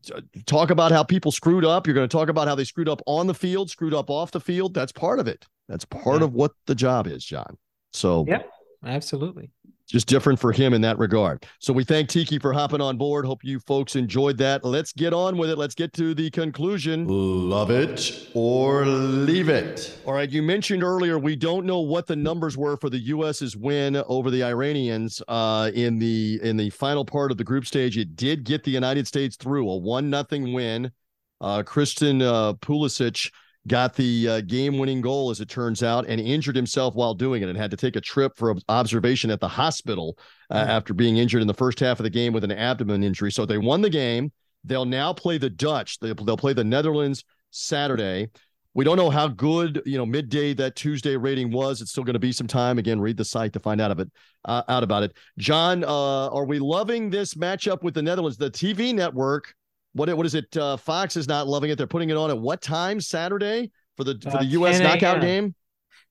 to 0.05 0.23
talk 0.47 0.71
about 0.71 0.93
how 0.93 1.03
people 1.03 1.33
screwed 1.33 1.65
up. 1.65 1.87
You're 1.87 1.95
going 1.95 2.09
to 2.09 2.17
talk 2.17 2.29
about 2.29 2.49
how 2.49 2.55
they 2.55 2.65
screwed 2.65 2.89
up 2.89 3.03
on 3.07 3.27
the 3.27 3.35
field, 3.35 3.71
screwed 3.71 3.95
up 3.95 4.11
off 4.11 4.31
the 4.31 4.41
field. 4.41 4.75
That's 4.75 4.93
part 4.93 5.19
of 5.19 5.27
it. 5.27 5.47
That's 5.69 5.85
part 5.85 6.21
yeah. 6.21 6.25
of 6.25 6.35
what 6.35 6.53
the 6.67 6.75
job 6.75 7.07
is, 7.07 7.25
John. 7.25 7.57
So, 7.93 8.25
yeah, 8.29 8.43
absolutely 8.85 9.51
just 9.91 10.07
different 10.07 10.39
for 10.39 10.53
him 10.53 10.73
in 10.73 10.81
that 10.83 10.99
regard. 10.99 11.45
So 11.59 11.73
we 11.73 11.85
thank 11.85 12.09
Tiki 12.09 12.39
for 12.39 12.53
hopping 12.53 12.81
on 12.81 12.97
board. 12.97 13.25
Hope 13.25 13.45
you 13.45 13.59
folks 13.61 13.97
enjoyed 13.97 14.39
that. 14.39 14.65
Let's 14.65 14.93
get 14.93 15.13
on 15.13 15.37
with 15.37 15.51
it. 15.51 15.59
Let's 15.59 15.75
get 15.75 15.93
to 15.95 16.15
the 16.15 16.31
conclusion. 16.31 17.07
Love 17.09 17.71
it 17.71 18.29
or 18.35 18.87
leave 18.87 19.49
it. 19.49 19.99
All 20.07 20.15
right. 20.15 20.31
You 20.31 20.43
mentioned 20.43 20.83
earlier 20.83 21.19
we 21.19 21.37
don't 21.37 21.67
know 21.67 21.81
what 21.81 22.07
the 22.07 22.17
numbers 22.17 22.57
were 22.57 22.77
for 22.77 22.89
the 22.89 22.99
U.S.'s 22.99 23.57
win 23.57 23.97
over 23.97 24.31
the 24.31 24.45
Iranians 24.45 25.21
uh, 25.29 25.71
in 25.75 25.99
the 25.99 26.39
in 26.43 26.57
the 26.57 26.71
final 26.71 27.05
part 27.05 27.31
of 27.31 27.37
the 27.37 27.45
group 27.45 27.67
stage. 27.67 27.99
It 27.99 28.17
did 28.17 28.45
get 28.45 28.65
the 28.65 28.71
United 28.71 29.07
States 29.07 29.37
through 29.37 29.69
a 29.69 29.77
one 29.77 30.09
nothing 30.11 30.53
win. 30.53 30.93
Uh, 31.41 31.63
Christian 31.63 32.21
uh, 32.21 32.53
Pulisic 32.55 33.31
got 33.67 33.95
the 33.95 34.29
uh, 34.29 34.41
game 34.41 34.79
winning 34.79 35.01
goal, 35.01 35.31
as 35.31 35.41
it 35.41 35.49
turns 35.49 35.83
out, 35.83 36.07
and 36.07 36.21
injured 36.21 36.57
himself 36.57 36.95
while 36.95 37.15
doing 37.15 37.43
it 37.43 37.49
and 37.49 37.59
had 37.59 37.71
to 37.71 37.77
take 37.77 37.97
a 37.97 38.01
trip 38.01 38.37
for 38.37 38.55
observation 38.69 39.31
at 39.31 39.41
the 39.41 39.49
hospital 39.49 40.17
uh, 40.51 40.61
mm-hmm. 40.61 40.71
after 40.71 40.95
being 40.95 41.19
injured 41.19 41.43
in 41.43 41.49
the 41.49 41.55
first 41.55 41.79
half 41.81 42.01
of 42.01 42.05
the 42.05 42.11
game 42.11 42.33
with 42.33 42.45
an 42.45 42.53
abdomen 42.53 43.03
injury. 43.03 43.31
So 43.31 43.45
they 43.45 43.59
won 43.59 43.83
the 43.83 43.91
game. 43.91 44.33
They'll 44.65 44.85
now 44.87 45.13
play 45.13 45.39
the 45.39 45.51
Dutch. 45.51 45.99
They'll, 46.01 46.15
they'll 46.15 46.37
play 46.37 46.53
the 46.53 46.65
Netherlands 46.65 47.25
Saturday. 47.51 48.29
We 48.73 48.85
don't 48.85 48.97
know 48.97 49.11
how 49.11 49.27
good, 49.27 49.83
you 49.85 49.99
know, 49.99 50.07
midday 50.07 50.55
that 50.55 50.77
Tuesday 50.77 51.17
rating 51.17 51.51
was. 51.51 51.83
It's 51.83 51.91
still 51.91 52.05
going 52.05 52.15
to 52.15 52.21
be 52.21 52.31
some 52.31 52.47
time. 52.47 52.79
Again, 52.79 53.01
read 53.01 53.17
the 53.17 53.25
site 53.25 53.53
to 53.55 53.61
find 53.61 53.81
out 53.81 53.91
of 53.91 53.99
it, 53.99 54.09
uh, 54.45 54.63
out 54.69 54.85
about 54.85 55.03
it. 55.03 55.13
John, 55.39 55.83
uh, 55.83 56.29
are 56.29 56.45
we 56.45 56.61
loving 56.61 57.11
this 57.11 57.35
matchup 57.35 57.83
with 57.83 57.95
the 57.95 58.03
Netherlands? 58.03 58.37
The 58.37 58.51
TV 58.51 58.95
network, 58.95 59.55
what 59.93 60.15
what 60.17 60.27
is 60.27 60.35
it? 60.35 60.57
Uh, 60.57 60.77
Fox 60.77 61.17
is 61.17 61.29
not 61.29 61.47
loving 61.49 61.71
it. 61.71 61.77
They're 61.77 61.87
putting 61.87 62.11
it 62.11 62.17
on 62.17 62.31
at 62.31 62.39
what 62.39 62.61
time 62.63 63.01
Saturday 63.01 63.71
for 63.97 64.05
the 64.05 64.15
for 64.23 64.31
the 64.31 64.39
Uh, 64.39 64.43
U.S. 64.43 64.81
knockout 64.81 65.21
game? 65.21 65.55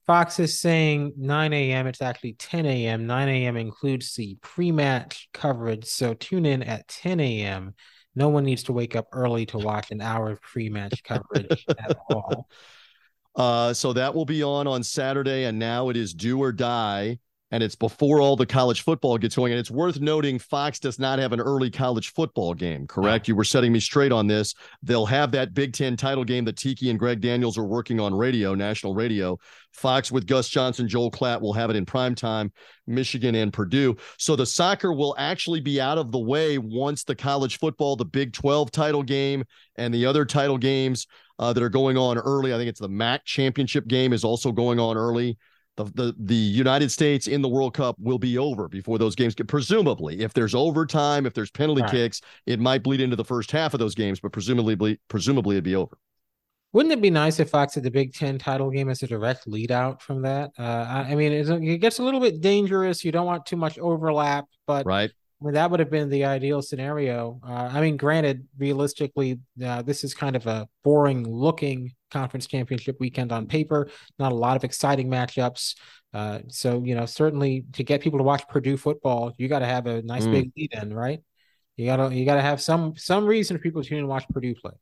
Fox 0.05 0.39
is 0.39 0.59
saying 0.59 1.13
9 1.17 1.53
a.m. 1.53 1.86
It's 1.86 2.01
actually 2.01 2.34
10 2.34 2.65
a.m. 2.65 3.05
9 3.05 3.30
a.m. 3.30 3.57
includes 3.57 4.15
the 4.15 4.38
pre-match 4.41 5.30
coverage, 5.34 5.86
so 5.86 6.15
tune 6.15 6.47
in 6.47 6.63
at 6.63 6.88
10 6.88 7.19
a.m. 7.19 7.75
No 8.15 8.30
one 8.30 8.43
needs 8.43 8.63
to 8.63 8.73
wake 8.73 8.95
up 8.95 9.07
early 9.11 9.45
to 9.47 9.59
watch 9.59 9.91
an 9.91 10.01
hour 10.01 10.32
of 10.32 10.41
pre-match 10.41 11.03
coverage 11.03 11.63
at 11.69 11.95
all. 12.09 12.49
Uh, 13.36 13.71
so 13.71 13.93
that 13.93 14.15
will 14.15 14.25
be 14.25 14.41
on 14.41 14.65
on 14.65 14.82
Saturday, 14.82 15.45
and 15.45 15.59
now 15.59 15.89
it 15.89 15.95
is 15.95 16.13
do 16.15 16.39
or 16.41 16.51
die, 16.51 17.19
and 17.52 17.64
it's 17.64 17.76
before 17.76 18.22
all 18.22 18.36
the 18.36 18.45
college 18.45 18.84
football 18.84 19.18
gets 19.18 19.36
going. 19.36 19.52
And 19.52 19.60
it's 19.60 19.72
worth 19.72 20.00
noting 20.00 20.38
Fox 20.38 20.80
does 20.80 21.00
not 21.00 21.20
have 21.20 21.34
an 21.34 21.39
early 21.39 21.72
college 21.72 22.14
football 22.14 22.54
game. 22.54 22.86
Correct? 22.86 23.28
You 23.28 23.36
were 23.36 23.43
setting 23.43 23.72
me 23.72 23.80
straight 23.80 24.12
on 24.12 24.28
this. 24.28 24.54
They'll 24.84 25.06
have 25.06 25.32
that 25.32 25.54
Big 25.54 25.74
Ten 25.74 25.97
title 25.97 26.24
game 26.24 26.45
that 26.45 26.58
Tiki 26.58 26.89
and 26.89 27.00
Greg 27.00 27.22
Daniels 27.22 27.58
are 27.58 27.66
working 27.66 28.00
on 28.00 28.14
radio, 28.14 28.54
national 28.54 28.93
radio. 28.93 29.39
Fox 29.74 30.12
with 30.12 30.28
Gus 30.28 30.50
Johnson, 30.50 30.88
Joel 30.88 31.12
Klatt 31.12 31.41
will 31.41 31.54
have 31.54 31.70
it 31.70 31.76
in 31.76 31.86
prime 31.86 32.16
time. 32.16 32.52
Michigan 32.86 33.36
and 33.36 33.54
Purdue. 33.54 33.95
So 34.18 34.36
the 34.36 34.45
soccer 34.45 34.93
will 34.93 35.16
actually 35.18 35.60
be 35.60 35.80
out 35.80 35.97
of 35.97 36.12
the 36.12 36.20
way 36.20 36.58
once 36.58 37.04
the 37.04 37.16
college 37.16 37.60
football, 37.60 37.95
the 37.95 38.06
Big 38.06 38.34
12 38.34 38.72
title 38.72 39.04
game, 39.04 39.43
and 39.76 39.93
the 39.93 40.06
other 40.06 40.26
title 40.26 40.58
games 40.58 41.08
uh, 41.39 41.54
that 41.54 41.64
are 41.64 41.70
going 41.70 41.97
on 41.97 42.18
early. 42.18 42.54
I 42.54 42.58
think 42.58 42.70
it's 42.70 42.80
the 42.80 42.89
MAC 42.89 43.26
championship 43.26 43.88
game 43.88 44.14
is 44.14 44.24
also 44.24 44.52
going 44.52 44.80
on 44.80 44.97
early. 44.97 45.38
The, 45.80 45.86
the 45.95 46.15
the 46.19 46.36
United 46.36 46.91
States 46.91 47.27
in 47.27 47.41
the 47.41 47.47
World 47.47 47.73
Cup 47.73 47.95
will 47.99 48.19
be 48.19 48.38
over 48.38 48.67
before 48.67 48.97
those 48.97 49.15
games 49.15 49.34
get 49.34 49.47
presumably 49.47 50.19
if 50.19 50.34
there's 50.34 50.53
overtime 50.53 51.25
if 51.25 51.34
there's 51.34 51.51
penalty 51.51 51.84
Right. 51.84 51.91
kicks 51.91 52.21
it 52.45 52.59
might 52.59 52.84
bleed 52.84 52.99
into 52.99 53.15
the 53.15 53.23
first 53.23 53.49
half 53.51 53.73
of 53.73 53.80
those 53.80 53.95
games 53.95 54.19
but 54.19 54.34
presumably 54.34 54.99
presumably 55.07 55.55
it'd 55.55 55.63
be 55.63 55.75
over 55.77 55.97
Wouldn't 56.73 56.93
it 56.93 57.01
be 57.01 57.09
nice 57.09 57.39
if 57.39 57.49
Fox 57.49 57.75
had 57.75 57.84
the 57.84 57.91
Big 57.91 58.13
Ten 58.13 58.38
title 58.38 58.69
game 58.69 58.89
as 58.89 59.01
a 59.03 59.07
direct 59.07 59.47
lead 59.47 59.71
out 59.71 60.01
from 60.01 60.21
that? 60.23 60.51
Uh, 60.59 60.63
I, 60.63 61.11
I 61.11 61.15
mean, 61.15 61.32
it 61.34 61.77
gets 61.80 61.99
a 61.99 62.03
little 62.03 62.19
bit 62.19 62.41
dangerous. 62.41 63.03
You 63.03 63.11
don't 63.11 63.25
want 63.25 63.45
too 63.47 63.55
much 63.57 63.80
overlap, 63.80 64.45
but 64.67 64.86
right 64.86 65.11
I 65.41 65.45
mean, 65.45 65.53
that 65.53 65.71
would 65.71 65.79
have 65.79 65.89
been 65.89 66.09
the 66.09 66.25
ideal 66.25 66.61
scenario. 66.61 67.39
Uh, 67.47 67.69
I 67.71 67.79
mean, 67.79 67.95
granted, 67.95 68.45
realistically, 68.57 69.39
uh, 69.63 69.81
this 69.83 70.03
is 70.03 70.13
kind 70.13 70.35
of 70.35 70.45
a 70.47 70.67
boring 70.83 71.25
looking 71.27 71.93
conference 72.11 72.45
championship 72.45 72.97
weekend 72.99 73.31
on 73.31 73.45
paper. 73.47 73.89
Not 74.17 74.33
a 74.33 74.35
lot 74.35 74.57
of 74.57 74.65
exciting 74.65 75.07
matchups. 75.09 75.75
Uh, 76.13 76.39
so 76.47 76.83
you 76.83 76.93
know, 76.95 77.05
certainly 77.05 77.65
to 77.73 77.83
get 77.83 78.01
people 78.01 78.19
to 78.19 78.23
watch 78.23 78.45
Purdue 78.49 78.75
football, 78.77 79.33
you 79.37 79.47
got 79.47 79.59
to 79.59 79.65
have 79.65 79.85
a 79.87 80.01
nice 80.01 80.25
Mm. 80.25 80.31
big 80.31 80.51
lead 80.57 80.73
in, 80.73 80.93
right? 80.93 81.21
You 81.77 81.85
gotta 81.85 82.13
you 82.13 82.25
gotta 82.25 82.41
have 82.41 82.59
some 82.61 82.95
some 82.97 83.25
reason 83.25 83.55
for 83.55 83.63
people 83.63 83.81
to 83.81 83.87
tune 83.87 83.99
and 83.99 84.07
watch 84.09 84.27
Purdue 84.29 84.55
play. 84.55 84.73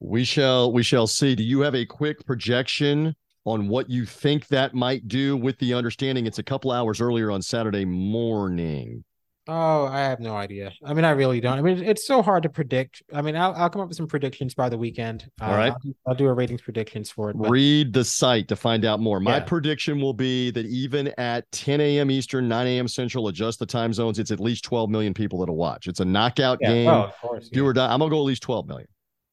we 0.00 0.24
shall 0.24 0.72
we 0.72 0.82
shall 0.82 1.06
see 1.06 1.36
do 1.36 1.44
you 1.44 1.60
have 1.60 1.76
a 1.76 1.86
quick 1.86 2.26
projection 2.26 3.14
on 3.44 3.68
what 3.68 3.88
you 3.88 4.04
think 4.04 4.48
that 4.48 4.74
might 4.74 5.06
do 5.06 5.36
with 5.36 5.56
the 5.58 5.72
understanding 5.72 6.26
it's 6.26 6.40
a 6.40 6.42
couple 6.42 6.72
hours 6.72 7.00
earlier 7.00 7.30
on 7.30 7.40
Saturday 7.40 7.84
morning 7.84 9.04
Oh, 9.46 9.84
I 9.84 10.00
have 10.00 10.20
no 10.20 10.34
idea. 10.34 10.72
I 10.82 10.94
mean, 10.94 11.04
I 11.04 11.10
really 11.10 11.38
don't. 11.38 11.58
I 11.58 11.60
mean, 11.60 11.82
it's 11.84 12.06
so 12.06 12.22
hard 12.22 12.44
to 12.44 12.48
predict. 12.48 13.02
I 13.12 13.20
mean, 13.20 13.36
I'll 13.36 13.52
I'll 13.54 13.68
come 13.68 13.82
up 13.82 13.88
with 13.88 13.96
some 13.96 14.06
predictions 14.06 14.54
by 14.54 14.70
the 14.70 14.78
weekend. 14.78 15.30
Uh, 15.38 15.44
All 15.44 15.56
right. 15.56 15.72
I'll, 15.72 15.78
do- 15.80 15.94
I'll 16.06 16.14
do 16.14 16.28
a 16.28 16.32
ratings 16.32 16.62
predictions 16.62 17.10
for 17.10 17.28
it. 17.28 17.36
but- 17.36 17.50
read 17.50 17.92
the 17.92 18.04
site 18.04 18.48
to 18.48 18.56
find 18.56 18.86
out 18.86 19.00
more. 19.00 19.20
My 19.20 19.36
Yeah. 19.36 19.44
prediction 19.44 20.00
will 20.00 20.14
be 20.14 20.50
that 20.52 20.64
even 20.64 21.12
at 21.18 21.50
10 21.52 21.80
a.m. 21.82 22.10
Eastern, 22.10 22.48
9 22.48 22.66
a.m. 22.66 22.88
Central, 22.88 23.28
adjust 23.28 23.58
the 23.58 23.66
time 23.66 23.92
zones. 23.92 24.18
It's 24.18 24.30
at 24.30 24.40
least 24.40 24.64
12 24.64 24.88
million 24.88 25.12
people 25.12 25.40
that'll 25.40 25.56
watch. 25.56 25.88
It's 25.88 26.00
a 26.00 26.06
knockout 26.06 26.58
yeah, 26.62 26.68
game. 26.68 26.88
oh, 26.88 27.02
of 27.02 27.16
course. 27.20 27.50
Do 27.50 27.60
yeah. 27.60 27.66
or 27.68 27.72
die. 27.74 27.92
I'm 27.92 27.98
gonna 27.98 28.10
go 28.10 28.18
at 28.18 28.24
least 28.24 28.42
12 28.42 28.66
million. 28.66 28.88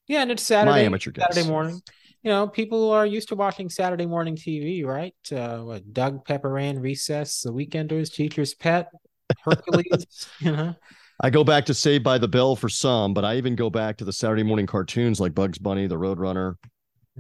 Yeah, 0.08 0.24
and 0.24 0.32
it's 0.32 0.44
Saturday, 0.44 0.86
amateur 0.86 1.12
guess. 1.12 1.28
Saturday 1.34 1.50
morning. 1.50 1.82
You 2.22 2.32
know, 2.32 2.48
people 2.48 2.92
are 2.92 3.06
used 3.06 3.30
to 3.30 3.36
watching 3.36 3.70
Saturday 3.70 4.06
morning 4.06 4.36
TV, 4.36 4.86
right? 4.86 5.16
Uh, 5.32 5.60
what 5.60 5.94
Doug 5.94 6.26
Pepper 6.26 6.58
Ann, 6.60 6.80
Recess, 6.80 7.42
The 7.42 7.52
Weekenders, 7.52 8.14
Teacher's 8.14 8.54
Pet, 8.54 8.92
Hercules. 9.44 10.28
you 10.40 10.52
know, 10.56 10.76
I 11.22 11.30
go 11.30 11.44
back 11.44 11.66
to 11.68 11.74
Saved 11.74 12.04
by 12.04 12.18
the 12.18 12.28
Bell 12.28 12.56
for 12.56 12.70
some, 12.70 13.14
but 13.14 13.24
I 13.26 13.36
even 13.38 13.56
go 13.56 13.70
back 13.70 13.98
to 13.98 14.06
the 14.06 14.14
Saturday 14.14 14.44
morning 14.44 14.66
cartoons 14.66 15.20
like 15.20 15.34
Bugs 15.36 15.58
Bunny, 15.58 15.88
The 15.88 15.96
Roadrunner. 15.98 16.56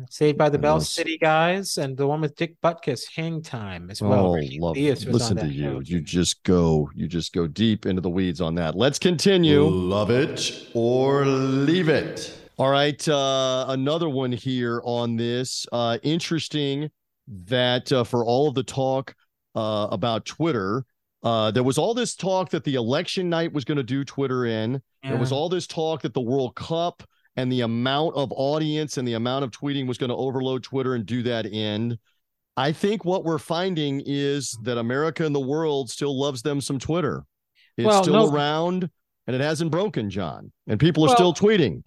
Saved 0.09 0.37
by 0.37 0.47
the 0.49 0.57
Bell 0.57 0.77
Yes. 0.77 0.89
City 0.89 1.17
guys, 1.17 1.77
and 1.77 1.97
the 1.97 2.07
one 2.07 2.21
with 2.21 2.35
Dick 2.35 2.55
Butkus, 2.63 3.03
Hang 3.13 3.41
Time 3.41 3.91
as 3.91 4.01
well. 4.01 4.37
oh, 4.37 4.39
love 4.57 4.75
Diaz 4.75 5.05
was 5.05 5.13
listen 5.15 5.37
to 5.37 5.47
you. 5.47 5.63
show, 5.63 5.79
You 5.81 5.99
just 6.01 6.41
go, 6.43 6.89
you 6.95 7.07
just 7.07 7.33
go 7.33 7.45
deep 7.45 7.85
into 7.85 8.01
the 8.01 8.09
weeds 8.09 8.39
on 8.41 8.55
that. 8.55 8.75
Let's 8.75 8.97
continue. 8.97 9.63
Love 9.67 10.09
it 10.09 10.69
or 10.73 11.25
leave 11.25 11.89
it. 11.89 12.33
All 12.57 12.69
right, 12.69 13.05
uh, 13.09 13.65
another 13.67 14.07
one 14.07 14.31
here 14.31 14.81
on 14.85 15.17
this. 15.17 15.65
Uh, 15.73 15.97
interesting 16.03 16.89
that 17.27 17.91
uh, 17.91 18.03
for 18.03 18.23
all 18.25 18.47
of 18.47 18.55
the 18.55 18.63
talk 18.63 19.13
uh, 19.55 19.87
about 19.91 20.25
Twitter, 20.25 20.85
uh, 21.23 21.51
there 21.51 21.63
was 21.63 21.77
all 21.77 21.93
this 21.93 22.15
talk 22.15 22.49
that 22.49 22.63
the 22.63 22.75
election 22.75 23.29
night 23.29 23.53
was 23.53 23.63
going 23.65 23.77
to 23.77 23.83
do 23.83 24.03
Twitter 24.03 24.45
in. 24.45 24.81
There 25.03 25.17
was 25.17 25.31
all 25.31 25.49
this 25.49 25.67
talk 25.67 26.01
that 26.03 26.13
the 26.13 26.21
World 26.21 26.55
Cup 26.55 27.03
and 27.35 27.51
the 27.51 27.61
amount 27.61 28.15
of 28.15 28.31
audience 28.35 28.97
and 28.97 29.07
the 29.07 29.13
amount 29.13 29.43
of 29.45 29.51
tweeting 29.51 29.87
was 29.87 29.97
going 29.97 30.09
to 30.09 30.15
overload 30.15 30.63
Twitter 30.63 30.95
and 30.95 31.05
do 31.05 31.23
that 31.23 31.45
in. 31.45 31.97
I 32.57 32.71
think 32.71 33.05
what 33.05 33.23
we're 33.23 33.37
finding 33.39 34.01
is 34.05 34.57
that 34.63 34.77
America 34.77 35.25
and 35.25 35.33
the 35.33 35.39
world 35.39 35.89
still 35.89 36.19
loves 36.19 36.41
them 36.41 36.59
some 36.61 36.77
Twitter. 36.79 37.23
It's 37.77 37.85
Well, 37.87 38.03
still 38.03 38.27
no- 38.27 38.33
around 38.33 38.89
and 39.27 39.35
it 39.35 39.41
hasn't 39.41 39.71
broken, 39.71 40.09
John. 40.09 40.51
And 40.67 40.79
people 40.79 41.03
are 41.05 41.07
Well- 41.07 41.15
still 41.15 41.33
tweeting. 41.33 41.81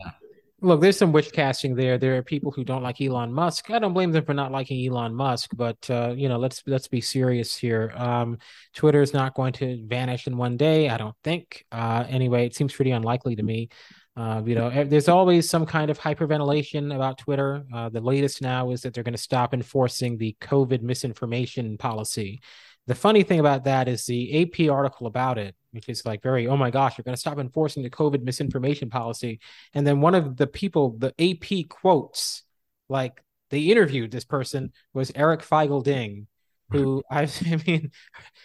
Look, 0.64 0.80
there's 0.80 0.96
some 0.96 1.12
wish 1.12 1.30
casting 1.30 1.74
there. 1.74 1.98
There 1.98 2.16
are 2.16 2.22
people 2.22 2.50
who 2.50 2.64
don't 2.64 2.82
like 2.82 2.98
Elon 2.98 3.34
Musk. 3.34 3.70
I 3.70 3.78
don't 3.78 3.92
blame 3.92 4.12
them 4.12 4.24
for 4.24 4.32
not 4.32 4.50
liking 4.50 4.88
Elon 4.88 5.14
Musk, 5.14 5.50
but 5.54 5.76
uh, 5.90 6.14
you 6.16 6.26
know, 6.26 6.38
let's 6.38 6.62
let's 6.66 6.88
be 6.88 7.02
serious 7.02 7.54
here. 7.54 7.92
Um, 7.94 8.38
Twitter 8.74 9.02
is 9.02 9.12
not 9.12 9.34
going 9.34 9.52
to 9.54 9.84
vanish 9.86 10.26
in 10.26 10.38
one 10.38 10.56
day. 10.56 10.88
I 10.88 10.96
don't 10.96 11.14
think. 11.22 11.66
Uh, 11.70 12.06
anyway, 12.08 12.46
it 12.46 12.54
seems 12.54 12.72
pretty 12.72 12.92
unlikely 12.92 13.36
to 13.36 13.42
me. 13.42 13.68
Uh, 14.16 14.40
you 14.46 14.54
know, 14.54 14.84
there's 14.84 15.08
always 15.08 15.50
some 15.50 15.66
kind 15.66 15.90
of 15.90 15.98
hyperventilation 15.98 16.94
about 16.94 17.18
Twitter. 17.18 17.66
Uh, 17.74 17.90
the 17.90 18.00
latest 18.00 18.40
now 18.40 18.70
is 18.70 18.80
that 18.82 18.94
they're 18.94 19.04
going 19.04 19.12
to 19.12 19.18
stop 19.18 19.52
enforcing 19.52 20.16
the 20.16 20.34
COVID 20.40 20.80
misinformation 20.80 21.76
policy. 21.76 22.40
The 22.86 22.94
funny 22.94 23.22
thing 23.22 23.40
about 23.40 23.64
that 23.64 23.88
is 23.88 24.04
the 24.04 24.42
AP 24.42 24.70
article 24.70 25.06
about 25.06 25.38
it, 25.38 25.54
which 25.70 25.88
is 25.88 26.04
like 26.04 26.22
very, 26.22 26.46
oh 26.46 26.56
my 26.56 26.70
gosh, 26.70 26.98
you're 26.98 27.02
going 27.04 27.14
to 27.14 27.20
stop 27.20 27.38
enforcing 27.38 27.82
the 27.82 27.90
COVID 27.90 28.22
misinformation 28.22 28.90
policy. 28.90 29.40
And 29.72 29.86
then 29.86 30.00
one 30.00 30.14
of 30.14 30.36
the 30.36 30.46
people, 30.46 30.96
the 30.98 31.14
AP 31.18 31.68
quotes, 31.68 32.42
like 32.88 33.22
they 33.50 33.60
interviewed 33.60 34.10
this 34.10 34.24
person 34.24 34.72
was 34.92 35.10
Eric 35.14 35.40
Feigl 35.40 35.82
Ding, 35.82 36.26
who 36.74 37.02
I, 37.10 37.22
I 37.46 37.62
mean, 37.66 37.90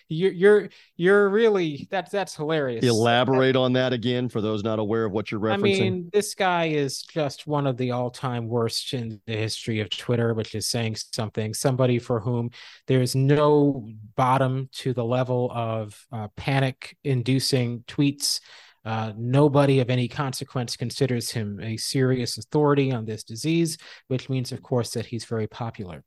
you're 0.08 0.32
you're 0.32 0.70
you're 0.98 1.30
really 1.30 1.88
that's 1.92 2.12
that's 2.12 2.36
hilarious. 2.36 2.86
Elaborate 2.86 3.56
on 3.56 3.74
that 3.74 3.94
again 3.94 4.30
for 4.30 4.42
those 4.42 4.64
not 4.64 4.80
aware 4.80 5.06
of 5.06 5.12
what 5.12 5.32
you're 5.32 5.40
referencing. 5.40 5.56
I 5.56 5.60
mean, 5.60 6.10
this 6.12 6.36
guy 6.36 6.66
is 6.66 7.04
just 7.04 7.48
one 7.48 7.68
of 7.68 7.78
the 7.78 7.92
all-time 7.92 8.48
worst 8.48 8.94
in 8.94 9.22
the 9.26 9.36
history 9.36 9.80
of 9.80 9.90
Twitter, 9.90 10.34
which 10.34 10.56
is 10.56 10.68
saying 10.68 10.96
something. 11.14 11.54
Somebody 11.54 12.00
for 12.00 12.20
whom 12.20 12.50
there 12.88 13.02
is 13.02 13.16
no 13.16 13.88
bottom 14.16 14.70
to 14.74 14.94
the 14.94 15.06
level 15.06 15.52
of 15.54 16.00
uh, 16.12 16.28
panic-inducing 16.36 17.84
tweets. 17.88 18.40
Uh, 18.86 19.12
nobody 19.18 19.80
of 19.80 19.90
any 19.90 20.08
consequence 20.08 20.78
considers 20.78 21.30
him 21.30 21.60
a 21.62 21.76
serious 21.78 22.38
authority 22.38 22.92
on 22.92 23.06
this 23.06 23.24
disease, 23.24 23.78
which 24.08 24.30
means, 24.30 24.52
of 24.52 24.64
course, 24.64 24.92
that 24.92 25.06
he's 25.06 25.26
very 25.26 25.48
popular. 25.48 26.04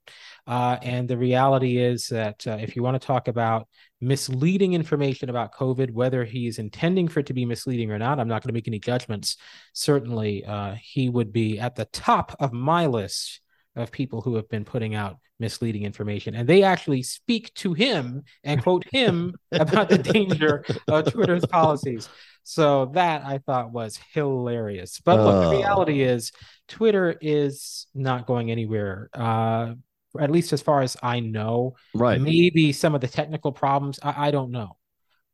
Uh, 0.46 0.78
and 0.82 1.06
the 1.06 1.18
reality 1.18 1.78
is 1.78 2.06
that 2.06 2.46
uh, 2.46 2.56
if 2.60 2.74
you 2.74 2.82
want 2.82 3.00
to 3.00 3.06
talk 3.06 3.28
about 3.28 3.68
misleading 4.00 4.72
information 4.72 5.28
about 5.28 5.52
COVID, 5.52 5.92
whether 5.92 6.24
he's 6.24 6.58
intending 6.58 7.08
for 7.08 7.20
it 7.20 7.26
to 7.26 7.34
be 7.34 7.44
misleading 7.44 7.90
or 7.90 7.98
not, 7.98 8.18
I'm 8.18 8.28
not 8.28 8.42
going 8.42 8.48
to 8.48 8.54
make 8.54 8.68
any 8.68 8.80
judgments. 8.80 9.36
Certainly, 9.74 10.44
uh, 10.46 10.74
he 10.80 11.08
would 11.08 11.32
be 11.32 11.60
at 11.60 11.76
the 11.76 11.84
top 11.84 12.34
of 12.40 12.52
my 12.52 12.86
list 12.86 13.41
of 13.76 13.90
people 13.90 14.20
who 14.20 14.36
have 14.36 14.48
been 14.48 14.64
putting 14.64 14.94
out 14.94 15.16
misleading 15.40 15.82
information. 15.84 16.34
And 16.34 16.48
they 16.48 16.62
actually 16.62 17.02
speak 17.02 17.52
to 17.54 17.72
him 17.72 18.22
and 18.44 18.62
quote 18.62 18.84
him 18.92 19.34
about 19.52 19.88
the 19.88 19.98
danger 19.98 20.64
of 20.88 21.10
Twitter's 21.12 21.46
policies. 21.46 22.08
So 22.44 22.86
that 22.94 23.24
I 23.24 23.38
thought 23.38 23.72
was 23.72 23.98
hilarious. 24.14 25.00
But 25.04 25.20
look, 25.20 25.42
the 25.50 25.56
Oh. 25.56 25.58
reality 25.60 26.02
is 26.02 26.32
Twitter 26.68 27.16
is 27.20 27.86
not 27.94 28.26
going 28.26 28.50
anywhere. 28.50 29.08
Uh, 29.14 29.74
at 30.20 30.30
least 30.30 30.52
as 30.52 30.60
far 30.60 30.82
as 30.82 30.96
I 31.02 31.20
know. 31.20 31.76
right. 31.94 32.20
Maybe 32.20 32.72
some 32.72 32.94
of 32.94 33.00
the 33.00 33.08
technical 33.08 33.52
problems, 33.52 33.98
I, 34.02 34.28
I 34.28 34.30
don't 34.30 34.50
know. 34.50 34.76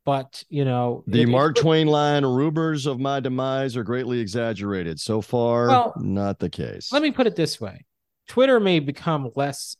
But 0.05 0.43
you 0.49 0.63
know, 0.65 1.03
the 1.07 1.19
it- 1.21 1.27
it- 1.27 1.31
Mark 1.31 1.55
Twain 1.57 1.87
line 1.87 2.23
rumors 2.25 2.85
of 2.85 2.99
my 2.99 3.19
demise 3.19 3.75
are 3.75 3.83
greatly 3.83 4.19
exaggerated. 4.21 4.99
So 4.99 5.19
far, 5.21 5.67
Well, 5.67 5.93
not 5.97 6.39
the 6.39 6.49
case. 6.49 6.91
let 6.93 7.01
me 7.01 7.11
put 7.11 7.27
it 7.27 7.35
this 7.35 7.59
way 7.59 7.85
twitter 8.29 8.59
may 8.61 8.79
become 8.79 9.29
less 9.35 9.75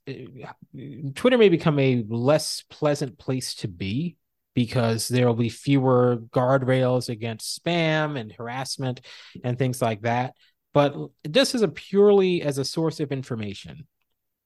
twitter 1.16 1.38
may 1.38 1.48
become 1.48 1.80
a 1.80 2.04
less 2.10 2.64
pleasant 2.70 3.18
place 3.18 3.56
to 3.56 3.70
be 3.70 4.18
because 4.54 5.08
there 5.08 5.26
will 5.28 5.36
be 5.36 5.48
fewer 5.48 6.18
guardrails 6.32 7.08
against 7.08 7.64
spam 7.64 8.20
and 8.20 8.34
harassment 8.34 9.00
and 9.44 9.58
things 9.58 9.82
like 9.82 10.02
that 10.02 10.34
but 10.74 10.94
this 11.24 11.56
is 11.56 11.62
a 11.62 11.68
purely 11.70 12.42
as 12.42 12.58
a 12.58 12.66
source 12.66 13.00
of 13.00 13.12
information 13.14 13.88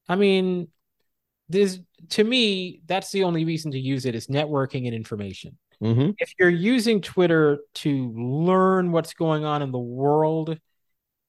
i 0.08 0.16
mean 0.16 0.68
this 1.50 1.80
to 2.10 2.24
me 2.24 2.82
that's 2.86 3.12
the 3.12 3.24
only 3.24 3.44
reason 3.46 3.72
to 3.72 3.80
use 3.80 4.06
it 4.06 4.14
is 4.16 4.28
networking 4.28 4.86
and 4.86 4.94
information 4.94 5.58
Mhm. 5.82 6.16
if 6.20 6.34
you're 6.40 6.50
using 6.50 7.02
Twitter 7.02 7.60
to 7.74 8.14
learn 8.16 8.94
what's 8.94 9.14
going 9.14 9.44
on 9.44 9.62
in 9.62 9.72
the 9.72 9.80
world, 9.80 10.58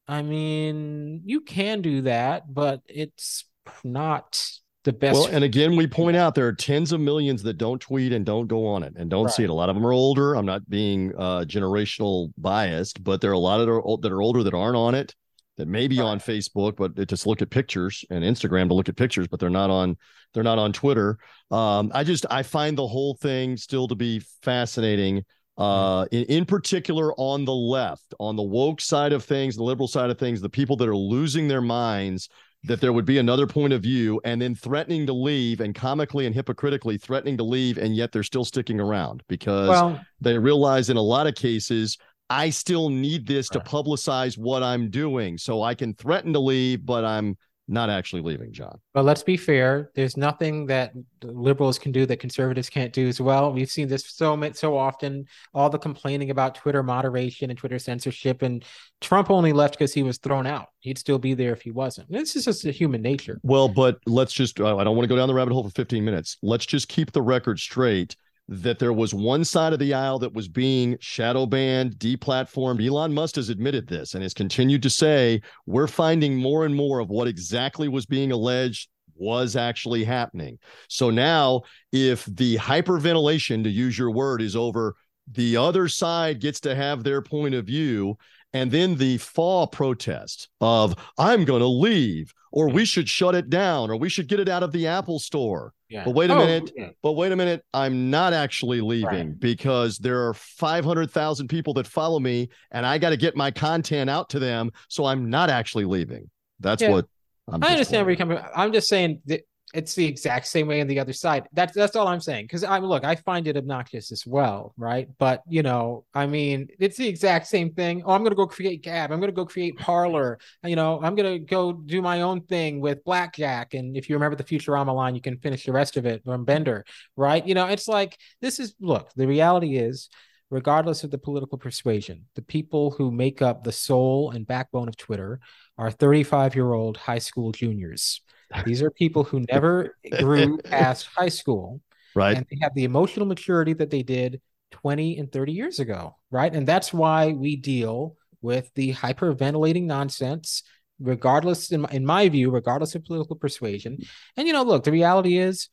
I 0.07 0.23
mean, 0.23 1.23
you 1.25 1.41
can 1.41 1.81
do 1.81 2.03
that, 2.03 2.53
but 2.53 2.83
it's 2.87 3.45
not 3.83 4.43
the 4.85 4.93
best. 4.93 5.15
Well, 5.15 5.27
and 5.27 5.43
again, 5.43 5.77
we 5.77 5.87
point 5.87 6.17
out 6.17 6.35
there 6.35 6.47
are 6.47 6.53
tens 6.53 6.93
of 6.93 7.01
millions 7.01 7.43
that 7.43 7.55
don't 7.55 7.81
tweet 7.81 8.13
and 8.13 8.25
don't 8.25 8.47
go 8.47 8.67
on 8.67 8.83
it 8.83 8.95
and 8.97 9.09
don't 9.09 9.31
see 9.31 9.45
it. 9.45 9.51
A 9.51 9.55
lot 9.55 9.71
of 9.71 9.75
them 9.75 9.87
are 9.87 9.93
older. 9.93 10.35
I'm 10.35 10.47
not 10.47 10.69
being 10.69 11.13
uh, 11.17 11.45
generational 11.47 12.33
biased, 12.37 13.03
but 13.03 13.21
there 13.21 13.31
are 13.31 13.35
a 13.35 13.39
lot 13.39 13.61
of 13.61 13.67
that 13.67 13.73
are, 13.73 13.97
that 14.03 14.13
are 14.13 14.23
older 14.23 14.43
that 14.43 14.55
aren't 14.55 14.77
on 14.77 14.95
it, 14.95 15.15
that 15.57 15.69
may 15.69 15.89
be 15.89 16.01
on 16.01 16.19
Facebook, 16.19 16.77
but 16.77 16.93
it 16.99 17.09
just 17.09 17.27
look 17.27 17.41
at 17.41 17.49
pictures 17.51 18.05
and 18.11 18.23
Instagram 18.23 18.69
to 18.69 18.75
look 18.75 18.89
at 18.89 18.97
pictures, 18.97 19.27
but 19.27 19.41
they're 19.41 19.51
not 19.51 19.71
on 19.71 19.97
they're 20.35 20.43
not 20.43 20.59
on 20.59 20.73
Twitter. 20.73 21.19
Um, 21.51 21.91
I 21.95 22.05
just 22.05 22.27
I 22.31 22.43
find 22.43 22.77
the 22.77 22.87
whole 22.87 23.15
thing 23.15 23.57
still 23.57 23.89
to 23.89 23.95
be 23.95 24.21
fascinating. 24.43 25.25
Uh, 25.57 26.07
in, 26.11 26.25
in 26.25 26.45
particular 26.45 27.13
on 27.17 27.45
the 27.45 27.55
left, 27.55 28.13
on 28.19 28.37
the 28.37 28.43
woke 28.43 28.81
side 28.81 29.13
of 29.13 29.25
things, 29.25 29.57
the 29.57 29.63
liberal 29.63 29.87
side 29.87 30.11
of 30.11 30.19
things, 30.19 30.41
the 30.41 30.49
people 30.49 30.77
that 30.77 30.89
are 30.89 30.97
losing 30.97 31.47
their 31.47 31.61
minds 31.61 32.29
that 32.65 32.81
there 32.81 32.93
would 32.93 33.05
be 33.05 33.19
another 33.19 33.47
point 33.47 33.73
of 33.73 33.83
view 33.83 34.21
and 34.25 34.41
then 34.41 34.55
threatening 34.55 35.07
to 35.07 35.13
leave 35.13 35.61
and 35.61 35.75
comically 35.75 36.25
and 36.27 36.35
hypocritically 36.35 36.97
threatening 36.97 37.37
to 37.37 37.45
leave 37.45 37.77
and 37.77 37.95
yet 37.95 38.11
they're 38.11 38.23
still 38.23 38.45
sticking 38.45 38.81
around 38.81 39.23
because 39.29 39.69
well, 39.69 40.01
they 40.21 40.39
realize 40.39 40.89
in 40.89 40.97
a 40.97 41.03
lot 41.03 41.27
of 41.27 41.35
cases 41.35 41.99
I 42.31 42.49
still 42.49 42.89
need 42.89 43.27
this 43.27 43.51
to 43.51 43.61
publicize 43.61 44.39
what 44.39 44.63
I'm 44.63 44.89
doing. 44.89 45.37
So 45.37 45.63
I 45.63 45.75
can 45.75 45.93
threaten 45.95 46.33
to 46.33 46.39
leave 46.41 46.85
but 46.87 47.05
I'm 47.05 47.37
not 47.67 47.89
actually 47.89 48.23
leaving 48.23 48.53
John. 48.53 48.79
but 48.93 49.05
let's 49.05 49.23
be 49.23 49.37
fair. 49.37 49.91
There's 49.95 50.17
nothing 50.17 50.67
that 50.67 50.93
liberals 51.23 51.79
can 51.79 51.93
do 51.93 52.05
that 52.07 52.19
conservatives 52.19 52.69
can't 52.69 52.93
do 52.93 53.09
as 53.09 53.21
well. 53.21 53.53
We've 53.53 53.71
seen 53.71 53.89
this 53.89 54.05
so 54.07 54.51
so 54.53 54.77
often. 54.77 55.27
All 55.55 55.71
the 55.71 55.79
complaining 55.79 56.31
about 56.31 56.55
Twitter 56.55 56.83
moderation 56.83 57.51
and 57.51 57.59
Twitter 57.59 57.79
censorship, 57.79 58.43
and 58.43 58.65
Trump 59.01 59.31
only 59.31 59.53
left 59.53 59.75
because 59.75 59.95
he 59.95 60.03
was 60.03 60.19
thrown 60.19 60.47
out. 60.47 60.69
He'd 60.81 60.99
still 60.99 61.19
be 61.19 61.35
there 61.35 61.53
if 61.53 61.63
he 61.63 61.71
wasn't. 61.71 62.11
This 62.11 62.37
is 62.37 62.45
just 62.45 62.65
a 62.67 62.71
human 62.71 63.01
nature. 63.01 63.41
Well, 63.43 63.69
but 63.69 63.99
let's 64.07 64.33
just 64.33 64.61
I 64.61 64.75
I 64.77 64.85
don't 64.85 64.97
want 64.97 65.05
to 65.05 65.15
go 65.15 65.17
down 65.17 65.29
the 65.29 65.35
rabbit 65.35 65.53
hole 65.53 65.65
for 65.65 65.71
15 65.71 66.05
minutes. 66.05 66.37
Let's 66.43 66.67
just 66.67 66.89
keep 66.89 67.13
the 67.13 67.23
record 67.23 67.59
straight 67.59 68.17
that 68.49 68.79
there 68.79 68.93
was 68.93 69.15
one 69.15 69.45
side 69.45 69.73
of 69.73 69.79
the 69.79 69.95
aisle 69.95 70.19
that 70.19 70.35
was 70.35 70.49
being 70.49 70.97
shadow 71.01 71.47
banned, 71.47 71.93
deplatformed. 71.93 72.87
Elon 72.87 73.13
Musk 73.13 73.37
has 73.37 73.49
admitted 73.49 73.87
this 73.87 74.15
and 74.15 74.23
has 74.23 74.35
continued 74.35 74.83
to 74.83 74.91
say 74.91 75.41
we're 75.67 75.87
finding 75.87 76.37
more 76.37 76.67
and 76.67 76.75
more 76.75 76.99
of 76.99 77.09
what 77.09 77.29
exactly 77.29 77.89
was 77.89 78.05
being 78.07 78.33
alleged 78.33 78.89
was 79.17 79.57
actually 79.57 80.05
happening. 80.05 80.59
So 80.89 81.11
now 81.11 81.63
if 81.93 82.25
the 82.27 82.57
hyperventilation 82.57 83.63
to 83.63 83.71
use 83.71 83.97
your 83.97 84.11
word 84.11 84.43
is 84.43 84.57
over, 84.57 84.95
the 85.33 85.57
other 85.57 85.89
side 85.89 86.41
gets 86.41 86.61
to 86.61 86.75
have 86.75 87.03
their 87.03 87.23
point 87.23 87.55
of 87.55 87.65
view 87.65 88.19
and 88.53 88.71
then 88.71 88.97
the 88.97 89.19
fall 89.19 89.67
protest 89.67 90.49
of 90.61 90.95
I'm 91.19 91.45
going 91.45 91.61
to 91.61 91.67
leave 91.67 92.33
or 92.53 92.69
we 92.69 92.85
should 92.85 93.09
shut 93.09 93.35
it 93.35 93.51
down 93.51 93.91
or 93.91 93.97
we 93.97 94.09
should 94.09 94.29
get 94.29 94.41
it 94.41 94.49
out 94.49 94.63
of 94.63 94.73
the 94.73 94.87
Apple 94.87 95.19
store. 95.19 95.73
Yeah. 95.95 96.03
But 96.05 96.11
wait 96.17 96.29
a 96.29 96.35
Oh, 96.35 96.39
minute. 96.45 96.73
yeah. 96.77 96.89
But 97.05 97.13
wait 97.13 97.31
a 97.31 97.37
minute, 97.37 97.65
I'm 97.73 98.11
not 98.11 98.33
actually 98.33 98.81
leaving 98.81 99.05
Right. 99.07 99.39
because 99.41 99.97
there 99.99 100.27
are 100.27 100.35
500,000 100.35 101.47
people 101.47 101.73
that 101.75 101.87
follow 101.87 102.19
me 102.19 102.49
and 102.73 102.85
I 102.85 102.99
got 102.99 103.11
to 103.11 103.17
get 103.17 103.37
my 103.37 103.53
content 103.53 104.11
out 104.11 104.29
to 104.31 104.41
them, 104.41 104.73
so 104.89 105.05
I'm 105.05 105.31
not 105.31 105.51
actually 105.51 105.85
leaving. 105.85 106.29
That's 106.59 106.83
Yeah. 106.83 106.91
what 106.91 107.07
I'm 107.47 107.63
I 107.63 107.69
just 107.69 107.71
understand 107.93 108.07
where 108.07 108.11
you're 108.13 108.27
pointing 108.27 108.39
coming. 108.39 108.53
I'm 108.57 108.73
just 108.73 108.89
saying 108.89 109.21
that 109.27 109.43
it's 109.73 109.95
the 109.95 110.05
exact 110.05 110.47
same 110.47 110.69
way 110.69 110.81
on 110.81 110.87
the 110.87 111.01
other 111.01 111.13
side. 111.13 111.49
That's 111.53 111.75
that's 111.75 111.97
all 111.97 112.07
I'm 112.07 112.21
saying. 112.21 112.45
Because 112.45 112.63
I'm 112.63 112.85
look, 112.85 113.05
I 113.05 113.17
find 113.17 113.49
it 113.49 113.57
obnoxious 113.57 114.13
as 114.13 114.27
well, 114.27 114.73
right? 114.77 115.09
But 115.19 115.43
you 115.49 115.63
know, 115.63 116.05
I 116.15 116.27
mean, 116.27 116.69
it's 116.79 116.97
the 116.97 117.09
exact 117.09 117.47
same 117.47 117.73
thing. 117.73 118.03
Oh, 118.05 118.13
I'm 118.13 118.23
gonna 118.23 118.37
go 118.37 118.47
create 118.47 118.83
Gab. 118.83 119.11
I'm 119.11 119.21
gonna 119.21 119.33
go 119.33 119.47
create 119.47 119.77
Parler. 119.79 120.39
You 120.63 120.77
know, 120.77 121.01
I'm 121.03 121.15
gonna 121.15 121.39
go 121.39 121.73
do 121.73 122.03
my 122.03 122.23
own 122.23 122.43
thing 122.43 122.81
with 122.81 123.05
Blackjack. 123.05 123.75
And 123.75 123.97
if 123.97 124.09
you 124.09 124.17
remember 124.17 124.37
the 124.37 124.45
Futurama 124.45 124.95
line, 124.95 125.15
you 125.15 125.21
can 125.21 125.39
finish 125.39 125.65
the 125.65 125.73
rest 125.73 125.97
of 125.97 126.07
it 126.07 126.23
from 126.25 126.45
Bender, 126.45 126.85
right? 127.17 127.45
You 127.45 127.55
know, 127.55 127.67
it's 127.67 127.89
like 127.89 128.19
this 128.41 128.61
is 128.61 128.75
look. 128.81 129.11
The 129.17 129.27
reality 129.27 129.77
is. 129.77 130.09
Regardless 130.51 131.03
of 131.03 131.11
the 131.11 131.19
political 131.19 131.59
persuasion, 131.59 132.27
the 132.37 132.43
people 132.43 132.93
who 132.93 133.11
make 133.11 133.43
up 133.43 133.65
the 133.65 133.73
soul 133.73 134.31
and 134.31 134.47
backbone 134.47 134.87
of 134.87 134.97
Twitter 134.97 135.41
are 135.79 135.91
35 135.91 136.55
year 136.55 136.73
old 136.75 136.97
high 136.97 137.19
school 137.19 137.51
juniors. 137.51 138.21
These 138.65 138.83
are 138.83 138.91
people 138.91 139.25
who 139.25 139.45
never 139.51 139.97
grew 140.21 140.59
past 140.65 141.09
high 141.17 141.29
school 141.29 141.81
right? 142.15 142.37
and 142.37 142.47
they 142.51 142.59
have 142.63 142.75
the 142.75 142.85
emotional 142.85 143.27
maturity 143.27 143.73
that 143.75 143.91
they 143.91 144.03
did 144.03 144.41
20 144.71 145.19
and 145.19 145.31
30 145.31 145.53
years 145.53 145.79
ago, 145.79 146.17
right? 146.31 146.55
And 146.55 146.67
that's 146.67 146.93
why 146.93 147.33
we 147.33 147.57
deal 147.57 148.17
with 148.41 148.71
the 148.75 148.93
hyperventilating 148.93 149.85
nonsense, 149.85 150.63
regardless, 150.99 151.71
in 151.71 151.83
my, 151.83 151.89
in 151.91 152.05
my 152.05 152.29
view, 152.29 152.51
regardless 152.51 152.95
of 152.95 153.05
political 153.05 153.37
persuasion. 153.37 153.99
And, 154.37 154.47
you 154.47 154.53
know, 154.53 154.63
look, 154.63 154.85
the 154.85 154.93
reality 154.93 155.39
is 155.39 155.69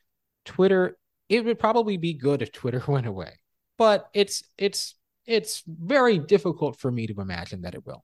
Twitter, 0.45 0.97
it 1.29 1.45
would 1.45 1.59
probably 1.59 1.97
be 1.97 2.13
good 2.13 2.41
if 2.41 2.51
Twitter 2.51 2.83
went 2.87 3.07
away, 3.07 3.33
but 3.77 4.09
it's, 4.13 4.43
it's, 4.57 4.95
it's 5.25 5.63
very 5.67 6.17
difficult 6.17 6.79
for 6.79 6.91
me 6.91 7.07
to 7.07 7.21
imagine 7.21 7.61
that 7.61 7.75
it 7.75 7.85
will. 7.85 8.03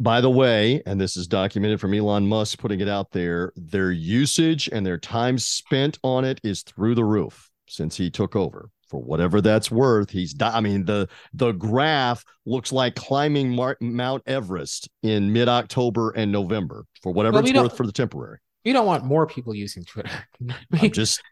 By 0.00 0.20
the 0.20 0.30
way, 0.30 0.82
and 0.84 1.00
this 1.00 1.16
is 1.16 1.26
documented 1.26 1.80
from 1.80 1.94
Elon 1.94 2.26
Musk 2.26 2.58
putting 2.58 2.80
it 2.80 2.88
out 2.88 3.12
there, 3.12 3.52
their 3.54 3.92
usage 3.92 4.68
and 4.72 4.84
their 4.84 4.98
time 4.98 5.38
spent 5.38 5.98
on 6.02 6.24
it 6.24 6.40
is 6.42 6.62
through 6.62 6.94
the 6.94 7.04
roof 7.04 7.50
since 7.68 7.96
he 7.96 8.10
took 8.10 8.34
over. 8.34 8.70
For 8.88 9.00
whatever 9.00 9.40
that's 9.40 9.70
worth, 9.70 10.10
he's. 10.10 10.34
Di- 10.34 10.54
I 10.54 10.60
mean 10.60 10.84
the 10.84 11.08
the 11.32 11.52
graph 11.52 12.24
looks 12.44 12.72
like 12.72 12.94
climbing 12.94 13.48
Mar- 13.54 13.78
Mount 13.80 14.22
Everest 14.26 14.90
in 15.02 15.32
mid 15.32 15.48
October 15.48 16.10
and 16.10 16.30
November. 16.30 16.84
For 17.02 17.10
whatever 17.10 17.36
Well, 17.36 17.44
it's 17.44 17.58
worth 17.58 17.76
for 17.76 17.86
the 17.86 17.92
temporary. 17.92 18.38
You 18.64 18.74
don't 18.74 18.86
want 18.86 19.04
more 19.04 19.26
people 19.26 19.54
using 19.54 19.84
Twitter. 19.84 20.10
I'm 20.72 20.90
just. 20.90 21.22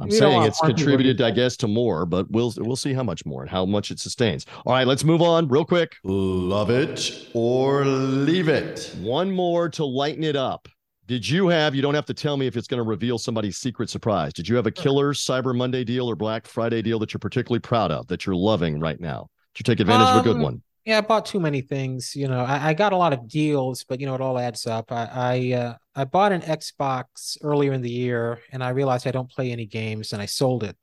I'm 0.00 0.08
We 0.08 0.16
saying 0.16 0.42
it's 0.44 0.60
contributed, 0.60 1.20
I 1.20 1.30
guess, 1.30 1.56
to 1.58 1.68
more, 1.68 2.06
but 2.06 2.30
we'll 2.30 2.52
we'll 2.56 2.76
see 2.76 2.92
how 2.92 3.02
much 3.02 3.26
more 3.26 3.42
and 3.42 3.50
how 3.50 3.66
much 3.66 3.90
it 3.90 4.00
sustains. 4.00 4.46
All 4.64 4.72
right, 4.72 4.86
let's 4.86 5.04
move 5.04 5.20
on 5.20 5.48
real 5.48 5.64
quick. 5.64 5.96
Love 6.04 6.70
it 6.70 7.28
or 7.34 7.84
leave 7.84 8.48
it. 8.48 8.94
One 9.00 9.30
more 9.30 9.68
to 9.70 9.84
lighten 9.84 10.24
it 10.24 10.36
up. 10.36 10.68
Did 11.06 11.28
you 11.28 11.48
have, 11.48 11.74
you 11.74 11.82
don't 11.82 11.94
have 11.94 12.06
to 12.06 12.14
tell 12.14 12.36
me 12.36 12.46
if 12.46 12.56
it's 12.56 12.68
going 12.68 12.78
to 12.78 12.88
reveal 12.88 13.18
somebody's 13.18 13.58
secret 13.58 13.90
surprise. 13.90 14.32
Did 14.32 14.48
you 14.48 14.54
have 14.54 14.66
a 14.66 14.70
killer 14.70 15.12
Cyber 15.12 15.54
Monday 15.56 15.82
deal 15.82 16.08
or 16.08 16.14
Black 16.14 16.46
Friday 16.46 16.82
deal 16.82 17.00
that 17.00 17.12
you're 17.12 17.18
particularly 17.18 17.58
proud 17.58 17.90
of, 17.90 18.06
that 18.06 18.26
you're 18.26 18.36
loving 18.36 18.78
right 18.78 19.00
now? 19.00 19.28
Did 19.54 19.60
you 19.60 19.74
take 19.74 19.80
advantage 19.80 20.06
of 20.06 20.20
a 20.20 20.22
good 20.22 20.36
Um, 20.36 20.42
one? 20.42 20.62
Yeah, 20.84 20.98
I 20.98 21.00
bought 21.00 21.26
too 21.26 21.40
many 21.40 21.62
things. 21.62 22.14
You 22.14 22.28
know, 22.28 22.44
I, 22.44 22.68
I 22.68 22.74
got 22.74 22.92
a 22.92 22.96
lot 22.96 23.12
of 23.12 23.28
deals, 23.28 23.84
but 23.84 24.00
you 24.00 24.06
know, 24.06 24.14
it 24.14 24.20
all 24.20 24.38
adds 24.38 24.66
up. 24.66 24.92
I 24.92 25.08
I, 25.12 25.52
uh, 25.52 25.74
I 26.00 26.04
bought 26.04 26.32
an 26.32 26.40
Xbox 26.42 27.36
earlier 27.42 27.72
in 27.72 27.82
the 27.82 27.90
year, 27.90 28.40
and 28.52 28.64
I 28.64 28.70
realized 28.70 29.06
I 29.06 29.10
don't 29.12 29.30
play 29.30 29.52
any 29.52 29.66
games, 29.66 30.12
and 30.12 30.22
I 30.22 30.26
sold 30.26 30.64
it 30.64 30.76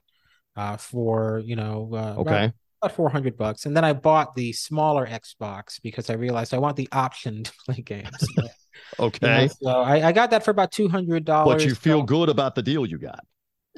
uh, 0.55 0.77
for 0.77 1.39
you 1.45 1.55
know 1.55 1.89
uh, 1.93 1.97
about- 1.97 2.27
Okay. 2.27 2.51
about 2.81 2.95
four 2.95 3.09
hundred 3.09 3.35
bucks, 3.37 3.65
and 3.65 3.75
then 3.75 3.83
I 3.83 3.93
bought 3.93 4.35
the 4.35 4.53
smaller 4.53 5.07
Xbox 5.07 5.81
because 5.81 6.09
I 6.09 6.13
realized 6.13 6.53
I 6.53 6.59
want 6.59 6.77
the 6.77 6.87
option 6.91 7.43
to 7.47 7.53
play 7.65 7.81
games. 7.81 8.29
You 8.99 9.03
know, 9.03 9.07
Okay. 9.07 9.47
so 9.47 9.69
I, 9.69 10.09
I 10.09 10.11
got 10.11 10.29
that 10.29 10.45
for 10.45 10.51
about 10.51 10.71
two 10.71 10.87
hundred 10.87 11.25
dollars. 11.25 11.63
But 11.63 11.69
you 11.69 11.75
feel 11.75 12.03
good 12.03 12.29
about 12.29 12.53
the 12.55 12.61
deal 12.61 12.85
you 12.85 12.99
got. 12.99 13.25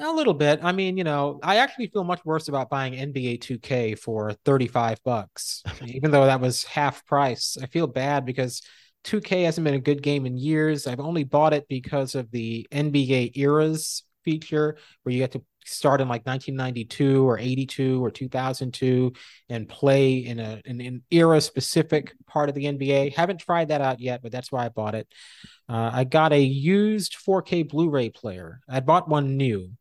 A 0.01 0.11
little 0.11 0.33
bit. 0.33 0.59
I 0.63 0.71
mean, 0.71 0.97
you 0.97 1.03
know, 1.03 1.39
I 1.43 1.57
actually 1.57 1.87
feel 1.87 2.03
much 2.05 2.23
worse 2.23 2.47
about 2.47 2.69
buying 2.69 2.93
NBA 2.95 3.37
2K 3.37 3.95
for 3.95 4.33
35 4.45 5.03
bucks, 5.03 5.63
even 5.85 6.11
though 6.11 6.25
that 6.25 6.39
was 6.39 6.63
half 6.63 7.05
price. 7.05 7.57
I 7.61 7.65
feel 7.67 7.87
bad 7.87 8.25
because 8.25 8.61
2K 9.03 9.43
hasn't 9.43 9.65
been 9.65 9.73
a 9.73 9.79
good 9.79 10.01
game 10.01 10.25
in 10.25 10.37
years. 10.37 10.87
I've 10.87 10.99
only 10.99 11.23
bought 11.23 11.53
it 11.53 11.67
because 11.67 12.15
of 12.15 12.31
the 12.31 12.67
NBA 12.71 13.31
eras 13.35 14.03
feature 14.23 14.77
where 15.03 15.13
you 15.13 15.19
get 15.19 15.31
to 15.31 15.43
start 15.65 16.01
in 16.01 16.07
like 16.07 16.25
1992 16.25 17.27
or 17.27 17.37
82 17.37 18.03
or 18.03 18.11
2002 18.11 19.13
and 19.49 19.67
play 19.69 20.17
in 20.17 20.39
a 20.39 20.61
in 20.65 20.81
an 20.81 21.03
era 21.11 21.39
specific 21.41 22.13
part 22.25 22.49
of 22.49 22.55
the 22.55 22.65
NBA. 22.65 23.13
Haven't 23.13 23.39
tried 23.39 23.69
that 23.69 23.81
out 23.81 23.99
yet, 23.99 24.21
but 24.21 24.31
that's 24.31 24.51
why 24.51 24.65
I 24.65 24.69
bought 24.69 24.95
it. 24.95 25.07
Uh, 25.67 25.91
I 25.93 26.03
got 26.03 26.33
a 26.33 26.41
used 26.41 27.15
4K 27.15 27.63
Blu-ray 27.63 28.09
player. 28.09 28.61
I 28.67 28.79
bought 28.79 29.07
one 29.07 29.37
new, 29.37 29.71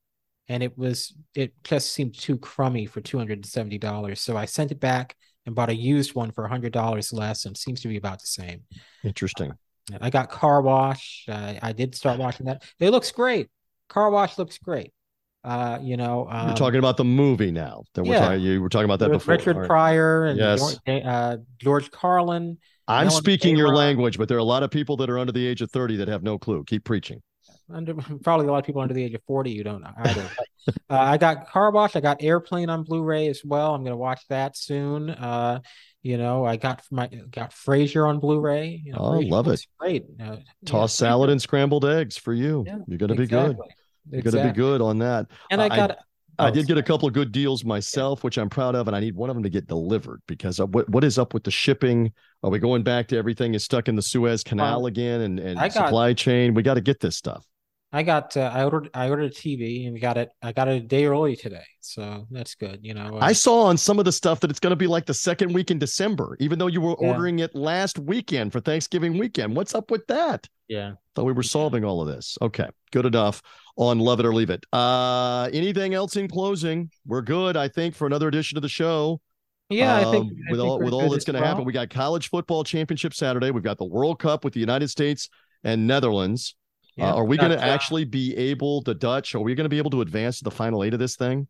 and 0.48 0.62
it 0.62 0.76
was 0.76 1.14
it 1.34 1.52
just 1.64 1.92
seemed 1.92 2.18
too 2.18 2.38
crummy 2.38 2.86
for 2.86 3.00
two 3.00 3.18
hundred 3.18 3.38
and 3.38 3.46
seventy 3.46 3.78
dollars. 3.78 4.20
So 4.20 4.36
I 4.36 4.44
sent 4.44 4.70
it 4.72 4.80
back 4.80 5.16
and 5.48 5.54
bought 5.54 5.70
a 5.70 5.74
used 5.74 6.14
one 6.14 6.30
for 6.30 6.46
hundred 6.46 6.72
dollars 6.72 7.12
less, 7.12 7.46
and 7.46 7.56
seems 7.56 7.80
to 7.80 7.88
be 7.88 7.96
about 7.96 8.20
the 8.20 8.26
same. 8.26 8.60
Interesting. 9.02 9.52
I 10.00 10.10
got 10.10 10.30
car 10.30 10.60
wash. 10.60 11.24
Uh, 11.26 11.54
I 11.62 11.72
did 11.72 11.94
start 11.94 12.18
watching 12.18 12.46
that. 12.46 12.62
It 12.78 12.90
looks 12.90 13.10
great. 13.10 13.48
Car 13.88 14.10
wash 14.10 14.36
looks 14.36 14.58
great. 14.58 14.92
Uh, 15.42 15.78
you 15.80 15.96
know, 15.96 16.28
um, 16.30 16.48
You're 16.48 16.56
talking 16.56 16.78
about 16.78 16.98
the 16.98 17.04
movie 17.04 17.50
now. 17.50 17.84
That 17.94 18.04
we're 18.04 18.14
yeah. 18.14 18.20
talking, 18.20 18.40
you 18.40 18.60
were 18.60 18.68
talking 18.68 18.84
about 18.84 18.98
that 18.98 19.10
before. 19.10 19.32
Richard 19.34 19.56
right. 19.56 19.66
Pryor 19.66 20.26
and 20.26 20.38
Yes. 20.38 20.76
George, 20.86 21.02
uh, 21.04 21.36
George 21.56 21.90
Carlin. 21.90 22.58
I'm 22.86 23.08
Ellen 23.08 23.22
speaking 23.22 23.56
your 23.56 23.74
language, 23.74 24.18
but 24.18 24.28
there 24.28 24.36
are 24.36 24.40
a 24.40 24.44
lot 24.44 24.62
of 24.62 24.70
people 24.70 24.98
that 24.98 25.08
are 25.08 25.18
under 25.18 25.32
the 25.32 25.46
age 25.46 25.62
of 25.62 25.70
30 25.70 25.96
that 25.96 26.08
have 26.08 26.22
no 26.22 26.38
clue. 26.38 26.64
Keep 26.64 26.84
preaching. 26.84 27.22
Under 27.70 27.94
probably 28.22 28.46
a 28.46 28.50
lot 28.50 28.58
of 28.58 28.64
people 28.64 28.80
under 28.80 28.94
the 28.94 29.02
age 29.04 29.14
of 29.14 29.22
forty 29.26 29.50
you 29.50 29.64
don't 29.64 29.84
either. 30.04 30.28
But, 30.66 30.74
uh, 30.90 30.98
I 31.00 31.16
got 31.18 31.48
car 31.48 31.70
wash. 31.70 31.96
I 31.96 32.00
got 32.00 32.22
Airplane 32.22 32.70
on 32.70 32.82
Blu-ray 32.84 33.28
as 33.28 33.42
well. 33.44 33.74
I'm 33.74 33.82
going 33.82 33.92
to 33.92 33.96
watch 33.96 34.20
that 34.28 34.56
soon. 34.56 35.10
Uh, 35.10 35.60
you 36.02 36.16
know, 36.18 36.44
I 36.44 36.56
got 36.56 36.82
my 36.90 37.06
got 37.06 37.52
Frasier 37.52 38.08
on 38.08 38.20
Blu-ray. 38.20 38.82
You 38.84 38.92
know, 38.92 38.98
Oh, 39.00 39.12
Frasier 39.12 39.30
love 39.30 39.48
it. 39.48 39.66
Great. 39.78 40.04
Uh, 40.22 40.36
Toss 40.66 41.00
yeah, 41.00 41.08
salad 41.08 41.30
and 41.30 41.40
scrambled 41.40 41.84
eggs 41.84 42.16
for 42.16 42.32
you. 42.32 42.64
Yeah, 42.66 42.78
You're 42.86 42.98
going 42.98 43.08
to 43.10 43.14
be 43.14 43.26
good. 43.26 43.56
You're 44.10 44.22
going 44.22 44.36
to 44.36 44.44
be 44.52 44.56
good 44.56 44.80
on 44.80 44.98
that. 44.98 45.26
And 45.50 45.60
I 45.60 45.66
I- 45.66 45.76
got. 45.76 45.98
I 46.40 46.50
oh, 46.50 46.52
did 46.52 46.68
get 46.68 46.78
a 46.78 46.84
couple 46.84 47.08
of 47.08 47.14
good 47.14 47.32
deals 47.32 47.64
myself, 47.64 48.22
which 48.22 48.38
I'm 48.38 48.48
proud 48.48 48.76
of, 48.76 48.86
and 48.86 48.94
I 48.96 49.00
need 49.00 49.16
one 49.16 49.28
of 49.28 49.34
them 49.34 49.42
to 49.42 49.50
get 49.50 49.66
delivered 49.66 50.22
because 50.28 50.60
of 50.60 50.72
what 50.72 50.88
what 50.88 51.02
is 51.02 51.18
up 51.18 51.34
with 51.34 51.42
the 51.42 51.50
shipping? 51.50 52.12
Are 52.44 52.50
we 52.50 52.60
going 52.60 52.84
back 52.84 53.08
to 53.08 53.16
everything 53.16 53.54
is 53.54 53.64
stuck 53.64 53.88
in 53.88 53.96
the 53.96 54.02
Suez 54.02 54.44
Canal 54.44 54.78
Well, 54.82 54.86
again 54.86 55.22
and, 55.22 55.40
and 55.40 55.58
I 55.58 55.62
got- 55.66 55.72
supply 55.86 56.12
chain? 56.12 56.54
We 56.54 56.62
got 56.62 56.74
to 56.74 56.80
get 56.80 57.00
this 57.00 57.16
stuff. 57.16 57.44
I 57.90 58.02
got 58.02 58.36
uh, 58.36 58.50
I 58.52 58.64
ordered 58.64 58.90
I 58.92 59.08
ordered 59.08 59.24
a 59.24 59.34
TV 59.34 59.84
and 59.86 59.94
we 59.94 60.00
got 60.00 60.18
it 60.18 60.28
I 60.42 60.52
got 60.52 60.68
it 60.68 60.82
a 60.82 60.86
day 60.86 61.06
early 61.06 61.36
today, 61.36 61.64
so 61.80 62.26
that's 62.30 62.54
good. 62.54 62.80
You 62.82 62.92
know, 62.94 63.16
uh, 63.16 63.20
I 63.24 63.32
saw 63.32 63.62
on 63.64 63.78
some 63.78 63.98
of 63.98 64.04
the 64.04 64.12
stuff 64.12 64.40
that 64.40 64.50
it's 64.50 64.60
going 64.60 64.72
to 64.72 64.76
be 64.76 64.86
like 64.86 65.06
the 65.06 65.14
second 65.14 65.54
week 65.54 65.70
in 65.70 65.78
December, 65.78 66.36
even 66.38 66.58
though 66.58 66.66
you 66.66 66.82
were 66.82 66.96
Yeah. 67.00 67.08
ordering 67.08 67.38
it 67.38 67.54
last 67.54 67.98
weekend 67.98 68.52
for 68.52 68.60
Thanksgiving 68.60 69.16
weekend. 69.16 69.56
What's 69.56 69.74
up 69.74 69.90
with 69.90 70.06
that? 70.08 70.46
yeah. 70.68 70.92
Thought 71.14 71.24
we 71.24 71.32
were 71.32 71.42
solving 71.42 71.82
all 71.84 72.02
of 72.02 72.08
this. 72.08 72.36
Okay, 72.42 72.68
good 72.92 73.06
enough 73.06 73.40
on 73.76 73.98
Love 73.98 74.20
It 74.20 74.26
or 74.26 74.34
Leave 74.34 74.50
It. 74.50 74.64
Uh, 74.70 75.48
anything 75.52 75.94
else 75.94 76.14
in 76.16 76.28
closing? 76.28 76.90
We're 77.06 77.22
good, 77.22 77.56
I 77.56 77.68
think, 77.68 77.94
for 77.94 78.06
another 78.06 78.28
edition 78.28 78.58
of 78.58 78.62
the 78.62 78.68
show. 78.68 79.20
Yeah, 79.70 79.96
I 79.96 80.04
think 80.04 80.26
Um, 80.30 80.36
I 80.48 80.50
with 80.52 80.60
think 80.60 80.70
all 80.70 80.78
with 80.78 80.92
all 80.92 81.08
that's 81.10 81.24
going 81.24 81.40
to 81.40 81.46
happen, 81.46 81.64
we 81.64 81.72
got 81.72 81.88
college 81.90 82.28
football 82.28 82.64
championship 82.64 83.14
Saturday. 83.14 83.50
We've 83.50 83.62
got 83.64 83.78
the 83.78 83.84
World 83.86 84.18
Cup 84.18 84.44
with 84.44 84.52
the 84.52 84.60
United 84.60 84.88
States 84.88 85.28
and 85.64 85.86
Netherlands. 85.86 86.54
Yeah, 86.98 87.12
uh, 87.12 87.14
are 87.14 87.24
we 87.24 87.36
going 87.38 87.52
to 87.52 87.58
uh, 87.58 87.66
actually 87.66 88.04
be 88.04 88.36
able, 88.36 88.82
the 88.82 88.94
Dutch? 88.94 89.34
Are 89.34 89.40
we 89.40 89.54
going 89.54 89.64
to 89.64 89.68
be 89.70 89.78
able 89.78 89.90
to 89.92 90.02
advance 90.02 90.38
to 90.38 90.44
the 90.44 90.50
final 90.50 90.84
eight 90.84 90.92
of 90.94 91.00
this 91.00 91.16
thing? 91.16 91.48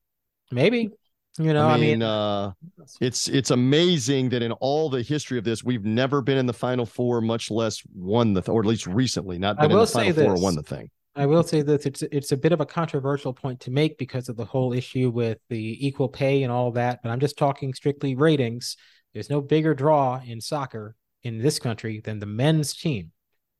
maybe? 0.50 0.90
You 1.38 1.52
know, 1.52 1.68
I 1.68 1.74
I 1.74 1.76
mean, 1.78 2.00
mean, 2.00 2.02
uh, 2.02 2.52
it's 3.00 3.28
it's 3.28 3.50
amazing 3.52 4.30
that 4.30 4.42
in 4.42 4.52
all 4.52 4.90
the 4.90 5.02
history 5.02 5.38
of 5.38 5.44
this, 5.44 5.62
we've 5.62 5.84
never 5.84 6.20
been 6.20 6.36
in 6.38 6.46
the 6.46 6.52
final 6.52 6.84
four, 6.84 7.20
much 7.20 7.50
less 7.50 7.82
won 7.94 8.32
the, 8.32 8.42
or 8.50 8.60
at 8.60 8.66
least 8.66 8.86
recently, 8.86 9.38
not 9.38 9.56
I 9.58 9.66
been 9.66 9.70
in 9.70 9.78
the 9.78 9.86
final 9.86 10.12
say 10.12 10.12
four 10.12 10.32
or 10.34 10.34
this. 10.34 10.42
won 10.42 10.56
the 10.56 10.62
thing. 10.62 10.90
I 11.14 11.26
will 11.26 11.42
say 11.42 11.62
that 11.62 11.86
it's 11.86 12.02
it's 12.02 12.32
a 12.32 12.36
bit 12.36 12.52
of 12.52 12.60
a 12.60 12.66
controversial 12.66 13.32
point 13.32 13.60
to 13.60 13.70
make 13.70 13.98
because 13.98 14.28
of 14.28 14.36
the 14.36 14.44
whole 14.44 14.72
issue 14.72 15.10
with 15.10 15.38
the 15.48 15.86
equal 15.86 16.08
pay 16.08 16.42
and 16.42 16.52
all 16.52 16.72
that. 16.72 17.00
But 17.02 17.10
I'm 17.10 17.20
just 17.20 17.38
talking 17.38 17.74
strictly 17.74 18.14
ratings. 18.14 18.76
There's 19.14 19.30
no 19.30 19.40
bigger 19.40 19.74
draw 19.74 20.20
in 20.24 20.40
soccer 20.40 20.96
in 21.22 21.38
this 21.38 21.58
country 21.58 22.00
than 22.00 22.18
the 22.18 22.26
men's 22.26 22.74
team. 22.74 23.12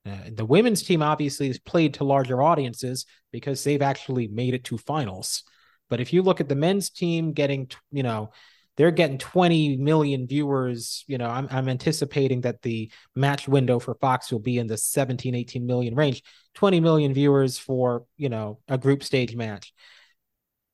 Uh, 0.08 0.30
the 0.32 0.44
women's 0.44 0.82
team 0.82 1.02
obviously 1.02 1.48
is 1.48 1.58
played 1.58 1.94
to 1.94 2.04
larger 2.04 2.42
audiences 2.42 3.06
because 3.32 3.62
they've 3.62 3.82
actually 3.82 4.28
made 4.28 4.54
it 4.54 4.64
to 4.64 4.78
finals. 4.78 5.42
But 5.90 6.00
if 6.00 6.12
you 6.12 6.22
look 6.22 6.40
at 6.40 6.48
the 6.48 6.54
men's 6.54 6.90
team 6.90 7.32
getting, 7.32 7.70
you 7.90 8.02
know, 8.02 8.30
they're 8.76 8.90
getting 8.92 9.18
20 9.18 9.76
million 9.78 10.26
viewers. 10.26 11.04
You 11.08 11.18
know, 11.18 11.28
I'm, 11.28 11.48
I'm 11.50 11.68
anticipating 11.68 12.42
that 12.42 12.62
the 12.62 12.92
match 13.16 13.48
window 13.48 13.80
for 13.80 13.94
Fox 13.96 14.30
will 14.30 14.38
be 14.38 14.58
in 14.58 14.68
the 14.68 14.76
17, 14.76 15.34
18 15.34 15.66
million 15.66 15.94
range. 15.94 16.22
20 16.54 16.78
million 16.80 17.12
viewers 17.12 17.58
for, 17.58 18.04
you 18.16 18.28
know, 18.28 18.60
a 18.68 18.78
group 18.78 19.02
stage 19.02 19.34
match. 19.34 19.72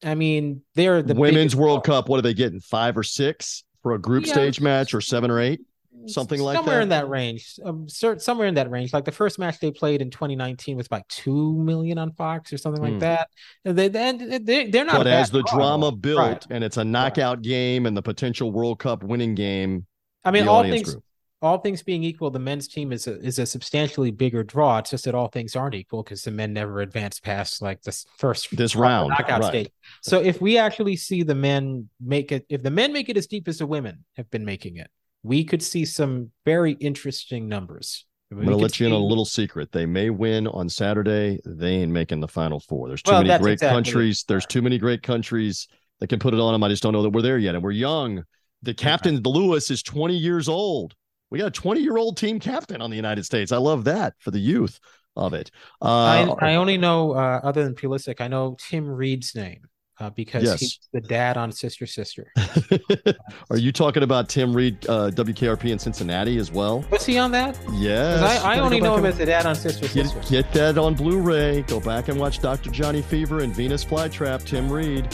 I 0.02 0.15
mean, 0.15 0.62
they're 0.74 1.02
the 1.02 1.15
Women's 1.15 1.56
World. 1.56 1.85
Cup, 1.85 2.11
what 2.11 2.19
are 2.19 2.23
they 2.23 2.35
getting? 2.35 2.61
Five 2.61 2.98
or 2.98 3.02
six 3.02 3.65
for 3.82 3.93
a 3.93 3.98
group 3.98 4.27
Yeah. 4.27 4.32
stage 4.32 4.61
match, 4.61 4.93
or 4.93 5.01
seven 5.01 5.31
or 5.31 5.40
eight? 5.40 5.61
Something 6.07 6.41
like 6.41 6.57
somewhere 6.57 6.77
that? 6.77 6.83
in 6.83 6.89
that 6.91 7.09
range 7.09 7.59
um, 7.65 7.89
somewhere 7.89 8.47
in 8.47 8.55
that 8.55 8.71
range 8.71 8.93
like 8.93 9.05
the 9.05 9.12
first 9.12 9.39
match 9.39 9.59
they 9.61 9.71
played 9.71 10.03
in 10.03 10.11
2019 10.11 10.77
was 10.77 10.91
like 10.91 11.07
2 11.09 11.55
million 11.59 11.97
on 11.99 12.12
fox 12.12 12.53
or 12.53 12.59
something 12.59 12.83
Hmm. 12.85 12.91
like 12.93 13.01
that 13.01 13.29
and 13.65 13.79
they, 13.79 13.89
they, 13.89 14.39
they, 14.39 14.71
they're 14.71 14.85
not 14.85 14.97
But 14.99 15.07
as 15.07 15.31
the 15.31 15.43
drama 15.45 15.93
built 15.93 16.19
Right. 16.21 16.47
and 16.51 16.62
it's 16.65 16.77
a 16.77 16.85
knockout 16.85 17.43
game 17.43 17.87
and 17.87 17.97
the 17.97 18.03
potential 18.03 18.53
World 18.53 18.79
Cup 18.81 19.03
winning 19.03 19.35
game, 19.35 19.87
i 20.25 20.31
mean 20.31 20.47
all 20.49 20.62
things 20.62 20.93
grew. 20.95 21.03
all 21.43 21.59
things 21.59 21.83
being 21.83 22.03
equal 22.05 22.31
the 22.31 22.39
men's 22.39 22.69
team 22.69 22.93
is 22.93 23.07
a, 23.07 23.19
is 23.21 23.39
a 23.39 23.47
substantially 23.47 24.11
bigger 24.11 24.43
draw 24.43 24.79
it's 24.79 24.91
just 24.91 25.05
that 25.05 25.15
all 25.15 25.29
things 25.29 25.55
aren't 25.57 25.75
equal 25.75 26.03
because 26.03 26.23
the 26.23 26.31
men 26.31 26.53
never 26.53 26.81
advanced 26.81 27.23
past 27.23 27.62
like 27.62 27.81
this 27.83 28.05
first 28.19 28.55
This 28.57 28.75
round, 28.77 29.11
knockout 29.11 29.41
right. 29.43 29.49
stage 29.49 29.71
so 30.03 30.21
if 30.21 30.41
we 30.41 30.59
actually 30.59 30.97
see 30.97 31.23
the 31.23 31.35
men 31.35 31.89
make 32.01 32.33
it 32.33 32.45
if 32.49 32.62
the 32.62 32.71
men 32.71 32.93
make 32.93 33.09
it 33.09 33.16
as 33.16 33.27
deep 33.27 33.47
as 33.49 33.59
the 33.59 33.66
women 33.66 34.05
have 34.16 34.31
been 34.31 34.45
making 34.45 34.77
it 34.77 34.91
we 35.25 35.43
could 35.43 35.63
see 35.63 35.85
some 35.85 36.31
very 36.45 36.73
interesting 36.73 37.49
numbers 37.49 38.05
I'm 38.31 38.39
going 38.39 38.51
to 38.51 38.57
let 38.57 38.81
you 38.81 38.87
in 38.87 38.93
a 38.93 38.99
little 38.99 39.25
secret. 39.25 39.71
They 39.71 39.87
may 39.87 40.11
win 40.11 40.47
on 40.49 40.69
Saturday. 40.69 41.41
They 41.45 41.77
ain't 41.77 41.93
making 41.93 42.21
the 42.21 42.29
final 42.29 42.59
four. 42.59 42.89
There's 42.89 43.03
too 43.03 43.13
Well, 43.13 43.23
many 43.23 43.39
great 43.43 43.53
exactly 43.55 43.77
countries. 43.77 44.25
There's 44.27 44.47
too 44.47 44.63
many 44.63 44.79
great 44.79 45.03
countries 45.03 45.69
that 46.01 46.09
can 46.09 46.19
put 46.19 46.35
it 46.35 46.41
on 46.41 46.53
them. 46.53 46.65
I 46.65 46.69
just 46.69 46.83
don't 46.83 46.93
know 46.93 47.03
that 47.03 47.11
we're 47.11 47.23
there 47.23 47.39
yet. 47.39 47.55
And 47.55 47.63
we're 47.63 47.71
young. 47.71 48.25
The 48.63 48.75
captain, 48.75 49.21
Lewis, 49.23 49.71
is 49.71 49.83
20 49.83 50.17
years 50.17 50.49
old. 50.49 50.95
We 51.31 51.39
got 51.39 51.49
a 51.49 51.51
20 51.51 51.81
year 51.81 51.97
old 51.97 52.17
team 52.17 52.41
captain 52.41 52.81
on 52.83 52.91
the 52.91 52.97
United 52.97 53.25
States. 53.25 53.53
I 53.53 53.59
love 53.59 53.85
that 53.85 54.15
for 54.19 54.31
the 54.31 54.41
youth 54.41 54.81
of 55.17 55.35
it. 55.35 55.51
Uh, 55.81 56.35
I, 56.41 56.53
I 56.53 56.55
only 56.57 56.77
know 56.77 57.13
uh, 57.13 57.41
other 57.43 57.63
than 57.63 57.75
Pulisic, 57.75 58.21
I 58.21 58.29
know 58.29 58.57
Tim 58.59 58.89
Reid's 58.89 59.35
name 59.35 59.69
uh, 60.01 60.11
because 60.11 60.43
Yes. 60.45 60.61
he's 60.61 60.79
the 60.93 61.01
dad 61.01 61.37
on 61.37 61.53
Sister 61.53 61.87
Sister. 61.87 62.33
Are 63.51 63.57
you 63.57 63.73
talking 63.73 64.03
about 64.03 64.29
Tim 64.29 64.53
Reid, 64.55 64.87
uh, 64.89 65.11
WKRP 65.11 65.71
in 65.71 65.79
Cincinnati 65.79 66.39
as 66.39 66.51
well? 66.51 66.85
Was 66.91 67.07
he 67.07 67.19
on 67.19 67.31
that? 67.33 67.59
Yes. 67.75 68.21
I, 68.43 68.57
I 68.57 68.59
only 68.61 68.81
know 68.81 68.95
him 68.97 69.05
and- 69.05 69.12
as 69.12 69.19
the 69.19 69.27
dad 69.27 69.47
on 69.47 69.55
Sister 69.55 69.87
Get, 69.89 70.07
Sister. 70.09 70.21
get 70.31 70.53
that 70.53 70.79
on 70.79 70.95
Blu-ray. 70.95 71.62
Go 71.62 71.81
back 71.81 72.09
and 72.09 72.19
watch 72.19 72.41
Dr. 72.41 72.71
Johnny 72.71 73.03
Fever 73.03 73.41
and 73.41 73.55
Venus 73.55 73.85
Flytrap. 73.85 74.45
Tim 74.45 74.71
Reid. 74.71 75.07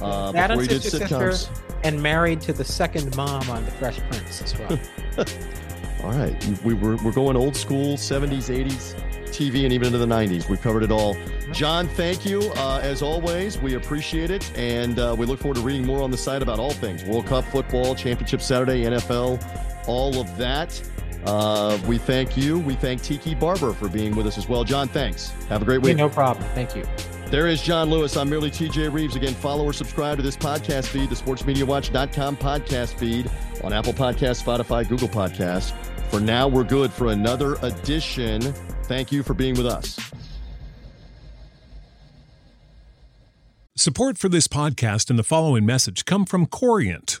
Uh, 0.00 0.30
Dad 0.32 0.50
on 0.52 0.58
before 0.58 0.62
he 0.62 0.68
did 0.68 0.82
Sister. 0.82 1.32
Sister 1.32 1.52
and 1.84 2.00
married 2.02 2.40
to 2.42 2.52
the 2.52 2.64
second 2.64 3.14
mom 3.16 3.48
on 3.50 3.64
The 3.64 3.70
Fresh 3.72 3.98
Prince 4.10 4.42
as 4.42 4.56
well. 4.58 4.78
All 6.04 6.12
right, 6.12 6.62
we 6.64 6.74
were 6.74 6.96
we're 7.04 7.10
going 7.12 7.36
old 7.36 7.56
school, 7.56 7.96
70s, 7.96 8.48
80s, 8.48 8.94
TV, 9.38 9.64
and 9.64 9.72
even 9.72 9.86
into 9.86 9.98
the 9.98 10.06
90s. 10.06 10.48
We've 10.48 10.60
covered 10.60 10.82
it 10.82 10.90
all. 10.90 11.16
John, 11.52 11.86
thank 11.86 12.26
you 12.26 12.50
uh, 12.56 12.80
as 12.82 13.02
always. 13.02 13.58
We 13.58 13.74
appreciate 13.74 14.30
it, 14.30 14.50
and 14.56 14.98
uh, 14.98 15.14
we 15.16 15.26
look 15.26 15.38
forward 15.38 15.56
to 15.56 15.60
reading 15.62 15.86
more 15.86 16.02
on 16.02 16.10
the 16.10 16.16
site 16.16 16.42
about 16.42 16.58
all 16.58 16.72
things 16.72 17.04
World 17.04 17.26
Cup, 17.26 17.44
football, 17.44 17.94
Championship 17.94 18.42
Saturday, 18.42 18.82
NFL, 18.82 19.86
all 19.86 20.20
of 20.20 20.36
that. 20.38 20.82
Uh, 21.24 21.78
we 21.86 21.98
thank 21.98 22.36
you. 22.36 22.58
We 22.58 22.74
thank 22.74 23.02
Tiki 23.02 23.34
Barber 23.34 23.72
for 23.72 23.88
being 23.88 24.14
with 24.16 24.26
us 24.26 24.38
as 24.38 24.48
well. 24.48 24.64
John, 24.64 24.88
thanks. 24.88 25.30
Have 25.48 25.62
a 25.62 25.64
great 25.64 25.82
week. 25.82 25.96
no 25.96 26.08
problem. 26.08 26.44
Thank 26.54 26.74
you. 26.74 26.84
There 27.26 27.46
is 27.46 27.60
John 27.60 27.90
Lewis. 27.90 28.16
I'm 28.16 28.30
merely 28.30 28.50
TJ 28.50 28.90
Reeves. 28.90 29.14
Again, 29.14 29.34
follow 29.34 29.64
or 29.64 29.74
subscribe 29.74 30.16
to 30.16 30.22
this 30.22 30.36
podcast 30.36 30.86
feed, 30.86 31.10
the 31.10 31.14
sportsmediawatch.com 31.14 32.38
podcast 32.38 32.94
feed 32.94 33.30
on 33.62 33.74
Apple 33.74 33.92
Podcasts, 33.92 34.42
Spotify, 34.42 34.88
Google 34.88 35.08
Podcasts. 35.08 35.74
For 36.10 36.20
now, 36.20 36.48
we're 36.48 36.64
good 36.64 36.92
for 36.92 37.08
another 37.08 37.54
edition. 37.62 38.40
Thank 38.84 39.12
you 39.12 39.22
for 39.22 39.34
being 39.34 39.54
with 39.54 39.66
us. 39.66 39.98
Support 43.76 44.18
for 44.18 44.28
this 44.28 44.48
podcast 44.48 45.10
and 45.10 45.18
the 45.18 45.22
following 45.22 45.64
message 45.64 46.04
come 46.04 46.24
from 46.24 46.46
Corient. 46.46 47.20